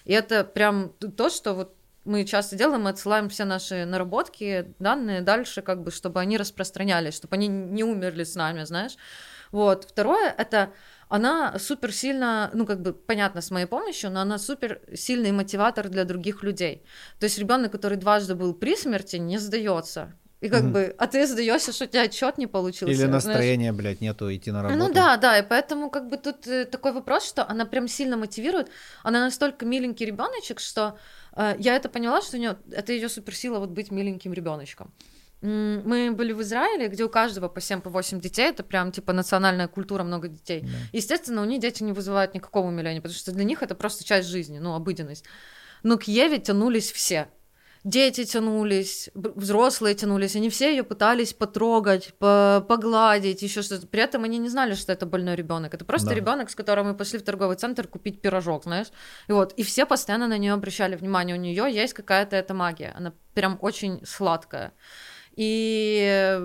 И 0.05 0.14
это 0.14 0.43
прям 0.43 0.93
то, 1.18 1.30
что 1.30 1.53
вот 1.53 1.76
мы 2.08 2.26
часто 2.26 2.55
делаем, 2.55 2.84
мы 2.84 2.89
отсылаем 2.89 3.30
все 3.30 3.45
наши 3.45 3.86
наработки, 3.86 4.74
данные 4.80 5.22
дальше, 5.22 5.62
как 5.62 5.84
бы, 5.84 5.91
чтобы 5.91 6.20
они 6.20 6.38
распространялись, 6.38 7.14
чтобы 7.16 7.36
они 7.36 7.47
не 7.47 7.84
умерли 7.84 8.24
с 8.24 8.36
нами, 8.36 8.64
знаешь. 8.64 8.97
Вот. 9.51 9.86
Второе, 9.86 10.34
это 10.38 10.72
она 11.10 11.58
супер 11.60 11.93
сильно, 11.93 12.49
ну, 12.53 12.66
как 12.66 12.82
бы, 12.82 12.93
понятно, 12.93 13.41
с 13.41 13.51
моей 13.51 13.66
помощью, 13.66 14.12
но 14.12 14.22
она 14.22 14.38
супер 14.38 14.82
сильный 14.93 15.32
мотиватор 15.32 15.89
для 15.89 16.03
других 16.03 16.43
людей. 16.43 16.84
То 17.20 17.26
есть 17.26 17.38
ребенок, 17.38 17.72
который 17.72 17.97
дважды 17.97 18.36
был 18.36 18.53
при 18.53 18.76
смерти, 18.76 19.18
не 19.18 19.38
сдается. 19.38 20.14
И 20.39 20.49
как 20.49 20.64
Мгм. 20.64 20.74
бы, 20.74 20.95
а 20.99 21.08
ты 21.08 21.26
сдаешься, 21.26 21.72
что 21.72 21.86
у 21.86 21.88
тебя 21.88 22.03
отчет 22.03 22.38
не 22.38 22.45
получился. 22.45 22.91
Или 22.91 23.08
знаешь. 23.08 23.24
настроения, 23.24 23.74
блядь, 23.74 24.01
нету 24.01 24.34
идти 24.34 24.51
на 24.51 24.62
работу. 24.62 24.80
Ну 24.80 24.93
да, 24.93 25.18
да, 25.18 25.39
и 25.39 25.41
поэтому 25.41 25.89
как 25.89 26.10
бы 26.10 26.18
тут 26.18 26.45
э, 26.45 26.66
такой 26.66 26.91
вопрос, 26.91 27.28
что 27.28 27.49
она 27.49 27.66
прям 27.66 27.88
сильно 27.88 28.18
мотивирует. 28.18 28.70
Она 29.01 29.22
настолько 29.22 29.66
миленький 29.66 30.05
ребеночек, 30.05 30.60
что 30.60 30.99
я 31.60 31.76
это 31.76 31.90
поняла, 31.90 32.22
что 32.22 32.38
у 32.38 32.40
нее 32.40 32.58
это 32.72 32.94
ее 32.94 33.10
суперсила 33.10 33.60
вот 33.60 33.70
быть 33.70 33.92
миленьким 33.92 34.34
ребеночком. 34.34 34.92
Мы 35.42 36.12
были 36.12 36.34
в 36.34 36.42
Израиле, 36.42 36.88
где 36.88 37.04
у 37.04 37.10
каждого 37.10 37.48
по 37.48 37.62
7 37.62 37.82
по 37.82 37.92
8 37.92 38.20
детей, 38.20 38.50
это 38.50 38.64
прям 38.64 38.92
типа 38.92 39.14
национальная 39.14 39.68
культура, 39.68 40.04
много 40.04 40.28
детей. 40.28 40.62
Да. 40.62 40.70
Естественно, 40.94 41.44
у 41.44 41.46
них 41.46 41.62
дети 41.62 41.84
не 41.84 41.94
вызывают 41.94 42.34
никакого 42.34 42.68
умиления, 42.68 43.02
потому 43.02 43.18
что 43.18 43.32
для 43.32 43.44
них 43.44 43.62
это 43.62 43.76
просто 43.76 44.04
часть 44.04 44.28
жизни, 44.30 44.58
ну, 44.58 44.74
обыденность. 44.74 45.26
Но 45.84 45.98
к 46.00 46.04
Еве 46.04 46.40
тянулись 46.40 46.92
все. 46.92 47.28
Дети 47.90 48.26
тянулись, 48.26 49.10
взрослые 49.14 49.96
тянулись, 49.96 50.36
они 50.36 50.50
все 50.50 50.72
ее 50.72 50.84
пытались 50.84 51.34
потрогать, 51.34 52.14
по- 52.20 52.66
погладить, 52.68 53.42
еще 53.42 53.62
что-то. 53.62 53.88
При 53.88 54.02
этом 54.02 54.26
они 54.26 54.38
не 54.40 54.50
знали, 54.50 54.74
что 54.76 54.92
это 54.92 55.06
больной 55.06 55.38
ребенок. 55.38 55.74
Это 55.74 55.86
просто 55.86 56.10
Да. 56.10 56.16
ребенок, 56.16 56.50
с 56.50 56.56
которым 56.56 56.88
мы 56.88 56.96
пошли 56.96 57.18
в 57.18 57.24
торговый 57.24 57.56
центр 57.56 57.88
купить 57.88 58.20
пирожок, 58.22 58.64
знаешь. 58.64 58.88
И 59.30 59.32
вот, 59.32 59.54
и 59.54 59.64
все 59.64 59.86
постоянно 59.86 60.28
на 60.28 60.38
нее 60.38 60.52
обращали 60.52 60.98
внимание. 60.98 61.38
У 61.38 61.40
нее 61.40 61.66
есть 61.74 61.94
какая-то 61.94 62.36
эта 62.36 62.54
магия. 62.54 62.94
Она 62.98 63.14
прям 63.34 63.58
очень 63.62 64.06
сладкая. 64.06 64.74
И 65.38 66.42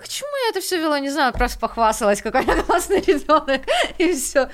к 0.00 0.08
чему 0.08 0.30
я 0.44 0.50
это 0.50 0.60
все 0.60 0.78
вела, 0.80 0.98
не 0.98 1.10
знаю, 1.10 1.32
просто 1.32 1.60
похвасталась, 1.60 2.20
какой 2.20 2.44
я 2.44 2.62
классный 2.64 3.00
ребенок, 3.00 3.62
и 3.98 4.12
все. 4.12 4.50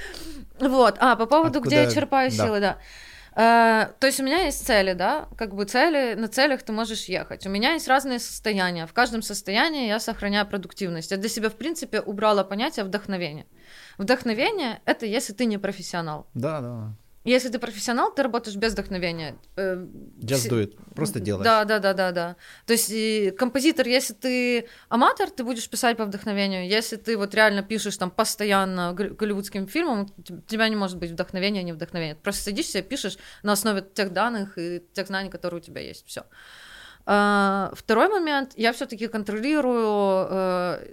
Вот, 0.60 0.96
а, 0.98 1.16
по 1.16 1.24
поводу, 1.24 1.60
где 1.60 1.76
я 1.76 1.82
Откуда- 1.84 1.94
черпаю 2.00 2.30
да. 2.30 2.36
силы, 2.36 2.60
да. 2.60 2.78
Э, 3.34 3.88
то 3.98 4.06
есть 4.06 4.20
у 4.20 4.24
меня 4.24 4.44
есть 4.44 4.66
цели, 4.66 4.92
да, 4.92 5.28
как 5.36 5.54
бы 5.54 5.64
цели, 5.64 6.14
на 6.14 6.28
целях 6.28 6.62
ты 6.62 6.72
можешь 6.72 7.04
ехать. 7.04 7.46
У 7.46 7.50
меня 7.50 7.72
есть 7.74 7.88
разные 7.88 8.18
состояния. 8.18 8.86
В 8.86 8.92
каждом 8.92 9.22
состоянии 9.22 9.88
я 9.88 9.98
сохраняю 10.00 10.46
продуктивность. 10.46 11.10
Я 11.10 11.16
для 11.16 11.28
себя, 11.28 11.48
в 11.48 11.54
принципе, 11.54 12.00
убрала 12.00 12.44
понятие 12.44 12.84
вдохновения. 12.84 13.46
Вдохновение— 13.98 14.80
это 14.84 15.06
если 15.06 15.32
ты 15.32 15.46
не 15.46 15.58
профессионал. 15.58 16.26
Да, 16.34 16.60
да. 16.60 16.96
Если 17.24 17.50
ты 17.50 17.60
профессионал, 17.60 18.12
ты 18.12 18.22
работаешь 18.24 18.56
без 18.56 18.72
вдохновения. 18.72 19.36
Э, 19.56 19.76
Just 20.18 20.48
do 20.50 20.60
it. 20.60 20.76
Просто 20.94 21.20
делай. 21.20 21.44
да, 21.44 21.64
да, 21.64 21.78
да, 21.78 21.92
да, 21.92 22.10
да. 22.10 22.36
То 22.66 22.72
есть 22.72 22.90
и 22.90 23.30
композитор, 23.38 23.86
если 23.86 24.12
ты 24.14 24.68
аматор, 24.88 25.30
ты 25.30 25.44
будешь 25.44 25.68
писать 25.70 25.96
по 25.96 26.04
вдохновению. 26.04 26.66
Если 26.66 26.96
ты 26.96 27.16
вот 27.16 27.32
реально 27.34 27.62
пишешь 27.62 27.96
там 27.96 28.10
постоянно 28.10 28.92
гол- 28.92 29.10
голливудским 29.10 29.68
фильмом, 29.68 30.12
у 30.18 30.40
тебя 30.50 30.68
не 30.68 30.74
может 30.74 30.98
быть 30.98 31.10
вдохновения, 31.12 31.62
не 31.62 31.72
вдохновения. 31.72 32.14
Ты 32.16 32.20
просто 32.22 32.42
садишься 32.42 32.80
и 32.80 32.82
пишешь 32.82 33.16
на 33.44 33.52
основе 33.52 33.82
тех 33.94 34.12
данных 34.12 34.58
и 34.58 34.82
тех 34.92 35.06
знаний, 35.06 35.30
которые 35.30 35.60
у 35.60 35.62
тебя 35.62 35.80
есть. 35.80 36.04
Все. 36.06 36.24
Второй 37.04 38.08
момент, 38.08 38.52
я 38.56 38.72
все-таки 38.72 39.08
контролирую 39.08 40.26
э, 40.30 40.86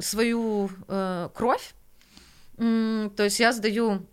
свою 0.00 0.70
э, 0.88 1.28
кровь. 1.34 1.74
То 2.56 3.22
есть 3.24 3.40
я 3.40 3.52
сдаю 3.52 4.06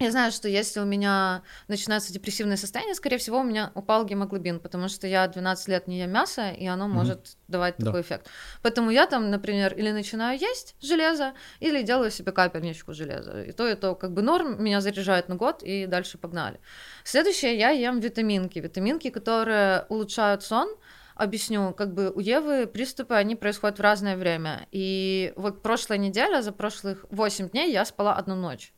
я 0.00 0.10
знаю, 0.10 0.32
что 0.32 0.48
если 0.48 0.80
у 0.80 0.84
меня 0.84 1.42
начинается 1.68 2.12
депрессивное 2.12 2.56
состояние, 2.56 2.94
скорее 2.94 3.18
всего, 3.18 3.40
у 3.40 3.42
меня 3.42 3.70
упал 3.74 4.06
гемоглобин, 4.06 4.58
потому 4.58 4.88
что 4.88 5.06
я 5.06 5.28
12 5.28 5.68
лет 5.68 5.86
не 5.86 6.00
ем 6.00 6.10
мясо, 6.10 6.50
и 6.50 6.66
оно 6.66 6.86
mm-hmm. 6.86 6.88
может 6.88 7.36
давать 7.48 7.74
да. 7.78 7.86
такой 7.86 8.00
эффект. 8.00 8.28
Поэтому 8.62 8.90
я 8.90 9.06
там, 9.06 9.30
например, 9.30 9.74
или 9.74 9.90
начинаю 9.90 10.38
есть 10.38 10.74
железо, 10.80 11.34
или 11.60 11.82
делаю 11.82 12.10
себе 12.10 12.32
капельничку 12.32 12.94
железа. 12.94 13.42
И 13.42 13.52
то, 13.52 13.68
и 13.68 13.74
то 13.74 13.94
как 13.94 14.12
бы 14.12 14.22
норм, 14.22 14.62
меня 14.62 14.80
заряжает 14.80 15.28
на 15.28 15.36
год, 15.36 15.62
и 15.62 15.86
дальше 15.86 16.16
погнали. 16.16 16.60
Следующее, 17.04 17.58
я 17.58 17.70
ем 17.70 18.00
витаминки. 18.00 18.58
Витаминки, 18.58 19.10
которые 19.10 19.84
улучшают 19.90 20.42
сон, 20.42 20.68
объясню, 21.14 21.74
как 21.74 21.92
бы 21.92 22.10
у 22.10 22.20
Евы 22.20 22.66
приступы, 22.66 23.14
они 23.14 23.36
происходят 23.36 23.78
в 23.78 23.82
разное 23.82 24.16
время. 24.16 24.66
И 24.72 25.34
вот 25.36 25.62
прошлая 25.62 25.98
неделя, 25.98 26.40
за 26.40 26.52
прошлых 26.52 27.04
8 27.10 27.50
дней 27.50 27.70
я 27.70 27.84
спала 27.84 28.14
одну 28.14 28.34
ночь. 28.34 28.72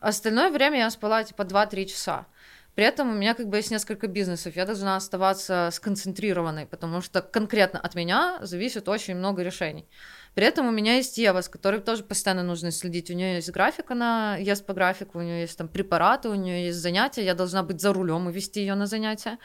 Остальное 0.00 0.50
время 0.50 0.78
я 0.78 0.90
спала 0.90 1.24
типа 1.24 1.42
2-3 1.42 1.86
часа. 1.86 2.26
При 2.74 2.84
этом 2.84 3.10
у 3.10 3.14
меня 3.14 3.34
как 3.34 3.48
бы 3.48 3.56
есть 3.56 3.70
несколько 3.70 4.06
бизнесов, 4.06 4.56
я 4.56 4.64
должна 4.64 4.96
оставаться 4.96 5.70
сконцентрированной, 5.72 6.66
потому 6.66 7.00
что 7.00 7.20
конкретно 7.20 7.80
от 7.80 7.94
меня 7.94 8.38
зависит 8.42 8.88
очень 8.88 9.16
много 9.16 9.42
решений. 9.42 9.86
При 10.34 10.46
этом 10.46 10.68
у 10.68 10.70
меня 10.70 10.94
есть 10.94 11.18
Ева, 11.18 11.40
с 11.40 11.48
которой 11.48 11.80
тоже 11.80 12.04
постоянно 12.04 12.44
нужно 12.44 12.70
следить. 12.70 13.10
У 13.10 13.14
нее 13.14 13.34
есть 13.34 13.50
график, 13.50 13.90
она 13.90 14.36
ест 14.36 14.64
по 14.64 14.72
графику, 14.72 15.18
у 15.18 15.22
нее 15.22 15.40
есть 15.40 15.58
там 15.58 15.68
препараты, 15.68 16.28
у 16.28 16.34
нее 16.34 16.66
есть 16.66 16.78
занятия, 16.78 17.24
я 17.24 17.34
должна 17.34 17.64
быть 17.64 17.80
за 17.80 17.92
рулем 17.92 18.28
и 18.30 18.32
вести 18.32 18.60
ее 18.60 18.76
на 18.76 18.86
занятия. 18.86 19.38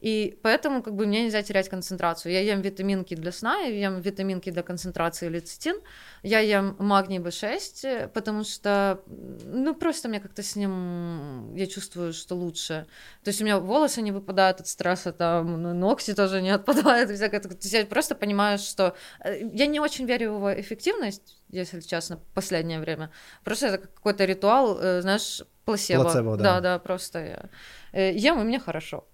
И 0.00 0.38
поэтому 0.42 0.82
как 0.82 0.94
бы 0.94 1.06
мне 1.06 1.24
нельзя 1.24 1.42
терять 1.42 1.68
концентрацию. 1.68 2.32
Я 2.32 2.40
ем 2.40 2.60
витаминки 2.60 3.14
для 3.16 3.32
сна, 3.32 3.58
я 3.58 3.88
ем 3.88 4.00
витаминки 4.00 4.50
для 4.50 4.62
концентрации 4.62 5.28
лецитин, 5.28 5.76
я 6.22 6.38
ем 6.38 6.76
магний 6.78 7.18
B6, 7.18 8.08
потому 8.08 8.44
что, 8.44 9.02
ну, 9.06 9.74
просто 9.74 10.08
мне 10.08 10.20
как-то 10.20 10.42
с 10.42 10.54
ним, 10.56 11.54
я 11.56 11.66
чувствую, 11.66 12.12
что 12.12 12.36
лучше. 12.36 12.86
То 13.24 13.30
есть 13.30 13.40
у 13.40 13.44
меня 13.44 13.58
волосы 13.58 14.00
не 14.02 14.12
выпадают 14.12 14.60
от 14.60 14.68
стресса, 14.68 15.12
там, 15.12 15.62
ну, 15.62 15.74
ногти 15.74 16.14
тоже 16.14 16.42
не 16.42 16.50
отпадают, 16.50 17.10
всякое. 17.14 17.40
То 17.40 17.48
есть 17.48 17.72
я 17.72 17.84
просто 17.84 18.14
понимаю, 18.14 18.58
что 18.58 18.94
э, 19.24 19.48
я 19.52 19.66
не 19.66 19.80
очень 19.80 20.06
верю 20.06 20.32
в 20.32 20.36
его 20.36 20.60
эффективность, 20.60 21.38
если 21.48 21.80
честно, 21.80 22.18
в 22.18 22.34
последнее 22.34 22.78
время. 22.78 23.10
Просто 23.42 23.66
это 23.66 23.78
какой-то 23.78 24.24
ритуал, 24.24 24.78
э, 24.80 25.02
знаешь, 25.02 25.42
плацебо. 25.64 26.04
Плацебо, 26.04 26.36
да. 26.36 26.44
Да, 26.44 26.60
да, 26.60 26.78
просто 26.78 27.18
я 27.18 27.50
э, 27.92 28.12
ем, 28.14 28.40
и 28.40 28.44
мне 28.44 28.60
хорошо. 28.60 29.04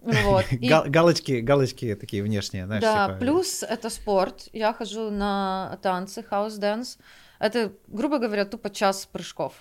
Вот. 0.00 0.44
И... 0.52 0.68
Галочки, 0.68 1.40
галочки 1.40 1.94
такие 1.94 2.22
внешние, 2.22 2.66
знаешь. 2.66 2.82
Да, 2.82 3.06
типа... 3.06 3.18
плюс 3.18 3.62
это 3.62 3.90
спорт. 3.90 4.48
Я 4.52 4.72
хожу 4.72 5.10
на 5.10 5.78
танцы, 5.82 6.22
house 6.22 6.56
dance. 6.56 6.98
Это, 7.40 7.72
грубо 7.88 8.18
говоря, 8.18 8.44
тупо 8.44 8.70
час 8.70 9.06
прыжков. 9.06 9.52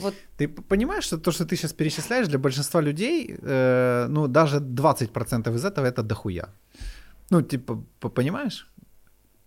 Вот. 0.00 0.14
Ты 0.36 0.48
понимаешь, 0.48 1.04
что 1.04 1.18
то, 1.18 1.32
что 1.32 1.44
ты 1.44 1.56
сейчас 1.56 1.72
перечисляешь, 1.72 2.28
для 2.28 2.38
большинства 2.38 2.80
людей, 2.80 3.36
э, 3.42 4.06
ну, 4.08 4.28
даже 4.28 4.58
20% 4.58 5.54
из 5.54 5.64
этого 5.64 5.86
это 5.86 6.02
дохуя. 6.02 6.48
Ну, 7.30 7.42
типа, 7.42 7.84
понимаешь? 8.00 8.66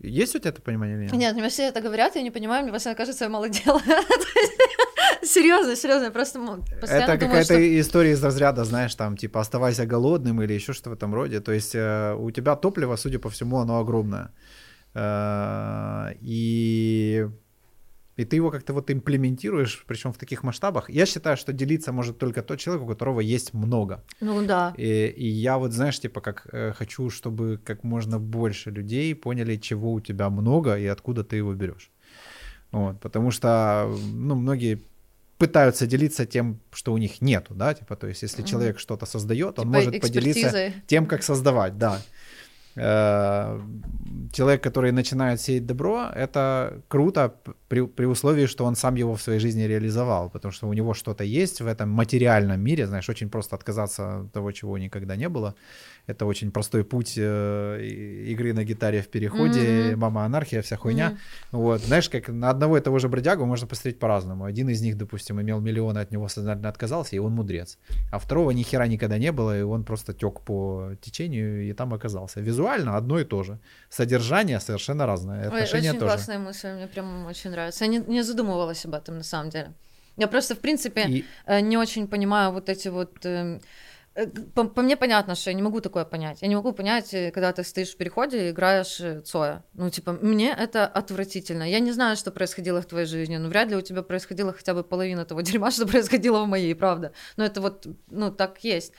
Есть 0.03 0.35
у 0.35 0.39
тебя 0.39 0.49
это 0.49 0.61
понимание 0.61 0.97
или 0.97 1.03
нет? 1.03 1.13
Нет, 1.13 1.35
мне 1.35 1.49
все 1.49 1.63
это 1.63 1.81
говорят, 1.81 2.15
я 2.15 2.21
не 2.21 2.31
понимаю, 2.31 2.63
мне 2.63 2.73
постоянно 2.73 2.97
кажется, 2.97 3.23
я 3.23 3.30
мало 3.30 3.49
делаю. 3.49 3.81
Серьезно, 5.23 5.75
серьезно, 5.75 6.11
просто 6.11 6.39
Это 6.81 7.17
какая-то 7.17 7.80
история 7.80 8.11
из 8.11 8.23
разряда, 8.23 8.65
знаешь, 8.65 8.95
там, 8.95 9.15
типа, 9.15 9.39
оставайся 9.39 9.85
голодным 9.85 10.41
или 10.41 10.53
еще 10.53 10.73
что-то 10.73 10.89
в 10.89 10.93
этом 10.93 11.13
роде. 11.13 11.39
То 11.39 11.53
есть 11.53 11.75
э, 11.75 12.15
у 12.19 12.31
тебя 12.31 12.55
топливо, 12.55 12.97
судя 12.97 13.19
по 13.19 13.30
всему, 13.30 13.59
оно 13.59 13.80
огромное. 13.80 14.31
Э, 14.93 16.13
и 16.21 17.25
и 18.18 18.26
ты 18.26 18.35
его 18.35 18.52
как-то 18.52 18.73
вот 18.73 18.91
имплементируешь, 18.91 19.84
причем 19.88 20.11
в 20.11 20.18
таких 20.18 20.44
масштабах. 20.44 20.90
Я 20.90 21.06
считаю, 21.06 21.38
что 21.38 21.53
делиться 21.53 21.91
может 21.91 22.18
только 22.18 22.41
тот 22.41 22.60
человек, 22.60 22.84
у 22.84 22.88
которого 22.88 23.22
есть 23.22 23.53
много. 23.53 24.03
Ну 24.22 24.45
да. 24.45 24.73
И, 24.77 25.07
и 25.18 25.27
я 25.27 25.57
вот, 25.57 25.72
знаешь, 25.72 25.99
типа, 25.99 26.22
как 26.22 26.48
э, 26.52 26.73
хочу, 26.73 27.10
чтобы 27.10 27.60
как 27.64 27.84
можно 27.84 28.19
больше 28.19 28.72
людей 28.72 29.15
поняли, 29.15 29.57
чего 29.57 29.94
у 29.94 29.99
тебя 29.99 30.30
много 30.30 30.77
и 30.77 30.85
откуда 30.85 31.23
ты 31.23 31.38
его 31.38 31.53
берешь. 31.53 31.91
Вот, 32.72 32.99
потому 32.99 33.31
что, 33.31 33.88
ну, 34.14 34.35
многие 34.35 34.80
пытаются 35.38 35.88
делиться 35.88 36.26
тем, 36.26 36.60
что 36.72 36.94
у 36.94 36.98
них 36.98 37.22
нету, 37.22 37.53
да, 37.53 37.73
типа, 37.73 37.95
то 37.95 38.07
есть, 38.07 38.23
если 38.23 38.44
mm-hmm. 38.44 38.48
человек 38.48 38.80
что-то 38.80 39.06
создает, 39.06 39.60
он 39.60 39.65
типа 39.65 39.65
может 39.65 40.02
поделиться 40.02 40.73
тем, 40.88 41.06
как 41.06 41.23
создавать, 41.23 41.77
да. 41.77 42.02
Э, 42.76 43.60
человек, 44.31 44.64
который 44.64 44.91
начинает 44.91 45.40
сеять 45.40 45.65
добро, 45.65 46.10
это 46.15 46.81
круто 46.88 47.35
при, 47.73 47.87
при 47.87 48.05
условии, 48.05 48.45
что 48.45 48.65
он 48.65 48.75
сам 48.75 48.95
его 48.95 49.15
в 49.15 49.21
своей 49.21 49.39
жизни 49.39 49.63
реализовал, 49.63 50.29
потому 50.29 50.51
что 50.51 50.67
у 50.67 50.73
него 50.73 50.93
что-то 50.93 51.23
есть 51.23 51.59
в 51.59 51.65
этом 51.65 51.89
материальном 51.89 52.61
мире, 52.61 52.85
знаешь, 52.85 53.09
очень 53.09 53.29
просто 53.29 53.55
отказаться 53.55 54.19
от 54.19 54.31
того, 54.31 54.51
чего 54.51 54.77
никогда 54.77 55.15
не 55.15 55.27
было. 55.27 55.55
Это 56.05 56.25
очень 56.25 56.51
простой 56.51 56.83
путь 56.83 57.13
э, 57.17 57.79
игры 58.27 58.53
на 58.53 58.63
гитаре 58.63 59.01
в 59.01 59.07
переходе, 59.07 59.59
mm-hmm. 59.59 59.95
мама 59.95 60.25
анархия, 60.25 60.61
вся 60.61 60.77
хуйня. 60.77 61.09
Mm-hmm. 61.09 61.17
Вот, 61.51 61.81
знаешь, 61.81 62.09
как 62.09 62.27
на 62.27 62.49
одного 62.49 62.77
и 62.77 62.81
того 62.81 62.99
же 62.99 63.07
бродягу 63.07 63.45
можно 63.45 63.67
посмотреть 63.67 63.99
по-разному. 63.99 64.43
Один 64.43 64.69
из 64.69 64.81
них, 64.81 64.95
допустим, 64.95 65.41
имел 65.41 65.59
миллионы, 65.59 65.99
от 65.99 66.11
него 66.11 66.27
сознательно 66.27 66.69
отказался, 66.69 67.15
и 67.15 67.19
он 67.19 67.31
мудрец. 67.31 67.79
А 68.11 68.19
второго 68.19 68.51
ни 68.51 68.63
хера 68.63 68.87
никогда 68.87 69.17
не 69.17 69.31
было, 69.31 69.57
и 69.57 69.63
он 69.63 69.83
просто 69.83 70.13
тек 70.13 70.41
по 70.41 70.91
течению 71.01 71.69
и 71.69 71.73
там 71.73 71.93
оказался. 71.93 72.41
Визуально 72.41 72.97
одно 72.97 73.19
и 73.19 73.23
то 73.23 73.41
же. 73.43 73.59
Содержание 73.89 74.59
совершенно 74.59 75.05
разное. 75.05 75.47
Отношения 75.47 75.89
Ой, 75.91 75.97
очень 75.97 75.99
тоже. 75.99 76.11
классная 76.11 76.39
мысль, 76.39 76.67
мне 76.67 76.87
прям 76.87 77.25
очень 77.25 77.49
нравится. 77.49 77.62
Я 77.72 77.88
не, 77.88 77.99
не 77.99 78.23
задумывалась 78.23 78.85
об 78.85 78.94
этом 78.94 79.18
на 79.18 79.23
самом 79.23 79.49
деле. 79.49 79.73
Я 80.18 80.27
просто, 80.27 80.56
в 80.56 80.60
принципе, 80.60 81.07
и... 81.07 81.26
Э, 81.45 81.60
не 81.60 81.77
очень 81.77 82.07
понимаю 82.07 82.52
вот 82.52 82.69
эти 82.69 82.88
вот 82.88 83.26
эм, 83.26 83.61
Э, 84.15 84.27
по, 84.27 84.65
по 84.65 84.81
мне 84.81 84.95
понятно, 84.95 85.35
что 85.35 85.49
я 85.49 85.56
не 85.56 85.61
могу 85.61 85.81
такое 85.81 86.06
понять. 86.06 86.41
Я 86.41 86.48
не 86.48 86.56
могу 86.56 86.72
понять, 86.73 87.14
э, 87.14 87.31
когда 87.31 87.52
ты 87.52 87.64
стоишь 87.64 87.94
в 87.94 87.98
переходе 87.98 88.48
и 88.48 88.52
играешь 88.52 88.99
э, 88.99 89.22
Цоя. 89.22 89.64
Ну, 89.73 89.90
типа, 89.90 90.14
мне 90.14 90.52
это 90.52 90.85
отвратительно. 90.85 91.69
Я 91.69 91.80
не 91.80 91.91
знаю, 91.91 92.15
что 92.15 92.31
происходило 92.31 92.81
в 92.81 92.85
твоей 92.85 93.07
жизни, 93.07 93.38
но 93.38 93.49
вряд 93.49 93.69
ли 93.69 93.76
у 93.76 93.81
тебя 93.81 94.03
происходило 94.03 94.53
хотя 94.53 94.73
бы 94.73 94.84
половина 94.84 95.26
того 95.26 95.41
дерьма, 95.41 95.72
что 95.72 95.88
происходило 95.88 96.44
в 96.44 96.48
моей, 96.48 96.76
правда. 96.76 97.11
Но 97.38 97.45
это 97.45 97.61
вот, 97.61 97.88
ну, 98.11 98.31
так 98.31 98.64
есть 98.64 98.94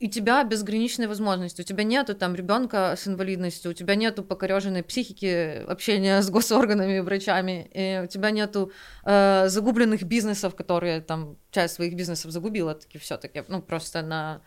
у 0.00 0.06
тебя 0.06 0.42
безграничные 0.44 1.08
возможности. 1.08 1.60
У 1.60 1.64
тебя 1.64 1.84
нету 1.84 2.14
там 2.14 2.34
ребенка 2.34 2.94
с 2.96 3.06
инвалидностью, 3.06 3.70
у 3.70 3.74
тебя 3.74 3.94
нету 3.94 4.22
покореженной 4.22 4.82
психики, 4.82 5.62
общения 5.68 6.22
с 6.22 6.30
госорганами, 6.30 7.00
врачами, 7.00 7.70
и 7.74 8.04
у 8.04 8.06
тебя 8.06 8.30
нету 8.30 8.72
э, 9.04 9.48
загубленных 9.48 10.02
бизнесов, 10.04 10.54
которые 10.54 11.00
там 11.00 11.36
часть 11.50 11.74
своих 11.74 11.94
бизнесов 11.94 12.30
загубила 12.30 12.74
таки 12.74 12.98
все-таки, 12.98 13.44
ну 13.48 13.60
просто 13.60 14.00
на 14.02 14.40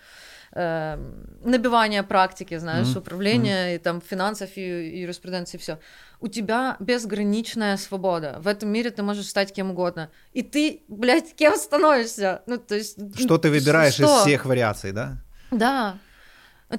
э, 0.53 0.97
набивание 1.43 2.01
практики, 2.01 2.57
знаешь, 2.57 2.87
mm-hmm. 2.87 2.99
управления 2.99 3.67
mm-hmm. 3.67 3.75
и 3.75 3.79
там 3.79 4.01
финансов 4.01 4.49
и, 4.55 4.61
и 4.61 5.01
юриспруденции, 5.01 5.57
все. 5.57 5.77
У 6.19 6.29
тебя 6.29 6.77
безграничная 6.79 7.77
свобода. 7.77 8.39
В 8.39 8.47
этом 8.47 8.69
мире 8.69 8.89
ты 8.89 9.03
можешь 9.03 9.27
стать 9.27 9.53
кем 9.53 9.71
угодно. 9.71 10.09
И 10.31 10.41
ты, 10.41 10.81
блядь, 10.87 11.35
кем 11.35 11.57
становишься? 11.57 12.41
Ну, 12.47 12.57
то 12.57 12.75
есть... 12.75 12.97
Что 13.19 13.37
ты 13.37 13.49
выбираешь 13.49 13.93
что? 13.93 14.05
из 14.05 14.21
всех 14.21 14.45
вариаций, 14.45 14.93
да? 14.93 15.21
Да. 15.53 15.97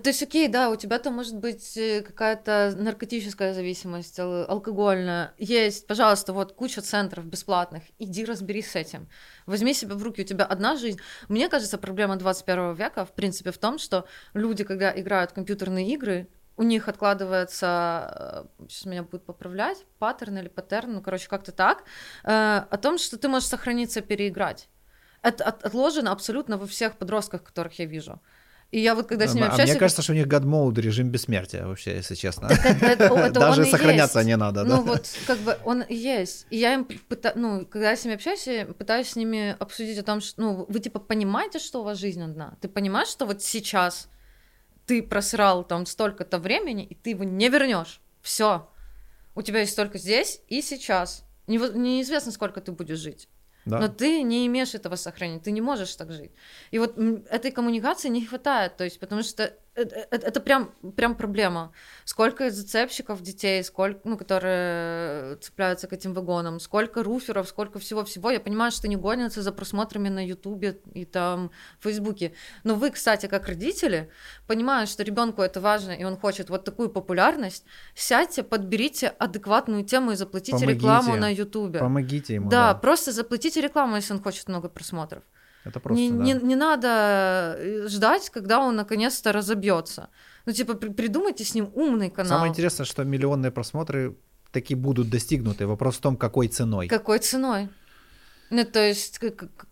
То 0.03 0.09
есть, 0.09 0.23
окей, 0.23 0.49
да, 0.49 0.71
у 0.71 0.77
тебя 0.77 0.99
там 0.99 1.15
может 1.15 1.37
быть 1.37 1.77
э, 1.77 2.03
какая-то 2.03 2.75
наркотическая 2.77 3.55
зависимость, 3.55 4.19
алкогольная. 4.19 5.35
Есть, 5.39 5.87
пожалуйста, 5.87 6.33
вот 6.33 6.53
куча 6.53 6.81
центров 6.81 7.25
бесплатных. 7.27 7.85
Иди 8.01 8.25
разберись 8.25 8.73
с 8.73 8.77
этим. 8.77 9.09
Возьми 9.47 9.73
себя 9.73 9.95
в 9.95 10.03
руки, 10.03 10.23
у 10.23 10.25
тебя 10.25 10.47
одна 10.47 10.77
жизнь. 10.77 10.99
Мне 11.29 11.49
кажется, 11.49 11.79
проблема 11.79 12.17
21 12.17 12.75
века, 12.75 13.05
в 13.05 13.13
принципе, 13.13 13.53
в 13.53 13.59
том, 13.59 13.79
что 13.79 14.05
люди, 14.33 14.65
когда 14.65 14.99
играют 14.99 15.31
в 15.31 15.35
компьютерные 15.35 15.89
игры, 15.95 16.29
у 16.57 16.65
них 16.65 16.89
откладывается, 16.89 18.47
э, 18.59 18.67
сейчас 18.69 18.87
меня 18.87 19.03
будут 19.05 19.25
поправлять, 19.27 19.85
паттерн 20.01 20.39
или 20.39 20.49
паттерн, 20.49 20.95
ну, 20.95 21.03
короче, 21.03 21.29
как-то 21.29 21.53
так, 21.53 21.85
э, 22.25 22.65
о 22.69 22.77
том, 22.79 22.99
что 22.99 23.17
ты 23.17 23.29
можешь 23.29 23.49
сохраниться, 23.49 24.01
переиграть. 24.01 24.69
Это 25.23 25.45
отложено 25.45 26.11
абсолютно 26.11 26.59
во 26.59 26.67
всех 26.67 26.97
подростках, 26.99 27.45
которых 27.45 27.79
я 27.79 27.87
вижу. 27.87 28.21
И 28.75 28.81
я 28.81 28.97
вот 28.97 29.07
когда 29.07 29.29
с 29.29 29.35
ними 29.35 29.47
а 29.47 29.51
общаюсь... 29.51 29.71
А 29.71 29.73
мне 29.73 29.79
кажется, 29.79 30.03
что 30.03 30.13
у 30.13 30.17
них 30.17 30.27
Mode 30.27 30.81
режим 30.81 31.09
бессмертия 31.09 31.65
вообще, 31.65 31.95
если 31.95 32.17
честно. 32.17 32.49
Даже 33.31 33.67
сохраняться 33.67 34.25
не 34.25 34.37
надо. 34.37 34.65
Ну 34.65 34.83
вот, 34.83 35.07
как 35.29 35.39
бы 35.39 35.57
он 35.65 35.85
есть. 35.89 36.49
И 36.51 36.57
я 36.57 36.75
им, 36.75 36.89
ну, 37.37 37.67
когда 37.67 37.91
я 37.91 37.97
с 37.97 38.05
ними 38.05 38.17
общаюсь, 38.17 38.45
я 38.49 38.67
пытаюсь 38.67 39.11
с 39.11 39.15
ними 39.15 39.55
обсудить 39.61 39.97
о 39.99 40.03
том, 40.03 40.21
что, 40.21 40.41
ну, 40.41 40.67
вы 40.69 40.81
типа 40.81 40.99
понимаете, 40.99 41.61
что 41.61 41.83
у 41.83 41.85
вас 41.85 41.99
жизнь 41.99 42.21
одна? 42.21 42.57
Ты 42.61 42.67
понимаешь, 42.69 43.07
что 43.07 43.27
вот 43.27 43.45
сейчас 43.45 44.09
ты 44.87 45.05
просрал 45.05 45.63
там 45.63 45.87
столько-то 45.87 46.41
времени, 46.41 46.85
и 46.85 46.97
ты 46.97 47.11
его 47.11 47.23
не 47.23 47.49
вернешь. 47.49 48.01
Все. 48.23 48.69
У 49.37 49.43
тебя 49.43 49.61
есть 49.61 49.77
только 49.77 49.99
здесь 49.99 50.41
и 50.49 50.63
сейчас. 50.63 51.23
Неизвестно, 51.47 52.33
сколько 52.33 52.61
ты 52.61 52.73
будешь 52.73 52.99
жить. 52.99 53.29
Да. 53.65 53.79
Но 53.81 53.89
ты 53.89 54.23
не 54.23 54.47
имеешь 54.47 54.75
этого 54.75 54.97
сохранить, 54.97 55.43
ты 55.43 55.51
не 55.51 55.61
можешь 55.61 55.95
так 55.97 56.13
жить. 56.13 56.33
И 56.71 56.79
вот 56.79 56.99
этой 57.31 57.51
коммуникации 57.51 58.09
не 58.09 58.27
хватает, 58.27 58.77
то 58.77 58.85
есть, 58.85 59.01
потому 59.01 59.23
что 59.23 59.55
это, 59.75 59.97
э, 59.97 60.07
это 60.11 60.41
прям, 60.41 60.71
прям 60.97 61.15
проблема. 61.15 61.73
Сколько 62.05 62.51
зацепщиков 62.51 63.23
детей, 63.23 63.63
сколько, 63.65 64.01
ну, 64.05 64.17
которые 64.17 65.37
цепляются 65.37 65.87
к 65.87 65.93
этим 65.93 66.15
вагонам, 66.15 66.61
сколько 66.61 67.03
руферов, 67.03 67.49
сколько 67.49 67.79
всего-всего. 67.79 68.31
Я 68.31 68.41
понимаю, 68.41 68.71
что 68.73 68.89
не 68.89 68.97
гонятся 68.97 69.43
за 69.43 69.53
просмотрами 69.53 70.09
на 70.09 70.25
Ютубе 70.25 70.81
и 70.95 71.05
там 71.05 71.51
в 71.81 71.85
Фейсбуке. 71.85 72.33
Но 72.63 72.75
вы, 72.75 72.91
кстати, 72.91 73.27
как 73.27 73.49
родители, 73.49 74.11
понимая, 74.47 74.87
что 74.87 75.03
ребенку 75.03 75.43
это 75.43 75.61
важно, 75.61 75.93
и 75.93 76.05
он 76.05 76.17
хочет 76.17 76.51
вот 76.51 76.65
такую 76.65 76.89
популярность, 76.89 77.65
сядьте, 77.95 78.43
подберите 78.43 79.09
адекватную 79.09 79.85
тему 79.85 80.13
и 80.13 80.17
заплатите 80.17 80.53
помогите, 80.53 80.75
рекламу 80.75 81.17
на 81.17 81.33
Ютубе. 81.33 81.81
Помогите 81.81 82.35
ему. 82.35 82.49
Да, 82.49 82.73
да, 82.73 82.79
просто 82.79 83.13
заплатите 83.13 83.61
рекламу, 83.61 83.97
если 83.97 84.15
он 84.15 84.23
хочет 84.23 84.49
много 84.49 84.69
просмотров. 84.69 85.23
Это 85.65 85.81
просто, 85.81 86.03
не, 86.03 86.11
да. 86.11 86.25
не, 86.25 86.33
не 86.35 86.57
надо 86.57 87.57
э, 87.59 87.89
ждать, 87.89 88.31
когда 88.31 88.61
он 88.61 88.77
наконец-то 88.77 89.33
разобьется. 89.33 90.09
Ну, 90.47 90.53
типа, 90.53 90.75
при, 90.75 90.91
придумайте 90.91 91.45
с 91.45 91.55
ним 91.55 91.71
умный 91.75 92.11
канал. 92.11 92.31
Самое 92.31 92.51
интересное, 92.51 92.85
что 92.85 93.03
миллионные 93.05 93.51
просмотры 93.51 94.17
таки 94.53 94.75
будут 94.75 95.09
достигнуты. 95.09 95.67
Вопрос 95.67 95.97
в 95.97 96.01
том, 96.01 96.17
какой 96.17 96.49
ценой. 96.49 96.89
Какой 96.89 97.19
ценой? 97.19 97.69
Ну, 98.51 98.65
то 98.65 98.79
есть, 98.79 99.19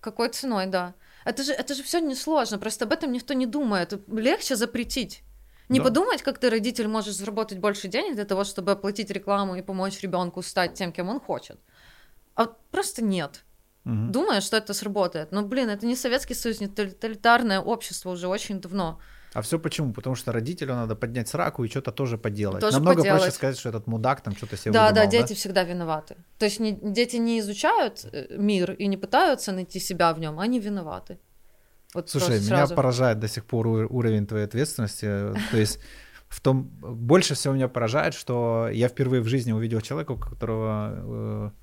какой 0.00 0.28
ценой, 0.30 0.66
да. 0.66 0.94
Это 1.24 1.42
же, 1.42 1.52
это 1.52 1.74
же 1.74 1.82
все 1.82 2.00
несложно, 2.00 2.58
просто 2.58 2.84
об 2.84 2.92
этом 2.92 3.12
никто 3.12 3.34
не 3.34 3.46
думает. 3.46 3.92
Легче 4.08 4.56
запретить. 4.56 5.22
Не 5.68 5.78
да. 5.78 5.84
подумать, 5.84 6.22
как 6.22 6.38
ты, 6.38 6.50
родитель, 6.50 6.88
можешь 6.88 7.14
заработать 7.14 7.58
больше 7.58 7.88
денег 7.88 8.14
для 8.14 8.24
того, 8.24 8.44
чтобы 8.44 8.72
оплатить 8.72 9.10
рекламу 9.10 9.56
и 9.56 9.62
помочь 9.62 10.00
ребенку 10.00 10.42
стать 10.42 10.74
тем, 10.74 10.92
кем 10.92 11.08
он 11.08 11.20
хочет. 11.20 11.60
А 12.34 12.46
просто 12.70 13.04
нет 13.04 13.44
угу. 13.84 14.12
думая, 14.12 14.40
что 14.40 14.56
это 14.56 14.74
сработает. 14.74 15.32
Но, 15.32 15.42
блин, 15.42 15.68
это 15.68 15.86
не 15.86 15.96
Советский 15.96 16.34
Союз, 16.34 16.60
не 16.60 16.68
тоталитарное 16.68 17.60
общество 17.60 18.10
уже 18.10 18.28
очень 18.28 18.60
давно. 18.60 18.98
А 19.34 19.40
все 19.40 19.58
почему? 19.58 19.92
Потому 19.92 20.14
что 20.14 20.32
родителю 20.32 20.74
надо 20.74 20.94
поднять 20.94 21.28
сраку 21.28 21.64
и 21.64 21.68
что-то 21.68 21.90
тоже 21.90 22.18
поделать. 22.18 22.60
Тоже 22.60 22.76
Намного 22.76 22.98
поделать. 22.98 23.22
проще 23.22 23.34
сказать, 23.34 23.58
что 23.58 23.70
этот 23.70 23.86
мудак 23.86 24.20
там 24.20 24.36
что-то 24.36 24.56
себе 24.56 24.72
Да, 24.72 24.88
выдумал, 24.88 25.04
да, 25.04 25.10
дети 25.10 25.28
да? 25.30 25.34
всегда 25.34 25.64
виноваты. 25.64 26.16
То 26.38 26.44
есть 26.44 26.60
не, 26.60 26.72
дети 26.72 27.16
не 27.16 27.38
изучают 27.40 28.04
э, 28.12 28.26
мир 28.36 28.72
и 28.72 28.86
не 28.88 28.98
пытаются 28.98 29.52
найти 29.52 29.80
себя 29.80 30.12
в 30.12 30.20
нем, 30.20 30.38
они 30.38 30.60
виноваты. 30.60 31.18
Вот 31.94 32.10
Слушай, 32.10 32.40
меня 32.40 32.48
сразу. 32.48 32.74
поражает 32.74 33.20
до 33.20 33.28
сих 33.28 33.44
пор 33.44 33.66
уровень 33.66 34.26
твоей 34.26 34.44
ответственности. 34.44 35.06
То 35.50 35.56
есть 35.56 35.78
в 36.28 36.40
том 36.40 36.64
больше 36.64 37.34
всего 37.34 37.54
меня 37.54 37.68
поражает, 37.68 38.14
что 38.14 38.68
я 38.70 38.88
впервые 38.88 39.22
в 39.22 39.28
жизни 39.28 39.52
увидел 39.52 39.80
человека, 39.80 40.12
у 40.12 40.18
которого 40.18 41.50
э, 41.54 41.61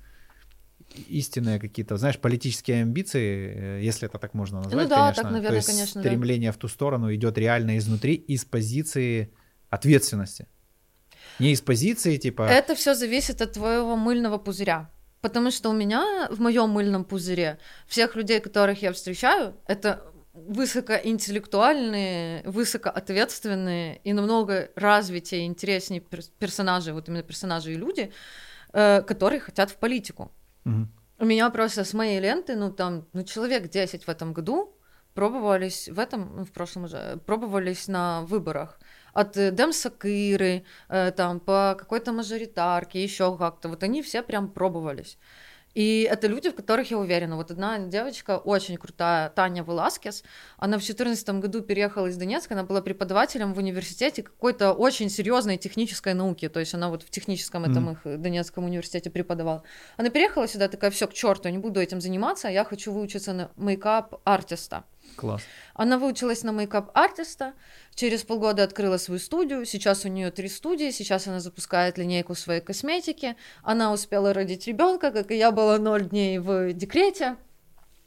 истинные 1.08 1.58
какие-то, 1.58 1.96
знаешь, 1.96 2.18
политические 2.18 2.82
амбиции, 2.82 3.78
э, 3.80 3.82
если 3.82 4.08
это 4.08 4.18
так 4.18 4.34
можно 4.34 4.60
назвать, 4.60 4.84
ну, 4.84 4.88
да, 4.88 4.96
конечно. 4.96 5.22
Так, 5.22 5.32
наверное, 5.32 5.50
То 5.50 5.56
есть 5.56 5.68
конечно, 5.68 6.00
стремление 6.00 6.50
да. 6.50 6.56
в 6.56 6.58
ту 6.58 6.68
сторону 6.68 7.14
идет 7.14 7.38
реально 7.38 7.78
изнутри, 7.78 8.14
из 8.14 8.44
позиции 8.44 9.32
ответственности. 9.70 10.46
Не 11.38 11.52
из 11.52 11.60
позиции 11.60 12.16
типа... 12.16 12.42
Это 12.42 12.74
все 12.74 12.94
зависит 12.94 13.40
от 13.40 13.52
твоего 13.52 13.96
мыльного 13.96 14.38
пузыря. 14.38 14.90
Потому 15.20 15.50
что 15.50 15.70
у 15.70 15.72
меня 15.72 16.28
в 16.30 16.40
моем 16.40 16.70
мыльном 16.70 17.04
пузыре 17.04 17.58
всех 17.86 18.16
людей, 18.16 18.40
которых 18.40 18.82
я 18.82 18.92
встречаю, 18.92 19.54
это 19.66 20.04
высокоинтеллектуальные, 20.32 22.42
высокоответственные 22.44 24.00
и 24.04 24.12
намного 24.12 24.70
развитее 24.76 25.42
и 25.42 25.46
интереснее 25.46 26.02
персонажи, 26.38 26.92
вот 26.92 27.08
именно 27.08 27.22
персонажи 27.22 27.72
и 27.72 27.76
люди, 27.76 28.12
э, 28.72 29.02
которые 29.02 29.40
хотят 29.40 29.70
в 29.70 29.76
политику. 29.76 30.30
У 31.18 31.24
меня 31.24 31.50
просто 31.50 31.84
с 31.84 31.92
моей 31.92 32.20
ленты, 32.20 32.56
ну 32.56 32.72
там, 32.72 33.06
ну 33.12 33.24
человек 33.24 33.68
10 33.68 34.04
в 34.04 34.08
этом 34.08 34.32
году 34.32 34.74
пробовались 35.14 35.88
в 35.88 35.98
этом, 35.98 36.36
ну, 36.36 36.44
в 36.44 36.52
прошлом 36.52 36.84
уже, 36.84 37.18
пробовались 37.26 37.88
на 37.88 38.22
выборах 38.22 38.78
от 39.12 39.36
э, 39.36 39.50
Демсакыры, 39.50 40.64
э, 40.88 41.10
там, 41.10 41.40
по 41.40 41.76
какой-то 41.78 42.12
мажоритарке, 42.12 43.02
еще 43.02 43.36
как-то. 43.36 43.68
Вот 43.68 43.82
они 43.82 44.02
все 44.02 44.22
прям 44.22 44.48
пробовались. 44.48 45.18
И 45.74 46.08
это 46.10 46.26
люди, 46.26 46.50
в 46.50 46.54
которых 46.54 46.90
я 46.90 46.98
уверена. 46.98 47.36
Вот 47.36 47.50
одна 47.50 47.78
девочка 47.78 48.38
очень 48.38 48.76
крутая, 48.76 49.30
Таня 49.30 49.62
Веласкес, 49.62 50.24
она 50.56 50.76
в 50.76 50.80
2014 50.80 51.28
году 51.40 51.60
переехала 51.60 52.06
из 52.06 52.16
Донецка, 52.16 52.54
она 52.54 52.64
была 52.64 52.82
преподавателем 52.82 53.54
в 53.54 53.58
университете 53.58 54.22
какой-то 54.22 54.72
очень 54.72 55.08
серьезной 55.08 55.58
технической 55.58 56.14
науки, 56.14 56.48
то 56.48 56.60
есть 56.60 56.74
она 56.74 56.88
вот 56.88 57.02
в 57.02 57.10
техническом 57.10 57.64
mm-hmm. 57.64 57.70
этом 57.70 57.90
их 57.90 58.20
Донецком 58.20 58.64
университете 58.64 59.10
преподавала. 59.10 59.62
Она 59.96 60.10
переехала 60.10 60.48
сюда, 60.48 60.68
такая, 60.68 60.90
все 60.90 61.06
к 61.06 61.12
черту, 61.12 61.48
не 61.48 61.58
буду 61.58 61.80
этим 61.80 62.00
заниматься, 62.00 62.48
я 62.48 62.64
хочу 62.64 62.92
выучиться 62.92 63.32
на 63.32 63.50
мейкап-артиста. 63.56 64.84
Класс. 65.16 65.42
Она 65.74 65.98
выучилась 65.98 66.42
на 66.42 66.52
мейкап-артиста, 66.52 67.54
через 67.94 68.22
полгода 68.22 68.62
открыла 68.62 68.98
свою 68.98 69.20
студию, 69.20 69.64
сейчас 69.64 70.04
у 70.04 70.08
нее 70.08 70.30
три 70.30 70.48
студии, 70.48 70.90
сейчас 70.90 71.26
она 71.26 71.40
запускает 71.40 71.98
линейку 71.98 72.34
своей 72.34 72.60
косметики, 72.60 73.36
она 73.62 73.92
успела 73.92 74.32
родить 74.32 74.66
ребенка, 74.66 75.10
как 75.10 75.30
и 75.30 75.36
я 75.36 75.50
была 75.52 75.78
ноль 75.78 76.08
дней 76.08 76.38
в 76.38 76.72
декрете. 76.72 77.36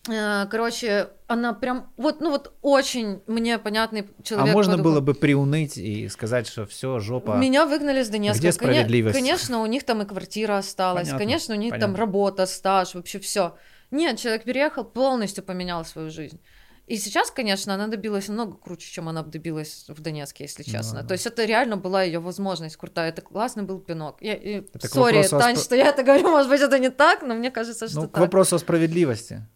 Э, 0.10 0.48
короче, 0.50 1.10
она 1.28 1.54
прям 1.54 1.90
вот, 1.96 2.20
ну 2.20 2.32
вот 2.32 2.54
очень 2.62 3.22
мне 3.26 3.58
понятный 3.58 4.10
человек. 4.22 4.50
А 4.50 4.54
можно 4.54 4.78
было 4.78 5.00
бы 5.00 5.14
приуныть 5.14 5.78
и 5.78 6.10
сказать, 6.10 6.48
что 6.48 6.66
все 6.66 7.00
жопа. 7.00 7.38
Меня 7.38 7.66
выгнали 7.66 8.04
с 8.04 8.10
Донецка. 8.10 8.40
Где 8.40 8.52
справедливость? 8.52 9.18
Конечно, 9.18 9.62
у 9.62 9.66
них 9.66 9.84
там 9.84 10.02
и 10.02 10.06
квартира 10.06 10.58
осталась, 10.58 11.08
понятно, 11.08 11.20
конечно, 11.20 11.56
у 11.56 11.58
них 11.58 11.72
понятно. 11.72 11.94
там 11.94 12.00
работа, 12.00 12.46
стаж, 12.46 12.96
вообще 12.96 13.20
все. 13.20 13.56
Нет, 13.92 14.18
человек 14.18 14.44
переехал, 14.44 14.84
полностью 14.84 15.44
поменял 15.44 15.86
свою 15.86 16.10
жизнь. 16.10 16.42
И 16.86 16.98
сейчас, 16.98 17.32
конечно, 17.32 17.74
она 17.74 17.88
добилась 17.88 18.28
намного 18.28 18.58
круче, 18.58 18.92
чем 18.92 19.08
она 19.08 19.24
добилась 19.24 19.86
в 19.88 20.02
Донецке, 20.02 20.44
если 20.44 20.64
честно. 20.64 21.02
Да. 21.02 21.08
То 21.08 21.14
есть 21.14 21.26
это 21.26 21.46
реально 21.46 21.78
была 21.78 22.04
ее 22.04 22.20
возможность 22.20 22.76
крутая. 22.76 23.10
Это 23.10 23.22
классный 23.22 23.64
был 23.64 23.80
пинок. 23.80 24.18
Я, 24.22 24.34
и, 24.34 24.64
сори, 24.82 25.26
Тань, 25.28 25.56
спро... 25.56 25.64
что 25.64 25.76
я 25.76 25.90
это 25.90 26.04
говорю, 26.04 26.24
может 26.30 26.50
быть, 26.50 26.60
это 26.60 26.78
не 26.80 26.90
так, 26.90 27.22
но 27.22 27.36
мне 27.36 27.52
кажется, 27.52 27.88
что 27.88 28.02
ну, 28.02 28.02
так. 28.04 28.16
к 28.16 28.18
вопросу 28.20 28.58
о 28.58 28.60
справедливости. 28.60 29.48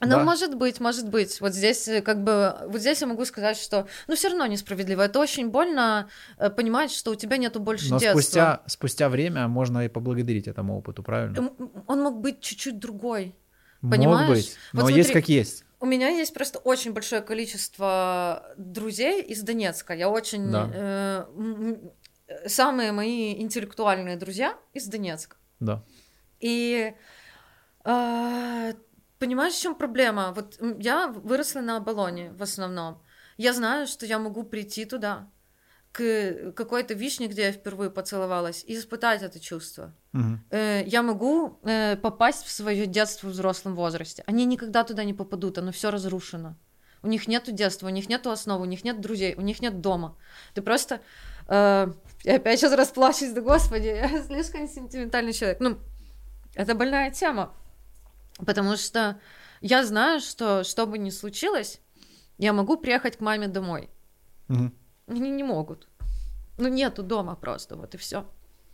Ну, 0.00 0.08
да? 0.08 0.24
может 0.24 0.56
быть, 0.56 0.80
может 0.80 1.08
быть. 1.08 1.40
Вот 1.40 1.54
здесь, 1.54 1.86
э, 1.86 2.02
как 2.02 2.24
бы, 2.24 2.56
вот 2.66 2.80
здесь 2.80 3.00
я 3.00 3.06
могу 3.06 3.24
сказать, 3.24 3.56
что, 3.56 3.86
ну, 4.08 4.16
все 4.16 4.28
равно 4.28 4.46
несправедливо. 4.46 5.02
Это 5.02 5.20
очень 5.20 5.50
больно 5.50 6.08
э, 6.38 6.50
понимать, 6.50 6.90
что 6.90 7.12
у 7.12 7.14
тебя 7.14 7.36
нету 7.36 7.60
больше 7.60 7.90
Но 7.90 7.98
детства. 7.98 8.20
спустя, 8.20 8.62
спустя 8.66 9.08
время 9.08 9.46
можно 9.46 9.84
и 9.84 9.88
поблагодарить 9.88 10.48
этому 10.48 10.76
опыту, 10.76 11.04
правильно? 11.04 11.52
Он 11.86 12.02
мог 12.02 12.20
быть 12.20 12.40
чуть-чуть 12.40 12.80
другой. 12.80 13.36
Понимаешь? 13.80 14.28
Мог 14.28 14.36
быть, 14.36 14.56
но 14.72 14.80
вот 14.82 14.90
есть 14.90 15.12
как 15.12 15.28
есть. 15.28 15.63
У 15.84 15.86
меня 15.86 16.08
есть 16.08 16.32
просто 16.32 16.58
очень 16.60 16.94
большое 16.94 17.20
количество 17.20 18.54
друзей 18.56 19.20
из 19.20 19.42
Донецка. 19.42 19.92
Я 19.92 20.08
очень... 20.08 20.50
Да. 20.50 20.70
Э, 20.72 21.76
самые 22.46 22.92
мои 22.92 23.38
интеллектуальные 23.38 24.16
друзья 24.16 24.56
из 24.72 24.86
Донецка. 24.86 25.36
Да. 25.60 25.84
И 26.40 26.94
э, 27.84 28.72
понимаешь, 29.18 29.52
в 29.52 29.60
чем 29.60 29.74
проблема? 29.74 30.32
Вот 30.34 30.58
я 30.78 31.08
выросла 31.08 31.60
на 31.60 31.76
Оболоне 31.76 32.32
в 32.32 32.42
основном. 32.42 33.02
Я 33.36 33.52
знаю, 33.52 33.86
что 33.86 34.06
я 34.06 34.18
могу 34.18 34.42
прийти 34.42 34.86
туда, 34.86 35.30
к 35.94 36.50
какой-то 36.56 36.94
вишне, 36.94 37.28
где 37.28 37.42
я 37.42 37.52
впервые 37.52 37.88
поцеловалась, 37.88 38.64
и 38.66 38.76
испытать 38.76 39.22
это 39.22 39.38
чувство. 39.38 39.94
Угу. 40.12 40.56
Я 40.86 41.02
могу 41.02 41.60
э, 41.62 41.94
попасть 41.96 42.44
в 42.44 42.50
свое 42.50 42.86
детство 42.86 43.28
в 43.28 43.30
взрослом 43.30 43.76
возрасте. 43.76 44.24
Они 44.26 44.44
никогда 44.44 44.82
туда 44.82 45.04
не 45.04 45.14
попадут, 45.14 45.56
оно 45.56 45.70
все 45.70 45.92
разрушено. 45.92 46.56
У 47.02 47.06
них 47.06 47.28
нету 47.28 47.52
детства, 47.52 47.86
у 47.86 47.90
них 47.90 48.08
нету 48.08 48.32
основы, 48.32 48.62
у 48.62 48.64
них 48.64 48.82
нет 48.82 49.00
друзей, 49.00 49.36
у 49.36 49.40
них 49.40 49.62
нет 49.62 49.80
дома. 49.80 50.16
Ты 50.54 50.62
просто... 50.62 51.00
Э, 51.46 51.92
я 52.24 52.36
опять 52.36 52.58
сейчас 52.58 52.72
расплачусь, 52.72 53.30
да 53.30 53.40
господи, 53.40 53.86
я 54.12 54.20
слишком 54.24 54.66
сентиментальный 54.66 55.32
человек. 55.32 55.60
Ну, 55.60 55.78
это 56.56 56.74
больная 56.74 57.12
тема. 57.12 57.54
Потому 58.44 58.76
что 58.76 59.20
я 59.60 59.86
знаю, 59.86 60.18
что 60.18 60.64
что 60.64 60.86
бы 60.86 60.98
ни 60.98 61.10
случилось, 61.10 61.80
я 62.36 62.52
могу 62.52 62.78
приехать 62.78 63.18
к 63.18 63.20
маме 63.20 63.46
домой. 63.46 63.90
Угу. 64.48 64.72
Они 65.06 65.30
не 65.30 65.42
могут. 65.42 65.88
Ну, 66.58 66.68
нету 66.68 67.02
дома 67.02 67.34
просто, 67.34 67.76
вот 67.76 67.94
и 67.94 67.98
все. 67.98 68.24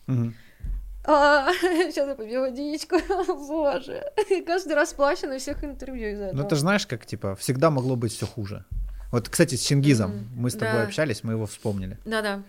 Угу. 0.06 0.32
А, 1.04 1.52
сейчас 1.60 2.08
я 2.08 2.14
попью 2.14 2.40
водичку, 2.40 2.96
боже. 3.26 4.04
Каждый 4.46 4.74
раз 4.74 4.92
плачу 4.92 5.26
на 5.26 5.38
всех 5.38 5.64
интервью 5.64 6.10
из-за 6.10 6.24
этого. 6.24 6.42
Ну, 6.42 6.48
ты 6.48 6.56
знаешь, 6.56 6.86
как, 6.86 7.06
типа, 7.06 7.34
всегда 7.36 7.70
могло 7.70 7.96
быть 7.96 8.12
все 8.12 8.26
хуже. 8.26 8.64
Вот, 9.10 9.28
кстати, 9.28 9.56
с 9.56 9.62
Чингизом 9.62 10.12
mm-hmm. 10.12 10.24
мы 10.36 10.50
с 10.50 10.54
тобой 10.54 10.74
да. 10.74 10.82
общались, 10.84 11.24
мы 11.24 11.32
его 11.32 11.46
вспомнили. 11.46 11.98
Да-да. 12.04 12.42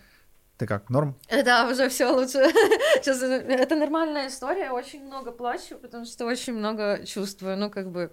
Ты 0.57 0.67
как, 0.67 0.89
норм? 0.91 1.15
Э, 1.27 1.41
да, 1.43 1.67
уже 1.67 1.89
все 1.89 2.11
лучше. 2.11 2.51
Сейчас, 3.01 3.23
э, 3.23 3.41
это 3.47 3.75
нормальная 3.75 4.27
история, 4.27 4.69
очень 4.71 5.03
много 5.03 5.31
плачу, 5.31 5.75
потому 5.81 6.05
что 6.05 6.25
очень 6.25 6.53
много 6.53 7.03
чувствую, 7.05 7.57
ну, 7.57 7.71
как 7.71 7.89
бы... 7.89 8.11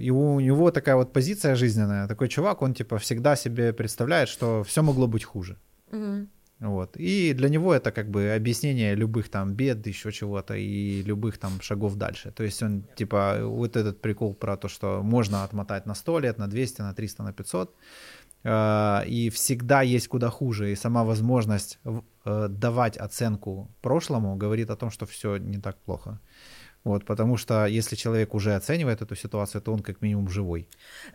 А, 0.00 0.02
и 0.02 0.10
у 0.10 0.40
него 0.40 0.70
такая 0.70 0.96
вот 0.96 1.12
позиция 1.12 1.54
жизненная, 1.54 2.08
такой 2.08 2.28
чувак, 2.28 2.62
он 2.62 2.74
типа 2.74 2.96
всегда 2.98 3.36
себе 3.36 3.72
представляет, 3.72 4.28
что 4.28 4.62
все 4.62 4.82
могло 4.82 5.06
быть 5.06 5.24
хуже. 5.24 5.56
Угу. 5.92 6.26
Вот. 6.60 6.96
И 6.98 7.32
для 7.34 7.48
него 7.48 7.72
это 7.72 7.90
как 7.90 8.10
бы 8.10 8.34
объяснение 8.36 8.94
любых 8.94 9.30
там 9.30 9.54
бед, 9.54 9.86
еще 9.86 10.12
чего-то 10.12 10.54
и 10.54 11.02
любых 11.02 11.38
там 11.38 11.52
шагов 11.62 11.96
дальше. 11.96 12.30
То 12.30 12.44
есть 12.44 12.62
он 12.62 12.84
типа 12.96 13.38
вот 13.42 13.76
этот 13.76 14.02
прикол 14.02 14.34
про 14.34 14.56
то, 14.56 14.68
что 14.68 15.02
можно 15.02 15.44
отмотать 15.44 15.86
на 15.86 15.94
100 15.94 16.20
лет, 16.20 16.38
на 16.38 16.48
200, 16.48 16.82
на 16.82 16.92
300, 16.92 17.22
на 17.22 17.32
500. 17.32 17.74
Э, 18.44 19.02
и 19.06 19.30
всегда 19.30 19.82
есть 19.82 20.08
куда 20.08 20.28
хуже. 20.28 20.70
И 20.70 20.76
сама 20.76 21.02
возможность 21.02 21.78
э, 22.24 22.48
давать 22.48 22.98
оценку 22.98 23.70
прошлому 23.80 24.36
говорит 24.36 24.70
о 24.70 24.76
том, 24.76 24.90
что 24.90 25.06
все 25.06 25.38
не 25.38 25.58
так 25.58 25.76
плохо. 25.76 26.20
Вот, 26.82 27.04
потому 27.04 27.36
что 27.36 27.66
если 27.66 27.94
человек 27.94 28.34
уже 28.34 28.54
оценивает 28.54 29.02
эту 29.02 29.14
ситуацию, 29.14 29.60
то 29.60 29.72
он 29.72 29.80
как 29.80 30.00
минимум 30.00 30.28
живой. 30.28 30.66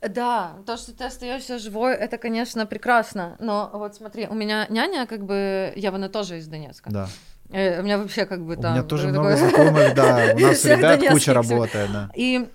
Да, 0.08 0.58
то, 0.66 0.78
что 0.78 0.94
ты 0.94 1.06
остаешься 1.06 1.58
живой, 1.58 1.96
это, 1.96 2.18
конечно, 2.18 2.66
прекрасно. 2.68 3.36
Но 3.40 3.72
вот 3.74 3.96
смотри, 3.96 4.28
у 4.28 4.36
меня 4.36 4.68
няня, 4.70 5.08
как 5.08 5.26
бы, 5.26 5.74
я 5.76 5.96
она 5.96 6.10
тоже 6.10 6.38
из 6.38 6.48
Донецка. 6.48 6.92
Да. 6.92 7.08
Э, 7.50 7.80
у 7.80 7.84
меня 7.84 7.98
вообще 7.98 8.26
как 8.26 8.46
бы 8.46 8.58
там... 8.58 8.72
У 8.72 8.76
меня 8.76 8.84
тоже 8.84 9.08
много 9.08 9.38
знакомых, 9.38 9.96
да, 9.96 10.34
у 10.36 10.40
нас 10.40 10.66
ребят 10.66 11.02
куча 11.10 11.34
работает, 11.34 11.92
да. 11.92 12.12
И, 12.16 12.46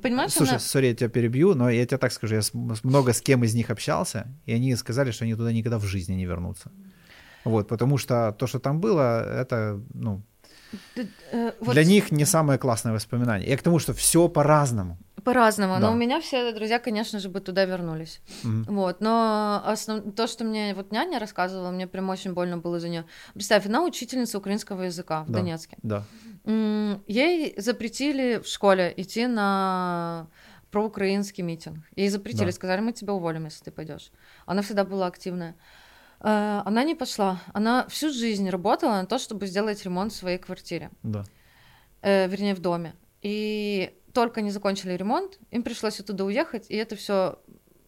понимаешь, 0.00 0.32
Слушай, 0.32 0.60
сори, 0.60 0.86
я 0.86 0.94
тебя 0.94 1.08
перебью, 1.08 1.54
но 1.54 1.68
я 1.68 1.84
тебе 1.84 1.98
так 1.98 2.12
скажу, 2.12 2.36
я 2.36 2.40
много 2.82 3.12
с 3.12 3.20
кем 3.20 3.44
из 3.44 3.54
них 3.54 3.70
общался, 3.70 4.26
и 4.46 4.52
они 4.52 4.74
сказали, 4.76 5.10
что 5.10 5.24
они 5.24 5.34
туда 5.34 5.52
никогда 5.52 5.78
в 5.78 5.84
жизни 5.84 6.14
не 6.14 6.26
вернутся. 6.26 6.70
Вот, 7.44 7.68
потому 7.68 7.96
что 7.96 8.34
то, 8.38 8.46
что 8.46 8.58
там 8.58 8.80
было, 8.80 9.24
это, 9.40 9.80
ну, 9.94 10.22
вот... 11.60 11.72
Для 11.72 11.84
них 11.84 12.12
не 12.12 12.24
самое 12.24 12.58
классное 12.58 12.92
воспоминание. 12.92 13.48
Я 13.48 13.56
к 13.56 13.62
тому, 13.62 13.78
что 13.78 13.92
все 13.94 14.28
по-разному. 14.28 14.98
По-разному. 15.24 15.74
Да. 15.74 15.80
Но 15.80 15.92
у 15.92 15.94
меня 15.96 16.20
все 16.20 16.52
друзья, 16.52 16.78
конечно 16.78 17.18
же, 17.18 17.28
бы 17.28 17.40
туда 17.40 17.64
вернулись. 17.64 18.20
Угу. 18.44 18.74
Вот. 18.74 19.00
Но 19.00 19.62
основ... 19.64 20.14
то, 20.14 20.26
что 20.26 20.44
мне 20.44 20.74
вот 20.74 20.92
няня 20.92 21.18
рассказывала, 21.18 21.70
мне 21.70 21.86
прям 21.86 22.08
очень 22.10 22.32
больно 22.32 22.58
было 22.58 22.78
за 22.78 22.88
нее. 22.88 23.04
Представь, 23.34 23.66
она 23.66 23.82
учительница 23.82 24.38
украинского 24.38 24.82
языка 24.82 25.24
в 25.24 25.30
да. 25.30 25.38
Донецке. 25.38 25.78
Да. 25.82 26.04
Ей 26.44 27.54
запретили 27.58 28.38
в 28.38 28.46
школе 28.46 28.92
идти 28.96 29.26
на 29.26 30.28
проукраинский 30.70 31.42
митинг. 31.42 31.78
Ей 31.96 32.08
запретили, 32.08 32.46
да. 32.46 32.52
сказали, 32.52 32.80
мы 32.80 32.92
тебя 32.92 33.12
уволим, 33.12 33.46
если 33.46 33.64
ты 33.64 33.70
пойдешь. 33.70 34.12
Она 34.44 34.62
всегда 34.62 34.84
была 34.84 35.06
активная. 35.06 35.56
Э, 36.20 36.62
она 36.64 36.84
не 36.84 36.94
пошла. 36.94 37.40
Она 37.52 37.86
всю 37.88 38.10
жизнь 38.10 38.48
работала 38.50 38.92
на 38.92 39.06
то, 39.06 39.18
чтобы 39.18 39.46
сделать 39.46 39.84
ремонт 39.84 40.12
в 40.12 40.16
своей 40.16 40.38
квартире. 40.38 40.90
Да. 41.02 41.24
Э, 42.02 42.28
вернее, 42.28 42.54
в 42.54 42.60
доме. 42.60 42.94
И 43.22 43.92
только 44.12 44.40
не 44.40 44.50
закончили 44.50 44.92
ремонт, 44.92 45.38
им 45.50 45.62
пришлось 45.62 46.00
оттуда 46.00 46.24
уехать, 46.24 46.70
и 46.70 46.76
это 46.76 46.96
все, 46.96 47.38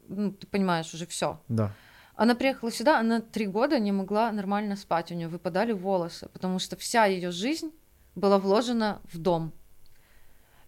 ну, 0.08 0.32
ты 0.32 0.46
понимаешь, 0.46 0.92
уже 0.92 1.06
все. 1.06 1.40
Да. 1.48 1.72
Она 2.16 2.34
приехала 2.34 2.70
сюда, 2.72 2.98
она 2.98 3.20
три 3.20 3.46
года 3.46 3.78
не 3.78 3.92
могла 3.92 4.30
нормально 4.32 4.76
спать, 4.76 5.12
у 5.12 5.14
нее 5.14 5.28
выпадали 5.28 5.72
волосы, 5.72 6.28
потому 6.32 6.58
что 6.58 6.76
вся 6.76 7.06
ее 7.06 7.30
жизнь 7.30 7.72
была 8.14 8.38
вложена 8.38 9.00
в 9.04 9.18
дом. 9.18 9.52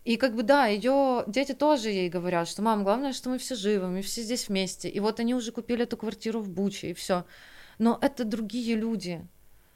И 0.05 0.17
как 0.17 0.35
бы 0.35 0.43
да, 0.43 0.67
ее 0.67 1.25
дети 1.27 1.53
тоже 1.53 1.91
ей 1.91 2.09
говорят, 2.09 2.49
что 2.49 2.63
мам, 2.63 2.85
главное, 2.85 3.13
что 3.13 3.29
мы 3.29 3.39
все 3.39 3.55
живы, 3.55 3.89
мы 3.89 4.03
все 4.03 4.23
здесь 4.23 4.49
вместе. 4.49 4.89
И 4.89 4.99
вот 5.01 5.21
они 5.21 5.35
уже 5.35 5.53
купили 5.53 5.83
эту 5.83 5.97
квартиру 5.97 6.41
в 6.41 6.49
Буче, 6.49 6.91
и 6.91 6.95
все. 6.95 7.25
Но 7.79 7.99
это 8.01 8.25
другие 8.25 8.77
люди. 8.77 9.27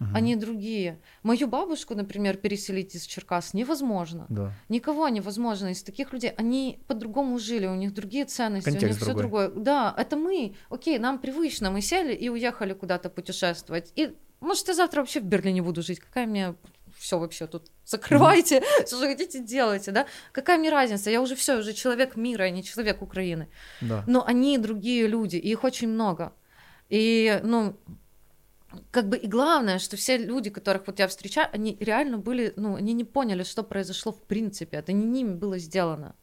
Угу. 0.01 0.09
Они 0.15 0.35
другие. 0.35 0.99
Мою 1.23 1.47
бабушку, 1.47 1.95
например, 1.95 2.37
переселить 2.37 2.95
из 2.95 3.03
Черкас 3.05 3.55
невозможно. 3.55 4.27
Да. 4.29 4.53
Никого 4.69 5.09
невозможно 5.09 5.69
из 5.69 5.83
таких 5.83 6.13
людей. 6.13 6.31
Они 6.37 6.81
по-другому 6.89 7.39
жили, 7.39 7.67
у 7.67 7.75
них 7.75 7.95
другие 7.95 8.25
ценности, 8.25 8.71
Контекст 8.71 9.03
у 9.03 9.07
них 9.07 9.13
все 9.13 9.15
другое. 9.15 9.51
Да, 9.51 9.95
это 9.97 10.17
мы. 10.17 10.55
Окей, 10.71 10.99
нам 10.99 11.19
привычно, 11.19 11.71
мы 11.71 11.81
сели 11.81 12.15
и 12.15 12.29
уехали 12.29 12.73
куда-то 12.73 13.09
путешествовать. 13.09 13.93
И 13.95 14.15
может, 14.41 14.69
я 14.69 14.75
завтра 14.75 15.01
вообще 15.01 15.21
в 15.21 15.25
Берлине 15.25 15.63
буду 15.63 15.83
жить. 15.83 16.01
Какая 16.01 16.27
мне 16.27 16.55
все 17.05 17.19
вообще 17.19 17.47
тут 17.47 17.71
закрывайте, 17.85 18.59
mm-hmm. 18.59 18.87
что 18.87 18.99
хотите 19.01 19.41
делайте, 19.41 19.91
да? 19.91 20.07
Какая 20.33 20.59
мне 20.59 20.71
разница? 20.71 21.11
Я 21.11 21.21
уже 21.21 21.35
все, 21.35 21.59
уже 21.59 21.75
человек 21.75 22.17
мира, 22.17 22.45
а 22.45 22.51
не 22.51 22.63
человек 22.63 23.03
Украины. 23.03 23.49
Да. 23.83 24.05
Но 24.07 24.25
они 24.25 24.57
другие 24.59 25.07
люди, 25.07 25.37
и 25.37 25.51
их 25.51 25.65
очень 25.65 25.89
много. 25.89 26.33
И, 26.89 27.41
ну, 27.43 27.77
как 28.91 29.09
бы 29.09 29.19
и 29.19 29.29
главное, 29.29 29.79
что 29.79 29.97
все 29.97 30.17
люди, 30.17 30.49
которых 30.51 30.87
вот 30.87 30.99
я 30.99 31.07
встречаю, 31.07 31.49
они 31.53 31.77
реально 31.81 32.17
были, 32.17 32.55
ну, 32.57 32.77
они 32.77 32.95
не 32.95 33.05
поняли, 33.05 33.43
что 33.43 33.63
произошло 33.63 34.13
в 34.13 34.23
принципе. 34.23 34.79
Это 34.79 34.93
не 34.93 35.05
ними 35.05 35.35
было 35.35 35.59
сделано. 35.59 36.15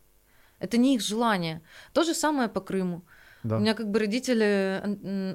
Это 0.59 0.77
не 0.77 0.95
их 0.95 1.01
желание. 1.01 1.61
То 1.93 2.03
же 2.03 2.13
самое 2.13 2.49
по 2.49 2.61
Крыму. 2.61 3.03
Да. 3.43 3.57
У 3.57 3.59
меня 3.59 3.73
как 3.73 3.87
бы 3.89 3.99
родители 3.99 4.81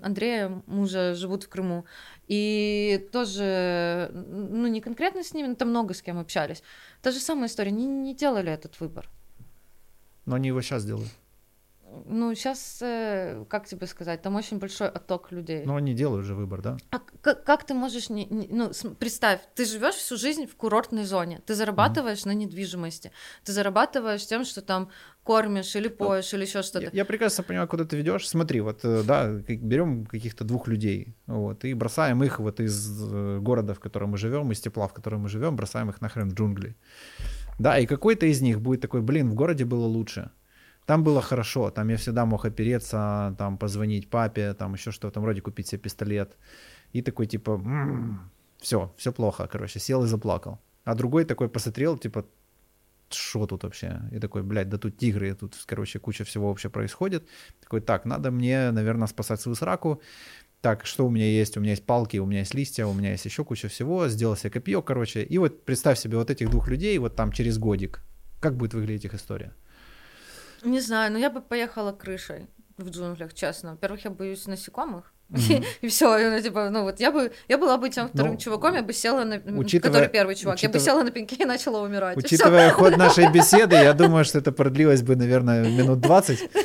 Андрея, 0.02 0.62
мужа, 0.66 1.14
живут 1.14 1.44
в 1.44 1.48
Крыму. 1.48 1.84
И 2.26 3.08
тоже, 3.12 4.10
ну 4.12 4.66
не 4.66 4.80
конкретно 4.80 5.22
с 5.22 5.32
ними, 5.32 5.48
но 5.48 5.54
там 5.54 5.70
много 5.70 5.94
с 5.94 6.02
кем 6.02 6.18
общались. 6.18 6.62
Та 7.02 7.10
же 7.10 7.20
самая 7.20 7.46
история, 7.46 7.70
они 7.70 7.86
не 7.86 8.14
делали 8.14 8.50
этот 8.52 8.80
выбор. 8.80 9.08
Но 10.24 10.34
они 10.34 10.48
его 10.48 10.60
сейчас 10.60 10.84
делают. 10.84 11.10
Ну, 12.04 12.34
сейчас, 12.34 12.78
э, 12.82 13.44
как 13.48 13.66
тебе 13.66 13.86
сказать, 13.86 14.20
там 14.20 14.34
очень 14.34 14.58
большой 14.58 14.88
отток 14.88 15.30
людей. 15.30 15.64
Но 15.64 15.76
они 15.76 15.94
делают 15.94 16.26
же 16.26 16.34
выбор, 16.34 16.60
да? 16.60 16.76
А 16.90 16.98
как, 17.20 17.44
как 17.44 17.64
ты 17.64 17.74
можешь, 17.74 18.10
не, 18.10 18.26
не, 18.26 18.48
ну, 18.48 18.70
представь, 18.98 19.40
ты 19.54 19.64
живешь 19.64 19.94
всю 19.94 20.16
жизнь 20.16 20.46
в 20.46 20.56
курортной 20.56 21.04
зоне, 21.04 21.40
ты 21.46 21.54
зарабатываешь 21.54 22.20
mm-hmm. 22.20 22.28
на 22.28 22.32
недвижимости, 22.32 23.12
ты 23.44 23.52
зарабатываешь 23.52 24.26
тем, 24.26 24.44
что 24.44 24.62
там 24.62 24.90
кормишь 25.26 25.76
или 25.76 25.88
ну, 25.88 25.96
поешь 25.96 26.34
или 26.34 26.42
еще 26.42 26.62
что-то. 26.62 26.84
Я, 26.84 26.90
я 26.92 27.04
прекрасно 27.04 27.44
понимаю, 27.44 27.68
куда 27.68 27.84
ты 27.84 27.96
ведешь. 27.96 28.28
Смотри, 28.28 28.60
вот, 28.60 28.84
э, 28.84 29.02
да, 29.02 29.28
берем 29.28 30.06
каких-то 30.06 30.44
двух 30.44 30.68
людей, 30.68 31.14
вот, 31.26 31.64
и 31.64 31.74
бросаем 31.74 32.22
их 32.22 32.38
вот 32.38 32.60
из 32.60 33.02
э, 33.12 33.38
города, 33.40 33.74
в 33.74 33.80
котором 33.80 34.10
мы 34.10 34.18
живем, 34.18 34.52
из 34.52 34.60
тепла, 34.60 34.86
в 34.86 34.92
котором 34.92 35.22
мы 35.22 35.28
живем, 35.28 35.56
бросаем 35.56 35.90
их 35.90 36.00
нахрен 36.00 36.30
в 36.30 36.34
джунгли. 36.34 36.76
Да, 37.58 37.78
и 37.78 37.86
какой-то 37.86 38.26
из 38.26 38.40
них 38.40 38.60
будет 38.60 38.80
такой, 38.80 39.00
блин, 39.00 39.30
в 39.30 39.34
городе 39.34 39.64
было 39.64 39.86
лучше. 39.86 40.30
Там 40.86 41.02
было 41.02 41.20
хорошо, 41.20 41.70
там 41.70 41.88
я 41.88 41.96
всегда 41.96 42.24
мог 42.24 42.44
опереться, 42.44 43.34
там 43.38 43.58
позвонить 43.58 44.08
папе, 44.08 44.54
там 44.54 44.74
еще 44.74 44.92
что-то, 44.92 45.14
там 45.14 45.22
вроде 45.24 45.40
купить 45.40 45.66
себе 45.66 45.80
пистолет. 45.80 46.36
И 46.94 47.02
такой 47.02 47.26
типа, 47.26 47.50
м-м, 47.50 48.30
все, 48.58 48.92
все 48.96 49.12
плохо, 49.12 49.48
короче, 49.52 49.80
сел 49.80 50.04
и 50.04 50.06
заплакал. 50.06 50.58
А 50.84 50.94
другой 50.94 51.24
такой 51.24 51.48
посмотрел, 51.48 51.98
типа, 51.98 52.24
что 53.10 53.46
тут 53.46 53.64
вообще? 53.64 54.00
И 54.12 54.18
такой, 54.18 54.42
блядь, 54.42 54.68
да 54.68 54.78
тут 54.78 54.96
тигры, 54.98 55.34
тут, 55.34 55.54
короче, 55.66 55.98
куча 55.98 56.24
всего 56.24 56.48
вообще 56.48 56.68
происходит. 56.68 57.28
Такой, 57.60 57.80
так, 57.80 58.04
надо 58.04 58.30
мне, 58.30 58.70
наверное, 58.70 59.06
спасать 59.06 59.40
свою 59.40 59.54
сраку. 59.56 60.00
Так, 60.60 60.86
что 60.86 61.06
у 61.06 61.10
меня 61.10 61.26
есть? 61.26 61.56
У 61.56 61.60
меня 61.60 61.70
есть 61.72 61.86
палки, 61.86 62.16
у 62.18 62.26
меня 62.26 62.40
есть 62.40 62.54
листья, 62.54 62.86
у 62.86 62.94
меня 62.94 63.10
есть 63.12 63.24
еще 63.24 63.44
куча 63.44 63.68
всего. 63.68 64.08
Сделал 64.08 64.36
себе 64.36 64.50
копье, 64.50 64.82
короче. 64.82 65.22
И 65.22 65.38
вот 65.38 65.64
представь 65.64 65.98
себе 65.98 66.16
вот 66.16 66.30
этих 66.30 66.50
двух 66.50 66.68
людей 66.68 66.98
вот 66.98 67.14
там 67.14 67.32
через 67.32 67.58
годик. 67.58 68.00
Как 68.40 68.56
будет 68.56 68.74
выглядеть 68.74 69.04
их 69.04 69.14
история? 69.14 69.52
Не 70.64 70.80
знаю, 70.80 71.12
но 71.12 71.18
я 71.18 71.30
бы 71.30 71.40
поехала 71.40 71.92
крышей 71.92 72.46
в 72.76 72.88
джунглях, 72.88 73.34
честно. 73.34 73.72
Во-первых, 73.72 74.04
я 74.04 74.10
боюсь 74.10 74.46
насекомых. 74.46 75.12
Mm-hmm. 75.30 75.64
и 75.80 75.88
все, 75.88 76.30
ну, 76.30 76.40
типа, 76.40 76.70
ну 76.70 76.84
вот 76.84 77.00
я 77.00 77.10
бы, 77.10 77.32
я 77.48 77.58
была 77.58 77.78
бы 77.78 77.90
тем 77.90 78.08
вторым 78.08 78.32
ну, 78.32 78.38
чуваком, 78.38 78.74
я 78.74 78.82
бы 78.82 78.92
села 78.92 79.24
на, 79.24 79.40
учитывая, 79.58 79.92
который 79.92 80.08
первый 80.08 80.36
чувак, 80.36 80.54
учитывая, 80.54 80.72
я 80.74 80.78
бы 80.78 80.84
села 80.84 81.02
на 81.02 81.10
пеньке 81.10 81.36
и 81.36 81.44
начала 81.44 81.80
умирать. 81.82 82.16
Учитывая 82.16 82.70
ход 82.70 82.96
нашей 82.96 83.30
беседы, 83.32 83.74
я 83.74 83.92
думаю, 83.92 84.24
что 84.24 84.38
это 84.38 84.52
продлилось 84.52 85.02
бы, 85.02 85.16
наверное, 85.16 85.68
минут 85.68 86.00
20. 86.00 86.50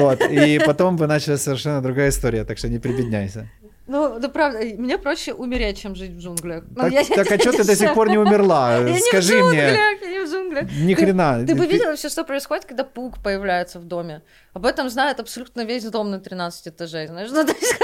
Вот, 0.00 0.22
и 0.22 0.58
потом 0.64 0.96
бы 0.96 1.06
началась 1.06 1.42
совершенно 1.42 1.82
другая 1.82 2.08
история, 2.08 2.44
так 2.44 2.56
что 2.56 2.68
не 2.68 2.78
прибедняйся. 2.78 3.50
Ну, 3.86 4.18
да 4.18 4.28
правда, 4.28 4.60
мне 4.78 4.96
проще 4.96 5.34
умереть, 5.34 5.78
чем 5.78 5.94
жить 5.94 6.12
в 6.12 6.18
джунглях. 6.18 6.64
Ну, 6.70 6.82
так, 6.82 6.92
я, 6.92 7.04
так 7.04 7.30
а 7.30 7.38
что 7.38 7.52
ты 7.52 7.64
до 7.64 7.76
сих 7.76 7.92
пор 7.92 8.08
не 8.08 8.16
умерла? 8.18 8.78
Я 8.78 8.98
Скажи 8.98 9.34
не 9.34 9.40
в 9.40 9.44
джунглях, 9.44 9.52
мне. 9.52 10.10
Я 10.10 10.10
не 10.10 10.26
в 10.26 10.30
джунглях. 10.30 10.64
Ни 10.72 10.94
хрена. 10.94 11.40
Ты, 11.40 11.46
ты 11.48 11.54
бы 11.54 11.66
видела 11.66 11.94
все, 11.94 12.08
что 12.08 12.24
происходит, 12.24 12.64
когда 12.64 12.84
паук 12.84 13.22
появляется 13.22 13.78
в 13.78 13.84
доме. 13.84 14.22
Об 14.54 14.64
этом 14.64 14.88
знает 14.88 15.20
абсолютно 15.20 15.64
весь 15.64 15.84
дом 15.84 16.10
на 16.10 16.18
13 16.18 16.68
этажей. 16.68 17.08
Знаешь, 17.08 17.30
ну, 17.30 17.44
то 17.44 17.52
есть, 17.52 17.78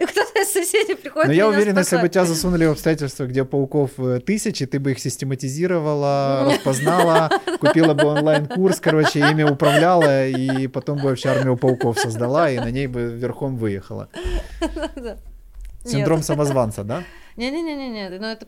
и 0.00 0.06
кто-то 0.06 0.40
из 0.40 0.52
соседей 0.52 0.94
приходит. 0.94 1.28
Но 1.28 1.32
я 1.32 1.46
уверен, 1.46 1.76
если 1.78 1.98
бы 1.98 2.08
тебя 2.08 2.24
засунули 2.24 2.64
в 2.64 2.72
обстоятельства, 2.72 3.26
где 3.26 3.44
пауков 3.44 3.92
э, 3.98 4.20
тысячи, 4.20 4.66
ты 4.66 4.80
бы 4.80 4.92
их 4.92 4.98
систематизировала, 4.98 6.46
распознала, 6.46 7.30
купила 7.60 7.94
бы 7.94 8.04
онлайн-курс, 8.04 8.80
короче, 8.80 9.20
ими 9.20 9.42
управляла, 9.42 10.26
и 10.26 10.66
потом 10.66 10.98
бы 10.98 11.04
вообще 11.04 11.28
армию 11.28 11.56
пауков 11.56 11.98
создала, 11.98 12.50
и 12.50 12.58
на 12.58 12.70
ней 12.70 12.86
бы 12.86 13.12
верхом 13.12 13.56
выехала. 13.56 14.08
Синдром 15.84 16.22
самозванца, 16.22 16.84
да? 16.84 17.04
Не-не-не-не, 17.36 18.18
но 18.18 18.32
это 18.32 18.46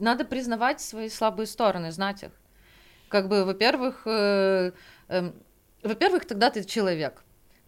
надо 0.00 0.24
признавать 0.24 0.80
свои 0.80 1.08
слабые 1.08 1.46
стороны, 1.46 1.92
знать 1.92 2.22
их. 2.22 2.30
Как 3.08 3.28
бы, 3.28 3.44
во-первых, 3.44 4.02
э, 4.06 4.72
э, 5.08 5.32
во-первых, 5.82 6.24
тогда 6.24 6.50
ты 6.50 6.64
человек. 6.64 7.22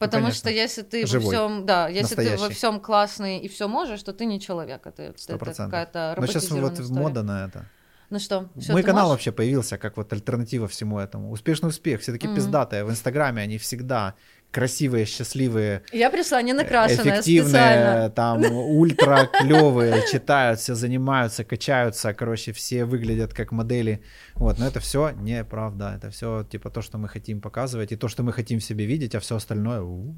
Потому 0.04 0.26
ну, 0.26 0.32
что 0.32 0.50
если 0.50 0.82
ты 0.82 1.06
Живой. 1.06 1.24
во 1.24 1.30
всем, 1.30 1.66
да, 1.66 1.88
если 1.88 2.16
Настоящий. 2.16 2.36
ты 2.36 2.42
во 2.42 2.50
всем 2.50 2.80
классный 2.80 3.38
и 3.38 3.48
все 3.48 3.68
можешь, 3.68 4.02
то 4.02 4.12
ты 4.12 4.24
не 4.24 4.40
человек, 4.40 4.86
это, 4.86 5.14
это 5.28 5.54
какая-то 5.54 6.14
Но 6.18 6.26
сейчас 6.26 6.50
вот 6.50 6.72
история. 6.72 7.00
мода 7.00 7.22
на 7.22 7.46
это. 7.46 7.66
Ну 8.10 8.18
что, 8.18 8.48
Мой 8.68 8.82
канал 8.82 9.08
можешь? 9.08 9.10
вообще 9.12 9.32
появился 9.32 9.78
как 9.78 9.96
вот 9.96 10.12
альтернатива 10.12 10.68
всему 10.68 10.98
этому. 10.98 11.30
Успешный 11.30 11.68
успех, 11.68 12.00
все 12.00 12.12
таки 12.12 12.26
mm-hmm. 12.26 12.34
пиздатые. 12.34 12.84
В 12.84 12.90
Инстаграме 12.90 13.42
они 13.42 13.58
всегда 13.58 14.14
красивые, 14.54 15.04
счастливые. 15.06 15.82
Я 15.92 16.10
пришла 16.10 16.42
не 16.42 16.52
накрашенная, 16.52 17.14
эффективные, 17.14 17.48
специально. 17.48 18.10
там, 18.10 18.44
ультра 18.52 19.28
клевые, 19.40 20.04
читают, 20.12 20.60
все 20.60 20.74
занимаются, 20.74 21.44
качаются, 21.44 22.14
короче, 22.14 22.52
все 22.52 22.84
выглядят 22.84 23.34
как 23.34 23.52
модели. 23.52 24.00
Вот, 24.34 24.58
но 24.58 24.66
это 24.66 24.78
все 24.80 25.10
неправда. 25.10 25.94
Это 25.96 26.10
все 26.10 26.44
типа 26.44 26.70
то, 26.70 26.82
что 26.82 26.98
мы 26.98 27.08
хотим 27.08 27.40
показывать, 27.40 27.92
и 27.92 27.96
то, 27.96 28.08
что 28.08 28.22
мы 28.22 28.32
хотим 28.32 28.58
в 28.58 28.64
себе 28.64 28.86
видеть, 28.86 29.14
а 29.14 29.18
все 29.20 29.34
остальное. 29.34 29.80
у-у. 29.80 30.14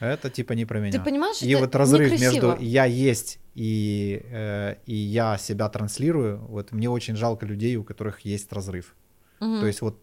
Это 0.00 0.30
типа 0.30 0.54
не 0.54 0.66
про 0.66 0.80
меня. 0.80 0.98
Ты 0.98 1.04
понимаешь, 1.04 1.42
И 1.42 1.50
это 1.52 1.60
вот 1.60 1.76
разрыв 1.76 2.12
некрасиво. 2.12 2.56
между 2.56 2.64
я 2.64 2.86
есть 2.86 3.38
и, 3.54 4.20
э, 4.32 4.74
и 4.86 4.94
я 4.94 5.38
себя 5.38 5.68
транслирую, 5.68 6.38
вот 6.48 6.72
мне 6.72 6.90
очень 6.90 7.14
жалко 7.14 7.46
людей, 7.46 7.76
у 7.76 7.84
которых 7.84 8.26
есть 8.26 8.52
разрыв. 8.52 8.96
Мгм. 9.40 9.60
То 9.60 9.66
есть 9.66 9.80
вот, 9.80 10.00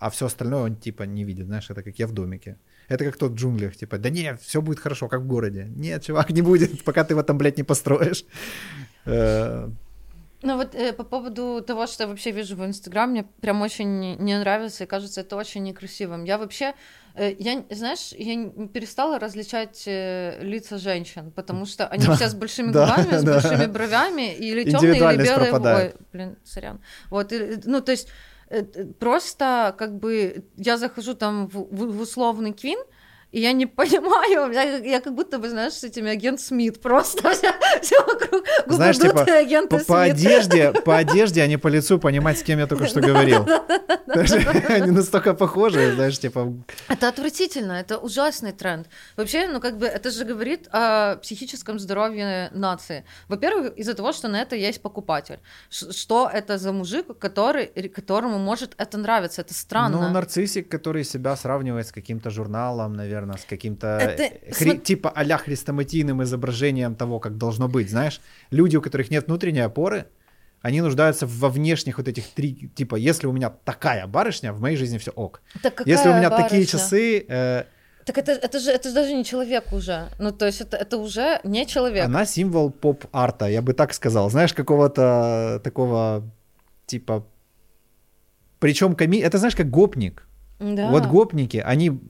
а 0.00 0.08
все 0.10 0.26
остальное 0.26 0.62
он 0.64 0.76
типа 0.76 1.04
не 1.04 1.24
видит, 1.24 1.46
знаешь, 1.46 1.70
это 1.70 1.82
как 1.82 1.98
я 2.00 2.06
в 2.06 2.12
домике. 2.12 2.56
Это 2.88 3.04
как 3.04 3.16
тот 3.16 3.32
в 3.32 3.34
джунглях, 3.36 3.76
типа, 3.76 3.98
да 3.98 4.10
не, 4.10 4.34
все 4.36 4.60
будет 4.60 4.80
хорошо, 4.80 5.08
как 5.08 5.20
в 5.20 5.26
городе. 5.26 5.66
Нет, 5.76 6.02
чувак, 6.04 6.30
не 6.30 6.42
будет, 6.42 6.82
пока 6.84 7.04
ты 7.04 7.12
его 7.14 7.22
там, 7.22 7.38
блядь, 7.38 7.56
не 7.58 7.62
построишь. 7.64 8.24
Э, 9.06 9.68
Ну 10.42 10.56
вот 10.56 10.74
э, 10.74 10.92
по 10.94 11.04
поводу 11.04 11.62
того, 11.66 11.86
что 11.86 12.04
я 12.04 12.08
вообще 12.08 12.30
вижу 12.32 12.56
в 12.56 12.64
Инстаграме, 12.64 13.12
мне 13.12 13.24
прям 13.42 13.60
очень 13.62 14.16
не- 14.16 14.38
нравится 14.38 14.84
и 14.84 14.86
кажется 14.86 15.20
это 15.20 15.36
очень 15.36 15.62
некрасивым. 15.62 16.24
Я 16.24 16.38
вообще, 16.38 16.72
э, 17.14 17.34
я, 17.38 17.62
знаешь, 17.70 18.12
я 18.18 18.48
перестала 18.72 19.18
различать 19.18 19.84
э, 19.86 20.38
лица 20.42 20.78
женщин, 20.78 21.30
потому 21.30 21.66
что 21.66 21.86
они 21.86 22.06
Да, 22.06 22.14
все 22.16 22.28
с 22.28 22.34
большими 22.34 22.72
да, 22.72 22.86
губами, 22.96 23.18
с 23.18 23.22
да. 23.22 23.32
большими 23.40 23.66
бровями, 23.66 24.34
или 24.34 24.70
темные, 24.70 24.94
или 25.14 25.22
белые. 25.24 25.50
пропадает. 25.50 25.94
Ой, 25.94 26.06
блин, 26.12 26.36
сорян. 26.44 26.80
Вот, 27.10 27.32
и, 27.32 27.60
ну 27.66 27.80
то 27.82 27.92
есть 27.92 28.08
просто 28.98 29.74
как 29.78 29.98
бы 29.98 30.44
я 30.56 30.76
захожу 30.76 31.14
там 31.14 31.48
в, 31.48 31.54
в- 31.54 31.96
в 31.96 32.00
условный 32.00 32.52
квин, 32.52 32.78
и 33.32 33.40
я 33.40 33.52
не 33.52 33.66
понимаю, 33.66 34.52
я, 34.52 34.78
я 34.78 35.00
как 35.00 35.14
будто 35.14 35.38
бы, 35.38 35.48
знаешь, 35.48 35.74
с 35.74 35.84
этими 35.84 36.10
агент 36.10 36.40
Смит 36.40 36.80
просто 36.80 37.30
все, 37.82 37.98
вокруг 38.04 38.44
губы 38.64 38.74
Знаешь, 38.74 38.98
типа, 38.98 39.22
агенты 39.22 39.78
по, 39.78 39.84
по 39.84 40.04
Смит. 40.04 40.14
одежде, 40.14 40.72
по 40.72 40.96
одежде, 40.96 41.42
а 41.42 41.46
не 41.46 41.56
по 41.56 41.68
лицу 41.68 41.98
понимать, 41.98 42.38
с 42.38 42.42
кем 42.42 42.58
я 42.58 42.66
только 42.66 42.86
что 42.86 43.00
говорил. 43.00 43.46
Они 44.68 44.90
настолько 44.90 45.34
похожи, 45.34 45.94
знаешь, 45.94 46.18
типа, 46.18 46.52
Это 46.88 47.08
отвратительно, 47.08 47.72
это 47.72 47.98
ужасный 47.98 48.52
тренд. 48.52 48.88
Вообще, 49.16 49.46
ну 49.46 49.60
как 49.60 49.78
бы 49.78 49.86
это 49.86 50.10
же 50.10 50.24
говорит 50.24 50.68
о 50.72 51.16
психическом 51.16 51.78
здоровье 51.78 52.50
нации. 52.52 53.04
Во-первых, 53.28 53.74
из-за 53.76 53.94
того, 53.94 54.12
что 54.12 54.28
на 54.28 54.40
это 54.42 54.56
есть 54.56 54.82
покупатель. 54.82 55.38
Что 55.70 56.28
это 56.32 56.58
за 56.58 56.72
мужик, 56.72 57.18
который, 57.18 57.66
которому 57.88 58.38
может 58.38 58.74
это 58.78 58.98
нравиться? 58.98 59.42
Это 59.42 59.54
странно. 59.54 60.00
Ну, 60.00 60.08
нарциссик, 60.10 60.68
который 60.68 61.04
себя 61.04 61.36
сравнивает 61.36 61.86
с 61.86 61.92
каким-то 61.92 62.30
журналом, 62.30 62.94
наверное, 62.94 63.19
с 63.36 63.44
каким-то 63.44 63.86
Это- 63.86 64.22
э, 64.22 64.50
хри- 64.50 64.76
смо- 64.76 64.80
типа 64.80 65.10
а-ля 65.14 65.36
хрестоматийным 65.38 66.22
изображением 66.22 66.94
того, 66.94 67.18
как 67.20 67.36
должно 67.36 67.68
быть, 67.68 67.90
знаешь. 67.90 68.20
Люди, 68.50 68.76
у 68.76 68.82
которых 68.82 69.10
нет 69.10 69.26
внутренней 69.26 69.60
опоры, 69.60 70.06
они 70.62 70.80
нуждаются 70.82 71.26
во 71.26 71.48
внешних 71.48 71.98
вот 71.98 72.08
этих 72.08 72.26
три, 72.28 72.70
типа, 72.74 72.96
если 72.96 73.26
у 73.26 73.32
меня 73.32 73.50
такая 73.50 74.06
барышня, 74.06 74.52
в 74.52 74.60
моей 74.60 74.76
жизни 74.76 74.98
все 74.98 75.10
ок. 75.10 75.40
Так 75.62 75.82
если 75.86 76.08
у 76.10 76.14
меня 76.14 76.28
такие 76.30 76.60
барышня? 76.60 76.66
часы, 76.66 77.24
э, 77.28 77.64
Так 78.04 78.18
это, 78.18 78.32
это, 78.32 78.58
же, 78.58 78.70
это 78.70 78.88
же 78.88 78.94
даже 78.94 79.14
не 79.14 79.24
человек 79.24 79.72
уже. 79.72 80.08
Ну, 80.18 80.32
то 80.32 80.46
есть 80.46 80.60
это, 80.60 80.76
это 80.76 80.96
уже 80.98 81.40
не 81.44 81.66
человек. 81.66 82.04
она 82.04 82.26
символ 82.26 82.70
поп-арта, 82.70 83.46
я 83.46 83.62
бы 83.62 83.72
так 83.72 83.94
сказал. 83.94 84.30
Знаешь, 84.30 84.52
какого-то 84.52 85.60
такого, 85.64 86.22
типа, 86.86 87.24
причем 88.58 88.94
коми... 88.94 89.18
это 89.20 89.38
знаешь, 89.38 89.56
как 89.56 89.70
гопник. 89.70 90.26
Да. 90.58 90.90
Вот 90.90 91.06
гопники, 91.06 91.56
они 91.56 92.00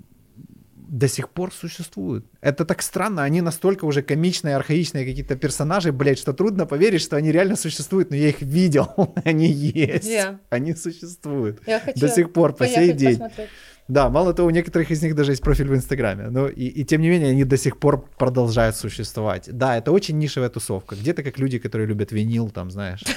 до 0.91 1.07
сих 1.07 1.29
пор 1.29 1.53
существуют. 1.53 2.27
Это 2.41 2.65
так 2.65 2.83
странно, 2.83 3.23
они 3.23 3.41
настолько 3.43 3.85
уже 3.85 4.03
комичные, 4.03 4.57
архаичные 4.57 5.07
какие-то 5.07 5.37
персонажи, 5.37 5.93
блядь, 5.93 6.19
что 6.19 6.33
трудно 6.33 6.67
поверить, 6.67 7.01
что 7.01 7.17
они 7.17 7.31
реально 7.31 7.55
существуют, 7.57 8.11
но 8.11 8.17
я 8.17 8.29
их 8.31 8.43
видел, 8.43 8.89
они 9.25 9.47
есть, 9.47 10.05
Где? 10.05 10.39
они 10.51 10.75
существуют 10.75 11.61
Я 11.67 11.79
хочу 11.79 12.01
до 12.01 12.09
сих 12.09 12.33
пор, 12.33 12.55
по 12.55 12.67
сей 12.67 12.93
день. 12.93 13.12
посмотреть. 13.12 13.49
Да, 13.87 14.09
мало 14.09 14.35
того, 14.35 14.49
у 14.49 14.51
некоторых 14.51 14.91
из 14.91 15.03
них 15.03 15.15
даже 15.17 15.33
есть 15.33 15.43
профиль 15.43 15.69
в 15.69 15.75
Инстаграме, 15.75 16.29
но 16.29 16.49
и, 16.49 16.67
и 16.67 16.85
тем 16.85 17.01
не 17.01 17.09
менее 17.09 17.31
они 17.31 17.45
до 17.45 17.57
сих 17.57 17.79
пор 17.79 18.05
продолжают 18.19 18.77
существовать. 18.77 19.49
Да, 19.51 19.77
это 19.77 19.93
очень 19.93 20.19
нишевая 20.19 20.49
тусовка, 20.49 20.97
где-то 20.97 21.23
как 21.23 21.39
люди, 21.39 21.59
которые 21.59 21.87
любят 21.87 22.12
винил, 22.12 22.51
там, 22.51 22.71
знаешь. 22.71 23.03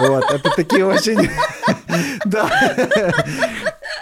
Вот, 0.00 0.24
это 0.28 0.50
такие 0.56 0.84
очень... 0.84 1.30
Да. 2.24 2.50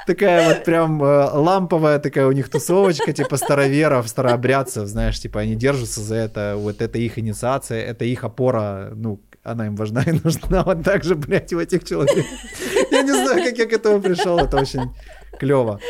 Такая 0.07 0.49
вот 0.49 0.65
прям 0.65 1.03
э, 1.03 1.31
ламповая 1.33 1.99
такая 1.99 2.27
у 2.27 2.33
них 2.33 2.49
тусовочка, 2.49 3.13
типа 3.13 3.37
староверов, 3.37 4.09
старообрядцев, 4.09 4.89
знаешь, 4.89 5.21
типа 5.21 5.41
они 5.41 5.55
держатся 5.55 6.01
за 6.01 6.17
это, 6.17 6.55
вот 6.57 6.83
это 6.83 6.99
их 6.99 7.19
инициация, 7.19 7.83
это 7.85 8.05
их 8.05 8.25
опора, 8.25 8.93
ну, 8.95 9.21
она 9.43 9.67
им 9.67 9.77
важна 9.77 10.03
и 10.03 10.13
нужна, 10.25 10.63
вот 10.65 10.83
так 10.83 11.05
же, 11.05 11.15
блядь, 11.15 11.53
у 11.53 11.61
этих 11.61 11.85
человек. 11.85 12.25
Я 12.91 13.03
не 13.03 13.13
знаю, 13.13 13.45
как 13.45 13.59
я 13.59 13.67
к 13.67 13.73
этому 13.73 14.01
пришел, 14.01 14.39
это 14.39 14.57
очень 14.57 14.91
клево. 15.39 15.81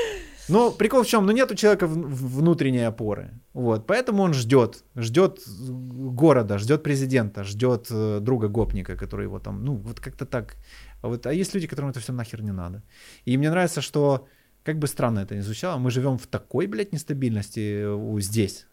Но 0.48 0.70
прикол 0.70 1.02
в 1.02 1.06
чем? 1.06 1.26
Ну, 1.26 1.32
нет 1.32 1.51
у 1.52 1.55
человека 1.55 1.86
внутренней 1.86 2.89
опоры. 2.89 3.30
Вот. 3.55 3.86
Поэтому 3.86 4.22
он 4.22 4.34
ждет. 4.34 4.84
Ждет 4.97 5.39
города, 5.47 6.59
ждет 6.59 6.82
президента, 6.82 7.44
ждет 7.44 7.86
э, 7.90 8.18
друга 8.20 8.48
гопника, 8.48 8.97
который 8.97 9.26
его 9.26 9.39
там, 9.39 9.64
ну, 9.64 9.76
вот 9.76 10.01
как-то 10.01 10.26
так. 10.26 10.56
А, 11.02 11.08
вот, 11.08 11.26
а 11.26 11.32
есть 11.32 11.54
люди, 11.54 11.66
которым 11.66 11.90
это 11.90 12.00
все 12.00 12.12
нахер 12.12 12.42
не 12.42 12.52
надо. 12.52 12.82
И 13.26 13.36
мне 13.36 13.50
нравится, 13.50 13.80
что, 13.80 14.26
как 14.64 14.78
бы 14.78 14.86
странно 14.86 15.20
это 15.20 15.36
ни 15.36 15.40
звучало, 15.40 15.78
мы 15.78 15.90
живем 15.90 16.16
в 16.16 16.26
такой, 16.26 16.66
блядь, 16.66 16.92
нестабильности 16.92 17.82
э, 17.84 18.20
здесь, 18.20 18.66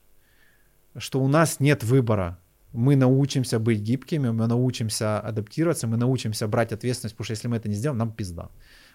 что 0.97 1.21
у 1.21 1.27
нас 1.27 1.59
нет 1.59 1.83
выбора. 1.83 2.39
Мы 2.71 2.95
научимся 2.95 3.59
быть 3.59 3.79
гибкими, 3.79 4.29
мы 4.29 4.47
научимся 4.47 5.19
адаптироваться, 5.19 5.87
мы 5.87 5.97
научимся 5.97 6.47
брать 6.47 6.71
ответственность, 6.71 7.15
потому 7.15 7.25
что 7.25 7.33
если 7.33 7.47
мы 7.47 7.57
это 7.57 7.67
не 7.67 7.75
сделаем, 7.75 7.97
нам 7.97 8.11
пизда. 8.11 8.49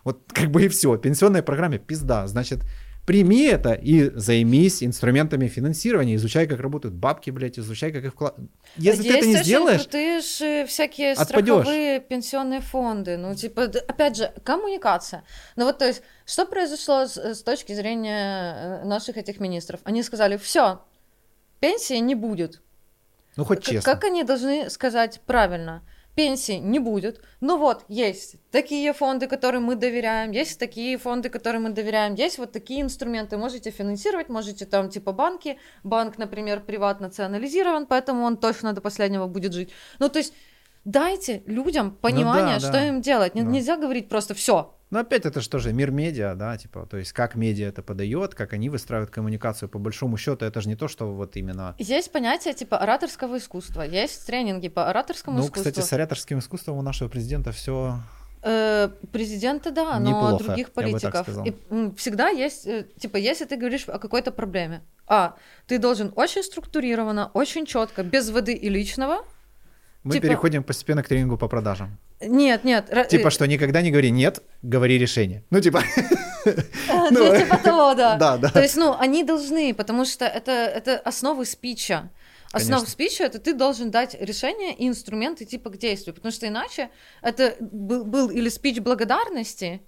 Вот 0.05 0.21
как 0.33 0.51
бы 0.51 0.65
и 0.65 0.69
все. 0.69 0.97
Пенсионной 0.97 1.43
программе 1.43 1.79
пизда. 1.79 2.29
Значит, 2.29 2.61
прими 3.07 3.45
это 3.45 3.73
и 3.73 4.11
займись 4.15 4.83
инструментами 4.83 5.49
финансирования, 5.49 6.15
изучай, 6.17 6.47
как 6.47 6.61
работают 6.61 6.95
бабки, 6.95 7.31
блядь, 7.31 7.59
изучай, 7.59 7.93
как 7.93 8.05
их 8.05 8.13
вклад... 8.13 8.37
Если 8.77 9.03
ты 9.03 9.19
это 9.19 9.27
не 9.27 9.37
сделаешь, 9.37 9.83
крутые 9.83 10.21
же 10.21 10.67
всякие 10.67 11.13
отпадёшь. 11.13 11.63
страховые 11.63 12.01
пенсионные 12.01 12.61
фонды. 12.61 13.17
Ну, 13.17 13.35
типа, 13.35 13.65
опять 13.65 14.17
же, 14.17 14.33
коммуникация. 14.45 15.25
Ну 15.57 15.65
вот, 15.65 15.79
то 15.79 15.87
есть, 15.87 16.03
что 16.25 16.47
произошло 16.47 17.07
с, 17.07 17.17
с 17.17 17.43
точки 17.43 17.73
зрения 17.75 18.81
э, 18.83 18.85
наших 18.85 19.17
этих 19.17 19.41
министров? 19.41 19.81
Они 19.85 20.03
сказали, 20.03 20.37
все, 20.37 20.81
пенсии 21.61 21.99
не 21.99 22.15
будет. 22.15 22.63
ну 23.37 23.45
хоть 23.45 23.63
честно. 23.63 23.83
Как 23.83 24.05
они 24.05 24.25
должны 24.25 24.71
сказать 24.71 25.21
правильно? 25.27 25.83
Пенсии 26.15 26.59
не 26.59 26.79
будет. 26.79 27.21
Ну 27.41 27.59
вот, 27.59 27.85
есть 27.89 28.37
такие 28.51 28.93
фонды, 28.93 29.27
которым 29.27 29.65
мы 29.65 29.75
доверяем, 29.75 30.31
есть 30.31 30.59
такие 30.59 30.97
фонды, 30.97 31.29
которым 31.29 31.65
мы 31.65 31.71
доверяем, 31.71 32.15
есть 32.15 32.39
вот 32.39 32.53
такие 32.53 32.83
инструменты. 32.83 33.37
Можете 33.37 33.71
финансировать, 33.71 34.29
можете 34.29 34.65
там 34.65 34.91
типа 34.91 35.13
банки. 35.13 35.59
Банк, 35.83 36.19
например, 36.19 36.61
приват 36.61 37.01
национализирован, 37.01 37.87
поэтому 37.87 38.25
он 38.25 38.37
точно 38.37 38.73
до 38.73 38.81
последнего 38.81 39.27
будет 39.27 39.53
жить. 39.53 39.71
Ну 39.99 40.09
то 40.09 40.19
есть 40.19 40.35
дайте 40.85 41.43
людям 41.47 41.91
понимание, 41.91 42.57
Ну 42.57 42.61
да, 42.61 42.69
что 42.69 42.73
да. 42.73 42.89
им 42.89 43.01
делать. 43.01 43.33
Да. 43.35 43.41
Нельзя 43.41 43.77
говорить 43.77 44.09
просто 44.09 44.35
все. 44.35 44.75
Ну, 44.95 45.01
опять 45.01 45.27
это 45.27 45.41
что 45.41 45.59
же, 45.59 45.73
мир 45.73 45.91
медиа, 45.91 46.37
да, 46.37 46.57
типа, 46.57 46.87
то 46.87 46.99
есть 46.99 47.13
как 47.13 47.35
медиа 47.35 47.67
это 47.67 47.83
подает, 47.83 48.37
как 48.37 48.53
они 48.53 48.71
выстраивают 48.71 49.11
коммуникацию, 49.11 49.69
по 49.69 49.81
большому 49.81 50.17
счету, 50.17 50.45
это 50.45 50.61
же 50.61 50.69
не 50.69 50.77
то, 50.77 50.87
что 50.87 51.13
вот 51.13 51.37
именно... 51.37 51.75
Есть 51.79 52.13
понятие 52.13 52.55
типа 52.55 52.79
ораторского 52.79 53.39
искусства, 53.39 53.83
есть 53.83 54.25
тренинги 54.25 54.69
по 54.69 54.89
ораторскому 54.89 55.39
Ну, 55.39 55.47
искусству. 55.47 55.69
кстати, 55.69 55.85
с 55.85 55.93
ораторским 55.93 56.39
искусством 56.39 56.77
у 56.77 56.83
нашего 56.83 57.09
президента 57.09 57.51
все 57.51 57.99
Э, 58.47 58.91
Президента, 59.11 59.71
да, 59.71 59.99
но 59.99 60.11
Неплохо, 60.11 60.45
других 60.45 60.71
политиков. 60.71 61.27
И, 61.45 61.57
всегда 61.97 62.29
есть, 62.29 62.67
э, 62.67 62.87
типа, 62.99 63.17
если 63.17 63.47
ты 63.47 63.57
говоришь 63.57 63.89
о 63.89 63.99
какой-то 63.99 64.31
проблеме, 64.31 64.83
а, 65.07 65.35
ты 65.67 65.79
должен 65.79 66.13
очень 66.15 66.43
структурированно, 66.43 67.31
очень 67.33 67.65
четко, 67.67 68.03
без 68.03 68.31
воды 68.31 68.53
и 68.53 68.69
личного. 68.69 69.25
Мы 70.05 70.13
Типа- 70.15 70.27
переходим 70.29 70.63
постепенно 70.63 71.03
к 71.03 71.09
тренингу 71.09 71.39
по 71.39 71.49
продажам. 71.49 71.99
Нет, 72.21 72.63
нет. 72.65 73.09
Типа, 73.09 73.29
э, 73.29 73.31
что 73.31 73.47
никогда 73.47 73.81
не 73.83 73.91
говори 73.91 74.11
нет, 74.11 74.43
говори 74.63 74.99
решение. 74.99 75.43
Ну, 75.51 75.61
типа, 75.61 75.83
э, 76.47 76.55
ну, 77.11 77.25
ну, 77.33 77.37
типа 77.39 77.57
того, 77.57 77.95
да. 77.97 78.17
да, 78.17 78.37
да. 78.37 78.51
То 78.51 78.61
есть, 78.63 78.77
ну, 78.77 78.95
они 78.99 79.25
должны, 79.25 79.75
потому 79.75 80.05
что 80.05 80.27
это, 80.27 80.99
основы 81.05 81.47
спича. 81.47 82.11
Основа 82.53 82.81
Конечно. 82.81 82.93
спича 82.93 83.25
это 83.25 83.39
ты 83.41 83.53
должен 83.55 83.91
дать 83.91 84.15
решение 84.21 84.75
и 84.75 84.87
инструменты 84.87 85.45
типа 85.45 85.71
к 85.71 85.77
действию, 85.79 86.15
потому 86.15 86.31
что 86.31 86.47
иначе 86.47 86.91
это 87.21 87.57
был, 87.61 88.05
был 88.05 88.31
или 88.31 88.49
спич 88.49 88.79
благодарности, 88.79 89.81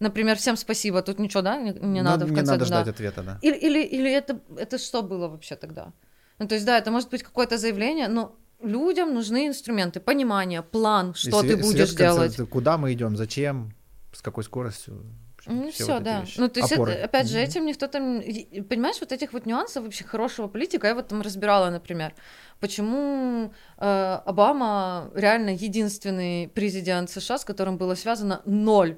например, 0.00 0.36
всем 0.38 0.56
спасибо, 0.56 1.02
тут 1.02 1.18
ничего, 1.18 1.42
да, 1.42 1.56
не, 1.58 1.72
не 1.72 2.00
Ну, 2.00 2.02
надо 2.02 2.24
в 2.24 2.30
не 2.30 2.36
конце 2.36 2.52
надо 2.52 2.64
года. 2.64 2.80
ждать 2.80 2.88
ответа, 2.94 3.22
да. 3.22 3.38
Или, 3.42 3.56
или, 3.56 3.82
или 3.82 4.10
это, 4.10 4.40
это 4.56 4.78
что 4.78 5.02
было 5.02 5.28
вообще 5.28 5.56
тогда? 5.56 5.92
Ну, 6.38 6.48
то 6.48 6.54
есть, 6.54 6.64
да, 6.64 6.78
это 6.78 6.90
может 6.90 7.10
быть 7.10 7.22
какое-то 7.22 7.58
заявление, 7.58 8.08
но 8.08 8.34
людям 8.64 9.14
нужны 9.14 9.46
инструменты, 9.46 10.00
понимание, 10.00 10.62
план, 10.62 11.14
что 11.14 11.42
И 11.42 11.48
ты 11.48 11.56
будешь 11.56 11.88
свет 11.90 11.98
делать. 11.98 12.36
Куда 12.50 12.78
мы 12.78 12.92
идем, 12.92 13.16
зачем, 13.16 13.72
с 14.12 14.22
какой 14.22 14.44
скоростью. 14.44 15.04
Ну, 15.46 15.70
все, 15.70 15.84
все, 15.84 15.94
вот 15.94 16.02
да. 16.02 16.20
вещи. 16.22 16.40
Ну, 16.40 16.48
то 16.48 16.60
есть, 16.60 16.72
это, 16.72 16.82
Опоры. 16.82 16.94
опять 16.94 17.28
же, 17.28 17.38
Мгм. 17.38 17.46
этим 17.46 17.66
никто 17.66 17.86
там... 17.86 18.22
Понимаешь, 18.68 18.96
вот 19.00 19.12
этих 19.12 19.32
вот 19.32 19.46
нюансов 19.46 19.84
вообще 19.84 20.04
хорошего 20.04 20.48
политика, 20.48 20.86
я 20.86 20.94
вот 20.94 21.08
там 21.08 21.20
разбирала, 21.20 21.70
например, 21.70 22.14
почему 22.60 23.52
э, 23.76 24.20
Обама 24.24 25.10
реально 25.14 25.50
единственный 25.50 26.48
президент 26.48 27.10
США, 27.10 27.38
с 27.38 27.44
которым 27.44 27.76
было 27.76 27.94
связано 27.94 28.40
ноль 28.46 28.96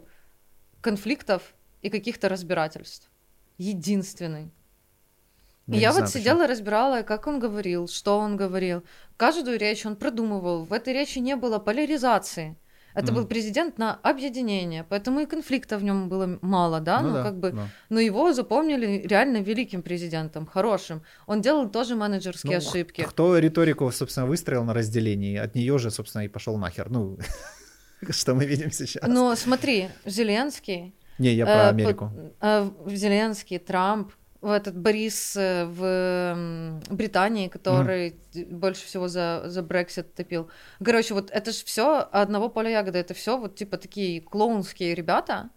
конфликтов 0.81 1.55
и 1.83 1.91
каких-то 1.91 2.29
разбирательств. 2.29 3.11
Единственный. 3.59 4.53
И 5.69 5.73
не 5.73 5.79
я 5.79 5.93
знаю, 5.93 6.05
вот 6.07 6.13
почему. 6.13 6.23
сидела, 6.23 6.47
разбирала, 6.47 7.03
как 7.03 7.27
он 7.27 7.41
говорил, 7.41 7.89
что 7.89 8.19
он 8.19 8.37
говорил. 8.37 8.83
Каждую 9.17 9.59
речь 9.59 9.85
он 9.87 9.97
продумывал. 9.97 10.65
В 10.65 10.73
этой 10.73 10.93
речи 10.95 11.19
не 11.19 11.35
было 11.37 11.59
поляризации. 11.59 12.57
Это 12.95 13.13
Мгм. 13.13 13.15
был 13.23 13.27
президент 13.27 13.77
на 13.79 13.95
объединение, 14.03 14.83
поэтому 14.89 15.21
и 15.21 15.27
конфликта 15.27 15.77
в 15.77 15.83
нем 15.85 16.09
было 16.09 16.39
мало, 16.41 16.81
да, 16.81 17.03
ну, 17.03 17.13
как 17.23 17.39
бы, 17.39 17.51
да. 17.53 17.69
но 17.91 18.01
его 18.01 18.33
запомнили 18.33 19.07
реально 19.07 19.43
великим 19.43 19.83
президентом, 19.83 20.47
хорошим. 20.47 21.03
Он 21.27 21.43
делал 21.43 21.69
тоже 21.69 21.95
менеджерские 21.95 22.59
Ну, 22.59 22.67
ошибки. 22.69 23.03
Кто 23.03 23.37
риторику, 23.37 23.91
собственно, 23.93 24.25
выстроил 24.27 24.65
на 24.65 24.73
разделении, 24.73 25.37
от 25.37 25.55
нее 25.55 25.79
же, 25.79 25.91
собственно, 25.91 26.23
и 26.25 26.29
пошел 26.29 26.57
нахер. 26.57 26.89
Ну, 26.89 27.19
что 28.11 28.35
мы 28.35 28.47
видим 28.47 28.71
сейчас. 28.71 29.03
Но 29.07 29.35
смотри, 29.37 29.89
Зеленский, 30.07 30.95
Не, 31.19 31.35
я 31.35 31.45
э, 31.45 31.47
про 31.47 31.55
по- 31.65 31.69
Америку. 31.69 32.11
э, 32.41 32.71
Зеленский, 32.87 33.59
Трамп, 33.59 34.13
этот 34.51 34.77
Борис 34.77 35.37
э, 35.37 35.65
в 35.65 36.81
Британии, 36.91 37.49
который 37.49 38.17
больше 38.51 38.85
всего 38.85 39.09
за, 39.09 39.45
за 39.47 39.63
Брексит 39.63 40.15
топил. 40.15 40.51
Короче, 40.85 41.15
вот 41.15 41.31
это 41.31 41.53
же 41.53 41.65
все 41.65 42.09
одного 42.13 42.49
поля 42.49 42.71
ягоды. 42.71 42.99
Это 42.99 43.15
все 43.15 43.39
вот 43.39 43.57
типа 43.57 43.77
такие 43.77 44.21
клоунские 44.21 44.95
ребята, 44.95 45.51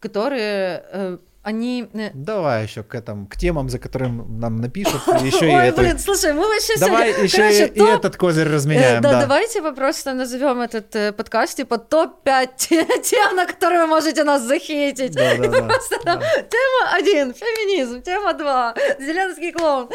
которые 0.00 0.84
э, 0.92 1.18
они... 1.46 1.88
э, 1.94 2.10
Давай 2.14 2.64
еще 2.64 2.82
к 2.82 2.94
этому, 2.94 3.26
к 3.26 3.36
темам, 3.36 3.68
за 3.68 3.78
которым 3.78 4.40
нам 4.40 4.56
напишут, 4.56 5.00
еще 5.22 5.46
и 5.50 5.54
Ой, 5.54 5.68
это. 5.68 5.80
блин, 5.80 5.98
слушай, 5.98 6.32
мы 6.32 6.40
вообще 6.48 6.76
Давай 6.78 7.08
сегодня- 7.12 7.24
еще 7.24 7.36
короче, 7.36 7.66
и, 7.66 7.68
и 7.68 7.78
топ- 7.78 7.88
этот 8.00 8.16
козырь 8.16 8.48
Э, 8.48 8.52
разменяем, 8.54 9.02
да, 9.02 9.12
да. 9.12 9.20
давайте 9.20 9.60
мы 9.62 9.74
просто 9.74 10.12
назовем 10.14 10.60
этот 10.60 10.94
э, 10.96 11.12
подкаст 11.12 11.56
типа 11.56 11.78
топ-5 11.78 12.48
тем, 13.02 13.36
на 13.36 13.46
которые 13.46 13.82
вы 13.82 13.86
можете 13.86 14.24
нас 14.24 14.42
захейтить. 14.42 15.12
Да, 15.14 15.36
да, 15.36 15.48
да, 15.48 15.62
Просто 15.62 15.98
там 16.04 16.18
да. 16.20 16.26
тема 16.42 16.94
один 16.98 17.32
феминизм, 17.34 18.02
тема 18.02 18.32
два 18.34 18.74
зеленский 18.98 19.52
клоун. 19.52 19.88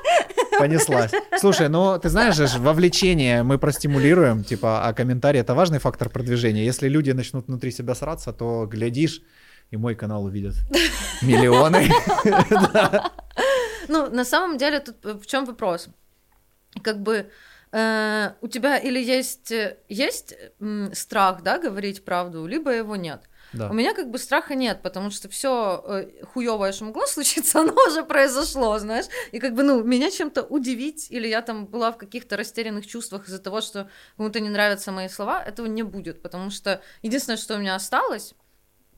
Понеслась. 0.58 1.10
Слушай, 1.38 1.68
ну 1.68 1.98
ты 1.98 2.08
знаешь 2.08 2.34
же, 2.36 2.46
вовлечение 2.58 3.42
мы 3.42 3.58
простимулируем, 3.58 4.44
типа, 4.44 4.86
а 4.86 4.92
комментарий 4.92 5.40
это 5.40 5.54
важный 5.54 5.78
фактор 5.78 6.08
продвижения. 6.08 6.64
Если 6.64 6.88
люди 6.88 7.10
начнут 7.12 7.46
внутри 7.46 7.70
себя 7.70 7.94
сраться, 7.94 8.32
то 8.32 8.66
глядишь, 8.66 9.22
и 9.70 9.76
мой 9.76 9.94
канал 9.94 10.24
увидят 10.24 10.54
миллионы. 11.22 11.90
Ну, 13.88 14.10
на 14.10 14.24
самом 14.24 14.58
деле, 14.58 14.80
тут 14.80 15.04
э, 15.04 15.14
в 15.14 15.26
чем 15.26 15.46
вопрос? 15.46 15.88
Как 16.82 17.00
бы 17.00 17.30
э, 17.72 18.30
у 18.40 18.48
тебя 18.48 18.76
или 18.76 19.00
есть, 19.00 19.50
э, 19.50 19.78
есть 19.88 20.34
страх, 20.92 21.42
да, 21.42 21.58
говорить 21.58 22.04
правду, 22.04 22.46
либо 22.46 22.70
его 22.70 22.96
нет. 22.96 23.22
Да. 23.54 23.70
У 23.70 23.72
меня 23.72 23.94
как 23.94 24.10
бы 24.10 24.18
страха 24.18 24.54
нет, 24.54 24.82
потому 24.82 25.10
что 25.10 25.30
все 25.30 26.06
хуевое, 26.34 26.72
что 26.72 26.84
могло 26.84 27.06
случиться, 27.06 27.60
оно 27.60 27.74
уже 27.88 28.04
произошло, 28.04 28.78
знаешь. 28.78 29.06
И 29.32 29.38
как 29.38 29.54
бы, 29.54 29.62
ну, 29.62 29.82
меня 29.82 30.10
чем-то 30.10 30.42
удивить, 30.42 31.10
или 31.10 31.26
я 31.26 31.40
там 31.40 31.64
была 31.64 31.90
в 31.90 31.96
каких-то 31.96 32.36
растерянных 32.36 32.86
чувствах 32.86 33.26
из-за 33.26 33.38
того, 33.38 33.62
что 33.62 33.88
кому-то 34.18 34.38
не 34.40 34.50
нравятся 34.50 34.92
мои 34.92 35.08
слова, 35.08 35.42
этого 35.42 35.66
не 35.66 35.82
будет, 35.82 36.20
потому 36.20 36.50
что 36.50 36.82
единственное, 37.00 37.38
что 37.38 37.54
у 37.54 37.58
меня 37.58 37.74
осталось, 37.74 38.34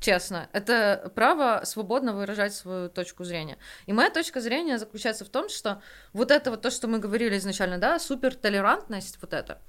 честно, 0.00 0.48
это 0.52 1.12
право 1.14 1.62
свободно 1.64 2.12
выражать 2.12 2.54
свою 2.54 2.88
точку 2.88 3.24
зрения. 3.24 3.58
И 3.86 3.92
моя 3.92 4.10
точка 4.10 4.40
зрения 4.40 4.78
заключается 4.78 5.24
в 5.24 5.28
том, 5.28 5.48
что 5.48 5.82
вот 6.12 6.30
это 6.30 6.50
вот 6.50 6.62
то, 6.62 6.70
что 6.70 6.88
мы 6.88 6.98
говорили 6.98 7.36
изначально, 7.36 7.78
да, 7.78 7.98
супертолерантность, 7.98 9.18
вот 9.20 9.32
это, 9.32 9.60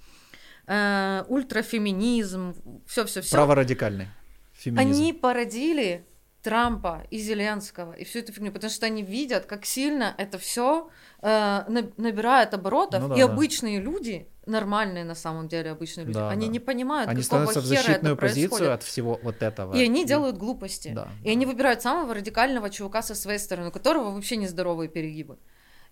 э, 0.68 1.24
ультрафеминизм, 1.28 2.56
все-все-все. 2.88 3.36
Праворадикальный 3.36 4.08
феминизм. 4.54 4.90
Они 4.90 5.14
породили 5.14 6.06
Трампа 6.44 7.04
и 7.12 7.18
Зеленского 7.20 7.94
и 7.94 8.04
всю 8.04 8.20
эту 8.20 8.34
фигню, 8.34 8.52
потому 8.52 8.72
что 8.72 8.86
они 8.88 9.04
видят, 9.04 9.46
как 9.46 9.66
сильно 9.66 10.16
это 10.18 10.38
все 10.40 10.90
набирает 11.22 12.54
оборотов, 12.54 13.02
Ну 13.02 13.10
да, 13.10 13.16
и 13.16 13.20
да. 13.20 13.26
обычные 13.26 13.80
люди, 13.80 14.28
нормальные 14.46 15.04
на 15.04 15.16
самом 15.16 15.48
деле 15.48 15.72
обычные 15.72 16.06
люди, 16.06 16.18
Да, 16.18 16.30
они 16.30 16.48
да. 16.48 16.52
не 16.54 16.60
понимают, 16.60 17.10
Они 17.10 17.22
какого 17.24 17.46
становятся 17.46 17.62
в 17.62 17.64
хера 17.66 17.82
защитную 17.84 18.14
это 18.16 18.22
позицию 18.22 18.50
происходит. 18.50 18.74
от 18.74 18.84
всего 18.84 19.20
вот 19.24 19.44
этого. 19.44 19.76
И 19.76 19.84
они 19.84 20.06
делают 20.06 20.38
глупости. 20.38 20.92
Да, 20.96 21.08
И 21.24 21.30
они 21.30 21.46
выбирают 21.46 21.82
самого 21.82 22.14
радикального 22.14 22.70
чувака 22.70 23.02
со 23.02 23.16
своей 23.16 23.40
стороны, 23.40 23.70
у 23.70 23.72
которого 23.72 24.12
вообще 24.12 24.38
нездоровые 24.38 24.90
перегибы. 24.90 25.38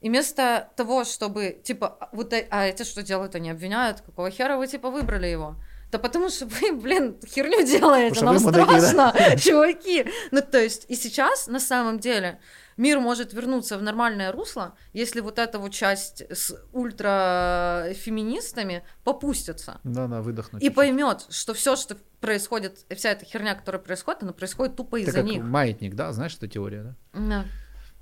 И 0.02 0.10
вместо 0.10 0.70
того, 0.78 1.04
чтобы, 1.04 1.60
типа, 1.64 1.98
а, 2.00 2.10
вот, 2.14 2.32
э- 2.34 2.48
а 2.50 2.66
эти 2.66 2.84
что 2.84 3.04
делают? 3.04 3.36
Они 3.36 3.50
обвиняют, 3.52 4.02
какого 4.02 4.32
хера 4.32 4.58
вы, 4.58 4.66
типа, 4.68 4.90
выбрали 4.90 5.28
его? 5.28 5.56
Да 5.92 5.98
потому 5.98 6.30
что 6.30 6.46
вы, 6.46 6.72
блин, 6.74 7.18
херню 7.26 7.66
делаете, 7.66 8.24
нам 8.24 8.38
что 8.40 8.52
да? 8.52 8.80
страшно, 8.80 9.14
чуваки. 9.38 10.06
Ну, 10.32 10.42
то 10.42 10.60
есть, 10.60 10.86
и 10.88 10.96
сейчас, 10.96 11.48
на 11.48 11.60
самом 11.60 12.00
деле, 12.00 12.40
мир 12.78 13.00
может 13.00 13.34
вернуться 13.34 13.78
в 13.78 13.84
нормальное 13.84 14.32
русло, 14.32 14.76
если 14.94 15.22
вот 15.22 15.40
эта 15.40 15.58
вот 15.58 15.74
часть 15.74 16.22
с 16.32 16.56
ультрафеминистами 16.74 18.84
попустится. 19.04 19.80
Да, 19.84 20.08
да, 20.08 20.22
выдохнуть. 20.22 20.62
И 20.62 20.66
чуть-чуть. 20.66 20.76
поймет, 20.76 21.26
что 21.30 21.54
все, 21.54 21.76
что 21.76 21.98
происходит, 22.20 22.86
вся 22.96 23.10
эта 23.10 23.26
херня, 23.26 23.56
которая 23.56 23.82
происходит, 23.82 24.24
она 24.24 24.34
происходит 24.34 24.76
тупо 24.76 25.00
из-за 25.00 25.24
них. 25.24 25.44
маятник, 25.44 25.96
да, 25.96 26.12
знаешь 26.14 26.36
эту 26.36 26.48
теорию, 26.48 26.96
да? 27.14 27.20
Да. 27.20 27.46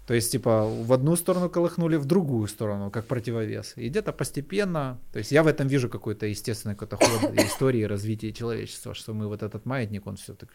То 0.08 0.14
есть, 0.14 0.32
типа, 0.32 0.64
в 0.66 0.94
одну 0.94 1.16
сторону 1.18 1.50
колыхнули, 1.50 1.98
в 1.98 2.06
другую 2.06 2.48
сторону, 2.48 2.90
как 2.92 3.06
противовес. 3.08 3.74
И 3.76 3.90
где-то 3.90 4.14
постепенно, 4.14 4.98
то 5.12 5.20
есть 5.20 5.32
я 5.34 5.44
в 5.44 5.48
этом 5.48 5.68
вижу 5.68 5.90
какой-то 5.90 6.26
естественный 6.26 6.76
какой-то 6.76 6.96
ход 6.96 7.34
истории 7.38 7.84
развития 7.84 8.32
человечества, 8.32 8.94
что 8.94 9.14
мы 9.14 9.28
вот 9.28 9.44
этот 9.44 9.66
маятник, 9.66 10.08
он 10.08 10.16
все 10.16 10.34
так... 10.34 10.50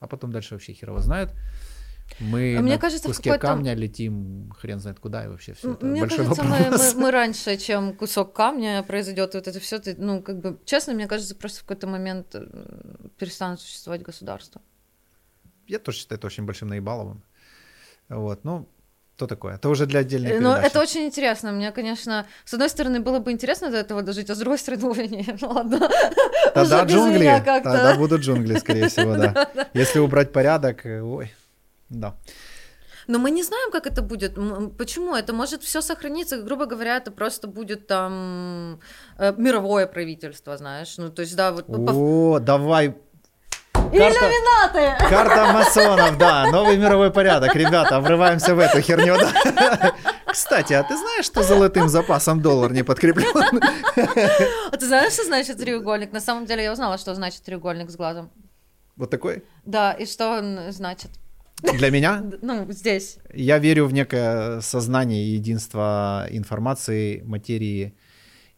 А 0.00 0.08
потом 0.08 0.32
дальше 0.32 0.54
вообще 0.54 0.72
хер 0.72 0.88
его 0.88 0.98
знает. 0.98 1.30
Мы 2.18 2.56
А 2.58 2.60
мне 2.62 2.72
на 2.74 2.78
кажется, 2.80 3.04
в 3.08 3.12
куске 3.12 3.30
какой-то- 3.30 3.46
камня 3.46 3.74
летим 3.74 4.50
хрен 4.58 4.80
знает 4.80 4.98
куда, 4.98 5.24
и 5.24 5.28
вообще 5.28 5.54
все 5.54 5.72
это 5.74 5.86
Мне 5.86 6.00
большой 6.00 6.18
кажется, 6.24 6.42
мы, 6.42 6.58
вопрос. 6.58 6.94
мы- 6.94 7.00
мы 7.02 7.10
раньше, 7.12 7.56
чем 7.58 7.96
кусок 7.96 8.32
камня 8.34 8.82
произойдет 8.82 9.34
вот 9.34 9.46
это 9.46 9.60
все, 9.60 9.80
ну, 9.96 10.20
как 10.22 10.40
бы, 10.40 10.58
честно, 10.64 10.92
мне 10.92 11.06
кажется, 11.06 11.36
просто 11.36 11.60
в 11.60 11.62
какой-то 11.62 11.86
момент 11.86 12.34
э, 12.34 12.46
перестанет 13.16 13.60
существовать 13.60 14.02
государство. 14.02 14.60
Я 15.68 15.78
тоже 15.78 15.98
считаю 15.98 16.18
это 16.18 16.26
очень 16.26 16.44
большим 16.44 16.68
наебаловым. 16.68 17.22
Вот, 18.16 18.44
ну, 18.44 18.66
то 19.16 19.26
такое. 19.26 19.54
Это 19.54 19.68
уже 19.68 19.86
для 19.86 20.00
отдельной 20.00 20.30
Э, 20.30 20.40
Но 20.40 20.52
передачи. 20.52 20.66
это 20.66 20.80
очень 20.80 21.04
интересно. 21.04 21.52
Мне, 21.52 21.72
конечно, 21.72 22.26
с 22.44 22.54
одной 22.54 22.68
стороны, 22.68 23.00
было 23.00 23.18
бы 23.18 23.30
интересно 23.32 23.70
до 23.70 23.76
этого 23.76 24.02
дожить, 24.02 24.30
а 24.30 24.34
с 24.34 24.38
другой 24.38 24.58
стороны, 24.58 24.86
ой, 24.90 25.08
не, 25.08 25.38
ну 25.40 25.48
ладно. 25.48 25.88
Тогда 26.54 26.84
джунгли, 26.84 27.42
тогда 27.44 27.94
будут 27.96 28.20
джунгли, 28.22 28.58
скорее 28.58 28.88
всего, 28.88 29.16
да. 29.16 29.48
Если 29.74 30.00
убрать 30.00 30.32
порядок, 30.32 30.86
э, 30.86 31.00
ой, 31.02 31.32
да. 31.88 32.14
Но 33.08 33.18
мы 33.18 33.30
не 33.30 33.42
знаем, 33.42 33.70
как 33.72 33.86
это 33.86 34.00
будет. 34.02 34.34
Почему? 34.78 35.16
Это 35.16 35.32
может 35.32 35.62
все 35.62 35.82
сохраниться. 35.82 36.40
Грубо 36.42 36.66
говоря, 36.66 36.96
это 36.96 37.10
просто 37.10 37.48
будет 37.48 37.86
там 37.86 38.80
э, 39.18 39.34
мировое 39.36 39.86
правительство, 39.86 40.56
знаешь. 40.56 40.98
Ну, 40.98 41.10
то 41.10 41.22
есть, 41.22 41.36
да, 41.36 41.50
вот... 41.52 41.64
О, 41.68 42.38
давай. 42.38 42.94
Карта, 43.98 44.18
Иллюминаты! 44.18 45.08
карта 45.08 45.52
масонов, 45.52 46.18
да, 46.18 46.50
новый 46.50 46.76
мировой 46.78 47.10
порядок. 47.10 47.54
Ребята, 47.54 48.00
врываемся 48.00 48.54
в 48.54 48.58
эту 48.58 48.80
херню. 48.80 49.16
да. 49.18 49.92
Кстати, 50.26 50.72
а 50.72 50.82
ты 50.82 50.96
знаешь, 50.96 51.26
что 51.26 51.42
золотым 51.42 51.88
запасом 51.88 52.40
доллар 52.40 52.72
не 52.72 52.82
подкреплен? 52.82 53.60
А 54.72 54.76
ты 54.76 54.86
знаешь, 54.86 55.12
что 55.12 55.24
значит 55.24 55.58
треугольник? 55.58 56.12
На 56.12 56.20
самом 56.20 56.46
деле 56.46 56.64
я 56.64 56.72
узнала, 56.72 56.96
что 56.98 57.14
значит 57.14 57.42
треугольник 57.42 57.90
с 57.90 57.96
глазом. 57.96 58.30
Вот 58.96 59.10
такой? 59.10 59.44
Да, 59.64 59.92
и 59.92 60.06
что 60.06 60.38
он 60.38 60.58
значит? 60.70 61.10
Для 61.62 61.90
меня 61.90 62.22
Ну, 62.42 62.66
здесь. 62.72 63.18
я 63.32 63.58
верю 63.58 63.86
в 63.86 63.92
некое 63.92 64.60
сознание 64.60 65.34
единство 65.34 66.26
информации, 66.30 67.20
материи 67.20 67.94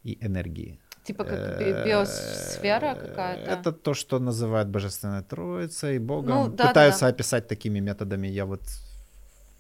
и 0.05 0.19
энергии. 0.25 0.81
Типа 1.05 1.25
как 1.25 1.59
би- 1.59 1.85
биосфера 1.85 2.95
какая-то. 2.95 3.51
Это 3.51 3.73
то, 3.73 3.95
что 3.95 4.19
называют 4.19 4.69
божественной 4.69 5.23
троицей, 5.23 5.99
Богом. 5.99 6.35
Ну, 6.35 6.49
да, 6.49 6.69
Пытаются 6.69 7.01
да. 7.03 7.09
описать 7.09 7.47
такими 7.47 7.81
методами. 7.81 8.27
Я 8.27 8.47
вот 8.47 8.63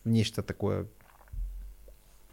нечто 0.05 0.43
такое. 0.43 0.87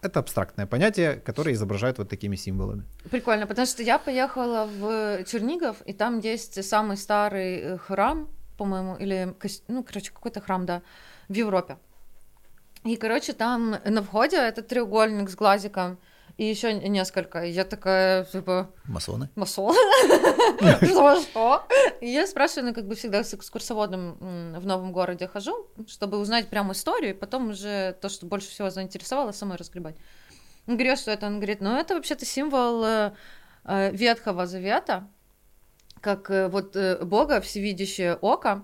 Это 0.01 0.19
абстрактное 0.19 0.65
понятие, 0.65 1.15
которое 1.15 1.53
изображают 1.53 1.97
вот 1.97 2.09
такими 2.09 2.37
символами. 2.37 2.83
Прикольно, 3.11 3.47
потому 3.47 3.67
что 3.67 3.83
я 3.83 3.99
поехала 3.99 4.65
в 4.65 5.23
Чернигов, 5.25 5.81
и 5.85 5.93
там 5.93 6.19
есть 6.19 6.63
самый 6.63 6.97
старый 6.97 7.59
э, 7.59 7.77
храм, 7.77 8.27
по-моему, 8.57 8.95
или, 8.95 9.35
ну, 9.67 9.83
короче, 9.83 10.11
какой-то 10.11 10.41
храм, 10.41 10.65
да, 10.65 10.81
в 11.29 11.33
Европе. 11.33 11.77
И, 12.83 12.95
короче, 12.95 13.33
там 13.33 13.75
на 13.85 14.01
входе 14.01 14.37
этот 14.37 14.67
треугольник 14.67 15.29
с 15.29 15.35
глазиком, 15.35 15.97
и 16.37 16.45
еще 16.45 16.73
несколько. 16.73 17.43
Я 17.43 17.65
такая, 17.65 18.25
типа... 18.25 18.71
Масоны? 18.85 19.29
Масон? 19.35 19.75
Что, 20.81 21.21
что? 21.21 21.67
И 22.01 22.09
я 22.09 22.27
спрашиваю, 22.27 22.69
ну, 22.69 22.73
как 22.73 22.87
бы 22.87 22.95
всегда 22.95 23.23
с 23.23 23.33
экскурсоводом 23.33 24.17
в 24.19 24.65
новом 24.65 24.91
городе 24.91 25.27
хожу, 25.27 25.67
чтобы 25.87 26.17
узнать 26.17 26.49
прям 26.49 26.71
историю, 26.71 27.11
и 27.11 27.17
потом 27.17 27.49
уже 27.49 27.97
то, 28.01 28.09
что 28.09 28.25
больше 28.25 28.49
всего 28.49 28.69
заинтересовало, 28.69 29.31
самой 29.31 29.57
разгребать. 29.57 29.95
Он 30.67 30.75
говорит, 30.75 30.99
что 30.99 31.11
это? 31.11 31.25
Он 31.25 31.37
говорит, 31.37 31.61
ну, 31.61 31.75
это 31.75 31.95
вообще-то 31.95 32.25
символ 32.25 32.83
э, 32.83 33.13
э, 33.65 33.91
Ветхого 33.91 34.45
Завета, 34.45 35.07
как 35.99 36.29
э, 36.29 36.47
вот 36.47 36.77
Бога, 37.01 37.41
всевидящее 37.41 38.15
око, 38.15 38.63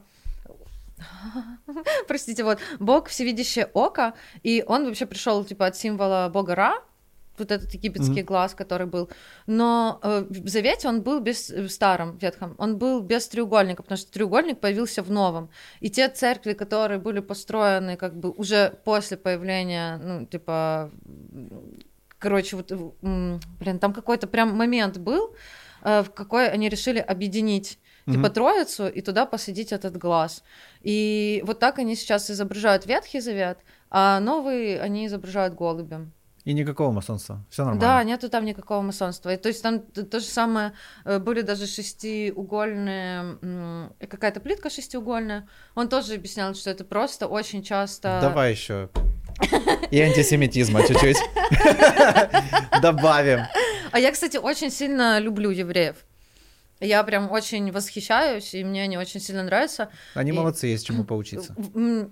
Простите, 2.08 2.44
вот 2.44 2.60
Бог 2.80 3.08
всевидящее 3.10 3.70
око, 3.74 4.14
и 4.44 4.64
он 4.68 4.86
вообще 4.86 5.06
пришел 5.06 5.44
типа 5.44 5.68
от 5.68 5.78
символа 5.78 6.30
Бога 6.30 6.56
Ра, 6.56 6.84
вот 7.40 7.52
этот 7.52 7.74
египетский 7.74 8.22
mm-hmm. 8.22 8.24
глаз, 8.24 8.56
который 8.56 8.88
был. 8.88 9.10
Но 9.46 10.00
э, 10.04 10.26
в 10.30 10.48
Завете 10.48 10.88
он 10.88 11.02
был 11.02 11.20
без 11.20 11.50
в 11.50 11.70
старом 11.70 12.18
ветхом, 12.18 12.56
он 12.58 12.78
был 12.78 13.02
без 13.02 13.28
треугольника, 13.28 13.84
потому 13.84 13.98
что 13.98 14.12
треугольник 14.12 14.60
появился 14.60 15.04
в 15.04 15.12
новом. 15.12 15.50
И 15.80 15.90
те 15.90 16.10
церкви, 16.10 16.54
которые 16.54 17.00
были 17.00 17.20
построены 17.20 17.98
как 17.98 18.16
бы 18.16 18.32
уже 18.32 18.80
после 18.84 19.18
появления, 19.18 19.98
ну 19.98 20.26
типа, 20.26 20.92
короче, 22.20 22.56
вот, 22.56 22.72
блин, 23.02 23.80
там 23.80 23.94
какой-то 23.94 24.28
прям 24.28 24.56
момент 24.56 24.98
был, 24.98 25.36
э, 25.84 26.04
в 26.04 26.12
какой 26.12 26.50
они 26.50 26.70
решили 26.70 27.00
объединить 27.00 27.80
типа 28.14 28.30
Троицу, 28.30 28.88
и 28.88 29.02
туда 29.02 29.26
посадить 29.26 29.72
этот 29.72 29.98
глаз. 29.98 30.44
И 30.82 31.44
вот 31.46 31.60
так 31.60 31.80
они 31.80 31.96
сейчас 31.96 32.32
изображают 32.32 32.86
Ветхий 32.86 33.20
Завет, 33.20 33.60
а 33.90 34.20
новый 34.20 34.80
они 34.80 35.08
изображают 35.08 35.56
голубем. 35.56 36.14
И 36.48 36.54
никакого 36.54 36.94
масонства, 36.94 37.44
все 37.50 37.66
нормально. 37.66 37.82
Да, 37.82 38.02
нету 38.06 38.30
там 38.30 38.46
никакого 38.46 38.82
масонства. 38.82 39.34
И, 39.34 39.36
то 39.36 39.50
есть 39.50 39.62
там 39.62 39.82
то 39.82 40.22
же 40.22 40.26
самое, 40.26 40.72
э, 41.04 41.20
были 41.20 41.42
даже 41.42 41.68
шестиугольные, 41.68 43.90
какая-то 44.08 44.40
плитка 44.40 44.70
шестиугольная. 44.70 45.46
Он 45.76 45.90
тоже 45.90 46.14
объяснял, 46.14 46.56
что 46.56 46.70
это 46.70 46.86
просто 46.86 47.28
очень 47.28 47.64
часто... 47.64 48.20
Давай 48.22 48.52
еще 48.52 48.90
и 49.92 50.00
антисемитизма 50.00 50.88
чуть-чуть 50.88 51.18
добавим. 52.82 53.42
А 53.92 54.00
я, 54.00 54.14
кстати, 54.14 54.38
очень 54.38 54.72
сильно 54.72 55.20
люблю 55.20 55.50
евреев. 55.50 55.98
Я 56.80 57.04
прям 57.04 57.32
очень 57.32 57.72
восхищаюсь, 57.72 58.54
и 58.54 58.64
мне 58.64 58.84
они 58.84 58.98
очень 58.98 59.20
сильно 59.20 59.44
нравятся. 59.44 59.90
Они 60.14 60.32
и... 60.32 60.34
молодцы, 60.34 60.68
есть 60.68 60.86
чему 60.86 61.04
поучиться. 61.06 61.56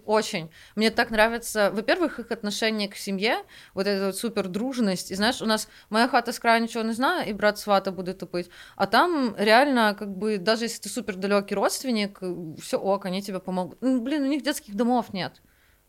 Очень. 0.06 0.50
Мне 0.76 0.90
так 0.90 1.12
нравится, 1.12 1.72
во-первых, 1.72 2.20
их 2.20 2.32
отношение 2.32 2.90
к 2.90 2.96
семье, 2.96 3.38
вот 3.74 3.86
эта 3.86 4.08
вот 4.08 4.18
супер 4.18 4.48
дружность. 4.48 5.12
И 5.12 5.16
знаешь, 5.16 5.42
у 5.42 5.46
нас 5.46 5.68
моя 5.90 6.08
хата 6.08 6.32
с 6.32 6.40
края 6.40 6.60
ничего 6.60 6.84
не 6.84 6.94
знаю, 6.94 7.30
и 7.30 7.34
брат 7.34 7.60
свата 7.60 7.92
будет 7.92 8.20
тупить. 8.20 8.50
А 8.76 8.88
там 8.88 9.36
реально, 9.38 9.96
как 9.98 10.16
бы, 10.16 10.38
даже 10.38 10.66
если 10.66 10.82
ты 10.82 10.90
супер 10.90 11.16
далекий 11.16 11.54
родственник, 11.54 12.20
все 12.62 12.78
ок, 12.78 13.06
они 13.06 13.22
тебе 13.22 13.40
помогут. 13.40 13.78
Ну, 13.82 14.02
блин, 14.02 14.24
у 14.24 14.28
них 14.28 14.44
детских 14.44 14.76
домов 14.76 15.14
нет. 15.14 15.42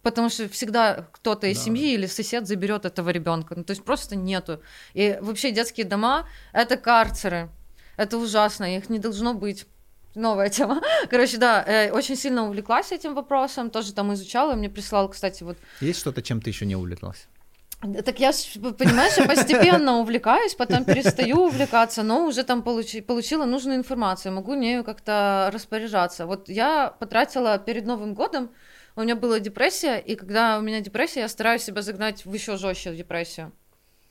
Потому 0.03 0.29
что 0.29 0.49
всегда 0.49 1.09
кто-то 1.13 1.49
из 1.49 1.59
да. 1.59 1.65
семьи 1.65 1.93
или 1.95 2.07
сосед 2.07 2.47
заберет 2.47 2.85
этого 2.85 3.11
ребенка. 3.11 3.55
Ну, 3.57 3.65
то 3.65 3.73
есть 3.73 3.83
просто 3.83 4.15
нету. 4.15 4.63
И 4.95 5.19
вообще 5.21 5.51
детские 5.51 5.85
дома 5.85 6.29
это 6.53 6.77
карцеры. 6.77 7.51
Это 7.97 8.19
ужасно, 8.19 8.77
их 8.77 8.91
не 8.91 8.99
должно 8.99 9.35
быть 9.35 9.67
новая 10.15 10.49
тема. 10.49 10.83
Короче, 11.11 11.39
да, 11.39 11.65
э, 11.67 11.91
очень 11.91 12.17
сильно 12.17 12.47
увлеклась 12.47 12.93
этим 12.93 13.15
вопросом, 13.15 13.71
тоже 13.71 13.93
там 13.93 14.13
изучала, 14.15 14.55
мне 14.55 14.69
прислал, 14.69 15.09
кстати, 15.09 15.45
вот... 15.45 15.57
Есть 15.81 16.01
что-то, 16.01 16.23
чем 16.23 16.41
ты 16.41 16.51
еще 16.51 16.67
не 16.67 16.77
увлеклась? 16.77 17.29
Так 17.81 18.21
я, 18.21 18.33
понимаешь, 18.79 19.19
я 19.19 19.27
постепенно 19.27 19.99
увлекаюсь, 19.99 20.55
потом 20.55 20.85
перестаю 20.85 21.45
увлекаться, 21.47 22.03
но 22.03 22.27
уже 22.27 22.43
там 22.43 22.63
получи, 22.63 23.03
получила 23.03 23.45
нужную 23.45 23.77
информацию, 23.77 24.33
могу 24.33 24.55
нею 24.55 24.83
как-то 24.83 25.51
распоряжаться. 25.53 26.27
Вот 26.27 26.49
я 26.49 26.89
потратила 26.99 27.59
перед 27.59 27.85
Новым 27.85 28.15
годом, 28.15 28.51
у 28.97 29.03
меня 29.03 29.15
была 29.15 29.41
депрессия, 29.41 29.99
и 29.99 30.17
когда 30.17 30.59
у 30.59 30.63
меня 30.63 30.81
депрессия, 30.81 31.21
я 31.21 31.29
стараюсь 31.29 31.65
себя 31.65 31.83
загнать 31.83 32.25
в 32.25 32.33
еще 32.33 32.57
жестче 32.57 32.97
депрессию. 32.97 33.53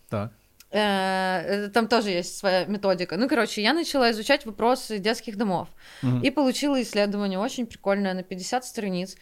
Так. 0.09 0.31
Э, 0.31 0.44
там 0.71 1.87
тоже 1.87 2.09
есть 2.09 2.37
своя 2.37 2.65
методика. 2.65 3.17
Ну, 3.17 3.29
короче, 3.29 3.61
я 3.61 3.73
начала 3.73 4.11
изучать 4.11 4.45
вопросы 4.45 4.97
детских 4.97 5.37
домов 5.37 5.69
угу. 6.03 6.17
и 6.17 6.31
получила 6.31 6.81
исследование 6.81 7.39
очень 7.39 7.65
прикольное 7.65 8.13
на 8.13 8.23
50 8.23 8.65
страниц, 8.65 9.15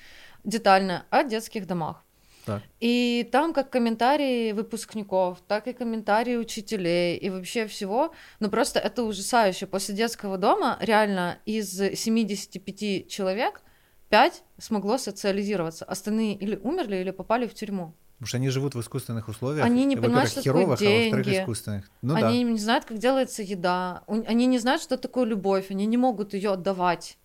детально 0.43 1.05
о 1.09 1.23
детских 1.23 1.67
домах. 1.67 2.03
Так. 2.45 2.61
И 2.81 3.27
там 3.31 3.53
как 3.53 3.69
комментарии 3.69 4.51
выпускников, 4.51 5.41
так 5.47 5.67
и 5.67 5.73
комментарии 5.73 6.35
учителей 6.35 7.17
и 7.17 7.29
вообще 7.29 7.67
всего. 7.67 8.13
Ну 8.39 8.49
просто 8.49 8.79
это 8.79 9.03
ужасающе. 9.03 9.65
После 9.65 9.95
детского 9.95 10.37
дома 10.37 10.77
реально 10.81 11.39
из 11.45 11.69
75 11.73 13.07
человек 13.07 13.61
5 14.09 14.43
смогло 14.57 14.97
социализироваться. 14.97 15.85
Остальные 15.85 16.35
или 16.35 16.57
умерли, 16.57 16.97
или 16.97 17.11
попали 17.11 17.47
в 17.47 17.53
тюрьму. 17.53 17.93
Потому 18.23 18.29
что 18.29 18.37
они 18.37 18.49
живут 18.51 18.73
в 18.73 18.79
искусственных 18.79 19.27
условиях. 19.27 19.65
Они 19.65 19.83
не 19.83 19.97
понимают, 19.97 20.31
что 20.31 20.41
херовых, 20.41 20.79
такое 20.79 20.87
деньги. 20.87 21.13
а 21.13 21.17
во-вторых, 21.17 21.41
искусственных. 21.41 21.91
Ну, 22.01 22.15
они 22.15 22.45
да. 22.45 22.51
не 22.51 22.57
знают, 22.57 22.85
как 22.85 22.97
делается 22.97 23.43
еда. 23.43 24.03
Они 24.07 24.45
не 24.45 24.59
знают, 24.59 24.81
что 24.81 24.97
такое 24.97 25.25
любовь. 25.25 25.71
Они 25.71 25.85
не 25.85 25.97
могут 25.97 26.33
ее 26.33 26.53
отдавать. 26.53 27.17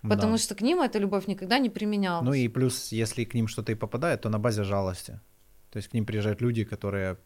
Потому 0.00 0.32
да. 0.32 0.38
что 0.38 0.54
к 0.54 0.62
ним 0.62 0.80
эта 0.80 0.98
любовь 0.98 1.26
никогда 1.26 1.58
не 1.58 1.68
применялась. 1.68 2.24
Ну 2.24 2.32
и 2.32 2.48
плюс, 2.48 2.90
если 2.90 3.24
к 3.24 3.34
ним 3.34 3.48
что-то 3.48 3.72
и 3.72 3.74
попадает, 3.74 4.22
то 4.22 4.30
на 4.30 4.38
базе 4.38 4.64
жалости. 4.64 5.20
То 5.72 5.76
есть 5.76 5.88
к 5.90 5.92
ним 5.92 6.06
приезжают 6.06 6.40
люди, 6.40 6.64
которые 6.64 7.18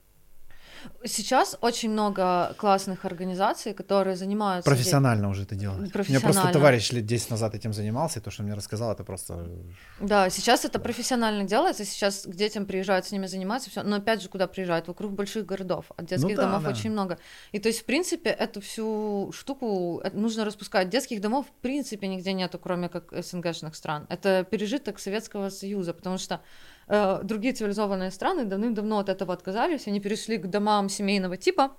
Сейчас 1.05 1.57
очень 1.61 1.91
много 1.91 2.55
классных 2.59 3.05
организаций, 3.05 3.75
которые 3.75 4.17
занимаются... 4.17 4.71
Профессионально 4.71 5.29
уже 5.29 5.43
это 5.43 5.55
делают. 5.55 5.95
У 5.95 5.99
меня 5.99 6.21
просто 6.21 6.53
товарищ 6.53 6.91
лет 6.93 7.07
10 7.07 7.31
назад 7.31 7.55
этим 7.55 7.73
занимался, 7.73 8.19
и 8.19 8.23
то, 8.23 8.31
что 8.31 8.43
мне 8.43 8.55
рассказал, 8.55 8.93
это 8.93 9.05
просто... 9.05 9.49
Да, 10.01 10.31
сейчас 10.31 10.65
это 10.65 10.79
профессионально 10.79 11.45
делается, 11.45 11.85
сейчас 11.85 12.27
к 12.27 12.35
детям 12.35 12.67
приезжают 12.67 13.07
с 13.07 13.13
ними 13.13 13.27
заниматься, 13.27 13.71
все. 13.71 13.83
но 13.83 13.97
опять 13.97 14.23
же, 14.23 14.29
куда 14.29 14.47
приезжают? 14.47 14.89
Вокруг 14.89 15.13
больших 15.13 15.47
городов, 15.47 15.87
от 15.97 16.07
детских 16.07 16.31
ну, 16.31 16.37
да, 16.37 16.43
домов 16.43 16.63
да. 16.65 16.71
очень 16.71 16.91
много. 16.91 17.19
И 17.53 17.59
то 17.59 17.69
есть, 17.69 17.81
в 17.81 17.85
принципе, 17.85 18.31
эту 18.31 18.61
всю 18.61 19.33
штуку 19.33 20.03
нужно 20.13 20.45
распускать. 20.45 20.89
Детских 20.89 21.21
домов, 21.21 21.47
в 21.47 21.63
принципе, 21.63 22.07
нигде 22.07 22.33
нету, 22.33 22.59
кроме 22.59 22.89
как 22.89 23.13
СНГшных 23.13 23.75
стран. 23.75 24.07
Это 24.09 24.47
пережиток 24.51 24.99
Советского 24.99 25.51
Союза, 25.51 25.95
потому 25.95 26.19
что 26.19 26.41
Э, 26.41 26.41
другие 26.87 27.55
цивилизованные 27.55 28.11
страны 28.11 28.45
давным-давно 28.45 28.99
от 28.99 29.09
этого 29.09 29.33
отказались, 29.33 29.87
они 29.87 30.01
перешли 30.01 30.39
к 30.39 30.47
домам 30.47 30.89
семейного 30.89 31.37
типа, 31.37 31.73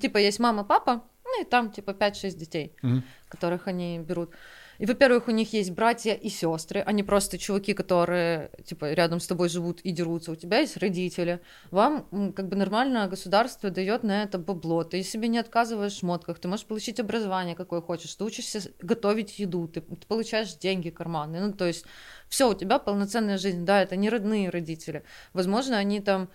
типа 0.00 0.18
есть 0.18 0.38
мама, 0.38 0.64
папа, 0.64 1.02
ну 1.24 1.42
и 1.42 1.44
там 1.44 1.70
типа 1.70 1.90
5-6 1.90 2.36
детей, 2.36 2.72
mm-hmm. 2.82 3.02
которых 3.28 3.68
они 3.68 3.98
берут. 3.98 4.30
И, 4.78 4.86
во-первых, 4.86 5.28
у 5.28 5.30
них 5.30 5.52
есть 5.52 5.70
братья 5.70 6.14
и 6.14 6.28
сестры, 6.28 6.80
они 6.80 7.02
просто 7.02 7.38
чуваки, 7.38 7.74
которые, 7.74 8.50
типа, 8.64 8.92
рядом 8.92 9.20
с 9.20 9.26
тобой 9.26 9.48
живут 9.48 9.80
и 9.80 9.90
дерутся. 9.90 10.32
У 10.32 10.36
тебя 10.36 10.58
есть 10.58 10.76
родители. 10.76 11.40
Вам, 11.70 12.32
как 12.34 12.48
бы, 12.48 12.56
нормально 12.56 13.08
государство 13.08 13.70
дает 13.70 14.02
на 14.02 14.22
это 14.22 14.38
бабло. 14.38 14.84
Ты 14.84 15.02
себе 15.02 15.28
не 15.28 15.38
отказываешь 15.38 15.94
в 15.94 15.98
шмотках, 15.98 16.38
ты 16.38 16.48
можешь 16.48 16.66
получить 16.66 17.00
образование, 17.00 17.54
какое 17.54 17.80
хочешь, 17.80 18.14
ты 18.14 18.24
учишься 18.24 18.60
готовить 18.80 19.38
еду, 19.38 19.68
ты, 19.68 19.80
ты 19.80 20.06
получаешь 20.06 20.54
деньги 20.54 20.90
карманные. 20.90 21.42
Ну, 21.42 21.52
то 21.52 21.66
есть, 21.66 21.84
все, 22.28 22.50
у 22.50 22.54
тебя 22.54 22.78
полноценная 22.78 23.38
жизнь. 23.38 23.64
Да, 23.64 23.82
это 23.82 23.96
не 23.96 24.10
родные 24.10 24.50
родители. 24.50 25.04
Возможно, 25.32 25.76
они 25.78 26.00
там 26.00 26.28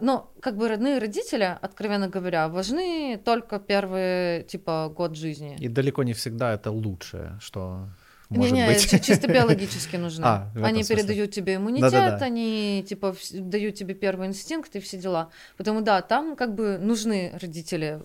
но 0.00 0.32
как 0.40 0.56
бы 0.56 0.68
родные 0.68 0.98
родители, 0.98 1.56
откровенно 1.60 2.08
говоря, 2.08 2.48
важны 2.48 3.20
только 3.24 3.58
первый, 3.58 4.42
типа, 4.44 4.92
год 4.94 5.16
жизни. 5.16 5.56
И 5.58 5.68
далеко 5.68 6.02
не 6.02 6.12
всегда 6.12 6.52
это 6.52 6.70
лучшее, 6.70 7.38
что 7.40 7.88
может 8.36 8.52
не, 8.52 8.60
не, 8.60 8.66
быть. 8.66 9.04
чисто 9.04 9.28
биологически 9.32 9.96
нужны. 9.96 10.24
А, 10.24 10.50
они 10.62 10.82
смысле. 10.82 10.96
передают 10.96 11.30
тебе 11.32 11.56
иммунитет, 11.56 11.90
Да-да-да. 11.90 12.24
они 12.24 12.84
типа 12.88 13.14
дают 13.32 13.74
тебе 13.74 13.94
первый 13.94 14.28
инстинкт 14.28 14.74
и 14.76 14.80
все 14.80 14.96
дела. 14.96 15.30
Потому 15.56 15.82
да, 15.82 16.02
там 16.02 16.36
как 16.36 16.54
бы 16.54 16.78
нужны 16.78 17.32
родители, 17.40 18.02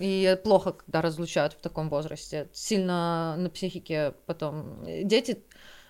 и 0.00 0.38
плохо, 0.42 0.72
когда 0.72 1.02
разлучают 1.02 1.54
в 1.54 1.60
таком 1.60 1.88
возрасте. 1.88 2.48
Сильно 2.52 3.36
на 3.38 3.50
психике 3.50 4.14
потом. 4.26 4.84
Дети, 5.04 5.42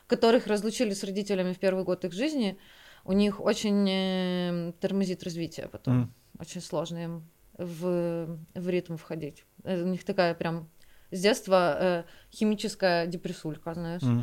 которых 0.07 0.47
разлучили 0.47 0.93
с 0.93 1.05
родителями 1.05 1.53
в 1.53 1.59
первый 1.59 1.85
год 1.85 2.05
их 2.05 2.13
жизни, 2.13 2.59
у 3.05 3.13
них 3.13 3.41
очень 3.41 3.89
э, 3.89 4.73
тормозит 4.81 5.23
развитие 5.23 5.69
потом. 5.69 6.03
Mm. 6.03 6.41
Очень 6.41 6.61
сложно 6.61 7.05
им 7.05 7.29
в, 7.59 8.39
в 8.55 8.69
ритм 8.69 8.97
входить. 8.97 9.45
Э, 9.65 9.83
у 9.83 9.87
них 9.87 10.05
такая 10.05 10.35
прям 10.35 10.69
с 11.11 11.21
детства 11.21 11.77
э, 11.81 12.05
химическая 12.33 13.07
депрессулька, 13.07 13.75
знаешь. 13.75 14.03
Mm. 14.03 14.23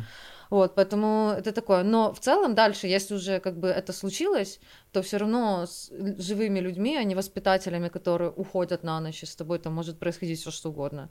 Вот, 0.50 0.74
поэтому 0.74 1.34
это 1.36 1.52
такое. 1.52 1.82
Но 1.82 2.12
в 2.12 2.20
целом 2.20 2.54
дальше, 2.54 2.86
если 2.86 3.14
уже 3.14 3.40
как 3.40 3.58
бы 3.58 3.68
это 3.68 3.92
случилось, 3.92 4.60
то 4.92 5.02
все 5.02 5.18
равно 5.18 5.66
с 5.66 5.90
живыми 6.18 6.60
людьми, 6.60 6.96
а 6.96 7.04
не 7.04 7.14
воспитателями, 7.14 7.88
которые 7.88 8.30
уходят 8.30 8.82
на 8.82 9.00
ночь, 9.00 9.22
и 9.22 9.26
с 9.26 9.36
тобой 9.36 9.58
там 9.58 9.74
может 9.74 9.98
происходить 9.98 10.40
все 10.40 10.50
что 10.50 10.70
угодно. 10.70 11.10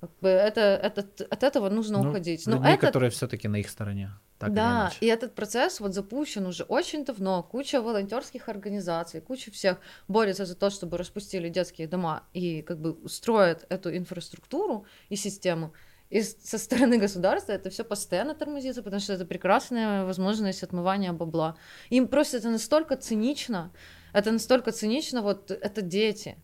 Как 0.00 0.10
бы 0.20 0.28
это, 0.28 0.60
это, 0.60 1.00
от 1.28 1.42
этого 1.42 1.68
нужно 1.68 2.02
Ну, 2.02 2.10
уходить. 2.10 2.46
Но 2.46 2.56
людьми, 2.56 2.70
этот- 2.70 2.80
которые 2.80 3.10
все-таки 3.10 3.48
на 3.48 3.56
их 3.56 3.68
стороне. 3.68 4.10
Так 4.38 4.54
да, 4.54 4.92
и 5.00 5.06
этот 5.06 5.34
процесс 5.34 5.80
вот 5.80 5.94
запущен 5.94 6.46
уже 6.46 6.62
очень 6.62 7.04
давно. 7.04 7.42
Куча 7.42 7.82
волонтерских 7.82 8.48
организаций, 8.48 9.20
куча 9.20 9.50
всех 9.50 9.78
борется 10.06 10.46
за 10.46 10.54
то, 10.54 10.70
чтобы 10.70 10.96
распустили 10.96 11.48
детские 11.48 11.88
дома 11.88 12.22
и 12.32 12.62
как 12.62 12.78
бы 12.78 12.96
строят 13.08 13.66
эту 13.68 13.96
инфраструктуру 13.96 14.86
и 15.08 15.16
систему. 15.16 15.72
И 16.10 16.22
со 16.22 16.56
стороны 16.58 16.98
государства 16.98 17.50
это 17.52 17.68
все 17.68 17.82
постоянно 17.84 18.34
тормозится, 18.34 18.82
потому 18.84 19.00
что 19.00 19.12
это 19.14 19.26
прекрасная 19.26 20.04
возможность 20.04 20.62
отмывания 20.62 21.12
бабла. 21.12 21.56
Им 21.90 22.06
просто 22.06 22.36
это 22.36 22.48
настолько 22.48 22.96
цинично, 22.96 23.72
это 24.12 24.30
настолько 24.30 24.70
цинично, 24.70 25.22
вот 25.22 25.50
это 25.50 25.82
дети. 25.82 26.36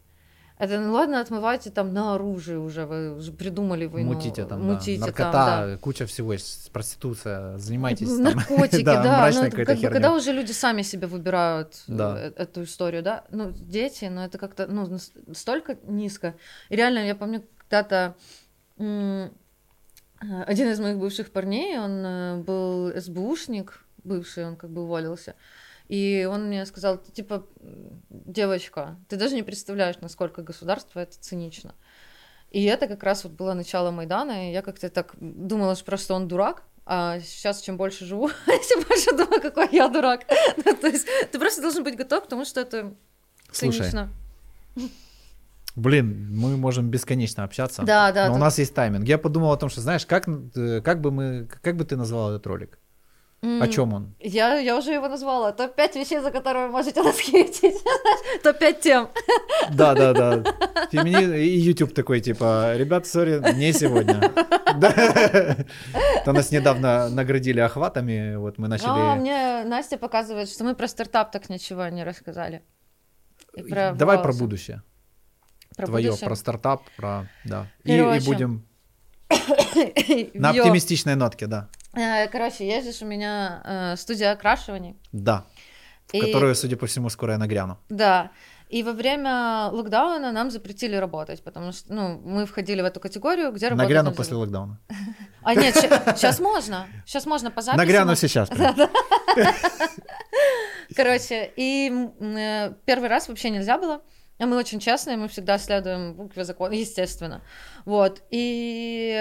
Это 0.64 0.80
ну 0.80 0.92
ладно, 0.92 1.20
отмывайте 1.20 1.70
там 1.70 1.92
на 1.92 2.14
оружие 2.14 2.58
уже, 2.58 2.86
вы 2.86 3.16
уже 3.16 3.32
придумали 3.32 3.86
войну. 3.86 4.14
Мутите 4.14 4.44
там, 4.44 4.62
мутите 4.62 4.98
да. 5.00 5.06
там, 5.06 5.14
наркота, 5.16 5.66
да. 5.66 5.78
куча 5.78 6.06
всего 6.06 6.32
есть, 6.32 6.70
проституция, 6.72 7.58
занимайтесь 7.58 8.08
там. 8.08 8.22
Наркотики, 8.22 8.82
Да, 8.84 9.02
да. 9.02 9.18
мрачной 9.18 9.50
ну, 9.50 9.64
как 9.64 9.78
бы, 9.78 9.88
когда 9.88 10.14
уже 10.14 10.32
люди 10.32 10.52
сами 10.52 10.82
себе 10.82 11.06
выбирают 11.06 11.82
Да. 11.86 12.18
э, 12.18 12.32
эту 12.36 12.64
историю, 12.64 13.02
да. 13.02 13.24
Ну, 13.30 13.52
дети, 13.52 14.06
ну, 14.06 14.22
это 14.22 14.38
как-то, 14.38 14.66
ну, 14.66 14.98
столько 15.34 15.76
низко. 15.84 16.34
И 16.70 16.76
реально, 16.76 17.00
я 17.06 17.14
помню, 17.14 17.44
когда-то 17.58 18.16
э, 18.78 19.28
один 20.46 20.68
из 20.68 20.80
моих 20.80 20.98
бывших 20.98 21.30
парней, 21.30 21.78
он 21.78 22.04
э, 22.04 22.36
был 22.42 22.92
СБУшник, 23.00 23.84
бывший, 24.02 24.46
он 24.46 24.56
как 24.56 24.70
бы 24.70 24.82
уволился. 24.82 25.34
И 25.88 26.26
он 26.30 26.46
мне 26.46 26.64
сказал, 26.66 26.98
«Ты, 26.98 27.12
типа, 27.12 27.46
девочка, 28.08 28.96
ты 29.08 29.16
даже 29.16 29.34
не 29.34 29.42
представляешь, 29.42 29.96
насколько 30.00 30.42
государство 30.42 31.00
это 31.00 31.18
цинично. 31.18 31.74
И 32.50 32.64
это 32.64 32.86
как 32.86 33.02
раз 33.02 33.24
вот 33.24 33.32
было 33.32 33.52
начало 33.52 33.90
Майдана, 33.90 34.48
и 34.48 34.52
я 34.52 34.62
как-то 34.62 34.88
так 34.88 35.14
думала, 35.20 35.74
что 35.74 35.84
просто 35.84 36.14
он 36.14 36.28
дурак, 36.28 36.62
а 36.86 37.18
сейчас 37.20 37.60
чем 37.60 37.76
больше 37.76 38.04
живу, 38.04 38.30
тем 38.68 38.82
больше 38.88 39.10
думаю, 39.10 39.42
какой 39.42 39.68
я 39.72 39.88
дурак. 39.88 40.22
Ну, 40.64 40.76
то 40.76 40.86
есть 40.86 41.06
ты 41.32 41.38
просто 41.38 41.62
должен 41.62 41.82
быть 41.82 41.96
готов 41.96 42.24
к 42.24 42.28
тому, 42.28 42.44
что 42.44 42.60
это 42.60 42.94
Слушай, 43.50 43.78
цинично. 43.78 44.10
Блин, 45.76 46.28
мы 46.30 46.56
можем 46.56 46.88
бесконечно 46.88 47.42
общаться. 47.42 47.82
Да, 47.82 48.12
да, 48.12 48.28
Но 48.28 48.34
у 48.34 48.38
нас 48.38 48.58
есть 48.58 48.74
тайминг. 48.74 49.08
Я 49.08 49.18
подумал 49.18 49.50
о 49.50 49.56
том, 49.56 49.68
что 49.68 49.80
знаешь, 49.80 50.06
как, 50.06 50.28
э, 50.28 50.80
как 50.82 51.00
бы 51.00 51.10
мы, 51.10 51.48
как 51.62 51.76
бы 51.76 51.84
ты 51.84 51.96
назвал 51.96 52.30
этот 52.30 52.46
ролик? 52.46 52.78
О 53.44 53.64
М, 53.64 53.70
чем 53.70 53.92
он? 53.92 54.14
Я, 54.20 54.58
я 54.58 54.76
уже 54.78 54.92
его 54.92 55.08
назвала. 55.08 55.52
Топ-5 55.52 55.98
вещей, 55.98 56.20
за 56.20 56.30
которые 56.30 56.66
вы 56.66 56.72
можете 56.72 57.02
нас 57.02 57.18
хейтить. 57.18 57.76
Топ-5 58.42 58.80
тем. 58.80 59.08
Да, 59.70 59.94
да, 59.94 60.12
да. 60.14 60.44
Фемини... 60.90 61.38
И 61.44 61.58
YouTube 61.58 61.92
такой, 61.92 62.20
типа, 62.20 62.74
ребят, 62.76 63.06
сори, 63.06 63.42
не 63.54 63.72
сегодня. 63.72 64.32
Да. 64.76 64.90
То 66.24 66.32
нас 66.32 66.50
недавно 66.50 67.08
наградили 67.08 67.60
охватами, 67.60 68.34
вот 68.34 68.58
мы 68.58 68.66
А, 68.66 68.70
начали... 68.70 69.20
мне 69.20 69.62
Настя 69.64 69.98
показывает, 69.98 70.48
что 70.48 70.64
мы 70.64 70.74
про 70.74 70.88
стартап 70.88 71.30
так 71.30 71.48
ничего 71.48 71.86
не 71.88 72.02
рассказали. 72.02 72.62
Про 73.70 73.92
Давай 73.92 74.18
про 74.18 74.32
будущее. 74.32 74.82
Про 75.76 75.86
Твое, 75.86 76.08
будущее. 76.08 76.26
про 76.26 76.34
стартап, 76.34 76.82
про... 76.96 77.28
Да. 77.44 77.68
И, 77.84 77.92
и 77.96 78.20
будем 78.24 78.66
на 80.34 80.50
оптимистичной 80.50 81.14
нотке, 81.14 81.46
да. 81.46 81.68
Э, 81.96 82.28
Короче, 82.28 82.66
есть 82.66 82.98
же 82.98 83.04
у 83.04 83.08
меня 83.08 83.62
э, 83.64 83.96
студия 83.96 84.32
окрашиваний. 84.32 84.96
Да. 85.12 85.44
В 86.06 86.14
И- 86.14 86.20
которую, 86.20 86.54
судя 86.54 86.76
по 86.76 86.86
всему, 86.86 87.08
скоро 87.10 87.32
я 87.32 87.38
нагряну. 87.38 87.78
Да. 87.88 88.30
И 88.70 88.82
во 88.82 88.92
время 88.92 89.68
локдауна 89.70 90.32
нам 90.32 90.50
запретили 90.50 90.96
работать, 90.96 91.44
потому 91.44 91.72
что 91.72 91.92
ну, 91.92 92.20
мы 92.24 92.46
входили 92.46 92.80
в 92.82 92.84
эту 92.84 92.98
категорию, 92.98 93.52
где 93.52 93.68
работать 93.68 93.84
Нагряну 93.88 94.12
после 94.12 94.36
локдауна. 94.36 94.80
А 95.42 95.54
нет, 95.54 95.74
сейчас 95.76 96.40
можно. 96.40 96.86
Сейчас 97.06 97.26
можно 97.26 97.50
по 97.50 97.62
записи. 97.62 97.78
Нагряну 97.78 98.16
сейчас. 98.16 98.48
Короче, 100.96 101.52
и 101.56 102.08
э, 102.20 102.72
первый 102.84 103.08
раз 103.08 103.28
вообще 103.28 103.50
нельзя 103.50 103.78
было. 103.78 104.02
А 104.38 104.46
мы 104.46 104.56
очень 104.56 104.80
честные, 104.80 105.16
мы 105.16 105.28
всегда 105.28 105.58
следуем 105.58 106.14
букве 106.14 106.44
закона, 106.44 106.72
естественно. 106.72 107.42
Вот. 107.84 108.22
И, 108.30 109.12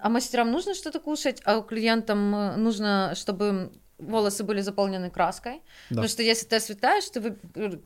а 0.00 0.08
мастерам 0.08 0.50
нужно 0.50 0.74
что-то 0.74 1.00
кушать, 1.00 1.40
а 1.44 1.62
клиентам 1.62 2.34
э, 2.34 2.56
нужно, 2.56 3.14
чтобы 3.14 3.72
волосы 3.98 4.44
были 4.44 4.60
заполнены 4.60 5.10
краской. 5.10 5.54
Да. 5.90 5.96
Потому 5.96 6.08
что 6.08 6.22
если 6.22 6.46
ты 6.46 6.56
осветаешь, 6.56 7.08
ты 7.10 7.20
вы... 7.20 7.36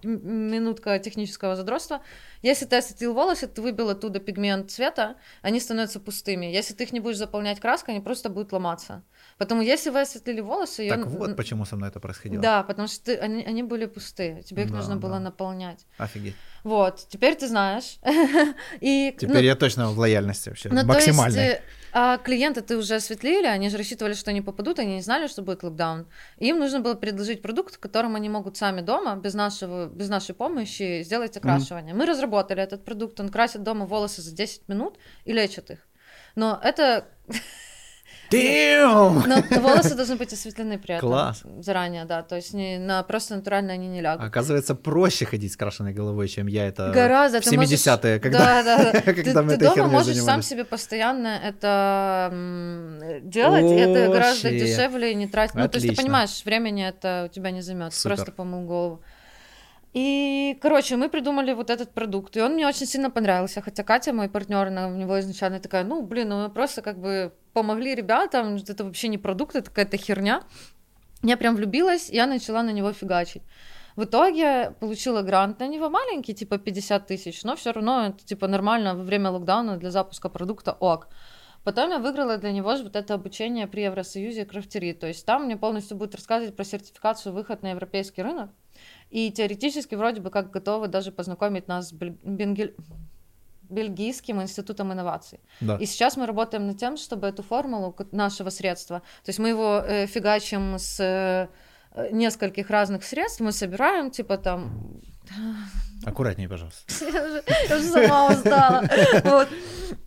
минутка 0.03 0.99
технического 0.99 1.57
задротства, 1.57 2.03
если 2.43 2.67
ты 2.67 2.77
осветил 2.77 3.15
волосы, 3.15 3.47
ты 3.47 3.63
выбил 3.63 3.89
оттуда 3.89 4.21
пигмент 4.21 4.71
цвета, 4.71 5.17
они 5.43 5.61
становятся 5.61 6.01
пустыми. 6.01 6.47
Если 6.47 6.75
ты 6.75 6.85
их 6.85 6.93
не 6.93 7.01
будешь 7.01 7.17
заполнять 7.19 7.61
краской, 7.61 7.95
они 7.95 8.03
просто 8.03 8.29
будут 8.29 8.53
ломаться. 8.53 9.03
Поэтому 9.39 9.63
если 9.63 9.91
вы 9.91 10.01
осветлили 10.01 10.41
волосы... 10.41 10.89
Так 10.89 10.99
её- 10.99 11.09
вот 11.09 11.37
почему 11.37 11.65
со 11.65 11.77
мной 11.77 11.89
это 11.89 12.01
происходило. 12.01 12.43
Да, 12.43 12.63
потому 12.63 12.89
что 12.89 13.05
ты- 13.05 13.17
они, 13.17 13.45
они 13.45 13.63
были 13.63 13.87
пустые, 13.87 14.43
тебе 14.43 14.65
их 14.65 14.71
Да, 14.71 14.77
нужно 14.77 14.97
было 14.97 15.15
да. 15.15 15.21
наполнять. 15.21 15.87
Офигеть. 15.99 16.35
Вот, 16.65 17.07
теперь 17.09 17.35
ты 17.35 17.49
знаешь. 17.49 17.99
И, 18.81 19.15
Теперь 19.19 19.35
ну, 19.35 19.41
я 19.41 19.57
точно 19.57 19.89
в 19.91 19.99
лояльности 19.99 20.49
вообще. 20.49 20.69
ну, 20.69 20.87
то 20.87 20.99
есть, 20.99 21.37
э, 21.37 21.61
а 21.93 22.17
клиенты 22.19 22.63
ты 22.63 22.77
уже 22.77 22.95
осветлили, 22.95 23.47
они 23.47 23.69
же 23.69 23.77
рассчитывали, 23.77 24.15
что 24.15 24.31
они 24.31 24.41
попадут, 24.41 24.79
они 24.79 24.95
не 24.95 25.03
знали, 25.03 25.27
что 25.27 25.43
будет 25.43 25.63
локдаун. 25.63 26.07
И 26.39 26.49
им 26.49 26.59
нужно 26.59 26.81
было 26.81 26.95
предложить 26.95 27.43
продукт, 27.43 27.77
которым 27.77 28.17
они 28.17 28.31
могут 28.31 28.57
сами 28.57 28.81
дома, 28.81 29.17
без, 29.17 29.35
нашего, 29.35 29.89
без 29.89 30.09
нашей 30.09 30.35
помощи, 30.35 31.03
сделать 31.03 31.37
окрашивание. 31.37 31.95
Мы 31.95 32.07
разработали 32.07 32.63
этот 32.63 32.85
продукт, 32.85 33.21
он 33.21 33.29
красит 33.29 33.63
дома 33.63 33.85
волосы 33.85 34.23
за 34.23 34.35
10 34.35 34.69
минут 34.69 34.99
и 35.25 35.33
лечит 35.33 35.71
их. 35.71 35.87
Но 36.35 36.59
это... 36.63 37.07
Damn! 38.33 39.27
Но 39.27 39.61
волосы 39.61 39.95
должны 39.95 40.17
быть 40.17 40.33
осветлены 40.33 40.79
при 40.79 40.95
этом. 40.97 41.09
Класс. 41.09 41.43
Заранее, 41.61 42.05
да. 42.05 42.23
То 42.23 42.37
есть 42.37 42.55
не, 42.55 42.79
на, 42.79 43.03
просто 43.03 43.37
натурально 43.37 43.73
они 43.75 43.89
не 43.89 44.01
лягут. 44.01 44.27
Оказывается, 44.27 44.75
проще 44.75 45.25
ходить 45.25 45.53
с 45.53 45.57
крашенной 45.57 45.93
головой, 45.93 46.29
чем 46.29 46.47
я 46.47 46.67
это 46.67 46.91
Гораздо. 46.93 47.41
в 47.41 47.45
ты 47.45 47.57
можешь- 47.57 47.71
70-е, 47.79 48.21
когда, 48.21 48.39
Да, 48.39 48.63
да, 48.63 48.93
да. 48.93 49.01
Ты, 49.01 49.15
когда 49.15 49.43
мы 49.43 49.57
ты 49.57 49.65
дома 49.65 49.87
можешь 49.89 50.15
сам 50.17 50.25
занимались. 50.25 50.47
себе 50.47 50.65
постоянно 50.65 51.29
это 51.43 52.31
делать, 53.23 53.65
и 53.65 53.75
это 53.75 54.09
гораздо 54.13 54.49
Вообще. 54.49 54.59
дешевле 54.61 55.13
и 55.13 55.15
не 55.15 55.27
тратить. 55.29 55.55
Ну, 55.55 55.69
то 55.69 55.79
есть 55.79 55.89
ты 55.89 55.97
понимаешь, 55.97 56.43
времени 56.45 56.85
это 56.87 57.27
у 57.31 57.33
тебя 57.35 57.51
не 57.51 57.61
займет, 57.63 57.93
Супер. 57.95 58.17
просто 58.17 58.33
помыл 58.33 58.63
голову. 58.67 59.03
И, 59.95 60.59
короче, 60.63 60.97
мы 60.97 61.11
придумали 61.11 61.53
вот 61.53 61.69
этот 61.69 61.93
продукт, 61.93 62.37
и 62.37 62.41
он 62.41 62.55
мне 62.55 62.67
очень 62.67 62.87
сильно 62.87 63.11
понравился, 63.11 63.61
хотя 63.61 63.83
Катя, 63.83 64.13
мой 64.15 64.29
партнер, 64.31 64.69
она 64.69 64.89
у 64.89 64.93
него 64.95 65.21
изначально 65.21 65.61
такая, 65.61 65.85
ну, 65.85 66.03
блин, 66.03 66.31
ну 66.31 66.43
мы 66.45 66.49
просто 66.49 66.81
как 66.81 66.99
бы 66.99 67.33
помогли 67.53 67.95
ребятам, 67.95 68.57
это 68.57 68.85
вообще 68.85 69.09
не 69.09 69.19
продукт, 69.19 69.57
это 69.57 69.71
какая-то 69.71 69.97
херня. 69.97 70.43
Я 71.23 71.37
прям 71.37 71.55
влюбилась, 71.57 72.11
я 72.11 72.27
начала 72.27 72.63
на 72.63 72.71
него 72.71 72.93
фигачить. 72.93 73.43
В 73.95 74.05
итоге 74.05 74.75
получила 74.81 75.23
грант 75.23 75.61
на 75.61 75.69
него 75.69 75.91
маленький, 75.91 76.35
типа 76.35 76.59
50 76.59 77.07
тысяч, 77.07 77.45
но 77.45 77.57
все 77.57 77.73
равно 77.73 78.07
это 78.07 78.25
типа 78.25 78.49
нормально 78.49 78.95
во 78.95 79.03
время 79.03 79.31
локдауна 79.31 79.77
для 79.77 79.91
запуска 79.91 80.29
продукта 80.29 80.73
ок. 80.73 81.09
Потом 81.65 81.91
я 81.91 81.99
выиграла 81.99 82.39
для 82.39 82.51
него 82.51 82.75
вот 82.75 82.97
это 82.97 83.15
обучение 83.15 83.69
при 83.69 83.83
Евросоюзе 83.83 84.45
крафтери. 84.45 84.93
То 84.95 85.07
есть 85.07 85.25
там 85.25 85.45
мне 85.45 85.57
полностью 85.57 85.97
будет 85.97 86.15
рассказывать 86.15 86.57
про 86.57 86.65
сертификацию 86.65 87.33
выход 87.33 87.63
на 87.63 87.71
европейский 87.71 88.23
рынок. 88.23 88.51
И 89.11 89.31
теоретически 89.31 89.95
вроде 89.95 90.21
бы 90.21 90.31
как 90.31 90.51
готовы 90.51 90.89
даже 90.89 91.13
познакомить 91.13 91.69
нас 91.69 91.91
с 91.91 91.93
бенгель- 91.93 92.75
Бельгийским 93.73 94.41
институтом 94.41 94.93
инноваций. 94.93 95.41
Да. 95.61 95.77
И 95.77 95.87
сейчас 95.87 96.17
мы 96.17 96.27
работаем 96.27 96.67
над 96.67 96.79
тем, 96.79 96.97
чтобы 96.97 97.27
эту 97.27 97.43
формулу 97.43 97.97
нашего 98.13 98.51
средства, 98.51 99.01
то 99.25 99.29
есть 99.29 99.39
мы 99.39 99.49
его 99.49 99.83
э, 99.87 100.07
фигачим 100.07 100.79
с 100.79 101.01
э, 101.01 101.49
нескольких 102.11 102.71
разных 102.71 103.05
средств, 103.05 103.41
мы 103.41 103.53
собираем, 103.53 104.11
типа 104.11 104.37
там... 104.39 105.01
Аккуратнее, 106.05 106.49
пожалуйста. 106.49 106.83
Я 107.69 107.77
уже, 107.77 107.89
сама 107.89 108.29
устала. 108.29 108.85
Вот. 109.25 109.49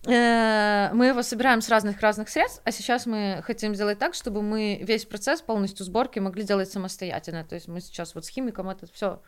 Э, 0.08 0.92
Мы 0.94 1.08
его 1.08 1.24
собираем 1.24 1.62
с 1.62 1.70
разных-разных 1.70 2.30
средств, 2.30 2.62
а 2.66 2.72
сейчас 2.72 3.06
мы 3.06 3.42
хотим 3.44 3.76
сделать 3.76 3.98
так, 3.98 4.14
чтобы 4.14 4.42
мы 4.42 4.80
весь 4.84 5.06
процесс 5.06 5.42
полностью 5.42 5.86
сборки 5.86 6.20
могли 6.20 6.44
делать 6.44 6.70
самостоятельно. 6.70 7.44
То 7.44 7.56
есть 7.56 7.68
мы 7.68 7.80
сейчас 7.82 8.14
вот 8.14 8.26
с 8.26 8.30
химиком 8.30 8.70
это 8.70 8.88
все 8.92 9.22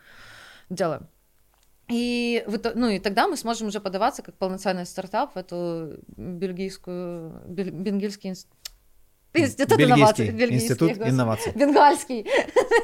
делаем. 0.68 1.08
И, 1.88 2.44
ну, 2.74 2.88
и 2.88 2.98
тогда 2.98 3.28
мы 3.28 3.36
сможем 3.36 3.68
уже 3.68 3.80
подаваться 3.80 4.22
как 4.22 4.36
полноценный 4.36 4.84
стартап 4.84 5.34
в 5.34 5.38
эту 5.38 5.98
бельгийскую, 6.16 7.42
бель- 7.46 7.70
бенгельский 7.70 8.30
инст- 8.30 8.46
институт 9.34 9.80
инноваций. 9.80 10.26
Бельгийский 10.26 10.38
Бельгийский, 10.46 10.56
институт 10.68 10.88
господи. 10.90 11.10
инноваций. 11.10 11.52
Бенгальский. 11.54 12.26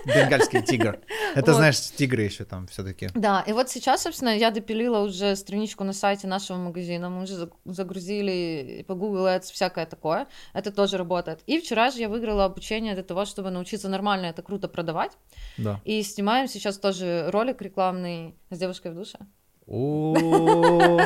Бенгальский 0.04 0.62
тигр. 0.62 1.00
Это, 1.34 1.50
Вот. 1.50 1.56
знаешь, 1.56 1.80
тигры 1.80 2.22
еще 2.22 2.44
там 2.44 2.66
все-таки. 2.66 3.08
Да, 3.14 3.42
и 3.46 3.52
вот 3.52 3.70
сейчас, 3.70 4.02
собственно, 4.02 4.36
я 4.36 4.50
допилила 4.50 4.98
уже 5.00 5.36
страничку 5.36 5.84
на 5.84 5.92
сайте 5.92 6.26
нашего 6.26 6.58
магазина, 6.58 7.08
мы 7.10 7.22
уже 7.22 7.34
заг- 7.34 7.52
загрузили 7.64 8.84
по 8.86 8.94
Google 8.94 9.26
Ads 9.26 9.52
всякое 9.52 9.86
такое, 9.86 10.26
это 10.52 10.70
тоже 10.70 10.98
работает. 10.98 11.40
И 11.46 11.58
вчера 11.58 11.90
же 11.90 12.00
я 12.00 12.08
выиграла 12.08 12.44
обучение 12.44 12.94
для 12.94 13.02
того, 13.04 13.24
чтобы 13.24 13.50
научиться 13.50 13.88
нормально 13.88 14.26
это 14.26 14.42
круто 14.42 14.68
продавать, 14.68 15.12
Да. 15.58 15.80
и 15.84 16.02
снимаем 16.02 16.48
сейчас 16.48 16.78
тоже 16.78 17.30
ролик 17.30 17.62
рекламный 17.62 18.34
с 18.50 18.58
девушкой 18.58 18.92
в 18.92 18.94
душе. 18.94 19.18
О, 19.66 20.98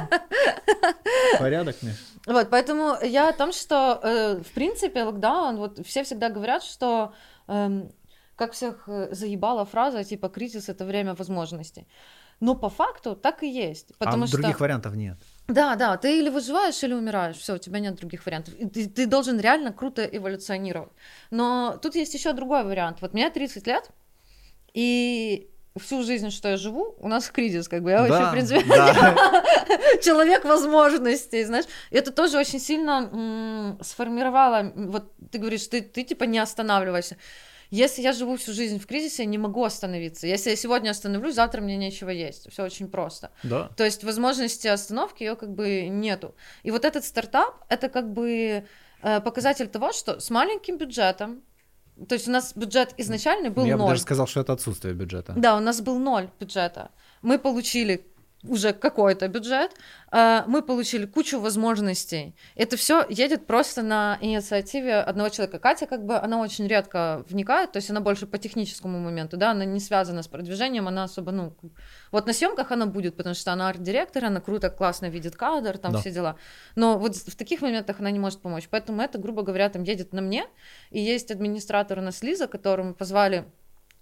Порядок, 1.39 1.77
Миш. 1.83 1.95
Вот, 2.27 2.51
поэтому 2.51 2.97
я 3.03 3.29
о 3.29 3.33
том, 3.33 3.53
что, 3.53 4.01
э, 4.03 4.43
в 4.43 4.53
принципе, 4.53 5.05
локдаун, 5.05 5.57
вот 5.57 5.87
все 5.87 6.03
всегда 6.03 6.29
говорят, 6.29 6.63
что, 6.63 7.15
эм, 7.47 7.91
как 8.37 8.53
всех 8.53 8.89
э, 8.89 9.09
заебала 9.13 9.65
фраза, 9.65 10.05
типа, 10.05 10.29
кризис— 10.29 10.69
это 10.71 10.85
время 10.85 11.15
возможностей. 11.15 11.87
Но 12.41 12.55
по 12.55 12.69
факту 12.69 13.17
так 13.17 13.43
и 13.43 13.49
есть. 13.49 13.97
Потому 13.99 14.25
а 14.25 14.27
что... 14.27 14.37
других 14.37 14.61
вариантов 14.61 14.95
нет. 14.95 15.17
Да, 15.49 15.75
да, 15.77 15.97
ты 15.97 16.19
или 16.19 16.29
выживаешь, 16.29 16.85
или 16.85 16.95
умираешь. 16.95 17.37
Все, 17.37 17.55
у 17.55 17.59
тебя 17.59 17.81
нет 17.81 17.97
других 17.97 18.27
вариантов. 18.27 18.55
И 18.55 18.67
ты, 18.67 18.89
ты 18.89 19.07
должен 19.07 19.41
реально 19.41 19.73
круто 19.73 20.05
эволюционировать. 20.05 20.93
Но 21.31 21.79
тут 21.83 21.97
есть 21.97 22.15
еще 22.15 22.33
другой 22.33 22.65
вариант. 22.65 23.01
Вот 23.01 23.15
мне 23.15 23.31
30 23.31 23.67
лет, 23.67 23.91
и 24.75 25.51
всю 25.79 26.03
жизнь, 26.03 26.31
что 26.31 26.49
я 26.49 26.57
живу, 26.57 26.97
у 26.99 27.09
нас 27.09 27.29
кризис, 27.29 27.69
как 27.69 27.83
бы 27.83 27.91
я 27.91 28.03
да, 28.03 28.09
вообще, 28.09 28.27
в 28.27 28.33
принципе, 28.33 28.65
да. 28.69 29.45
человек 30.03 30.45
возможностей, 30.45 31.45
знаешь. 31.45 31.67
Это 31.91 32.11
тоже 32.11 32.39
очень 32.39 32.61
сильно 32.61 33.77
сформировало, 33.83 34.73
вот 34.75 35.13
ты 35.31 35.39
говоришь, 35.39 35.67
ты, 35.67 35.83
ты 35.83 36.05
типа 36.05 36.25
не 36.25 36.39
останавливаешься. 36.39 37.17
Если 37.71 38.01
я 38.03 38.13
живу 38.13 38.37
всю 38.37 38.53
жизнь 38.53 38.79
в 38.79 38.87
кризисе, 38.87 39.25
я 39.25 39.29
не 39.29 39.39
могу 39.39 39.63
остановиться. 39.63 40.27
Если 40.27 40.51
я 40.51 40.57
сегодня 40.57 40.91
остановлюсь, 40.91 41.35
завтра 41.35 41.61
мне 41.61 41.77
нечего 41.77 42.11
есть. 42.11 42.51
Все 42.51 42.65
очень 42.65 42.89
просто. 42.89 43.31
Да. 43.43 43.69
То 43.77 43.85
есть 43.85 44.05
возможности 44.05 44.69
остановки 44.69 45.23
ее 45.23 45.37
как 45.37 45.51
бы 45.51 45.89
нету. 45.89 46.35
И 46.63 46.71
вот 46.71 46.85
этот 46.85 47.05
стартап 47.05 47.65
это 47.69 47.89
как 47.89 48.11
бы 48.13 48.65
э, 49.03 49.21
показатель 49.21 49.69
того, 49.69 49.93
что 49.93 50.19
с 50.19 50.31
маленьким 50.31 50.79
бюджетом 50.79 51.43
то 52.07 52.15
есть 52.15 52.29
у 52.29 52.31
нас 52.31 52.53
бюджет 52.55 52.95
изначально 52.99 53.51
был 53.51 53.65
Я 53.65 53.77
ноль. 53.77 53.87
бы 53.87 53.91
даже 53.91 54.03
сказал, 54.03 54.27
что 54.27 54.41
это 54.41 54.53
отсутствие 54.53 54.95
бюджета. 54.95 55.35
Да, 55.37 55.57
у 55.57 55.61
нас 55.61 55.81
был 55.81 55.99
ноль 55.99 56.29
бюджета. 56.39 56.91
Мы 57.23 57.39
получили 57.39 58.07
уже 58.45 58.73
какой-то 58.73 59.27
бюджет, 59.29 59.73
а, 60.11 60.45
мы 60.47 60.63
получили 60.63 61.07
кучу 61.07 61.41
возможностей. 61.41 62.35
Это 62.55 62.77
все 62.77 63.05
едет 63.09 63.47
просто 63.47 63.83
на 63.83 64.17
инициативе 64.21 64.95
одного 64.95 65.29
человека. 65.29 65.59
Катя, 65.59 65.87
как 65.87 66.05
бы, 66.05 66.17
она 66.17 66.41
очень 66.41 66.67
редко 66.69 67.25
вникает, 67.29 67.73
то 67.73 67.79
есть 67.79 67.91
она 67.91 68.01
больше 68.01 68.27
по 68.27 68.39
техническому 68.39 68.99
моменту, 69.01 69.37
да, 69.37 69.51
она 69.51 69.65
не 69.65 69.81
связана 69.81 70.23
с 70.23 70.29
продвижением, 70.29 70.87
она 70.87 71.05
особо, 71.05 71.33
ну, 71.33 71.53
вот 72.13 72.27
на 72.27 72.33
съемках 72.33 72.71
она 72.71 72.87
будет, 72.87 73.17
потому 73.17 73.35
что 73.35 73.53
она 73.53 73.69
арт-директор, 73.69 74.25
она 74.25 74.41
круто, 74.41 74.71
классно 74.71 75.07
видит 75.07 75.35
кадр, 75.35 75.77
там 75.77 75.93
да. 75.93 75.99
все 75.99 76.11
дела. 76.11 76.37
Но 76.77 76.99
вот 76.99 77.17
в 77.17 77.37
таких 77.37 77.61
моментах 77.61 77.99
она 77.99 78.11
не 78.11 78.19
может 78.19 78.41
помочь. 78.41 78.69
Поэтому 78.71 79.03
это, 79.03 79.19
грубо 79.19 79.43
говоря, 79.43 79.69
там 79.69 79.83
едет 79.83 80.13
на 80.13 80.21
мне. 80.21 80.47
И 80.91 81.01
есть 81.01 81.31
администратор 81.31 81.99
у 81.99 82.03
нас 82.03 82.23
Лиза, 82.23 82.47
которому 82.47 82.95
позвали 82.95 83.47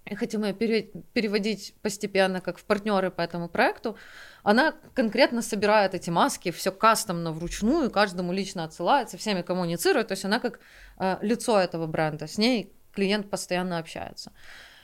и 0.09 0.15
хотим 0.15 0.43
ее 0.43 0.53
переводить 0.53 1.75
постепенно 1.81 2.41
как 2.41 2.57
в 2.57 2.65
партнеры 2.65 3.11
по 3.11 3.21
этому 3.21 3.49
проекту, 3.49 3.97
она 4.43 4.73
конкретно 4.93 5.41
собирает 5.41 5.93
эти 5.93 6.09
маски, 6.09 6.51
все 6.51 6.71
кастомно 6.71 7.31
вручную, 7.31 7.91
каждому 7.91 8.33
лично 8.33 8.63
отсылается, 8.63 9.17
всеми 9.17 9.41
коммуницирует, 9.41 10.07
то 10.07 10.13
есть 10.13 10.25
она 10.25 10.39
как 10.39 10.59
э, 10.99 11.17
лицо 11.21 11.59
этого 11.59 11.87
бренда, 11.87 12.27
с 12.27 12.37
ней 12.37 12.73
клиент 12.93 13.29
постоянно 13.29 13.77
общается. 13.77 14.31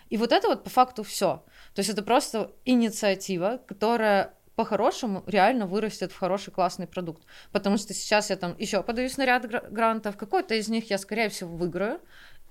И 0.09 0.17
вот 0.17 0.31
это 0.31 0.47
вот 0.47 0.63
по 0.63 0.69
факту 0.69 1.03
все. 1.03 1.43
То 1.73 1.79
есть 1.79 1.89
это 1.89 2.03
просто 2.03 2.51
инициатива, 2.65 3.59
которая 3.67 4.33
по-хорошему 4.55 5.23
реально 5.25 5.65
вырастет 5.65 6.11
в 6.11 6.19
хороший 6.19 6.51
классный 6.51 6.85
продукт. 6.85 7.23
Потому 7.51 7.77
что 7.77 7.93
сейчас 7.93 8.29
я 8.29 8.35
там 8.35 8.55
еще 8.59 8.83
подаюсь 8.83 9.17
на 9.17 9.25
ряд 9.25 9.47
грантов, 9.71 10.15
какой-то 10.15 10.53
из 10.53 10.67
них 10.67 10.89
я, 10.91 10.97
скорее 10.97 11.29
всего, 11.29 11.55
выиграю, 11.55 11.99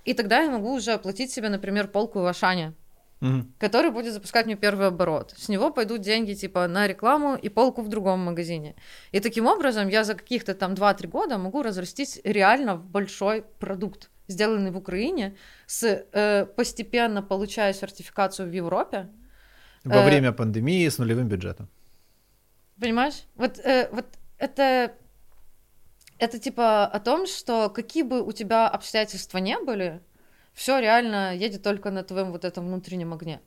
и 0.05 0.13
тогда 0.13 0.41
я 0.41 0.49
могу 0.49 0.73
уже 0.73 0.91
оплатить 0.91 1.31
себе, 1.31 1.49
например, 1.49 1.87
полку 1.87 2.19
в 2.19 2.25
Ашане, 2.25 2.73
угу. 3.21 3.45
который 3.57 3.91
будет 3.91 4.13
запускать 4.13 4.45
мне 4.45 4.55
первый 4.55 4.87
оборот. 4.87 5.33
С 5.37 5.49
него 5.49 5.71
пойдут 5.71 6.01
деньги 6.01 6.33
типа 6.33 6.67
на 6.67 6.87
рекламу 6.87 7.35
и 7.35 7.49
полку 7.49 7.81
в 7.81 7.87
другом 7.87 8.19
магазине. 8.19 8.75
И 9.11 9.19
таким 9.19 9.47
образом 9.47 9.87
я 9.89 10.03
за 10.03 10.15
каких-то 10.15 10.53
там 10.53 10.73
2-3 10.73 11.07
года 11.07 11.37
могу 11.37 11.63
разрастить 11.63 12.21
реально 12.23 12.75
большой 12.75 13.43
продукт, 13.59 14.09
сделанный 14.27 14.71
в 14.71 14.77
Украине, 14.77 15.35
с 15.67 15.83
э, 15.83 16.45
постепенно 16.45 17.21
получая 17.21 17.73
сертификацию 17.73 18.49
в 18.49 18.51
Европе. 18.51 19.09
Во 19.83 20.01
э, 20.01 20.05
время 20.05 20.31
пандемии 20.31 20.87
с 20.87 20.97
нулевым 20.97 21.27
бюджетом. 21.27 21.69
Понимаешь? 22.79 23.23
Вот, 23.35 23.59
э, 23.59 23.89
вот 23.91 24.05
это 24.37 24.93
это 26.19 26.39
типа 26.39 26.85
о 26.85 26.99
том, 26.99 27.27
что 27.27 27.69
какие 27.69 28.03
бы 28.03 28.21
у 28.21 28.31
тебя 28.31 28.67
обстоятельства 28.67 29.37
не 29.39 29.57
были, 29.59 30.01
все 30.53 30.79
реально 30.79 31.35
едет 31.35 31.63
только 31.63 31.91
на 31.91 32.03
твоем 32.03 32.31
вот 32.31 32.45
этом 32.45 32.67
внутреннем 32.67 33.13
огне. 33.13 33.41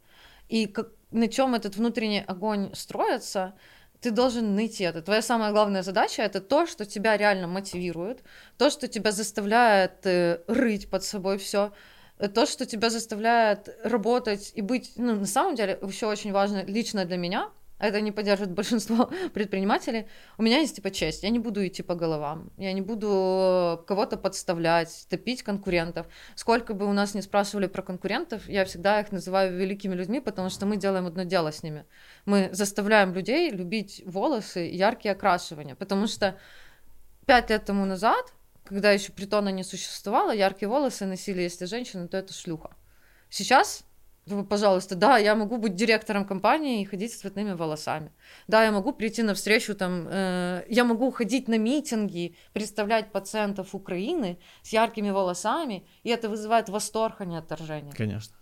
И 0.49 0.67
как, 0.67 0.91
на 1.11 1.29
чем 1.29 1.55
этот 1.55 1.77
внутренний 1.77 2.23
огонь 2.27 2.75
строится, 2.75 3.55
ты 4.01 4.11
должен 4.11 4.55
найти 4.55 4.85
это. 4.85 5.03
Твоя 5.03 5.23
самая 5.23 5.53
главная 5.53 5.83
задача 5.83 6.23
это 6.23 6.41
то, 6.41 6.67
что 6.67 6.85
тебя 6.85 7.17
реально 7.17 7.47
мотивирует, 7.47 8.23
то, 8.59 8.71
что 8.71 8.89
тебя 8.89 9.11
заставляет 9.11 10.07
э, 10.07 10.43
рыть 10.47 10.91
под 10.91 11.03
собой 11.03 11.39
все, 11.39 11.73
э, 12.19 12.29
то, 12.29 12.47
что 12.47 12.67
тебя 12.67 12.91
заставляет 12.91 13.75
работать 13.83 14.53
и 14.55 14.61
быть, 14.61 14.93
ну, 14.97 15.15
на 15.17 15.27
самом 15.27 15.55
деле, 15.55 15.79
еще 15.83 16.07
очень 16.07 16.33
важно 16.33 16.65
лично 16.65 17.05
для 17.05 17.17
меня, 17.17 17.51
это 17.79 18.01
не 18.01 18.13
поддерживает 18.13 18.55
большинство 18.55 19.11
предпринимателей. 19.35 20.07
У 20.39 20.43
меня 20.43 20.59
есть 20.61 20.77
типа 20.77 20.91
честь, 20.91 21.23
я 21.23 21.31
не 21.31 21.39
буду 21.39 21.67
идти 21.67 21.83
по 21.83 21.95
головам, 21.95 22.51
я 22.57 22.73
не 22.73 22.81
буду 22.81 23.85
кого-то 23.87 24.17
подставлять, 24.17 25.07
топить 25.11 25.43
конкурентов. 25.43 26.07
Сколько 26.35 26.75
бы 26.75 26.87
у 26.87 26.93
нас 26.93 27.15
не 27.15 27.23
спрашивали 27.23 27.67
про 27.67 27.83
конкурентов, 27.83 28.49
я 28.49 28.65
всегда 28.65 29.01
их 29.01 29.13
называю 29.13 29.57
великими 29.57 29.95
людьми, 29.95 30.21
потому 30.21 30.49
что 30.49 30.67
мы 30.67 30.77
делаем 30.77 31.07
одно 31.07 31.25
дело 31.25 31.53
с 31.53 31.63
ними. 31.63 31.85
Мы 32.25 32.49
заставляем 32.53 33.13
людей 33.13 33.51
любить 33.51 34.03
волосы, 34.07 34.61
яркие 34.61 35.13
окрашивания, 35.13 35.75
потому 35.75 36.07
что 36.07 36.39
пять 37.27 37.51
лет 37.51 37.65
тому 37.65 37.85
назад, 37.85 38.33
когда 38.65 38.91
еще 38.91 39.13
притона 39.13 39.51
не 39.51 39.65
существовало, 39.65 40.35
яркие 40.35 40.69
волосы 40.69 41.07
носили, 41.07 41.43
если 41.43 41.67
женщины, 41.67 42.09
то 42.09 42.17
это 42.17 42.33
шлюха. 42.33 42.71
Сейчас 43.29 43.86
пожалуйста, 44.49 44.95
да, 44.95 45.19
я 45.19 45.35
могу 45.35 45.57
быть 45.57 45.75
директором 45.75 46.25
компании 46.25 46.83
и 46.83 46.85
ходить 46.85 47.13
с 47.13 47.17
цветными 47.17 47.53
волосами. 47.53 48.11
Да, 48.49 48.65
я 48.65 48.73
могу 48.73 48.93
прийти 48.93 49.23
на 49.23 49.35
встречу, 49.35 49.75
там, 49.75 50.07
э, 50.09 50.65
я 50.69 50.85
могу 50.85 51.11
ходить 51.11 51.49
на 51.49 51.59
митинги, 51.59 52.37
представлять 52.53 53.13
пациентов 53.13 53.75
Украины 53.75 54.39
с 54.63 54.73
яркими 54.73 55.11
волосами, 55.11 55.87
и 56.03 56.11
это 56.11 56.29
вызывает 56.29 56.69
восторг, 56.69 57.21
а 57.21 57.25
не 57.25 57.37
отторжение. 57.37 57.93
Конечно. 57.93 58.37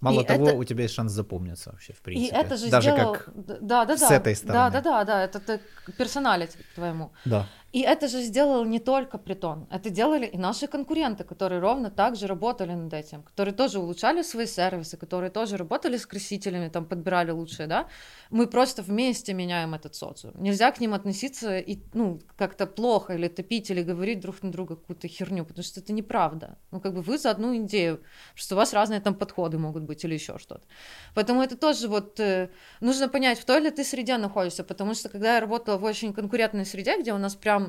Мало 0.00 0.20
и 0.20 0.24
того, 0.24 0.48
это... 0.48 0.58
у 0.58 0.64
тебя 0.64 0.82
есть 0.82 0.94
шанс 0.94 1.12
запомниться 1.12 1.70
вообще, 1.72 1.92
в 1.92 2.02
принципе. 2.02 2.36
И 2.36 2.38
это 2.38 2.56
же 2.56 2.68
Даже 2.68 2.90
сделал... 2.90 3.14
как 3.14 3.30
да, 3.34 3.84
да, 3.84 3.96
с 3.96 4.00
да. 4.00 4.14
этой 4.14 4.36
стороны. 4.36 4.70
Да, 4.70 4.70
да, 4.70 4.80
да, 4.80 5.04
да, 5.04 5.24
это 5.24 5.40
ты 5.40 5.60
персоналити 5.96 6.58
твоему. 6.74 7.12
Да. 7.24 7.46
И 7.76 7.80
это 7.80 8.08
же 8.08 8.22
сделал 8.22 8.64
не 8.64 8.78
только 8.78 9.18
Притон, 9.18 9.66
это 9.70 9.90
делали 9.90 10.24
и 10.24 10.38
наши 10.38 10.66
конкуренты, 10.66 11.24
которые 11.24 11.60
ровно 11.60 11.90
так 11.90 12.16
же 12.16 12.26
работали 12.26 12.72
над 12.72 12.94
этим, 12.94 13.22
которые 13.22 13.54
тоже 13.54 13.78
улучшали 13.78 14.22
свои 14.22 14.46
сервисы, 14.46 14.96
которые 14.96 15.28
тоже 15.30 15.58
работали 15.58 15.98
с 15.98 16.06
красителями, 16.06 16.70
там 16.70 16.86
подбирали 16.86 17.32
лучшие, 17.32 17.66
да. 17.66 17.86
Мы 18.30 18.46
просто 18.46 18.82
вместе 18.82 19.34
меняем 19.34 19.74
этот 19.74 19.94
социум. 19.94 20.42
Нельзя 20.42 20.72
к 20.72 20.80
ним 20.80 20.94
относиться 20.94 21.58
и, 21.58 21.78
ну, 21.92 22.18
как-то 22.36 22.66
плохо 22.66 23.12
или 23.12 23.28
топить, 23.28 23.70
или 23.70 23.82
говорить 23.82 24.20
друг 24.20 24.42
на 24.42 24.50
друга 24.50 24.76
какую-то 24.76 25.06
херню, 25.08 25.44
потому 25.44 25.62
что 25.62 25.80
это 25.80 25.92
неправда. 25.92 26.56
Ну, 26.70 26.80
как 26.80 26.94
бы 26.94 27.02
вы 27.02 27.18
за 27.18 27.30
одну 27.30 27.54
идею, 27.58 28.00
что 28.34 28.54
у 28.54 28.58
вас 28.58 28.72
разные 28.72 29.00
там 29.00 29.14
подходы 29.14 29.58
могут 29.58 29.82
быть 29.82 30.02
или 30.02 30.14
еще 30.14 30.38
что-то. 30.38 30.66
Поэтому 31.14 31.42
это 31.42 31.58
тоже 31.58 31.88
вот 31.88 32.20
э, 32.20 32.48
нужно 32.80 33.10
понять, 33.10 33.38
в 33.38 33.44
той 33.44 33.60
ли 33.60 33.70
ты 33.70 33.84
среде 33.84 34.16
находишься, 34.16 34.64
потому 34.64 34.94
что 34.94 35.10
когда 35.10 35.34
я 35.34 35.40
работала 35.40 35.76
в 35.76 35.84
очень 35.84 36.14
конкурентной 36.14 36.64
среде, 36.64 36.98
где 36.98 37.12
у 37.12 37.18
нас 37.18 37.34
прям 37.34 37.65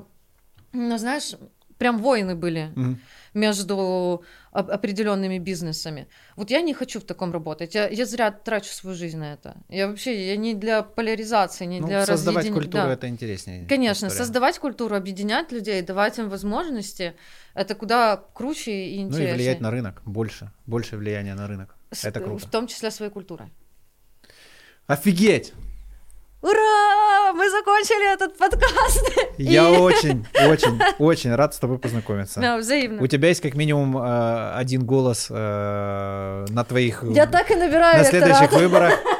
ну, 0.73 0.97
знаешь, 0.97 1.35
прям 1.77 1.97
войны 1.99 2.35
были 2.35 2.71
mm-hmm. 2.75 2.95
между 3.33 4.23
определенными 4.51 5.37
бизнесами. 5.37 6.07
Вот 6.35 6.49
я 6.49 6.61
не 6.61 6.73
хочу 6.73 6.99
в 6.99 7.03
таком 7.03 7.31
работать. 7.31 7.75
Я, 7.75 7.87
я 7.87 8.05
зря 8.05 8.31
трачу 8.31 8.71
свою 8.71 8.95
жизнь 8.95 9.17
на 9.17 9.33
это. 9.33 9.55
Я 9.69 9.87
вообще 9.87 10.27
я 10.27 10.37
не 10.37 10.55
для 10.55 10.81
поляризации, 10.81 11.65
не 11.65 11.79
ну, 11.79 11.87
для 11.87 12.05
создавать 12.05 12.37
разъедин... 12.37 12.53
культуру 12.61 12.83
да. 12.83 12.93
это 12.93 13.07
интереснее. 13.07 13.65
Конечно, 13.67 14.07
история. 14.07 14.23
создавать 14.23 14.59
культуру, 14.59 14.95
объединять 14.95 15.51
людей, 15.51 15.81
давать 15.81 16.17
им 16.17 16.29
возможности, 16.29 17.15
это 17.53 17.75
куда 17.75 18.23
круче 18.33 18.71
и 18.71 18.97
интереснее. 18.97 19.27
Ну 19.27 19.33
и 19.33 19.37
влиять 19.37 19.61
на 19.61 19.71
рынок 19.71 20.01
больше, 20.05 20.51
больше 20.65 20.97
влияния 20.97 21.35
на 21.35 21.47
рынок. 21.47 21.75
С, 21.91 22.05
это 22.05 22.19
круто. 22.19 22.47
В 22.47 22.49
том 22.49 22.67
числе 22.67 22.91
своей 22.91 23.11
культурой. 23.11 23.51
Офигеть! 24.87 25.53
Ура! 26.41 27.33
Мы 27.33 27.49
закончили 27.49 28.13
этот 28.13 28.37
подкаст. 28.37 29.11
Я 29.37 29.69
и... 29.69 29.77
очень, 29.77 30.25
очень, 30.47 30.79
очень 30.99 31.33
рад 31.33 31.55
с 31.55 31.57
тобой 31.57 31.79
познакомиться. 31.79 32.39
Да, 32.39 32.57
взаимно. 32.57 33.01
У 33.01 33.07
тебя 33.07 33.29
есть 33.29 33.41
как 33.41 33.55
минимум 33.55 33.97
э, 33.97 34.53
один 34.53 34.85
голос 34.85 35.27
э, 35.29 36.45
на 36.49 36.63
твоих... 36.63 37.03
Я 37.03 37.25
так 37.25 37.49
и 37.49 37.55
набираю 37.55 37.97
На 37.97 38.03
следующих 38.03 38.51
выборах. 38.51 38.93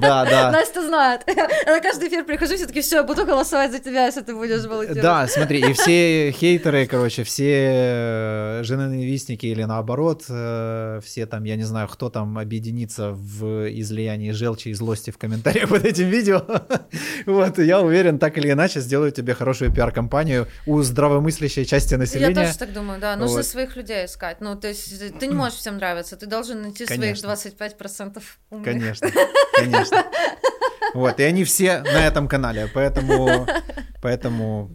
Да, 0.00 0.24
да. 0.30 0.50
Настя 0.50 0.86
знает. 0.86 1.22
Я 1.26 1.74
на 1.74 1.80
каждый 1.80 2.08
эфир 2.08 2.24
прихожу, 2.24 2.56
все 2.56 2.66
таки 2.66 2.80
все, 2.80 2.96
я 2.96 3.02
буду 3.02 3.24
голосовать 3.24 3.72
за 3.72 3.78
тебя, 3.78 4.06
если 4.06 4.22
ты 4.22 4.34
будешь 4.34 4.66
баллотировать. 4.66 5.02
Да, 5.02 5.26
смотри, 5.26 5.60
и 5.60 5.72
все 5.72 6.32
хейтеры, 6.32 6.86
короче, 6.86 7.24
все 7.24 8.60
женоненавистники 8.62 9.46
или 9.46 9.64
наоборот, 9.64 10.24
э, 10.28 11.00
все 11.04 11.26
там, 11.26 11.44
я 11.44 11.56
не 11.56 11.64
знаю, 11.64 11.88
кто 11.88 12.10
там 12.10 12.38
объединится 12.38 13.10
в 13.12 13.68
излиянии 13.70 14.32
желчи 14.32 14.68
и 14.68 14.74
злости 14.74 15.10
в 15.10 15.18
комментариях 15.18 15.68
под 15.68 15.84
этим 15.84 16.08
видео. 16.08 16.44
Вот, 17.26 17.58
я 17.58 17.80
уверен, 17.80 18.18
так 18.18 18.38
или 18.38 18.50
иначе 18.50 18.80
сделаю 18.80 19.12
тебе 19.12 19.34
хорошую 19.34 19.72
пиар-компанию 19.72 20.46
у 20.66 20.80
здравомыслящей 20.82 21.64
части 21.64 21.94
населения. 21.94 22.40
Я 22.40 22.46
тоже 22.46 22.58
так 22.58 22.72
думаю, 22.72 23.00
да. 23.00 23.16
Нужно 23.16 23.38
вот. 23.38 23.46
своих 23.46 23.76
людей 23.76 24.06
искать. 24.06 24.40
Ну, 24.40 24.56
то 24.56 24.68
есть 24.68 25.18
ты 25.18 25.26
не 25.26 25.34
можешь 25.34 25.58
всем 25.58 25.76
нравиться, 25.76 26.16
ты 26.16 26.26
должен 26.26 26.62
найти 26.62 26.86
Конечно. 26.86 27.36
своих 27.36 27.54
25% 27.54 28.22
умных. 28.50 28.64
Конечно, 28.64 29.10
конечно. 29.88 30.10
Вот, 30.94 31.20
и 31.20 31.22
они 31.22 31.44
все 31.44 31.80
на 31.82 32.06
этом 32.06 32.28
канале, 32.28 32.68
поэтому... 32.72 33.46
Поэтому... 34.00 34.70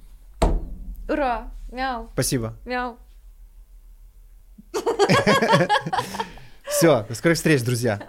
Ура! 1.08 1.52
Мяу. 1.72 2.10
Спасибо. 2.14 2.56
Мяу. 2.66 2.98
Все, 6.68 7.04
до 7.04 7.16
скорых 7.16 7.38
встреч, 7.38 7.64
друзья. 7.64 8.00